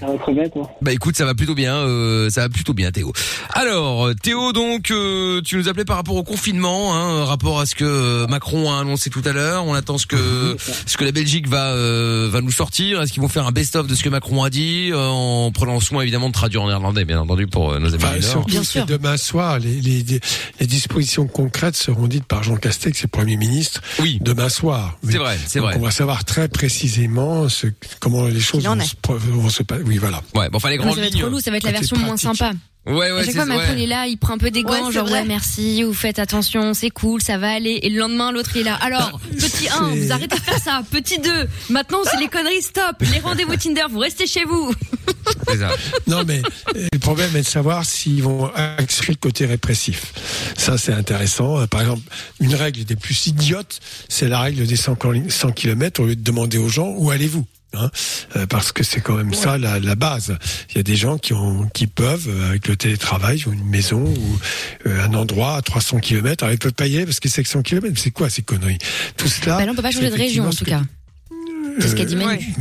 Ça 0.00 0.06
va 0.06 0.18
très 0.18 0.32
bien, 0.32 0.48
toi. 0.48 0.70
Bah 0.82 0.92
écoute, 0.92 1.16
ça 1.16 1.24
va 1.24 1.34
plutôt 1.34 1.54
bien, 1.54 1.74
euh, 1.76 2.30
ça 2.30 2.42
va 2.42 2.48
plutôt 2.48 2.74
bien 2.74 2.90
Théo. 2.90 3.12
Alors 3.50 4.10
Théo, 4.22 4.52
donc 4.52 4.90
euh, 4.90 5.40
tu 5.42 5.56
nous 5.56 5.68
appelais 5.68 5.84
par 5.84 5.96
rapport 5.96 6.16
au 6.16 6.22
confinement, 6.24 6.94
hein, 6.94 7.24
rapport 7.24 7.60
à 7.60 7.66
ce 7.66 7.74
que 7.74 7.84
euh, 7.84 8.26
Macron 8.26 8.72
a 8.72 8.80
annoncé 8.80 9.10
tout 9.10 9.22
à 9.24 9.32
l'heure. 9.32 9.64
On 9.64 9.74
attend 9.74 9.98
ce 9.98 10.06
que 10.06 10.56
ce 10.86 10.96
que 10.96 11.04
la 11.04 11.12
Belgique 11.12 11.48
va 11.48 11.68
euh, 11.72 12.28
va 12.30 12.40
nous 12.40 12.50
sortir. 12.50 13.02
Est-ce 13.02 13.12
qu'ils 13.12 13.22
vont 13.22 13.28
faire 13.28 13.46
un 13.46 13.52
best-of 13.52 13.86
de 13.86 13.94
ce 13.94 14.02
que 14.02 14.08
Macron 14.08 14.42
a 14.42 14.50
dit 14.50 14.90
euh, 14.92 14.98
en 14.98 15.50
prenant 15.52 15.80
soin 15.80 16.02
évidemment 16.02 16.28
de 16.28 16.34
traduire 16.34 16.62
en 16.62 16.68
néerlandais, 16.68 17.04
bien 17.04 17.20
entendu 17.20 17.46
pour 17.46 17.72
euh, 17.72 17.78
nos 17.78 17.94
amis 17.94 18.02
Nord. 18.02 18.22
surtout, 18.22 18.64
c'est 18.64 18.86
demain 18.86 19.16
soir, 19.16 19.58
les, 19.58 19.80
les, 19.80 20.04
les 20.60 20.66
dispositions 20.66 21.26
concrètes 21.26 21.76
seront 21.76 22.06
dites 22.06 22.24
par 22.24 22.42
Jean 22.42 22.56
Castex, 22.56 23.02
le 23.02 23.08
Premier 23.08 23.36
ministre, 23.36 23.82
oui. 24.00 24.18
demain 24.20 24.48
soir. 24.48 24.98
C'est 25.08 25.18
vrai, 25.18 25.38
c'est 25.46 25.60
Donc, 25.60 25.68
vrai. 25.68 25.78
On 25.78 25.82
va 25.84 25.90
savoir 25.90 26.24
très 26.24 26.48
précisément 26.48 27.48
ce, 27.48 27.68
comment 28.00 28.26
les 28.26 28.40
choses 28.40 28.64
vont 28.64 28.80
se, 28.80 28.94
vont 29.06 29.48
se 29.48 29.62
passer. 29.62 29.82
Oui, 29.86 29.98
voilà. 29.98 30.20
Ouais, 30.34 30.48
bon, 30.50 30.56
enfin 30.58 30.70
les 30.70 30.78
Non, 30.78 30.92
ça 30.94 31.00
va 31.00 31.06
être 31.06 31.22
relou, 31.22 31.40
ça 31.40 31.50
va 31.50 31.56
être 31.58 31.64
la 31.64 31.72
version 31.72 31.96
moins 31.96 32.16
pratique. 32.16 32.36
sympa. 32.36 32.52
Ouais, 32.86 33.08
à 33.10 33.14
ouais, 33.16 33.20
chaque 33.22 33.30
c'est 33.32 33.32
fois, 33.38 33.46
Macron, 33.46 33.72
ouais. 33.72 33.78
il 33.78 33.82
est 33.82 33.86
là, 33.88 34.06
il 34.06 34.16
prend 34.16 34.34
un 34.34 34.38
peu 34.38 34.50
des 34.52 34.60
Ouais, 34.62 34.78
gants, 34.80 34.86
c'est 34.86 34.92
genre, 34.94 35.06
vrai. 35.08 35.20
ouais, 35.22 35.26
merci, 35.26 35.82
vous 35.82 35.92
faites 35.92 36.20
attention, 36.20 36.72
c'est 36.72 36.90
cool, 36.90 37.20
ça 37.20 37.36
va 37.36 37.50
aller. 37.50 37.80
Et 37.82 37.90
le 37.90 37.98
lendemain, 37.98 38.30
l'autre, 38.30 38.50
il 38.54 38.60
est 38.60 38.64
là. 38.64 38.74
Alors, 38.76 39.20
petit 39.32 39.68
1, 39.68 39.90
c'est- 39.92 39.98
vous 40.06 40.12
arrêtez 40.12 40.36
de 40.36 40.40
faire 40.42 40.58
ça. 40.60 40.82
Petit 40.88 41.18
2, 41.18 41.48
maintenant, 41.68 41.98
c'est 42.08 42.18
les 42.20 42.28
conneries, 42.28 42.62
stop. 42.62 42.96
Les 43.12 43.18
rendez-vous 43.18 43.56
Tinder, 43.56 43.86
vous 43.90 43.98
restez 43.98 44.28
chez 44.28 44.44
vous. 44.44 44.72
C'est 45.48 45.58
ça. 45.58 45.70
Non, 46.06 46.22
mais 46.24 46.40
euh, 46.76 46.86
le 46.92 46.98
problème 47.00 47.34
est 47.34 47.40
de 47.42 47.46
savoir 47.46 47.84
s'ils 47.84 48.22
vont 48.22 48.46
accélérer 48.54 49.12
le 49.14 49.18
côté 49.18 49.46
répressif. 49.46 50.12
Ça, 50.56 50.78
c'est 50.78 50.92
intéressant. 50.92 51.58
Euh, 51.60 51.66
Par 51.66 51.80
exemple, 51.80 52.02
une 52.38 52.54
règle 52.54 52.84
des 52.84 52.94
plus 52.96 53.26
idiotes, 53.26 53.80
c'est 54.08 54.28
la 54.28 54.38
règle 54.40 54.64
des 54.64 54.76
100 54.76 54.94
km 55.54 56.00
au 56.02 56.06
lieu 56.06 56.14
de 56.16 56.22
demander 56.22 56.58
aux 56.58 56.68
gens 56.68 56.94
où 56.96 57.10
allez-vous? 57.10 57.44
Hein 57.78 57.90
Euh, 58.36 58.46
parce 58.46 58.72
que 58.72 58.82
c'est 58.82 59.00
quand 59.00 59.14
même 59.14 59.32
ça 59.34 59.58
la, 59.58 59.78
la 59.78 59.94
base. 59.94 60.36
Il 60.70 60.76
y 60.76 60.80
a 60.80 60.82
des 60.82 60.96
gens 60.96 61.18
qui 61.18 61.32
ont, 61.32 61.68
qui 61.72 61.86
peuvent 61.86 62.28
euh, 62.28 62.50
avec 62.50 62.68
le 62.68 62.76
télétravail, 62.76 63.44
ou 63.46 63.52
une 63.52 63.64
maison 63.64 64.02
ou 64.04 64.38
euh, 64.88 65.04
un 65.04 65.14
endroit 65.14 65.56
à 65.56 65.62
300 65.62 65.98
km, 66.00 66.44
alors 66.44 66.54
ils 66.54 66.58
peuvent 66.58 66.72
pas 66.72 66.86
y 66.86 66.96
aller 66.96 67.06
parce 67.06 67.20
que 67.20 67.28
c'est 67.28 67.42
que 67.42 67.48
100 67.48 67.62
km. 67.62 67.94
C'est 67.96 68.10
quoi 68.10 68.30
ces 68.30 68.42
conneries? 68.42 68.78
Tout 69.16 69.28
cela. 69.28 69.58
Bah 69.58 69.66
là, 69.66 69.72
on 69.72 69.74
peut 69.74 69.82
pas 69.82 69.90
changer 69.90 70.10
de 70.10 70.16
région, 70.16 70.46
en 70.46 70.50
tout 70.50 70.64
cas. 70.64 70.82
C'est 71.78 71.88
ce 71.88 71.94
qu'a 71.94 72.04
dit 72.04 72.16
Manu. 72.16 72.54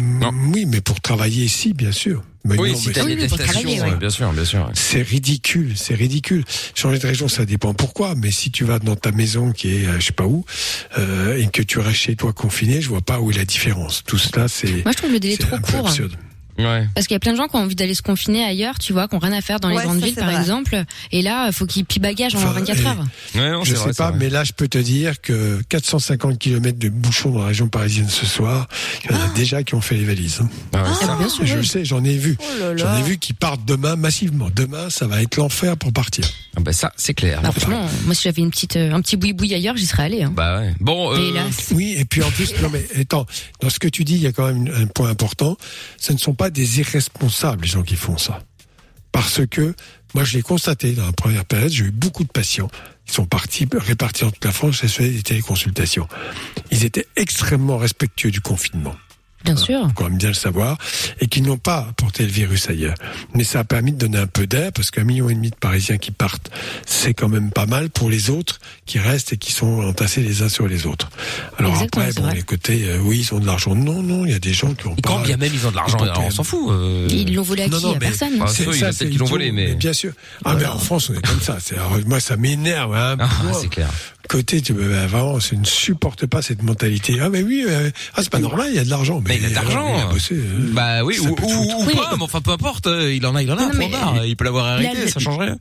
Oui, 0.54 0.66
mais 0.66 0.82
pour 0.82 1.00
travailler 1.02 1.46
ici, 1.46 1.74
bien 1.74 1.92
sûr. 1.92 2.24
Mais 2.48 2.58
Oui, 2.60 2.72
non, 2.72 2.78
si 2.78 2.88
mais 2.90 2.94
t'as 2.94 3.02
c'est- 3.02 3.08
une 3.08 3.16
Oui, 3.16 3.22
oui, 3.24 3.28
pour 3.28 3.36
attestation, 3.40 3.62
travailler, 3.64 3.82
ouais, 3.82 3.90
ouais. 3.94 3.98
bien 3.98 4.10
sûr, 4.12 4.32
bien 4.32 4.46
sûr. 4.46 4.70
c'est 4.76 5.02
ridicule, 5.02 5.74
c'est 5.76 5.96
ridicule. 5.96 6.44
Changer 6.76 7.00
de 7.00 7.08
région, 7.08 7.28
ça 7.28 7.44
dépend 7.46 7.74
pourquoi. 7.74 8.14
Mais 8.16 8.30
si 8.32 8.52
tu 8.52 8.64
vas 8.66 8.78
dans 8.80 8.96
ta 8.96 9.12
maison 9.12 9.52
qui 9.52 9.70
est, 9.76 9.88
euh, 9.88 10.00
je 10.00 10.06
sais 10.06 10.12
pas 10.14 10.26
où, 10.28 10.46
euh, 11.00 11.38
et 11.38 11.48
que 11.48 11.64
tu 11.64 11.80
restes 11.80 11.98
chez 12.02 12.16
toi 12.16 12.34
confiné, 12.34 12.82
je 12.82 12.90
vois 12.90 13.02
pas 13.02 13.20
où 13.20 13.32
est 13.32 13.36
la 13.38 13.46
différence. 13.46 14.04
Tout 14.06 14.20
cela, 14.20 14.48
c'est. 14.48 14.84
Moi, 14.84 14.92
je 14.92 14.98
trouve 14.98 15.12
le 15.12 15.20
délai 15.20 15.38
trop 15.38 15.58
court. 15.58 15.88
absurde. 15.88 16.14
Ouais. 16.58 16.88
Parce 16.96 17.08
qu'il 17.08 17.16
y 17.16 17.18
a 17.18 17.20
plein 17.20 17.34
de 17.34 17.38
gens 17.38 17.48
qui 17.48 17.56
ont 17.56 17.60
envie 17.60 17.76
d'aller 17.76 17.94
se 17.96 18.02
confiner 18.02 18.44
ailleurs, 18.44 18.80
tu 18.80 18.94
vois, 18.94 19.08
qui 19.08 19.16
ont 19.16 19.20
rien 19.20 19.34
à 19.34 19.42
faire 19.42 19.60
dans 19.60 19.70
les 19.70 19.76
Ouais, 19.76 19.84
grandes 19.84 20.00
ça, 20.00 20.06
villes, 20.06 20.16
par 20.16 20.30
vrai. 20.32 20.40
exemple. 20.40 20.84
Et 21.12 21.22
là, 21.22 21.52
faut 21.52 21.66
qu'ils 21.66 21.84
plient 21.86 22.00
bagage 22.00 22.34
en 22.36 22.38
Enfin, 22.40 22.52
24 22.52 22.80
et- 22.82 22.86
heures. 22.86 23.06
Ouais, 23.36 23.52
non, 23.52 23.64
je 23.64 23.72
sais 23.76 23.80
vrai, 23.82 23.94
pas, 23.94 24.12
mais 24.12 24.30
là, 24.30 24.44
je 24.44 24.54
peux 24.54 24.68
te 24.68 24.78
dire 24.78 25.20
que 25.22 25.62
450 25.70 26.40
km 26.40 26.78
de 26.80 26.90
bouchons 26.90 27.32
dans 27.32 27.40
la 27.42 27.48
région 27.48 27.68
parisienne 27.68 28.08
ce 28.10 28.26
soir, 28.26 28.68
il 29.04 29.12
y 29.12 29.14
en 29.14 29.22
a 29.22 29.28
déjà 29.36 29.64
qui 29.64 29.76
ont 29.76 29.82
fait 29.82 29.96
les 29.96 30.06
valises. 30.06 30.40
hein. 30.42 30.50
Ah 30.74 30.84
ouais, 30.84 30.90
ça. 31.00 31.08
Ah, 31.12 31.16
bien 31.20 31.30
sûr, 31.30 31.46
je 31.46 31.58
oui. 31.58 31.66
sais, 31.66 31.84
j'en 31.86 32.04
ai 32.04 32.18
vu. 32.18 32.38
Oh. 32.40 32.44
J'en 32.78 32.98
ai 32.98 33.02
vu 33.04 33.18
qui 33.18 33.34
partent 33.34 33.66
demain 33.66 33.96
massivement. 33.96 34.50
Demain, 34.56 34.90
ça 34.90 35.08
va 35.08 35.22
être 35.22 35.36
l'enfer 35.38 35.76
pour 35.78 35.92
partir. 35.92 36.26
Ah 36.58 36.62
bah 36.62 36.72
ça, 36.72 36.94
c'est 36.96 37.14
clair. 37.14 37.42
Bah, 37.42 37.52
franchement, 37.52 37.86
moi, 38.06 38.16
si 38.16 38.24
j'avais 38.24 38.42
une 38.42 38.50
petite, 38.52 38.78
euh, 38.78 38.94
un 38.94 39.02
petit 39.02 39.18
boui-boui 39.18 39.54
ailleurs, 39.54 39.76
j'y 39.76 39.86
serais 39.86 40.04
allé. 40.04 40.24
Hein. 40.24 40.32
Bah 40.34 40.60
ouais. 40.60 40.74
Bon, 40.80 41.12
euh, 41.14 41.18
hélas. 41.30 41.72
Oui, 41.74 41.96
et 41.98 42.06
puis 42.06 42.24
en 42.24 42.32
plus, 42.32 42.54
non 42.62 42.70
mais 42.70 42.86
attends, 43.00 43.26
dans 43.62 43.70
ce 43.70 43.78
que 43.80 43.90
tu 43.90 44.06
dis, 44.06 44.16
il 44.16 44.22
y 44.22 44.28
a 44.28 44.32
quand 44.32 44.48
même 44.48 44.72
un 44.74 44.86
point 44.88 45.10
important. 45.10 45.58
Ce 45.98 46.14
ne 46.14 46.18
sont 46.18 46.34
pas 46.34 46.45
des 46.50 46.80
irresponsables 46.80 47.64
les 47.64 47.70
gens 47.70 47.84
qui 47.84 47.96
font 47.96 48.18
ça, 48.18 48.42
parce 49.12 49.46
que 49.46 49.74
moi 50.14 50.24
je 50.24 50.38
l'ai 50.38 50.42
constaté 50.42 50.94
dans 50.94 51.06
la 51.06 51.12
première 51.12 51.46
période, 51.46 51.72
j'ai 51.72 51.86
eu 51.86 51.92
beaucoup 51.92 52.24
de 52.24 52.30
patients 52.30 52.70
qui 53.06 53.14
sont 53.14 53.26
partis 53.26 53.68
répartis 53.72 54.24
dans 54.24 54.32
toute 54.32 54.46
la 54.46 54.52
France, 54.52 54.80
j'ai 54.82 54.88
fait 54.88 55.10
des 55.10 55.22
téléconsultations. 55.22 56.08
Ils 56.72 56.86
étaient 56.86 57.08
extrêmement 57.16 57.78
respectueux 57.78 58.32
du 58.32 58.42
confinement. 58.42 58.96
Bien 59.46 59.56
sûr. 59.56 59.82
faut 59.88 59.94
quand 59.94 60.10
même 60.10 60.18
bien 60.18 60.30
le 60.30 60.34
savoir, 60.34 60.78
et 61.20 61.28
qui 61.28 61.42
n'ont 61.42 61.58
pas 61.58 61.88
apporté 61.90 62.24
le 62.24 62.30
virus 62.32 62.70
ailleurs. 62.70 62.96
Mais 63.34 63.44
ça 63.44 63.60
a 63.60 63.64
permis 63.64 63.92
de 63.92 63.98
donner 63.98 64.18
un 64.18 64.28
peu 64.28 64.48
d'air, 64.48 64.72
parce 64.74 64.92
qu'un 64.92 65.04
million 65.04 65.30
et 65.30 65.36
demi 65.36 65.52
de 65.52 65.56
Parisiens 65.56 65.98
qui 65.98 66.12
partent, 66.12 66.50
c'est 66.86 67.14
quand 67.14 67.30
même 67.30 67.52
pas 67.52 67.66
mal 67.66 67.90
pour 67.90 68.10
les 68.10 68.30
autres 68.30 68.60
qui 68.86 69.00
restent 69.00 69.34
et 69.34 69.38
qui 69.38 69.52
sont 69.52 69.82
entassés 69.82 70.22
les 70.22 70.42
uns 70.42 70.50
sur 70.50 70.68
les 70.68 70.86
autres. 70.88 71.10
Alors 71.58 71.74
Exactement, 71.74 72.04
après, 72.06 72.14
bon, 72.16 72.28
vrai. 72.28 72.36
les 72.36 72.42
côtés, 72.44 72.84
euh, 72.90 73.00
oui, 73.00 73.20
ils 73.30 73.34
ont 73.34 73.40
de 73.40 73.46
l'argent. 73.46 73.76
Non, 73.76 74.02
non, 74.02 74.26
il 74.26 74.32
y 74.32 74.36
a 74.36 74.40
des 74.40 74.54
gens 74.54 74.74
qui 74.74 74.88
ont 74.88 74.96
et 74.98 75.02
quand 75.02 75.18
pas... 75.20 75.24
bien 75.24 75.38
même 75.38 75.52
ils 75.54 75.66
ont 75.68 75.72
de 75.72 75.76
l'argent, 75.76 75.98
on 76.18 76.32
s'en 76.32 76.44
fout. 76.44 76.70
euh. 76.72 77.08
Ils 77.10 77.34
l'ont 77.34 77.44
volé 77.44 77.64
à 77.64 77.68
Non, 77.68 77.78
qui? 77.78 77.84
non, 77.86 77.92
À 77.92 77.94
mais- 77.94 78.00
personne. 78.00 78.34
Ah, 78.42 78.46
C'est 78.48 78.64
ça, 78.74 78.90
il 78.90 78.94
c'est 78.94 79.10
qui 79.10 79.18
l'ont 79.18 79.26
volé, 79.26 79.52
mais- 79.52 79.76
Bien 79.76 79.94
sûr. 79.94 80.12
Ah, 80.44 80.56
mais 80.58 80.66
en 80.66 80.80
France, 80.80 81.10
on 81.10 81.14
est 81.14 81.26
comme 81.26 81.42
ça. 81.42 81.58
C'est- 81.60 81.76
alors, 81.76 81.98
moi, 82.08 82.20
ça 82.20 82.38
m'énerve. 82.38 82.96
Hein, 82.96 83.18
Ah, 83.20 83.30
c'est 83.60 83.70
clair. 83.70 83.90
Côté, 84.28 84.62
tu 84.62 84.74
me 84.74 84.90
bah, 84.90 85.08
vraiment, 85.08 85.40
je 85.40 85.56
ne 85.56 85.64
supporte 85.66 86.26
pas 86.26 86.42
cette 86.42 86.64
mentalité. 86.64 87.18
Ah, 87.22 87.30
mais 87.30 87.44
oui, 87.44 87.66
euh, 87.68 87.90
ah, 88.16 88.22
c'est 88.24 88.30
pas 88.32 88.40
normal, 88.40 88.68
il 88.72 88.76
y 88.76 88.80
a 88.80 88.84
de 88.84 88.90
l'argent. 88.90 89.22
Mais 89.26 89.38
il 89.38 89.46
a 89.46 89.50
de 89.50 89.54
l'argent. 89.56 90.10
bossé, 90.10 90.36
euh, 90.36 90.72
Bah 90.74 91.04
oui, 91.04 91.16
ça 91.16 91.22
ou, 91.24 91.34
ou, 91.34 91.36
foutre. 91.38 91.46
ou 91.46 91.86
Oui, 91.86 91.94
pas, 91.96 92.10
mais- 92.12 92.18
mais 92.18 92.24
enfin 92.24 92.42
peu 92.42 92.52
importe, 92.52 92.88
euh, 92.88 93.14
il 93.14 93.26
en 93.26 93.36
a, 93.36 93.44
il 93.44 93.52
en 93.52 93.58
a, 93.58 93.68
Non, 93.68 93.72
mais- 93.76 93.90
barre. 93.90 94.26
Il 94.26 94.36
peut 94.36 94.46
l'avoir 94.46 94.66
arrêté, 94.66 94.98
La- 95.06 95.08
ça 95.08 95.20
change 95.20 95.38
rien. 95.38 95.58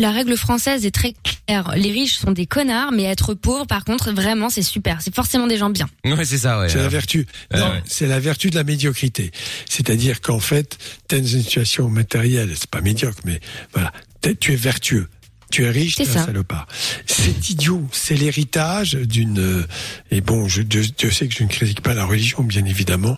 La 0.00 0.12
règle 0.12 0.36
française 0.36 0.86
est 0.86 0.92
très 0.92 1.12
claire. 1.24 1.72
Les 1.74 1.90
riches 1.90 2.18
sont 2.18 2.30
des 2.30 2.46
connards, 2.46 2.92
mais 2.92 3.02
être 3.02 3.34
pauvre, 3.34 3.66
par 3.66 3.84
contre, 3.84 4.12
vraiment, 4.12 4.48
c'est 4.48 4.62
super. 4.62 5.00
C'est 5.02 5.12
forcément 5.12 5.48
des 5.48 5.56
gens 5.56 5.70
bien. 5.70 5.88
Ouais, 6.04 6.24
c'est 6.24 6.38
ça, 6.38 6.60
ouais. 6.60 6.68
C'est 6.68 6.78
la 6.78 6.88
vertu. 6.88 7.26
Ouais, 7.52 7.58
non, 7.58 7.66
ouais. 7.70 7.82
c'est 7.84 8.06
la 8.06 8.20
vertu 8.20 8.48
de 8.50 8.54
la 8.54 8.62
médiocrité. 8.62 9.32
C'est-à-dire 9.68 10.20
qu'en 10.20 10.38
fait, 10.38 10.78
t'es 11.08 11.20
dans 11.20 11.26
une 11.26 11.42
situation 11.42 11.88
matérielle, 11.88 12.50
c'est 12.54 12.70
pas 12.70 12.80
médiocre, 12.80 13.18
mais 13.24 13.40
voilà, 13.72 13.92
tu 14.38 14.52
es 14.52 14.56
vertueux. 14.56 15.08
Tu 15.50 15.64
es 15.64 15.70
riche, 15.70 15.94
t'es 15.96 16.08
un 16.08 16.26
salopard. 16.26 16.66
C'est 17.06 17.50
idiot. 17.50 17.86
C'est 17.90 18.14
l'héritage 18.16 18.92
d'une. 18.94 19.38
euh, 19.38 19.66
Et 20.10 20.20
bon, 20.20 20.46
je, 20.46 20.62
je, 20.70 20.80
je 21.00 21.08
sais 21.10 21.26
que 21.26 21.34
je 21.34 21.42
ne 21.42 21.48
critique 21.48 21.80
pas 21.80 21.94
la 21.94 22.04
religion, 22.04 22.42
bien 22.42 22.64
évidemment, 22.66 23.16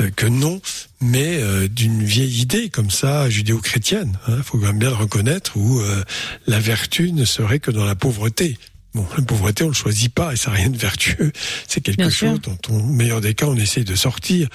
euh, 0.00 0.10
que 0.16 0.26
non, 0.26 0.60
mais 1.02 1.36
euh, 1.36 1.68
d'une 1.68 2.02
vieille 2.02 2.40
idée 2.40 2.70
comme 2.70 2.90
ça, 2.90 3.28
judéo-chrétienne. 3.28 4.18
Il 4.28 4.42
faut 4.42 4.58
quand 4.58 4.66
même 4.68 4.78
bien 4.78 4.88
le 4.90 4.96
reconnaître, 4.96 5.52
où 5.56 5.80
euh, 5.80 6.02
la 6.46 6.60
vertu 6.60 7.12
ne 7.12 7.24
serait 7.26 7.58
que 7.60 7.70
dans 7.70 7.84
la 7.84 7.94
pauvreté. 7.94 8.58
Bon, 8.94 9.06
la 9.18 9.22
pauvreté, 9.24 9.62
on 9.62 9.68
le 9.68 9.74
choisit 9.74 10.10
pas 10.14 10.32
et 10.32 10.36
ça 10.36 10.50
n'a 10.50 10.56
rien 10.56 10.70
de 10.70 10.78
vertueux. 10.78 11.30
C'est 11.68 11.82
quelque 11.82 11.98
Bien 11.98 12.08
chose 12.08 12.40
sûr. 12.42 12.56
dont, 12.68 12.74
au 12.74 12.82
meilleur 12.82 13.20
des 13.20 13.34
cas, 13.34 13.44
on 13.46 13.56
essaie 13.56 13.84
de 13.84 13.94
sortir 13.94 14.48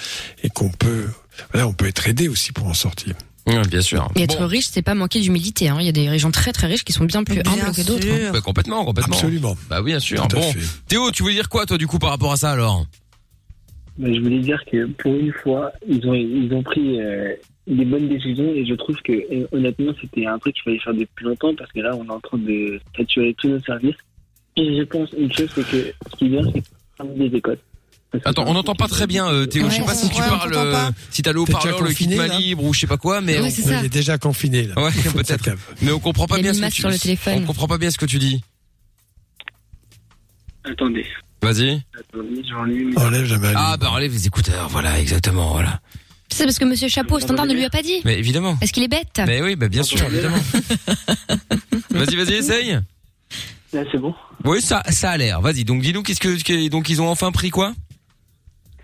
et 0.44 0.50
qu'on 0.50 0.70
peut, 0.70 1.06
voilà, 1.52 1.68
on 1.68 1.74
peut 1.74 1.86
être 1.86 2.08
aidé 2.08 2.28
aussi 2.28 2.52
pour 2.52 2.66
en 2.66 2.74
sortir. 2.74 3.14
Ouais, 3.58 3.68
bien 3.68 3.82
sûr. 3.82 4.08
Et 4.16 4.24
être 4.24 4.40
Bon, 4.40 4.48
riche, 4.48 4.68
c'est 4.70 4.82
pas 4.82 4.94
manquer 4.96 5.20
d'humilité. 5.22 5.70
Hein. 5.70 5.78
Il 5.80 5.86
y 5.86 5.90
a 5.90 5.92
des 5.92 6.18
gens 6.20 6.32
très 6.32 6.52
très 6.52 6.68
riches 6.68 6.84
qui 6.84 6.94
sont 6.94 7.06
bien 7.06 7.24
plus 7.24 7.42
Bien 7.42 7.52
humbles 7.52 7.76
que 7.76 7.86
d'autres. 7.86 8.08
hein. 8.08 8.32
bah, 8.34 8.42
complètement, 8.42 8.84
complètement. 8.86 9.14
Absolument. 9.16 9.56
Bah 9.70 9.80
oui, 9.82 9.92
bien 9.92 10.00
sûr. 10.00 10.28
Tout 10.28 10.38
Bon. 10.38 10.52
Théo, 10.88 11.12
tu 11.12 11.24
voulais 11.24 11.36
dire 11.36 11.50
quoi, 11.50 11.66
toi, 11.66 11.78
du 11.78 11.88
coup, 11.88 12.00
par 12.00 12.10
rapport 12.12 12.32
à 12.32 12.38
ça, 12.38 12.52
alors? 12.52 12.86
Mais 13.98 14.14
je 14.16 14.22
voulais 14.22 14.40
dire 14.40 14.64
que 14.72 14.86
pour 14.86 15.14
une 15.14 15.34
fois, 15.34 15.72
ils 15.88 16.06
ont, 16.08 16.14
ils 16.14 16.50
ont 16.54 16.64
pris 16.64 17.00
euh, 17.02 17.34
des 17.68 17.86
bonnes 17.86 18.08
décisions 18.08 18.52
et 18.56 18.66
je 18.66 18.74
trouve 18.74 18.96
que 19.04 19.12
euh, 19.12 19.46
honnêtement, 19.52 19.92
c'était 20.00 20.26
un 20.26 20.40
truc 20.40 20.56
qu'il 20.56 20.64
fallait 20.64 20.80
faire 20.80 20.94
depuis 20.94 21.26
longtemps 21.26 21.54
parce 21.56 21.72
que 21.72 21.82
là, 21.82 21.92
on 21.96 22.06
est 22.06 22.12
en 22.12 22.20
train 22.20 22.38
de 22.38 22.80
saturer 22.98 23.36
tous 23.38 23.50
nos 23.50 23.60
services. 23.60 23.96
Et 24.56 24.78
je 24.78 24.84
pense 24.84 25.10
une 25.18 25.32
chose, 25.32 25.50
c'est 25.54 25.68
que 25.68 25.94
ce 26.12 26.16
qui 26.18 26.26
est 26.26 26.30
bien, 26.30 26.42
c'est 26.54 26.64
fermer 26.98 27.30
des 27.30 27.38
écoles. 27.38 27.58
Attends, 28.26 28.44
on 28.48 28.54
n'entend 28.54 28.76
pas 28.76 28.90
très 28.90 29.08
bien, 29.08 29.28
euh, 29.30 29.46
Théo. 29.46 29.70
je 29.70 29.76
sais 29.76 29.80
Ouais, 29.82 29.86
pas 29.88 29.96
si 29.96 30.10
tu 30.10 30.22
ouais, 30.22 30.28
parles, 30.28 30.54
euh, 30.54 30.90
si 31.12 31.22
t'as 31.22 31.32
le 31.32 31.40
haut-parleur, 31.40 31.82
le 31.82 31.94
kit 31.94 32.08
libre 32.08 32.64
ou 32.66 32.74
je 32.74 32.82
sais 32.82 32.88
pas 32.88 32.98
quoi, 32.98 33.22
mais 33.22 33.40
Ouais, 33.40 33.48
on-. 33.66 33.80
Il 33.80 33.86
est 33.86 33.90
déjà 33.90 34.18
confiné 34.18 34.64
là. 34.68 34.78
Ouais, 34.84 34.92
peut-être. 35.14 35.50
mais 35.82 35.92
on 35.94 36.00
comprend 36.00 36.28
pas 36.28 36.38
bien 36.42 36.54
ce 36.54 36.60
que 36.60 36.66
tu 36.68 36.82
sur 36.82 36.90
le 36.90 36.98
téléphone. 37.00 37.36
On 37.44 37.46
comprend 37.46 37.68
pas 37.68 37.78
bien 37.78 37.90
ce 37.90 37.98
que 37.98 38.06
tu 38.06 38.20
dis. 38.20 38.44
Attendez, 40.64 41.06
Vas-y. 41.42 41.82
attendez, 41.98 42.44
j'enlève. 42.48 42.98
Enlève 42.98 43.42
la. 43.42 43.54
Ah, 43.56 43.78
bah 43.78 43.90
enlève 43.92 44.12
les 44.12 44.28
écouteurs, 44.28 44.68
voilà, 44.70 45.00
exactement, 45.00 45.54
voilà. 45.54 45.80
C'est 46.30 46.44
parce 46.46 46.60
que 46.60 46.66
Monsieur 46.66 46.88
Chapeau 46.88 47.16
au 47.16 47.20
standard 47.20 47.46
ne 47.46 47.54
lui 47.54 47.66
a 47.66 47.70
pas 47.70 47.82
dit. 47.82 48.00
Mais 48.06 48.18
évidemment. 48.20 48.58
Est-ce 48.62 48.72
qu'il 48.72 48.84
est 48.84 48.88
bête 48.88 49.22
Mais 49.26 49.42
oui, 49.42 49.56
bah 49.56 49.68
bien 49.70 49.84
sûr, 49.84 50.02
évidemment. 50.04 50.38
vas-y, 51.90 52.16
vas-y, 52.16 52.34
essaye. 52.36 52.80
Là, 53.74 53.84
c'est 53.92 53.98
bon. 53.98 54.14
Oui, 54.46 54.62
ça, 54.62 54.84
ça 54.90 55.12
a 55.12 55.18
l'air. 55.18 55.42
Vas-y, 55.42 55.64
donc 55.66 55.82
dis-nous 55.82 56.04
qu'est-ce 56.04 56.20
que, 56.20 56.68
donc 56.70 56.90
ils 56.90 57.02
ont 57.02 57.10
enfin 57.10 57.32
pris 57.32 57.50
quoi? 57.50 57.74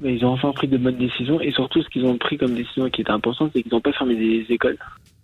Ils 0.03 0.23
ont 0.25 0.29
enfin 0.29 0.51
pris 0.51 0.67
de 0.67 0.77
bonnes 0.77 0.97
décisions 0.97 1.39
et 1.41 1.51
surtout, 1.51 1.81
ce 1.81 1.89
qu'ils 1.89 2.05
ont 2.05 2.17
pris 2.17 2.37
comme 2.37 2.53
décision 2.53 2.89
qui 2.89 3.01
était 3.01 3.11
importante, 3.11 3.51
c'est 3.53 3.63
qu'ils 3.63 3.71
n'ont 3.73 3.81
pas 3.81 3.91
fermé 3.93 4.15
les 4.15 4.45
écoles. 4.49 4.77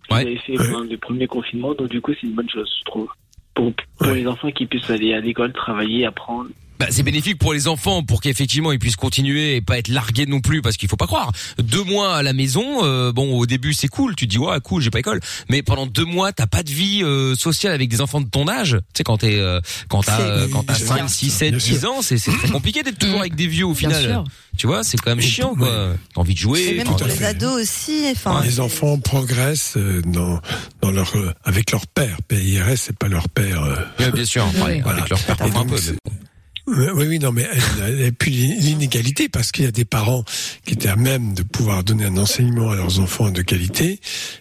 Ils 0.09 0.13
Ouais. 0.15 0.21
avaient 0.21 0.37
fait 0.37 0.53
pendant 0.55 0.81
le 0.83 0.97
premier 0.97 1.27
confinement, 1.27 1.73
donc 1.73 1.89
du 1.89 2.01
coup, 2.01 2.11
c'est 2.13 2.27
une 2.27 2.33
bonne 2.33 2.49
chose, 2.49 2.69
je 2.79 2.83
trouve. 2.85 3.09
Pour, 3.55 3.71
pour 3.97 4.07
Ouais. 4.07 4.15
les 4.15 4.27
enfants 4.27 4.51
qui 4.51 4.65
puissent 4.65 4.89
aller 4.89 5.13
à 5.13 5.19
l'école, 5.19 5.53
travailler, 5.53 6.05
apprendre. 6.05 6.49
Bah, 6.85 6.87
c'est 6.91 7.03
bénéfique 7.03 7.37
pour 7.37 7.53
les 7.53 7.67
enfants 7.67 8.03
pour 8.03 8.21
qu'effectivement 8.21 8.71
ils 8.71 8.79
puissent 8.79 8.95
continuer 8.95 9.55
et 9.55 9.61
pas 9.61 9.77
être 9.77 9.87
largués 9.87 10.25
non 10.25 10.41
plus 10.41 10.61
parce 10.61 10.77
qu'il 10.77 10.89
faut 10.89 10.97
pas 10.97 11.07
croire 11.07 11.31
deux 11.57 11.83
mois 11.83 12.15
à 12.17 12.23
la 12.23 12.33
maison 12.33 12.83
euh, 12.83 13.11
bon 13.11 13.37
au 13.37 13.45
début 13.45 13.73
c'est 13.73 13.87
cool 13.87 14.15
tu 14.15 14.25
te 14.27 14.31
dis 14.31 14.37
ouais 14.37 14.59
cool 14.61 14.81
j'ai 14.81 14.89
pas 14.89 14.99
école 14.99 15.19
mais 15.49 15.61
pendant 15.63 15.85
deux 15.85 16.05
mois 16.05 16.31
t'as 16.33 16.47
pas 16.47 16.63
de 16.63 16.69
vie 16.71 17.01
euh, 17.03 17.35
sociale 17.35 17.73
avec 17.73 17.89
des 17.89 18.01
enfants 18.01 18.21
de 18.21 18.27
ton 18.29 18.47
âge 18.47 18.77
tu 18.93 18.97
sais 18.99 19.03
quand 19.03 19.17
t'es 19.17 19.37
euh, 19.39 19.59
quand 19.89 20.03
t'as 20.03 20.19
euh, 20.21 20.47
quand 20.51 20.63
t'as 20.63 20.73
c'est 20.75 20.85
5 20.85 20.95
bien, 20.95 21.07
6 21.07 21.29
ça, 21.29 21.37
7 21.39 21.49
bien 21.51 21.57
10 21.59 21.79
sûr. 21.79 21.91
ans 21.91 22.01
c'est 22.01 22.17
c'est 22.17 22.31
très 22.31 22.49
compliqué 22.49 22.83
d'être 22.83 22.97
toujours 22.99 23.19
avec 23.21 23.35
des 23.35 23.47
vieux 23.47 23.65
au 23.65 23.73
Bien 23.73 23.89
final 23.89 24.03
sûr. 24.03 24.23
tu 24.57 24.67
vois 24.67 24.83
c'est 24.83 24.97
quand 24.99 25.11
même 25.11 25.21
chiant 25.21 25.55
quoi 25.55 25.95
t'as 26.13 26.21
envie 26.21 26.33
de 26.33 26.39
jouer 26.39 26.61
Et 26.69 26.73
même 26.75 26.87
pour 26.87 27.03
les 27.05 27.13
fait. 27.15 27.25
ados 27.25 27.61
aussi. 27.61 28.03
Enfin, 28.11 28.41
les 28.43 28.59
enfants 28.59 28.97
progressent 28.99 29.77
euh, 29.77 30.01
dans, 30.05 30.39
dans 30.81 30.91
leur, 30.91 31.15
euh, 31.17 31.33
avec 31.43 31.71
leur 31.71 31.87
père. 31.87 32.17
PIRS, 32.27 32.77
c'est 32.77 32.97
pas 32.97 33.07
leur 33.07 33.29
père. 33.29 33.63
euh, 33.63 33.75
ouais, 33.99 34.11
bien 34.11 34.25
sûr 34.25 34.45
enfin, 34.45 34.65
Ouais. 34.65 34.81
avec 34.85 35.09
leur 35.09 35.19
père 35.19 35.37
Oui, 36.65 36.85
oui, 36.95 37.19
non, 37.19 37.33
mais 37.33 37.45
puis 38.17 38.31
l'inégalité, 38.31 39.27
parce 39.27 39.51
qu'il 39.51 39.65
y 39.65 39.67
a 39.67 39.71
des 39.71 39.83
parents 39.83 40.23
qui 40.65 40.75
étaient 40.75 40.87
à 40.87 40.95
même 40.95 41.33
de 41.33 41.43
pouvoir 41.43 41.83
donner 41.83 42.05
un 42.05 42.15
enseignement 42.17 42.71
à 42.71 42.75
leurs 42.75 42.99
enfants 43.01 43.29
de 43.31 43.41
qualité, 43.41 43.99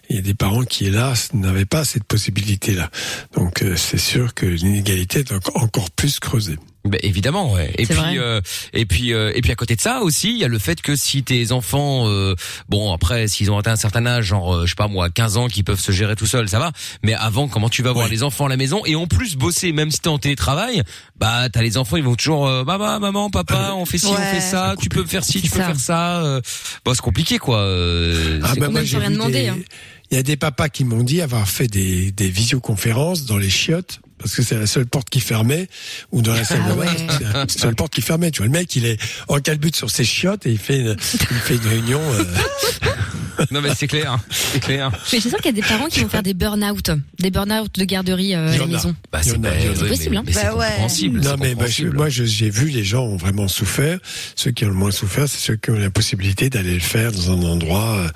il 0.08 0.16
y 0.16 0.18
a 0.20 0.22
des 0.22 0.34
parents 0.34 0.62
qui, 0.62 0.86
hélas, 0.86 1.34
n'avaient 1.34 1.64
pas 1.64 1.84
cette 1.84 2.04
possibilité-là. 2.04 2.90
Donc, 3.34 3.62
euh, 3.62 3.74
c'est 3.76 3.98
sûr 3.98 4.34
que 4.34 4.46
l'inégalité 4.46 5.20
est 5.20 5.32
enco- 5.32 5.52
encore 5.56 5.90
plus 5.90 6.20
creusée. 6.20 6.58
Ben, 6.84 6.98
évidemment, 7.04 7.52
ouais. 7.52 7.72
Et 7.78 7.86
puis, 7.86 8.18
euh, 8.18 8.40
et 8.72 8.86
puis, 8.86 9.12
euh, 9.14 9.30
et 9.36 9.40
puis 9.40 9.52
à 9.52 9.54
côté 9.54 9.76
de 9.76 9.80
ça 9.80 10.00
aussi, 10.00 10.30
il 10.32 10.38
y 10.38 10.44
a 10.44 10.48
le 10.48 10.58
fait 10.58 10.80
que 10.82 10.96
si 10.96 11.22
tes 11.22 11.52
enfants, 11.52 12.08
euh, 12.08 12.34
bon 12.68 12.92
après, 12.92 13.28
s'ils 13.28 13.52
ont 13.52 13.58
atteint 13.58 13.70
un 13.72 13.76
certain 13.76 14.04
âge, 14.04 14.24
genre, 14.24 14.52
euh, 14.56 14.62
je 14.66 14.70
sais 14.70 14.74
pas 14.74 14.88
moi, 14.88 15.08
15 15.08 15.36
ans, 15.36 15.46
qui 15.46 15.62
peuvent 15.62 15.78
se 15.80 15.92
gérer 15.92 16.16
tout 16.16 16.26
seuls, 16.26 16.48
ça 16.48 16.58
va. 16.58 16.72
Mais 17.04 17.14
avant, 17.14 17.46
comment 17.46 17.68
tu 17.68 17.84
vas 17.84 17.92
voir 17.92 18.06
Ouais. 18.06 18.10
les 18.10 18.24
enfants 18.24 18.46
à 18.46 18.48
la 18.48 18.56
maison 18.56 18.82
et 18.84 18.96
en 18.96 19.06
plus 19.06 19.36
bosser, 19.36 19.72
même 19.72 19.92
si 19.92 20.00
t'es 20.00 20.08
en 20.08 20.18
télétravail, 20.18 20.82
bah 21.16 21.48
t'as 21.52 21.62
les 21.62 21.76
enfants, 21.78 21.96
ils 21.98 22.02
vont 22.02 22.16
toujours, 22.16 22.48
euh, 22.48 22.64
bah, 22.64 22.78
maman, 22.98 23.30
papa, 23.30 23.74
on 23.76 23.84
fait 23.84 23.98
ci, 23.98 24.06
on 24.06 24.16
fait 24.16 24.40
ça, 24.40 24.74
tu 24.80 24.88
peux 24.88 25.04
faire 25.04 25.22
ci, 25.24 25.40
tu 25.40 25.50
peux 25.50 25.58
ça. 25.58 25.66
faire 25.66 25.78
ça. 25.78 26.24
Euh, 26.24 26.40
bon, 26.84 26.94
c'est 26.94 27.00
compliqué 27.00 27.38
quoi. 27.38 27.58
Euh, 27.58 28.40
Ah 28.42 28.54
bah 28.58 28.68
moi 28.70 28.82
j'ai 28.82 28.98
rien 28.98 29.10
des- 29.28 29.48
hein. 29.48 29.56
Il 30.10 30.16
y 30.16 30.18
a 30.18 30.22
des 30.24 30.36
papas 30.36 30.68
qui 30.68 30.84
m'ont 30.84 31.04
dit 31.04 31.22
avoir 31.22 31.48
fait 31.48 31.68
des, 31.68 32.10
des 32.12 32.28
visioconférences 32.28 33.24
dans 33.24 33.38
les 33.38 33.48
chiottes 33.48 34.00
parce 34.22 34.34
que 34.34 34.42
c'est 34.42 34.58
la 34.58 34.66
seule 34.66 34.86
porte 34.86 35.10
qui 35.10 35.20
fermait 35.20 35.68
ou 36.12 36.22
dans 36.22 36.32
la 36.34 36.44
salle 36.44 36.60
Ah 36.64 36.70
de 36.70 36.74
bain 36.74 36.80
ouais. 36.82 37.06
c'est 37.08 37.24
la 37.32 37.46
seule 37.48 37.74
porte 37.74 37.92
qui 37.92 38.02
fermait 38.02 38.30
tu 38.30 38.38
vois 38.38 38.46
le 38.46 38.52
mec 38.52 38.74
il 38.76 38.86
est 38.86 38.98
en 39.28 39.38
calbute 39.40 39.76
sur 39.76 39.90
ses 39.90 40.04
chiottes 40.04 40.46
et 40.46 40.50
il 40.50 40.58
fait 40.58 40.78
une, 40.80 40.96
il 41.30 41.36
fait 41.38 41.56
une 41.56 41.66
réunion 41.66 42.00
euh, 42.00 42.24
non 43.50 43.60
mais 43.60 43.70
c'est 43.74 43.86
clair, 43.86 44.18
c'est 44.30 44.60
clair. 44.60 44.90
Mais 45.12 45.18
je 45.18 45.28
sûr 45.28 45.38
qu'il 45.38 45.46
y 45.46 45.48
a 45.48 45.52
des 45.52 45.62
parents 45.66 45.86
qui 45.86 46.00
vont 46.00 46.08
faire 46.08 46.22
des 46.22 46.34
burn-out, 46.34 46.90
des 47.18 47.30
burn-out 47.30 47.74
de 47.74 47.84
garderie 47.84 48.34
euh, 48.34 48.52
à 48.52 48.56
la 48.58 48.66
maison. 48.66 48.94
Bah 49.10 49.20
c'est 49.22 49.32
possible, 49.40 49.48
mais- 50.12 50.16
hein. 50.18 50.22
mais 50.26 50.32
c'est 50.32 50.44
Bah 50.44 50.54
ouais. 50.54 50.66
compréhensible. 50.66 51.20
Non 51.20 51.30
c'est 51.30 51.36
mais 51.40 51.54
bah, 51.54 51.66
je- 51.66 51.86
moi 51.86 52.08
je- 52.08 52.24
j'ai 52.24 52.50
vu 52.50 52.68
les 52.68 52.84
gens 52.84 53.04
ont 53.04 53.16
vraiment 53.16 53.48
souffert. 53.48 53.98
Ceux 54.36 54.50
qui 54.52 54.64
ont 54.64 54.68
le 54.68 54.74
moins 54.74 54.90
souffert, 54.90 55.28
c'est 55.28 55.38
ceux 55.40 55.56
qui 55.56 55.70
ont 55.70 55.78
la 55.78 55.90
possibilité 55.90 56.50
d'aller 56.50 56.74
le 56.74 56.80
faire 56.80 57.10
dans 57.10 57.30
un 57.32 57.42
endroit 57.42 57.96
euh, 57.96 58.08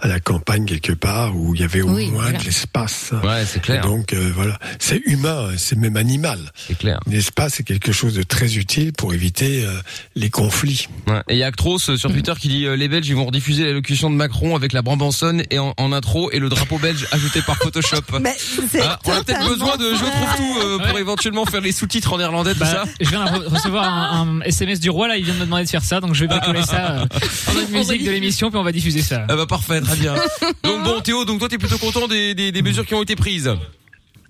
à 0.00 0.08
la 0.08 0.20
campagne 0.20 0.64
quelque 0.66 0.92
part 0.92 1.36
où 1.36 1.54
il 1.54 1.60
y 1.60 1.64
avait 1.64 1.82
au 1.82 1.90
Oui, 1.90 2.06
moins 2.10 2.22
voilà. 2.22 2.38
de 2.38 2.44
l'espace. 2.44 3.10
Ouais, 3.24 3.44
c'est 3.46 3.60
clair. 3.60 3.84
Et 3.84 3.88
donc 3.88 4.12
euh, 4.12 4.32
voilà, 4.34 4.58
c'est 4.78 5.02
humain, 5.06 5.49
c'est 5.56 5.76
même 5.76 5.96
animal. 5.96 6.38
C'est 6.68 6.76
clair. 6.78 7.00
L'espace 7.06 7.60
est 7.60 7.64
quelque 7.64 7.92
chose 7.92 8.14
de 8.14 8.22
très 8.22 8.56
utile 8.56 8.92
pour 8.92 9.14
éviter 9.14 9.64
euh, 9.64 9.72
les 10.16 10.30
conflits. 10.30 10.86
Ouais. 11.06 11.20
Et 11.28 11.34
il 11.34 11.38
y 11.38 11.42
a 11.42 11.46
Actros 11.46 11.78
euh, 11.88 11.96
sur 11.96 12.10
Twitter 12.12 12.32
qui 12.40 12.48
dit 12.48 12.66
euh, 12.66 12.76
les 12.76 12.88
Belges 12.88 13.08
ils 13.08 13.14
vont 13.16 13.26
rediffuser 13.26 13.64
l'allocution 13.64 14.10
de 14.10 14.14
Macron 14.16 14.56
avec 14.56 14.72
la 14.72 14.82
Brambanson 14.82 15.42
et 15.50 15.58
en, 15.58 15.74
en 15.76 15.92
intro 15.92 16.30
et 16.32 16.38
le 16.38 16.48
drapeau 16.48 16.78
belge 16.78 17.06
ajouté 17.12 17.40
par 17.42 17.56
Photoshop. 17.56 17.96
Mais 18.20 18.34
c'est 18.70 18.80
Ah, 18.82 18.98
on 19.04 19.12
a 19.12 19.24
peut-être 19.24 19.48
besoin 19.48 19.76
de 19.76 19.90
Je 19.94 19.98
trouve 20.00 20.36
tout 20.36 20.58
euh, 20.60 20.78
pour 20.88 20.98
éventuellement 20.98 21.44
faire 21.46 21.60
les 21.60 21.72
sous-titres 21.72 22.12
en 22.12 22.18
néerlandais, 22.18 22.54
tout 22.54 22.60
Bah, 22.60 22.66
ça. 22.66 22.84
je 23.00 23.08
viens 23.08 23.24
de 23.24 23.30
re- 23.30 23.48
recevoir 23.48 23.84
un, 23.84 24.38
un 24.38 24.40
SMS 24.42 24.80
du 24.80 24.90
roi 24.90 25.08
là, 25.08 25.16
il 25.16 25.24
vient 25.24 25.34
de 25.34 25.38
me 25.40 25.44
demander 25.44 25.64
de 25.64 25.68
faire 25.70 25.82
ça, 25.84 26.00
donc 26.00 26.14
je 26.14 26.20
vais 26.24 26.28
bricoler 26.28 26.62
ça 26.62 26.92
euh, 27.00 27.04
en 27.50 27.54
mode 27.54 27.70
musique 27.70 28.04
de 28.04 28.10
l'émission, 28.10 28.50
puis 28.50 28.58
on 28.58 28.62
va 28.62 28.72
diffuser 28.72 29.02
ça. 29.02 29.24
Ah 29.28 29.36
bah 29.36 29.46
parfait, 29.46 29.80
très 29.80 29.96
bien. 29.96 30.14
Donc 30.62 30.82
bon, 30.84 31.00
Théo, 31.00 31.24
donc 31.24 31.38
toi 31.38 31.48
t'es 31.48 31.58
plutôt 31.58 31.78
content 31.78 32.06
des, 32.08 32.34
des, 32.34 32.52
des 32.52 32.62
mesures 32.62 32.86
qui 32.86 32.94
ont 32.94 33.02
été 33.02 33.16
prises? 33.16 33.50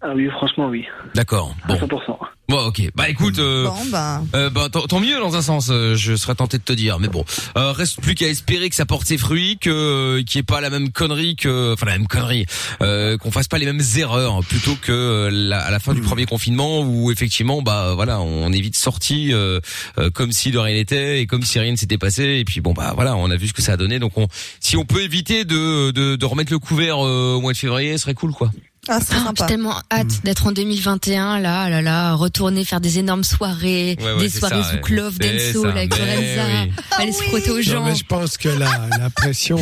Ah 0.02 0.12
oui, 0.14 0.28
franchement, 0.30 0.68
oui. 0.68 0.86
D'accord. 1.14 1.54
Bon. 1.68 1.74
100%. 1.74 2.16
Bon, 2.48 2.66
ok. 2.66 2.82
Bah 2.96 3.08
écoute, 3.08 3.38
euh, 3.38 3.66
Bon, 3.66 3.74
bah. 3.92 4.22
euh, 4.34 4.48
bah, 4.50 4.68
tant, 4.72 4.80
tant 4.86 4.98
mieux 4.98 5.18
dans 5.20 5.36
un 5.36 5.42
sens. 5.42 5.68
euh, 5.70 5.94
je 5.94 6.16
serais 6.16 6.34
tenté 6.34 6.56
de 6.58 6.62
te 6.64 6.72
dire, 6.72 6.98
mais 6.98 7.06
bon, 7.08 7.24
euh, 7.56 7.70
reste 7.72 8.00
plus 8.00 8.14
qu'à 8.16 8.26
espérer 8.26 8.70
que 8.70 8.74
ça 8.74 8.86
porte 8.86 9.06
ses 9.06 9.18
fruits, 9.18 9.58
que 9.58 9.70
euh, 9.70 10.22
qu'il 10.24 10.38
n'y 10.38 10.40
ait 10.40 10.42
pas 10.44 10.60
la 10.60 10.70
même 10.70 10.90
connerie 10.90 11.36
que, 11.36 11.74
enfin 11.74 11.86
la 11.86 11.92
même 11.98 12.08
connerie, 12.08 12.46
euh, 12.82 13.18
qu'on 13.18 13.30
fasse 13.30 13.46
pas 13.46 13.58
les 13.58 13.66
mêmes 13.66 13.82
erreurs, 13.98 14.40
plutôt 14.48 14.74
que 14.80 14.90
euh, 14.90 15.30
la- 15.30 15.60
à 15.60 15.70
la 15.70 15.78
fin 15.78 15.92
du 15.94 16.00
premier 16.00 16.24
confinement 16.26 16.80
où 16.80 17.12
effectivement, 17.12 17.60
bah 17.62 17.92
voilà, 17.94 18.20
on 18.20 18.50
est 18.52 18.60
vite 18.60 18.76
sorti 18.78 19.32
euh, 19.32 19.60
euh, 19.98 20.10
comme 20.10 20.32
si 20.32 20.50
de 20.50 20.58
rien 20.58 20.74
n'était 20.74 21.20
et 21.20 21.26
comme 21.26 21.42
si 21.42 21.58
rien 21.60 21.70
ne 21.72 21.76
s'était 21.76 21.98
passé. 21.98 22.38
Et 22.40 22.44
puis 22.44 22.60
bon, 22.62 22.72
bah 22.72 22.92
voilà, 22.96 23.14
on 23.16 23.30
a 23.30 23.36
vu 23.36 23.46
ce 23.48 23.52
que 23.52 23.62
ça 23.62 23.74
a 23.74 23.76
donné. 23.76 23.98
Donc 24.00 24.16
on, 24.16 24.26
si 24.60 24.76
on 24.76 24.84
peut 24.86 25.02
éviter 25.02 25.44
de 25.44 25.90
de, 25.92 26.16
de 26.16 26.24
remettre 26.26 26.52
le 26.52 26.58
couvert 26.58 26.96
euh, 27.06 27.34
au 27.34 27.40
mois 27.42 27.52
de 27.52 27.58
février, 27.58 27.92
ce 27.92 27.98
serait 28.04 28.14
cool, 28.14 28.32
quoi. 28.32 28.50
Ah, 28.88 28.98
c'est 29.06 29.14
Ah. 29.14 29.32
J'ai 29.38 29.46
tellement 29.46 29.76
hâte 29.92 30.24
d'être 30.24 30.46
en 30.46 30.52
2021, 30.52 31.38
là, 31.38 31.68
là, 31.68 31.82
là, 31.82 32.14
retourner 32.14 32.64
faire 32.64 32.80
des 32.80 32.98
énormes 32.98 33.24
soirées, 33.24 33.96
Ouais, 34.00 34.12
ouais, 34.14 34.18
des 34.22 34.30
soirées 34.30 34.62
ça, 34.62 34.70
sous 34.70 34.76
ouais. 34.76 34.80
Clove, 34.80 35.18
Denso, 35.18 35.66
avec 35.66 35.96
Lorenza, 35.96 36.44
oui. 36.64 36.72
aller 36.98 37.12
se 37.12 37.22
frotter 37.24 37.50
aux 37.50 37.56
Non, 37.56 37.62
gens. 37.62 37.84
mais 37.84 37.94
je 37.94 38.04
pense 38.04 38.38
que 38.38 38.48
la, 38.48 38.88
la 38.98 39.10
pression, 39.10 39.58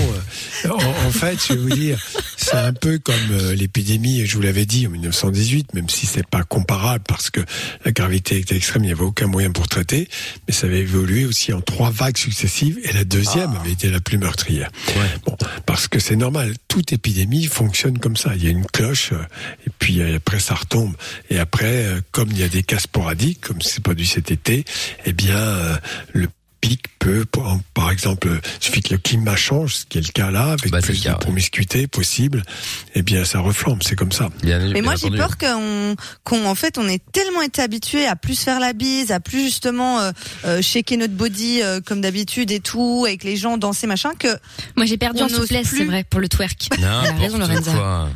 euh, 0.64 0.68
en, 0.70 0.76
en 1.08 1.10
fait, 1.10 1.36
je 1.48 1.52
vais 1.54 1.58
vous 1.58 1.68
dire, 1.70 1.98
c'est 2.36 2.54
un 2.56 2.72
peu 2.72 2.98
comme 3.00 3.14
euh, 3.32 3.54
l'épidémie, 3.54 4.24
je 4.24 4.36
vous 4.36 4.42
l'avais 4.42 4.66
dit, 4.66 4.86
en 4.86 4.90
1918, 4.90 5.74
même 5.74 5.88
si 5.88 6.06
c'est 6.06 6.26
pas 6.26 6.44
comparable 6.44 7.02
parce 7.06 7.28
que 7.30 7.40
la 7.84 7.90
gravité 7.90 8.38
était 8.38 8.56
extrême, 8.56 8.84
il 8.84 8.86
n'y 8.86 8.92
avait 8.92 9.02
aucun 9.02 9.26
moyen 9.26 9.50
pour 9.50 9.66
traiter, 9.68 10.08
mais 10.46 10.54
ça 10.54 10.68
avait 10.68 10.80
évolué 10.80 11.26
aussi 11.26 11.52
en 11.52 11.60
trois 11.60 11.90
vagues 11.90 12.16
successives 12.16 12.78
et 12.84 12.92
la 12.92 13.04
deuxième 13.04 13.54
avait 13.56 13.72
été 13.72 13.90
la 13.90 14.00
plus 14.00 14.16
meurtrière. 14.16 14.70
Bon, 15.26 15.36
parce 15.66 15.88
que 15.88 15.98
c'est 15.98 16.16
normal, 16.16 16.54
toute 16.68 16.92
épidémie 16.92 17.46
fonctionne 17.46 17.98
comme 17.98 18.16
ça. 18.16 18.30
Il 18.36 18.44
y 18.44 18.46
a 18.46 18.50
une 18.50 18.64
cloche 18.66 19.07
euh, 19.12 19.22
et 19.66 19.70
puis 19.78 20.00
euh, 20.00 20.16
après 20.16 20.40
ça 20.40 20.54
retombe. 20.54 20.94
Et 21.30 21.38
après, 21.38 21.84
euh, 21.84 22.00
comme 22.12 22.30
il 22.30 22.38
y 22.38 22.42
a 22.42 22.48
des 22.48 22.62
cas 22.62 22.78
sporadiques, 22.78 23.40
comme 23.40 23.60
c'est 23.60 23.82
pas 23.82 23.94
du 23.94 24.06
cet 24.06 24.30
été, 24.30 24.64
eh 25.04 25.12
bien 25.12 25.78
le 26.12 26.28
pic 26.68 26.82
peut, 26.98 27.24
par- 27.24 27.90
exemple, 27.90 28.28
suffit 28.60 28.82
que 28.82 28.92
le 28.92 28.98
climat 28.98 29.34
change, 29.36 29.74
ce 29.76 29.84
qui 29.86 29.96
est 29.96 30.06
le 30.06 30.12
cas 30.12 30.30
là, 30.30 30.52
avec 30.52 30.70
Bah, 30.70 30.80
plus 30.82 31.02
de 31.02 31.10
promiscuité 31.12 31.86
possible, 31.86 32.42
eh 32.94 33.00
bien 33.02 33.24
ça 33.24 33.40
reflambe, 33.40 33.82
c'est 33.82 33.96
comme 33.96 34.12
ça. 34.12 34.28
Mais 34.42 34.82
moi 34.82 34.94
j'ai 34.96 35.10
peur 35.10 35.38
qu'on, 35.38 35.96
qu'on 36.24 36.44
en 36.44 36.54
fait 36.54 36.76
on 36.76 36.86
est 36.86 37.00
tellement 37.12 37.40
été 37.40 37.62
habitué 37.62 38.06
à 38.06 38.14
plus 38.16 38.38
faire 38.38 38.60
la 38.60 38.74
bise, 38.74 39.10
à 39.10 39.20
plus 39.20 39.44
justement 39.44 40.00
euh, 40.00 40.12
euh, 40.44 40.60
shaker 40.60 40.98
notre 40.98 41.14
body 41.14 41.62
euh, 41.62 41.80
comme 41.80 42.02
d'habitude 42.02 42.50
et 42.50 42.60
tout, 42.60 43.04
avec 43.06 43.24
les 43.24 43.36
gens 43.38 43.56
danser 43.56 43.86
machin 43.86 44.10
que. 44.18 44.28
Moi 44.76 44.84
j'ai 44.84 44.98
perdu 44.98 45.22
en 45.22 45.28
souplesse, 45.30 45.68
plus. 45.68 45.78
c'est 45.78 45.84
vrai, 45.84 46.04
pour 46.04 46.20
le 46.20 46.28
twerk. 46.28 46.68
Raison, 47.18 47.38
Lorenza. 47.38 47.72
quoi. 47.72 48.08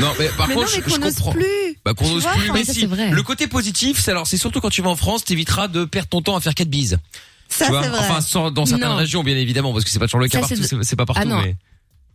Non, 0.00 0.12
mais 0.18 0.28
par 0.36 0.48
Mais 0.48 0.54
contre, 0.54 0.66
non, 0.66 0.72
mais 0.76 0.82
je, 0.84 0.90
je 0.90 0.94
qu'on 0.96 1.00
n'ose 1.04 1.14
comprends. 1.14 1.32
plus. 1.32 1.44
Bah, 1.84 1.94
qu'on 1.94 2.08
n'ose 2.08 2.26
plus, 2.26 2.50
mais 2.52 2.64
si. 2.64 2.86
vrai. 2.86 3.10
Le 3.10 3.22
côté 3.22 3.46
positif, 3.46 4.00
c'est 4.00 4.10
alors, 4.10 4.26
c'est 4.26 4.38
surtout 4.38 4.60
quand 4.60 4.70
tu 4.70 4.82
vas 4.82 4.90
en 4.90 4.96
France, 4.96 5.24
t'éviteras 5.24 5.68
de 5.68 5.84
perdre 5.84 6.08
ton 6.08 6.22
temps 6.22 6.36
à 6.36 6.40
faire 6.40 6.54
quatre 6.54 6.68
bises. 6.70 6.98
Ça, 7.48 7.66
tu 7.66 7.70
vois 7.72 7.82
c'est 7.82 7.88
vrai. 7.88 7.98
Enfin, 8.00 8.20
sans- 8.20 8.50
dans 8.50 8.66
certaines 8.66 8.88
Non. 8.88 8.96
régions, 8.96 9.22
bien 9.22 9.36
évidemment, 9.36 9.72
parce 9.72 9.84
que 9.84 9.90
c'est 9.90 9.98
pas 9.98 10.06
toujours 10.06 10.20
le 10.20 10.28
cas 10.28 10.42
Ça, 10.42 10.48
partout, 10.56 10.78
c'est 10.82 10.96
pas 10.96 11.06
partout, 11.06 11.22
Ah 11.22 11.26
non. 11.26 11.40
mais. 11.42 11.56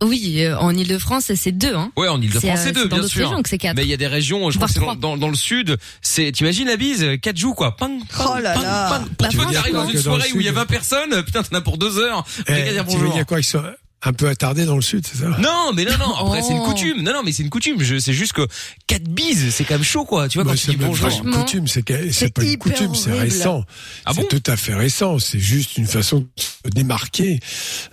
Oui, 0.02 0.36
euh, 0.42 0.56
en 0.58 0.74
Ile-de-France, 0.74 1.30
c'est 1.34 1.52
deux, 1.52 1.74
hein. 1.74 1.92
Ouais, 1.96 2.08
en 2.08 2.20
Ile-de-France, 2.22 2.58
C'est, 2.62 2.68
euh, 2.70 2.72
deux, 2.72 2.82
c'est 2.84 2.88
dans 2.88 2.98
bien 3.00 3.06
sûr. 3.08 3.28
régions 3.28 3.42
que 3.42 3.48
c'est 3.50 3.58
quatre. 3.58 3.76
Mais 3.76 3.82
il 3.82 3.88
y 3.88 3.92
a 3.92 3.98
des 3.98 4.06
régions, 4.06 4.50
je 4.50 4.56
crois 4.56 4.66
Voire 4.66 4.68
que 4.68 4.94
c'est 4.94 5.00
dans, 5.02 5.10
dans, 5.10 5.16
dans 5.18 5.28
le 5.28 5.34
sud, 5.34 5.76
c'est, 6.00 6.32
t'imagines 6.32 6.68
la 6.68 6.76
bise, 6.76 7.06
quatre 7.20 7.36
joues, 7.36 7.52
quoi. 7.52 7.76
Ping, 7.76 7.98
ping, 7.98 8.06
Oh 8.18 8.38
là 8.42 8.54
ping, 8.54 8.62
là. 8.62 8.98
ping. 9.04 9.08
Bah, 9.18 9.28
tu 9.28 9.36
veux 9.36 9.42
franchement, 9.42 9.52
t'arrives 9.60 9.74
dans 9.74 9.86
une 9.88 9.96
dans 9.96 10.02
soirée 10.02 10.32
où 10.34 10.40
il 10.40 10.44
y 10.46 10.48
a 10.48 10.52
sud- 10.52 10.56
20 10.58 10.66
personnes, 10.66 11.22
putain, 11.22 11.42
t'en 11.42 11.54
as 11.56 11.60
pour 11.60 11.76
deux 11.76 11.98
heures. 11.98 12.24
Eh, 12.40 12.42
tu 12.44 12.52
veux 12.72 12.82
bonjour. 12.84 13.12
dire 13.12 13.26
quoi 13.26 13.40
Ils 13.40 13.44
sont 13.44 13.62
un 14.02 14.12
peu 14.14 14.28
attardés 14.28 14.64
dans 14.64 14.76
le 14.76 14.82
sud, 14.82 15.06
c'est 15.06 15.18
ça 15.18 15.28
Non, 15.40 15.72
mais 15.74 15.84
non, 15.84 15.98
non. 15.98 16.14
Après, 16.14 16.42
c'est 16.42 16.52
une 16.52 16.60
Oh. 16.62 16.64
coutume. 16.72 17.02
Non, 17.02 17.12
non, 17.12 17.22
mais 17.24 17.32
c'est 17.32 17.42
une 17.42 17.50
coutume. 17.50 17.82
Je, 17.82 17.98
c'est 17.98 18.14
juste 18.14 18.32
que 18.32 18.46
quatre 18.86 19.04
bises, 19.08 19.52
c'est 19.54 19.64
quand 19.64 19.74
même 19.74 19.82
chaud, 19.84 20.04
quoi. 20.04 20.28
Tu 20.28 20.38
vois, 20.38 20.44
Bah, 20.44 20.50
quand 20.52 20.56
tu 20.56 20.64
c'est 20.66 20.70
dis 20.72 20.76
bonjour. 20.78 21.08
pas 21.08 21.14
une 21.14 21.30
coutume, 21.30 21.66
c'est 21.68 21.84
c'est 21.86 22.12
c'est 22.12 22.32
pas 22.32 22.42
une 22.42 22.48
hyper 22.52 22.72
coutume, 22.72 22.94
c'est 22.94 23.10
horrible. 23.10 23.24
récent. 23.24 23.64
Ah 24.06 24.12
bon 24.14 24.22
c'est 24.30 24.40
tout 24.40 24.50
à 24.50 24.56
fait 24.56 24.74
récent. 24.74 25.18
C'est 25.18 25.38
juste 25.38 25.76
une 25.76 25.86
façon 25.86 26.20
de 26.20 26.26
se 26.36 26.70
démarquer. 26.70 27.40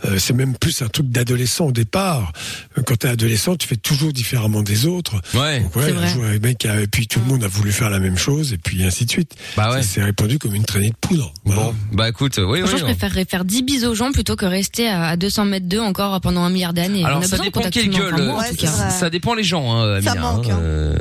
Euh, 0.06 0.18
c'est 0.18 0.34
même 0.34 0.56
plus 0.58 0.82
un 0.82 0.88
truc 0.88 1.10
d'adolescent 1.10 1.66
au 1.68 1.72
départ. 1.72 2.32
Euh, 2.78 2.84
Quand 2.86 2.96
t'es 2.98 3.10
adolescent, 3.10 3.56
tu 3.58 3.68
fais 3.68 3.76
toujours 3.76 4.14
différemment 4.14 4.62
des 4.64 4.86
autres. 4.86 5.16
Ouais. 5.34 5.60
Donc, 5.62 5.76
ouais, 5.76 5.84
C'est 5.88 5.92
un 5.92 5.96
vrai. 5.96 6.08
jour, 6.14 6.24
un 6.24 6.40
mec 6.40 6.66
a- 6.66 6.82
et 6.82 6.88
puis 6.88 7.08
tout 7.08 7.20
le 7.20 7.26
monde 7.26 7.44
a 7.44 7.48
voulu 7.50 7.72
faire 7.74 7.90
la 7.90 8.00
même 8.00 8.18
chose, 8.18 8.54
et 8.54 8.58
puis 8.58 8.84
ainsi 8.84 9.06
de 9.06 9.12
suite. 9.12 9.36
Bah 9.58 9.72
ouais. 9.72 9.82
Ça 9.82 9.88
s'est 9.88 10.04
répandu 10.04 10.40
comme 10.40 10.56
une 10.56 10.64
traînée 10.66 10.90
de 10.92 10.96
poudre. 10.96 11.34
Voilà. 11.44 11.64
Bon, 11.64 11.76
bah 11.92 12.08
écoute, 12.10 12.38
oui, 12.38 12.60
Franchement, 12.60 12.76
oui. 12.76 12.80
je 12.80 12.96
préférerais 12.96 13.26
faire 13.26 13.44
10 13.46 13.64
bises 13.64 13.84
aux 13.86 13.94
gens 13.96 14.12
plutôt 14.14 14.36
que 14.38 14.46
rester 14.46 14.88
à 14.88 15.08
à 15.08 15.16
200 15.18 15.46
mètres 15.46 15.68
d'eux 15.68 15.80
encore 16.00 16.22
pendant 16.22 16.44
un 16.44 16.50
milliard 16.50 16.74
d'années. 16.74 17.04
Alors 17.06 17.20
On 17.20 17.22
a 17.22 17.24
ça 17.26 17.38
besoin 17.38 17.46
de 17.48 17.52
dépend 17.52 17.70
quelle 17.70 17.88
humain, 17.88 17.98
gueule. 17.98 18.14
enfin, 18.14 18.24
moi, 18.26 18.34
en 18.36 18.38
Ouais, 18.40 18.50
tout 18.50 18.56
c'est 18.60 18.66
cas. 18.66 18.72
vrai. 18.72 18.90
Ça 18.92 19.10
dépend 19.10 19.34
les 19.34 19.44
gens, 19.44 19.76
hein, 19.76 20.02
Ça 20.02 20.12
Amina, 20.12 20.32
manque, 20.32 20.50
hein. 20.50 20.58
hein. 20.60 20.64
Euh, 20.64 20.96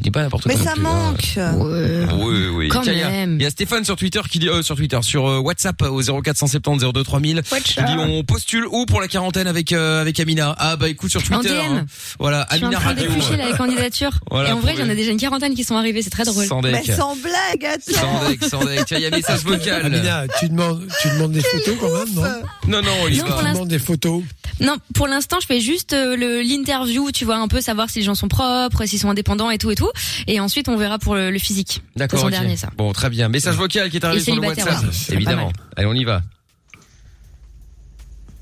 dis 0.00 0.10
pas 0.10 0.22
n'importe 0.22 0.46
Mais 0.46 0.56
ça 0.56 0.72
hein. 0.76 0.80
manque. 0.80 1.34
Ouais. 1.36 2.06
Oui, 2.18 2.46
oui. 2.54 2.68
Quand 2.68 2.82
Tiens, 2.82 2.92
il 2.92 2.98
y 2.98 3.02
a- 3.02 3.10
même. 3.10 3.36
Il 3.36 3.42
y, 3.42 3.46
a 3.46 3.50
Stéphane 3.50 3.84
sur 3.84 3.96
Twitter 3.96 4.20
qui 4.30 4.38
dit, 4.38 4.48
euh, 4.48 4.62
sur 4.62 4.76
Twitter, 4.76 4.98
sur 5.02 5.26
euh, 5.28 5.38
WhatsApp 5.38 5.80
au 5.82 6.00
0470 6.02 6.84
02 6.92 7.02
3000 7.02 7.42
qui 7.64 7.74
dit 7.82 7.92
on 7.98 8.22
postule 8.24 8.66
où 8.70 8.86
pour 8.86 9.00
la 9.00 9.08
quarantaine 9.08 9.46
avec 9.46 9.72
euh, 9.72 10.00
avec 10.00 10.18
Amina? 10.20 10.54
Ah 10.58 10.76
bah 10.76 10.88
écoute 10.88 11.10
sur 11.10 11.20
En 11.20 11.24
Twitter. 11.40 11.48
DM. 11.54 11.74
hein. 11.76 11.86
Voilà, 12.18 12.46
Je 12.50 12.56
suis 12.56 12.66
en 12.66 12.70
train 12.70 12.94
d'éplucher 12.94 13.36
la 13.36 13.52
candidature. 13.56 14.12
Voilà, 14.30 14.50
et 14.50 14.52
en 14.52 14.60
vrai, 14.60 14.74
il 14.74 14.80
y 14.80 14.82
en 14.82 14.88
a 14.88 14.94
déjà 14.94 15.10
une 15.10 15.18
quarantaine 15.18 15.54
qui 15.54 15.64
sont 15.64 15.76
arrivées, 15.76 16.02
c'est 16.02 16.10
très 16.10 16.24
drôle. 16.24 16.44
Sans 16.46 16.60
Mais 16.62 16.82
sans 16.84 17.16
blague, 17.16 17.64
attends. 17.64 18.00
Sans 18.00 18.28
deck, 18.28 18.44
sans 18.44 18.64
deck. 18.64 18.84
Tiens, 18.86 18.98
il 18.98 19.02
y 19.02 19.04
a 19.06 19.08
un 19.08 19.16
message 19.16 19.44
vocal. 19.44 19.86
Amina, 19.86 20.24
tu 20.38 20.48
demandes, 20.48 20.86
tu 21.00 21.08
demandes 21.10 21.32
des 21.32 21.42
photos 21.42 21.76
quand 21.80 21.92
même, 21.92 22.14
non? 22.14 22.22
Non, 22.68 22.82
non, 22.82 23.08
il 23.08 23.18
demandes 23.18 23.68
des 23.68 23.78
photos. 23.78 24.22
Non, 24.60 24.76
pour 24.94 25.08
l'instant, 25.08 25.38
je 25.40 25.46
fais 25.46 25.60
juste 25.60 25.92
euh, 25.92 26.14
le 26.16 26.40
l'interview, 26.42 27.10
tu 27.10 27.24
vois, 27.24 27.36
un 27.36 27.48
peu 27.48 27.60
savoir 27.60 27.90
si 27.90 27.98
les 28.00 28.04
gens 28.04 28.14
sont 28.14 28.28
propres, 28.28 28.84
s'ils 28.84 28.98
sont 28.98 29.08
indépendants 29.08 29.50
et 29.50 29.58
tout 29.58 29.70
et 29.70 29.74
tout. 29.74 29.81
Et 30.26 30.40
ensuite, 30.40 30.68
on 30.68 30.76
verra 30.76 30.98
pour 30.98 31.14
le, 31.14 31.30
le 31.30 31.38
physique. 31.38 31.82
D'accord. 31.96 32.18
C'est 32.18 32.22
son 32.22 32.28
ok. 32.28 32.32
dernier, 32.32 32.56
ça. 32.56 32.70
Bon, 32.76 32.92
très 32.92 33.10
bien. 33.10 33.28
Message 33.28 33.56
vocal 33.56 33.90
qui 33.90 33.96
est 33.96 34.04
arrivé 34.04 34.20
Et 34.20 34.24
sur 34.24 34.34
le 34.34 34.46
WhatsApp, 34.46 34.84
évidemment. 35.10 35.52
Allez, 35.76 35.86
on 35.86 35.94
y 35.94 36.04
va. 36.04 36.22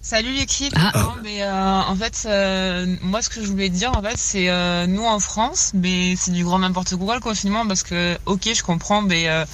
Salut 0.02 0.32
l'équipe. 0.32 0.72
Ah. 0.76 0.92
Non, 0.94 1.12
mais 1.22 1.42
euh, 1.42 1.52
en 1.52 1.94
fait, 1.94 2.26
euh, 2.26 2.96
moi, 3.02 3.22
ce 3.22 3.28
que 3.28 3.42
je 3.42 3.46
voulais 3.46 3.68
dire, 3.68 3.92
en 3.96 4.02
fait, 4.02 4.16
c'est 4.16 4.48
euh, 4.48 4.86
nous 4.86 5.04
en 5.04 5.20
France, 5.20 5.72
mais 5.74 6.16
c'est 6.16 6.32
du 6.32 6.42
grand 6.42 6.58
n'importe 6.58 6.96
quoi 6.96 7.14
le 7.14 7.20
confinement 7.20 7.66
parce 7.66 7.82
que, 7.82 8.16
ok, 8.26 8.48
je 8.54 8.62
comprends, 8.62 9.02
mais 9.02 9.28
euh, 9.28 9.44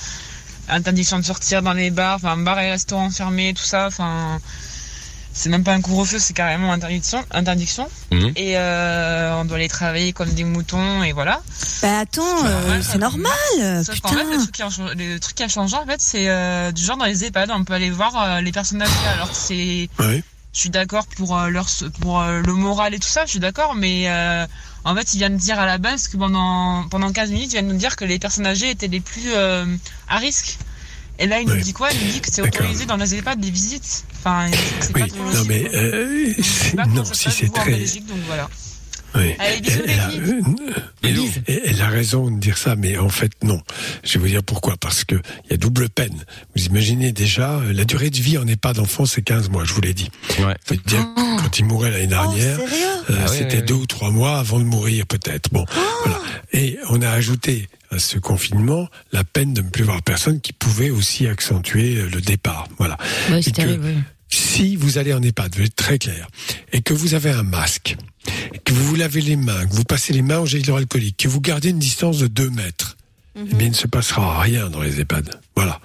interdiction 0.68 1.18
de 1.18 1.24
sortir 1.24 1.62
dans 1.62 1.72
les 1.72 1.90
bars, 1.90 2.16
enfin 2.16 2.36
bars 2.36 2.60
et 2.60 2.70
restaurants 2.70 3.10
fermés, 3.10 3.54
tout 3.54 3.64
ça, 3.64 3.86
enfin. 3.88 4.40
C'est 5.38 5.50
même 5.50 5.64
pas 5.64 5.74
un 5.74 5.82
couvre-feu, 5.82 6.18
c'est 6.18 6.32
carrément 6.32 6.72
interdiction. 6.72 7.22
interdiction. 7.30 7.88
Mhm. 8.10 8.32
Et 8.36 8.56
euh, 8.56 9.34
on 9.38 9.44
doit 9.44 9.58
aller 9.58 9.68
travailler 9.68 10.14
comme 10.14 10.30
des 10.30 10.44
moutons, 10.44 11.02
et 11.02 11.12
voilà. 11.12 11.42
Bah 11.82 11.98
attends, 11.98 12.22
euh, 12.46 12.80
c'est 12.82 12.96
normal. 12.96 13.30
Sauf 13.84 14.00
qu'en 14.00 14.08
fait, 14.08 14.24
le 14.24 14.30
Putain. 14.30 14.38
truc, 14.38 14.52
qui 14.52 14.62
a, 14.62 14.68
changé- 14.70 14.94
le 14.94 15.20
truc 15.20 15.34
qui 15.34 15.42
a 15.42 15.48
changé, 15.48 15.76
en 15.76 15.84
fait, 15.84 16.00
c'est 16.00 16.28
euh, 16.30 16.72
du 16.72 16.82
genre 16.82 16.96
dans 16.96 17.04
les 17.04 17.24
EHPAD, 17.26 17.50
on 17.50 17.64
peut 17.64 17.74
aller 17.74 17.90
voir 17.90 18.12
euh, 18.20 18.40
les 18.40 18.50
personnes 18.50 18.80
âgées. 18.80 18.92
Alors 19.14 19.28
que 19.30 19.36
c'est, 19.36 19.90
je 20.00 20.22
suis 20.58 20.70
d'accord 20.70 21.06
pour 21.06 21.38
euh, 21.38 21.48
leur, 21.50 21.66
pour 22.00 22.18
euh, 22.22 22.40
le 22.40 22.52
moral 22.54 22.94
et 22.94 22.98
tout 22.98 23.06
ça, 23.08 23.26
je 23.26 23.30
suis 23.32 23.38
d'accord, 23.40 23.74
mais 23.74 24.04
euh, 24.08 24.46
en 24.84 24.94
fait, 24.96 25.12
il 25.12 25.18
vient 25.18 25.28
de 25.28 25.36
dire 25.36 25.60
à 25.60 25.66
la 25.66 25.76
base 25.76 26.08
que 26.08 26.16
pendant 26.16 26.88
pendant 26.88 27.12
15 27.12 27.30
minutes, 27.30 27.48
il 27.52 27.56
vient 27.58 27.62
de 27.62 27.68
nous 27.72 27.78
dire 27.78 27.96
que 27.96 28.06
les 28.06 28.18
personnes 28.18 28.46
âgées 28.46 28.70
étaient 28.70 28.88
les 28.88 29.00
plus 29.00 29.34
euh, 29.34 29.66
à 30.08 30.16
risque. 30.16 30.56
Et 31.18 31.26
là, 31.26 31.40
il 31.40 31.46
nous 31.48 31.56
dit 31.56 31.72
quoi? 31.74 31.90
Il 31.92 32.06
nous 32.06 32.12
dit 32.12 32.20
que 32.22 32.28
c'est 32.32 32.42
autorisé 32.42 32.84
dans 32.86 32.96
les 32.96 33.14
EHPAD 33.14 33.38
des 33.38 33.50
visites. 33.50 34.04
Enfin, 34.26 34.46
Oui, 34.94 35.00
pas 35.02 35.06
non 35.06 35.44
mais 35.46 35.64
euh, 35.74 36.32
non, 36.88 37.04
si 37.04 37.30
c'est 37.30 37.52
très. 37.52 37.70
Belgique, 37.70 38.06
donc 38.06 38.18
voilà. 38.26 38.48
Oui. 39.14 39.34
Allez, 39.38 39.60
bisous, 39.60 39.80
elle, 39.86 40.00
a, 40.00 40.08
l'équipe. 40.10 40.28
euh, 41.04 41.40
elle- 41.46 41.62
elle 41.64 41.80
a 41.82 41.88
raison 41.88 42.30
de 42.30 42.38
dire 42.38 42.58
ça, 42.58 42.76
mais 42.76 42.98
en 42.98 43.08
fait 43.08 43.30
non. 43.42 43.62
Je 44.04 44.14
vais 44.14 44.18
vous 44.18 44.26
dire 44.30 44.42
pourquoi. 44.42 44.76
Parce 44.78 45.04
que 45.04 45.14
il 45.46 45.52
y 45.52 45.54
a 45.54 45.56
double 45.56 45.88
peine. 45.88 46.24
Vous 46.54 46.64
imaginez 46.66 47.12
déjà 47.12 47.52
euh, 47.52 47.72
la 47.72 47.84
durée 47.84 48.10
de 48.10 48.16
vie 48.16 48.36
en 48.36 48.46
EHPAD 48.46 48.76
d'enfant, 48.76 49.06
c'est 49.06 49.22
15 49.22 49.48
mois. 49.48 49.64
Je 49.64 49.72
vous 49.72 49.80
l'ai 49.80 49.94
dit. 49.94 50.10
Ouais. 50.40 50.54
Dire 50.86 51.06
que 51.14 51.42
quand 51.42 51.58
il 51.58 51.64
mourait 51.64 51.90
l'année 51.92 52.08
dernière, 52.08 52.56
sérieux 52.58 52.86
euh, 53.10 53.14
Ah 53.20 53.26
oui, 53.30 53.36
c'était 53.38 53.58
oui, 53.58 53.62
deux 53.62 53.74
ou 53.74 53.86
trois 53.86 54.10
mois 54.10 54.38
avant 54.38 54.58
de 54.58 54.64
mourir 54.64 55.06
peut-être. 55.06 55.50
Bon, 55.50 55.64
voilà. 56.04 56.20
Et 56.52 56.78
on 56.90 57.00
a 57.00 57.08
ajouté 57.10 57.68
à 57.90 57.98
ce 57.98 58.18
confinement 58.18 58.88
la 59.12 59.24
peine 59.24 59.54
de 59.54 59.62
ne 59.62 59.68
plus 59.70 59.84
voir 59.84 60.02
personne 60.02 60.40
qui 60.42 60.52
pouvait 60.52 60.90
aussi 60.90 61.26
accentuer 61.26 61.94
le 61.94 62.20
départ. 62.20 62.68
Voilà. 62.76 62.98
Ouais, 63.30 63.40
Et 63.40 63.44
que- 63.44 63.50
terrible. 63.50 63.94
Si 64.28 64.76
vous 64.76 64.98
allez 64.98 65.12
en 65.14 65.22
EHPAD, 65.22 65.54
vous 65.56 65.62
êtes 65.64 65.76
très 65.76 65.98
clair, 65.98 66.28
et 66.72 66.82
que 66.82 66.94
vous 66.94 67.14
avez 67.14 67.30
un 67.30 67.42
masque, 67.42 67.96
et 68.54 68.58
que 68.58 68.72
vous 68.72 68.84
vous 68.86 68.94
lavez 68.96 69.20
les 69.20 69.36
mains, 69.36 69.66
que 69.66 69.74
vous 69.74 69.84
passez 69.84 70.12
les 70.12 70.22
mains 70.22 70.38
au 70.40 70.46
gel 70.46 70.60
hydroalcoolique, 70.60 71.16
que 71.16 71.28
vous 71.28 71.40
gardez 71.40 71.70
une 71.70 71.78
distance 71.78 72.18
de 72.18 72.26
2 72.26 72.50
mètres, 72.50 72.96
eh 73.38 73.42
bien, 73.54 73.66
il 73.66 73.70
ne 73.70 73.74
se 73.76 73.86
passera 73.86 74.40
rien 74.40 74.70
dans 74.70 74.80
les 74.82 75.00
EHPAD. 75.00 75.28
Voilà. 75.56 75.80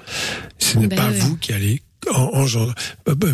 Ce 0.57 0.77
n'est 0.77 0.87
Ben 0.87 0.95
pas 0.95 1.09
vous 1.11 1.35
qui 1.37 1.51
allez 1.53 1.81
en, 2.13 2.45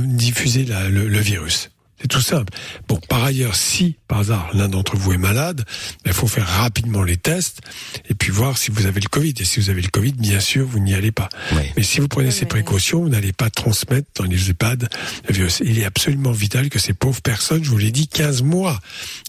diffuser 0.08 0.66
la- 0.66 0.90
le, 0.90 1.08
le 1.08 1.20
virus. 1.20 1.70
C'est 2.00 2.08
tout 2.08 2.22
simple. 2.22 2.54
Bon, 2.88 3.00
par 3.10 3.24
ailleurs, 3.24 3.56
si 3.56 3.96
par 4.08 4.20
hasard 4.20 4.50
l'un 4.54 4.70
d'entre 4.70 4.96
vous 4.96 5.14
est 5.14 5.18
malade, 5.18 5.64
ben, 6.04 6.12
il 6.12 6.14
faut 6.14 6.28
faire 6.28 6.48
rapidement 6.48 7.04
les 7.04 7.18
tests 7.18 7.62
et 8.08 8.14
puis 8.14 8.30
voir 8.30 8.58
si 8.58 8.70
vous 8.70 8.86
avez 8.86 9.00
le 9.00 9.10
Covid. 9.10 9.34
Et 9.40 9.46
si 9.46 9.60
vous 9.60 9.70
avez 9.70 9.82
le 9.82 9.90
Covid, 9.90 10.14
bien 10.14 10.40
sûr, 10.40 10.66
vous 10.66 10.80
n'y 10.80 10.94
allez 10.94 11.12
pas. 11.12 11.30
Mais 11.76 11.84
si 11.84 12.00
vous 12.00 12.08
prenez 12.08 12.32
ces 12.32 12.46
précautions, 12.46 13.02
vous 13.02 13.10
n'allez 13.10 13.34
pas 13.34 13.50
transmettre 13.50 14.08
dans 14.16 14.26
les 14.26 14.50
EHPAD 14.50 14.90
le 15.28 15.34
virus. 15.34 15.62
Il 15.66 15.80
est 15.80 15.86
absolument 15.86 16.32
vital 16.32 16.70
que 16.70 16.80
ces 16.80 16.94
pauvres 16.94 17.22
personnes, 17.22 17.64
je 17.64 17.70
vous 17.70 17.78
l'ai 17.78 17.92
dit, 17.92 18.08
15 18.08 18.44
mois. 18.44 18.80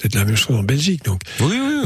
C'est 0.01 0.15
la 0.15 0.25
même 0.25 0.37
chose 0.37 0.57
en 0.57 0.63
Belgique. 0.63 1.05
Donc, 1.05 1.23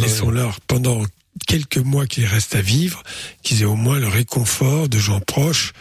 laissons-leur 0.01 0.61
pendant 0.63 1.03
quelques 1.47 1.79
mois 1.79 2.07
qu'il 2.07 2.27
reste 2.27 2.55
à 2.55 2.61
vivre, 2.61 3.03
qu'ils 3.43 3.63
aient 3.63 3.67
au 3.67 3.77
moins 3.77 3.99
le 3.99 4.09
réconfort 4.09 4.89
de 4.89 4.99
gens 4.99 5.21
proches, 5.21 5.73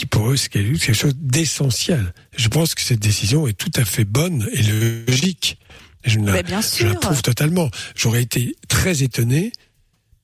qui 0.00 0.06
pour 0.06 0.30
eux 0.30 0.36
c'est 0.38 0.48
quelque 0.48 0.94
chose 0.94 1.12
d'essentiel. 1.16 2.14
Je 2.34 2.48
pense 2.48 2.74
que 2.74 2.80
cette 2.80 3.00
décision 3.00 3.46
est 3.46 3.52
tout 3.52 3.70
à 3.76 3.84
fait 3.84 4.04
bonne 4.06 4.48
et 4.52 4.62
logique. 5.06 5.58
Je, 6.06 6.18
la, 6.20 6.40
je 6.42 6.94
trouve 6.94 7.20
totalement. 7.20 7.68
J'aurais 7.94 8.22
été 8.22 8.56
très 8.68 9.02
étonné 9.02 9.52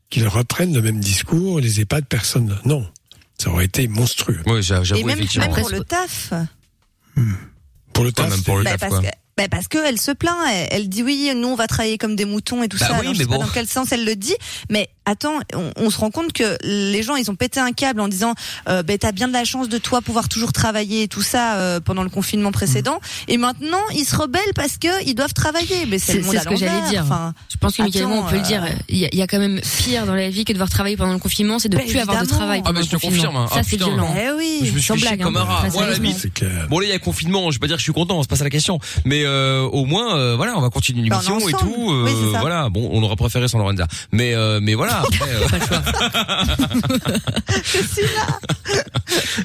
qu'ils 0.09 0.27
reprennent 0.29 0.73
le 0.73 0.81
même 0.81 0.99
discours, 1.01 1.61
les 1.61 1.81
EHPAD, 1.83 2.07
personne. 2.07 2.59
Non. 2.65 2.91
Ça 3.37 3.51
aurait 3.51 3.67
été 3.67 3.87
monstrueux. 3.87 4.41
Oui, 4.47 4.63
j'avoue, 4.63 4.97
Et 4.97 5.05
même, 5.05 5.19
même 5.19 5.53
pour 5.53 5.69
le 5.69 5.85
taf. 5.85 6.33
Pour 7.93 8.05
le 8.05 8.13
taf, 8.13 8.31
même 8.31 8.43
pour 8.45 8.57
le 8.57 8.65
Bah, 8.65 8.71
taf, 8.79 8.81
parce 8.81 8.93
quoi. 8.95 9.03
que 9.03 9.17
bah 9.37 9.49
parce 9.51 9.69
que 9.69 9.77
elle 9.87 10.01
se 10.01 10.13
plaint, 10.13 10.39
elle, 10.51 10.69
elle 10.71 10.89
dit 10.89 11.03
oui, 11.03 11.31
nous 11.37 11.49
on 11.49 11.57
va 11.57 11.67
travailler 11.67 11.99
comme 11.99 12.17
des 12.17 12.25
moutons 12.25 12.63
et 12.63 12.69
tout 12.69 12.79
Bah 12.79 12.87
ça. 12.87 12.93
oui, 12.95 13.01
Alors, 13.01 13.13
je 13.13 13.19
mais 13.19 13.25
sais 13.25 13.29
pas 13.31 13.37
dans 13.37 13.49
quel 13.53 13.67
sens 13.69 13.93
elle 13.93 14.07
le 14.07 14.17
dit, 14.17 14.35
mais 14.71 14.89
attends, 15.07 15.39
on, 15.55 15.71
on 15.77 15.91
se 15.91 15.99
rend 15.99 16.11
compte 16.11 16.33
que 16.33 16.57
les 16.63 17.03
gens 17.03 17.17
ils 17.17 17.31
ont 17.31 17.35
pété 17.37 17.61
un 17.61 17.73
câble 17.73 18.01
en 18.01 18.09
disant 18.09 18.35
euh, 18.69 18.83
bah, 18.83 18.99
t'as 18.99 19.13
bien 19.13 19.29
de 19.29 19.33
la 19.33 19.45
chance 19.45 19.69
de 19.69 19.79
toi 19.79 20.03
pouvoir 20.03 20.29
toujours 20.29 20.53
travailler 20.53 21.03
et 21.05 21.09
tout 21.09 21.23
ça 21.23 21.55
euh, 21.57 21.81
pendant 21.81 22.03
le 22.03 22.11
confinement 22.11 22.53
précédent, 22.53 23.01
et 23.29 23.37
maintenant 23.39 23.81
ils 23.95 24.05
se 24.05 24.17
rebellent 24.17 24.43
parce 24.55 24.77
que 24.77 24.89
ils 25.07 25.15
doivent 25.15 25.33
travailler. 25.35 25.87
Mais 25.89 25.99
c'est 25.99 26.13
C'est 26.13 26.19
le 26.19 26.25
monde 26.25 26.33
c'est 26.33 26.39
à 26.39 26.43
ce 26.43 26.49
que 26.49 26.57
j'allais 26.57 26.89
dire. 26.91 27.03
Enfin, 27.05 27.33
je 27.49 27.57
pense 27.57 27.77
que 27.77 27.83
Michael, 27.83 28.03
attends, 28.05 28.13
on 28.27 28.31
peut 28.31 28.37
le 28.37 28.43
dire. 28.43 28.63
euh, 28.65 28.69
Il 28.89 28.99
y, 28.99 29.05
a, 29.05 29.09
il 29.13 29.19
y 29.19 29.23
a 29.23 29.27
quand 29.27 29.39
même 29.39 29.61
pire 29.85 30.07
dans 30.07 30.15
la 30.15 30.29
vie 30.29 30.45
que 30.45 30.53
de 30.53 30.55
devoir 30.55 30.69
travailler 30.71 30.97
pendant 30.97 31.13
le 31.13 31.19
confinement, 31.19 31.59
c'est 31.59 31.69
de 31.69 31.77
Bah, 31.77 31.83
plus 31.87 31.99
avoir 31.99 32.23
de 32.23 32.27
travail 32.29 32.63
Ah 32.65 32.73
mais 32.73 32.83
je 32.83 32.91
te 32.91 32.97
confirme. 32.97 33.37
hein. 33.37 33.47
Ça 33.49 33.57
Ah, 33.59 33.63
c'est 33.63 33.77
putain. 33.77 33.87
violent. 33.89 34.15
Eh 34.19 34.31
oui, 34.37 34.61
Je 34.65 34.73
me 34.73 34.79
suis 34.79 34.95
blague, 35.01 35.23
comme 35.23 35.37
hein. 35.37 35.41
un 35.41 35.45
rat. 35.45 35.69
Très 35.69 35.79
Moi, 35.79 35.87
la 35.87 35.95
limite. 35.95 36.27
Bon, 36.69 36.79
là, 36.81 36.87
il 36.87 36.91
y 36.91 36.93
a 36.93 36.99
confinement. 36.99 37.51
Je 37.51 37.57
vais 37.57 37.61
pas 37.61 37.67
dire 37.69 37.77
que 37.77 37.81
je 37.81 37.85
suis 37.85 37.93
content. 37.93 38.21
C'est 38.23 38.29
pas 38.31 38.37
ça 38.37 38.45
la 38.45 38.51
question. 38.51 38.79
Mais 39.05 39.23
euh, 39.25 39.63
au 39.63 39.85
moins, 39.85 40.17
euh, 40.17 40.35
voilà, 40.37 40.57
on 40.57 40.61
va 40.61 40.71
continuer 40.71 41.03
l'émission 41.03 41.39
et 41.49 41.53
tout. 41.53 41.91
euh, 41.91 42.05
Oui, 42.05 42.13
c'est 42.27 42.33
ça. 42.33 42.41
voilà. 42.41 42.69
Bon, 42.69 42.89
on 42.93 43.03
aurait 43.03 43.17
préféré 43.17 43.49
sans 43.49 43.59
Lorenza. 43.59 43.87
Mais 44.13 44.35
mais 44.61 44.75
voilà. 44.75 44.96
Après, 45.07 45.31
euh, 45.31 45.47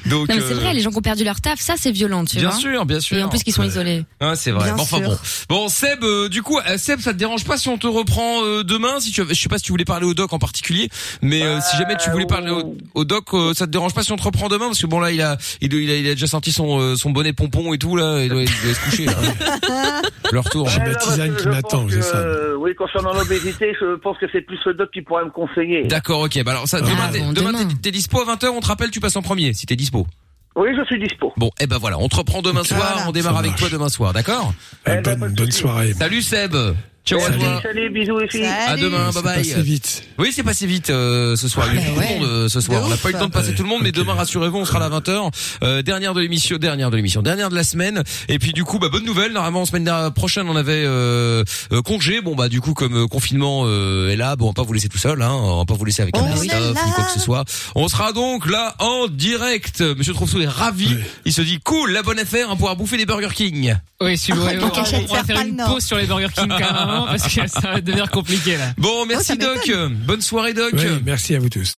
Donc. 0.06 0.28
Non, 0.28 0.34
mais 0.36 0.40
c'est 0.40 0.52
euh, 0.52 0.58
vrai, 0.58 0.74
les 0.74 0.80
gens 0.80 0.90
qui 0.90 0.98
ont 0.98 1.02
perdu 1.02 1.24
leur 1.24 1.40
taf, 1.40 1.60
ça 1.60 1.74
c'est 1.76 1.90
violent, 1.92 2.24
tu 2.24 2.36
Bien 2.38 2.48
vois. 2.50 2.58
sûr, 2.58 2.86
bien 2.86 3.00
sûr. 3.00 3.16
Et 3.18 3.22
en 3.22 3.28
plus 3.28 3.42
qu'ils 3.42 3.52
sont 3.52 3.62
isolés. 3.62 4.04
Ah, 4.20 4.34
c'est 4.36 4.50
vrai. 4.50 4.64
Bien 4.64 4.76
Bon, 4.76 4.82
enfin 4.82 4.98
sûr. 4.98 5.08
bon. 5.08 5.18
Bon, 5.48 5.68
Seb, 5.68 6.02
euh, 6.04 6.28
du 6.28 6.42
coup, 6.42 6.58
euh, 6.58 6.78
Seb, 6.78 7.00
ça 7.00 7.12
te 7.12 7.18
dérange 7.18 7.44
pas 7.44 7.56
si 7.56 7.68
on 7.68 7.78
te 7.78 7.86
reprend 7.86 8.42
euh, 8.44 8.62
demain 8.64 9.00
Si 9.00 9.10
tu, 9.12 9.22
je 9.28 9.34
sais 9.34 9.48
pas 9.48 9.58
si 9.58 9.64
tu 9.64 9.72
voulais 9.72 9.84
parler 9.84 10.06
au 10.06 10.14
doc 10.14 10.32
en 10.32 10.38
particulier, 10.38 10.88
mais 11.20 11.42
euh, 11.42 11.60
si 11.60 11.76
jamais 11.76 11.96
tu 11.96 12.10
voulais 12.10 12.26
parler 12.26 12.50
au, 12.50 12.76
au 12.94 13.04
doc, 13.04 13.26
euh, 13.34 13.54
ça 13.54 13.66
te 13.66 13.70
dérange 13.70 13.94
pas 13.94 14.02
si 14.02 14.12
on 14.12 14.16
te 14.16 14.22
reprend 14.22 14.48
demain? 14.48 14.66
Parce 14.66 14.80
que 14.80 14.86
bon 14.86 15.00
là, 15.00 15.10
il 15.12 15.20
a, 15.22 15.36
il, 15.60 15.72
a, 15.74 15.78
il 15.96 16.08
a 16.08 16.14
déjà 16.14 16.26
sorti 16.26 16.52
son, 16.52 16.80
euh, 16.80 16.96
son 16.96 17.10
bonnet 17.10 17.32
pompon 17.32 17.72
et 17.72 17.78
tout 17.78 17.96
là. 17.96 18.22
Il 18.22 18.28
doit, 18.28 18.42
il 18.42 18.46
doit 18.46 18.74
se 18.74 18.80
coucher. 18.84 19.06
Là. 19.06 19.14
Le 20.32 20.40
retour. 20.40 20.68
J'ai 20.68 20.80
hein. 20.80 20.84
ma 20.86 20.94
tisane 20.94 21.36
qui 21.36 21.48
m'attend, 21.48 21.86
euh, 22.14 22.54
oui, 22.56 22.74
concernant 22.74 23.12
l'obésité, 23.12 23.74
je 23.78 23.96
pense 23.96 24.16
que 24.18 24.26
c'est 24.32 24.40
plus 24.40 24.58
le 24.64 24.74
doc 24.74 24.90
qui 24.92 25.02
pourrait 25.02 25.24
me 25.24 25.30
conseiller. 25.46 25.84
D'accord, 25.84 26.20
ok. 26.22 26.42
Bah 26.44 26.52
alors 26.52 26.68
ça, 26.68 26.80
demain, 26.80 27.08
t'es- 27.12 27.20
demain, 27.32 27.52
t'es- 27.52 27.74
t'es 27.82 27.90
dispo 27.90 28.20
à 28.20 28.24
20h. 28.24 28.48
On 28.54 28.60
te 28.60 28.66
rappelle, 28.66 28.90
tu 28.90 29.00
passes 29.00 29.16
en 29.16 29.22
premier 29.22 29.52
si 29.54 29.66
t'es 29.66 29.76
dispo. 29.76 30.06
Oui, 30.54 30.68
je 30.78 30.84
suis 30.84 30.98
dispo. 31.00 31.32
Bon, 31.38 31.50
eh 31.60 31.66
ben 31.66 31.78
voilà, 31.78 31.98
on 31.98 32.08
te 32.08 32.16
reprend 32.16 32.42
demain 32.42 32.62
soir. 32.64 33.04
On 33.08 33.12
démarre 33.12 33.38
avec 33.38 33.56
toi 33.56 33.68
demain 33.70 33.88
soir, 33.88 34.12
d'accord 34.12 34.52
Euh, 34.88 35.00
bonne, 35.00 35.34
bonne 35.34 35.50
soirée. 35.50 35.92
Salut 35.94 36.20
Seb. 36.22 36.54
Ciao 37.04 37.18
à 37.18 37.22
Salut, 37.24 37.38
toi. 37.40 37.60
salut, 37.64 37.90
bisous 37.90 38.16
les 38.16 38.28
filles. 38.28 38.46
À 38.46 38.76
demain, 38.76 39.10
bye 39.10 39.12
C'est 39.12 39.22
bye. 39.22 39.36
passé 39.42 39.62
vite. 39.62 40.04
Oui, 40.20 40.30
c'est 40.32 40.44
passé 40.44 40.66
vite 40.68 40.90
euh, 40.90 41.34
ce 41.34 41.48
soir. 41.48 41.66
Il 41.72 41.80
y 41.80 41.82
a 41.82 41.82
eu 41.82 41.92
tout 41.92 42.00
le 42.00 42.06
monde 42.06 42.24
euh, 42.28 42.48
ce 42.48 42.60
soir. 42.60 42.80
De 42.80 42.86
On 42.86 42.90
n'a 42.90 42.96
pas 42.96 43.08
eu 43.08 43.12
le 43.14 43.18
temps 43.18 43.26
de 43.26 43.32
passer 43.32 43.54
tout 43.54 43.64
le 43.64 43.68
monde, 43.68 43.80
mais 43.82 43.90
demain, 43.90 44.14
rassurez-vous, 44.14 44.56
on 44.58 44.64
sera 44.64 44.78
à 44.84 44.88
la 44.88 45.00
20h. 45.00 45.32
Euh, 45.64 45.82
dernière 45.82 46.14
de 46.14 46.20
l'émission, 46.20 46.58
dernière 46.58 46.92
de 46.92 46.96
l'émission, 46.96 47.20
dernière 47.20 47.50
de 47.50 47.56
la 47.56 47.64
semaine. 47.64 48.04
Et 48.28 48.38
puis 48.38 48.52
du 48.52 48.62
coup, 48.62 48.78
bah 48.78 48.88
bonne 48.88 49.04
nouvelle. 49.04 49.32
Normalement, 49.32 49.64
semaine 49.66 49.90
prochaine, 50.14 50.48
on 50.48 50.54
avait 50.54 50.84
euh, 50.86 51.42
euh, 51.72 51.82
congé. 51.82 52.20
Bon 52.20 52.36
bah 52.36 52.48
du 52.48 52.60
coup, 52.60 52.72
comme 52.72 52.94
euh, 52.96 53.06
confinement 53.08 53.64
euh, 53.66 54.10
est 54.10 54.16
là, 54.16 54.36
bon, 54.36 54.44
on 54.44 54.48
va 54.50 54.54
pas 54.54 54.62
vous 54.62 54.72
laisser 54.72 54.88
tout 54.88 54.98
seul. 54.98 55.22
Hein, 55.22 55.32
on 55.32 55.58
va 55.58 55.64
pas 55.64 55.74
vous 55.74 55.84
laisser 55.84 56.02
avec 56.02 56.16
un 56.16 56.20
Oh 56.22 56.40
best-of 56.40 56.86
ni 56.86 56.92
quoi 56.92 57.02
que 57.04 57.10
ce 57.12 57.20
soit. 57.20 57.44
On 57.74 57.88
sera 57.88 58.12
donc 58.12 58.48
là 58.48 58.76
en 58.78 59.08
direct. 59.08 59.80
Monsieur 59.80 60.12
Trousseau 60.14 60.40
est 60.40 60.46
ravi. 60.46 60.96
Il 61.24 61.32
se 61.32 61.42
dit 61.42 61.58
cool, 61.64 61.90
la 61.90 62.02
bonne 62.04 62.20
affaire, 62.20 62.46
on 62.48 62.56
pourra 62.56 62.76
bouffer 62.76 62.96
des 62.96 63.06
Burger 63.06 63.34
King. 63.34 63.74
Oui, 64.00 64.16
si 64.18 64.30
vous 64.32 64.40
voulez, 64.42 64.58
on, 64.60 64.66
on 64.66 65.14
va 65.14 65.24
faire 65.24 65.36
pas 65.36 65.44
une 65.44 65.56
nord. 65.56 65.74
pause 65.74 65.84
sur 65.84 65.96
les 65.96 66.06
Burger 66.06 66.26
King 66.34 66.48
carrément 66.92 67.06
parce 67.06 67.34
que 67.34 67.46
ça 67.46 67.60
va 67.72 67.80
devenir 67.80 68.10
compliqué 68.10 68.56
là. 68.56 68.72
Bon, 68.78 69.06
merci 69.06 69.32
Oh, 69.34 69.36
Doc. 69.42 69.70
Bonne 70.06 70.20
soirée 70.22 70.54
Doc. 70.54 70.70
Oui, 70.74 70.84
merci 71.04 71.34
à 71.34 71.38
vous 71.38 71.48
tous. 71.48 71.70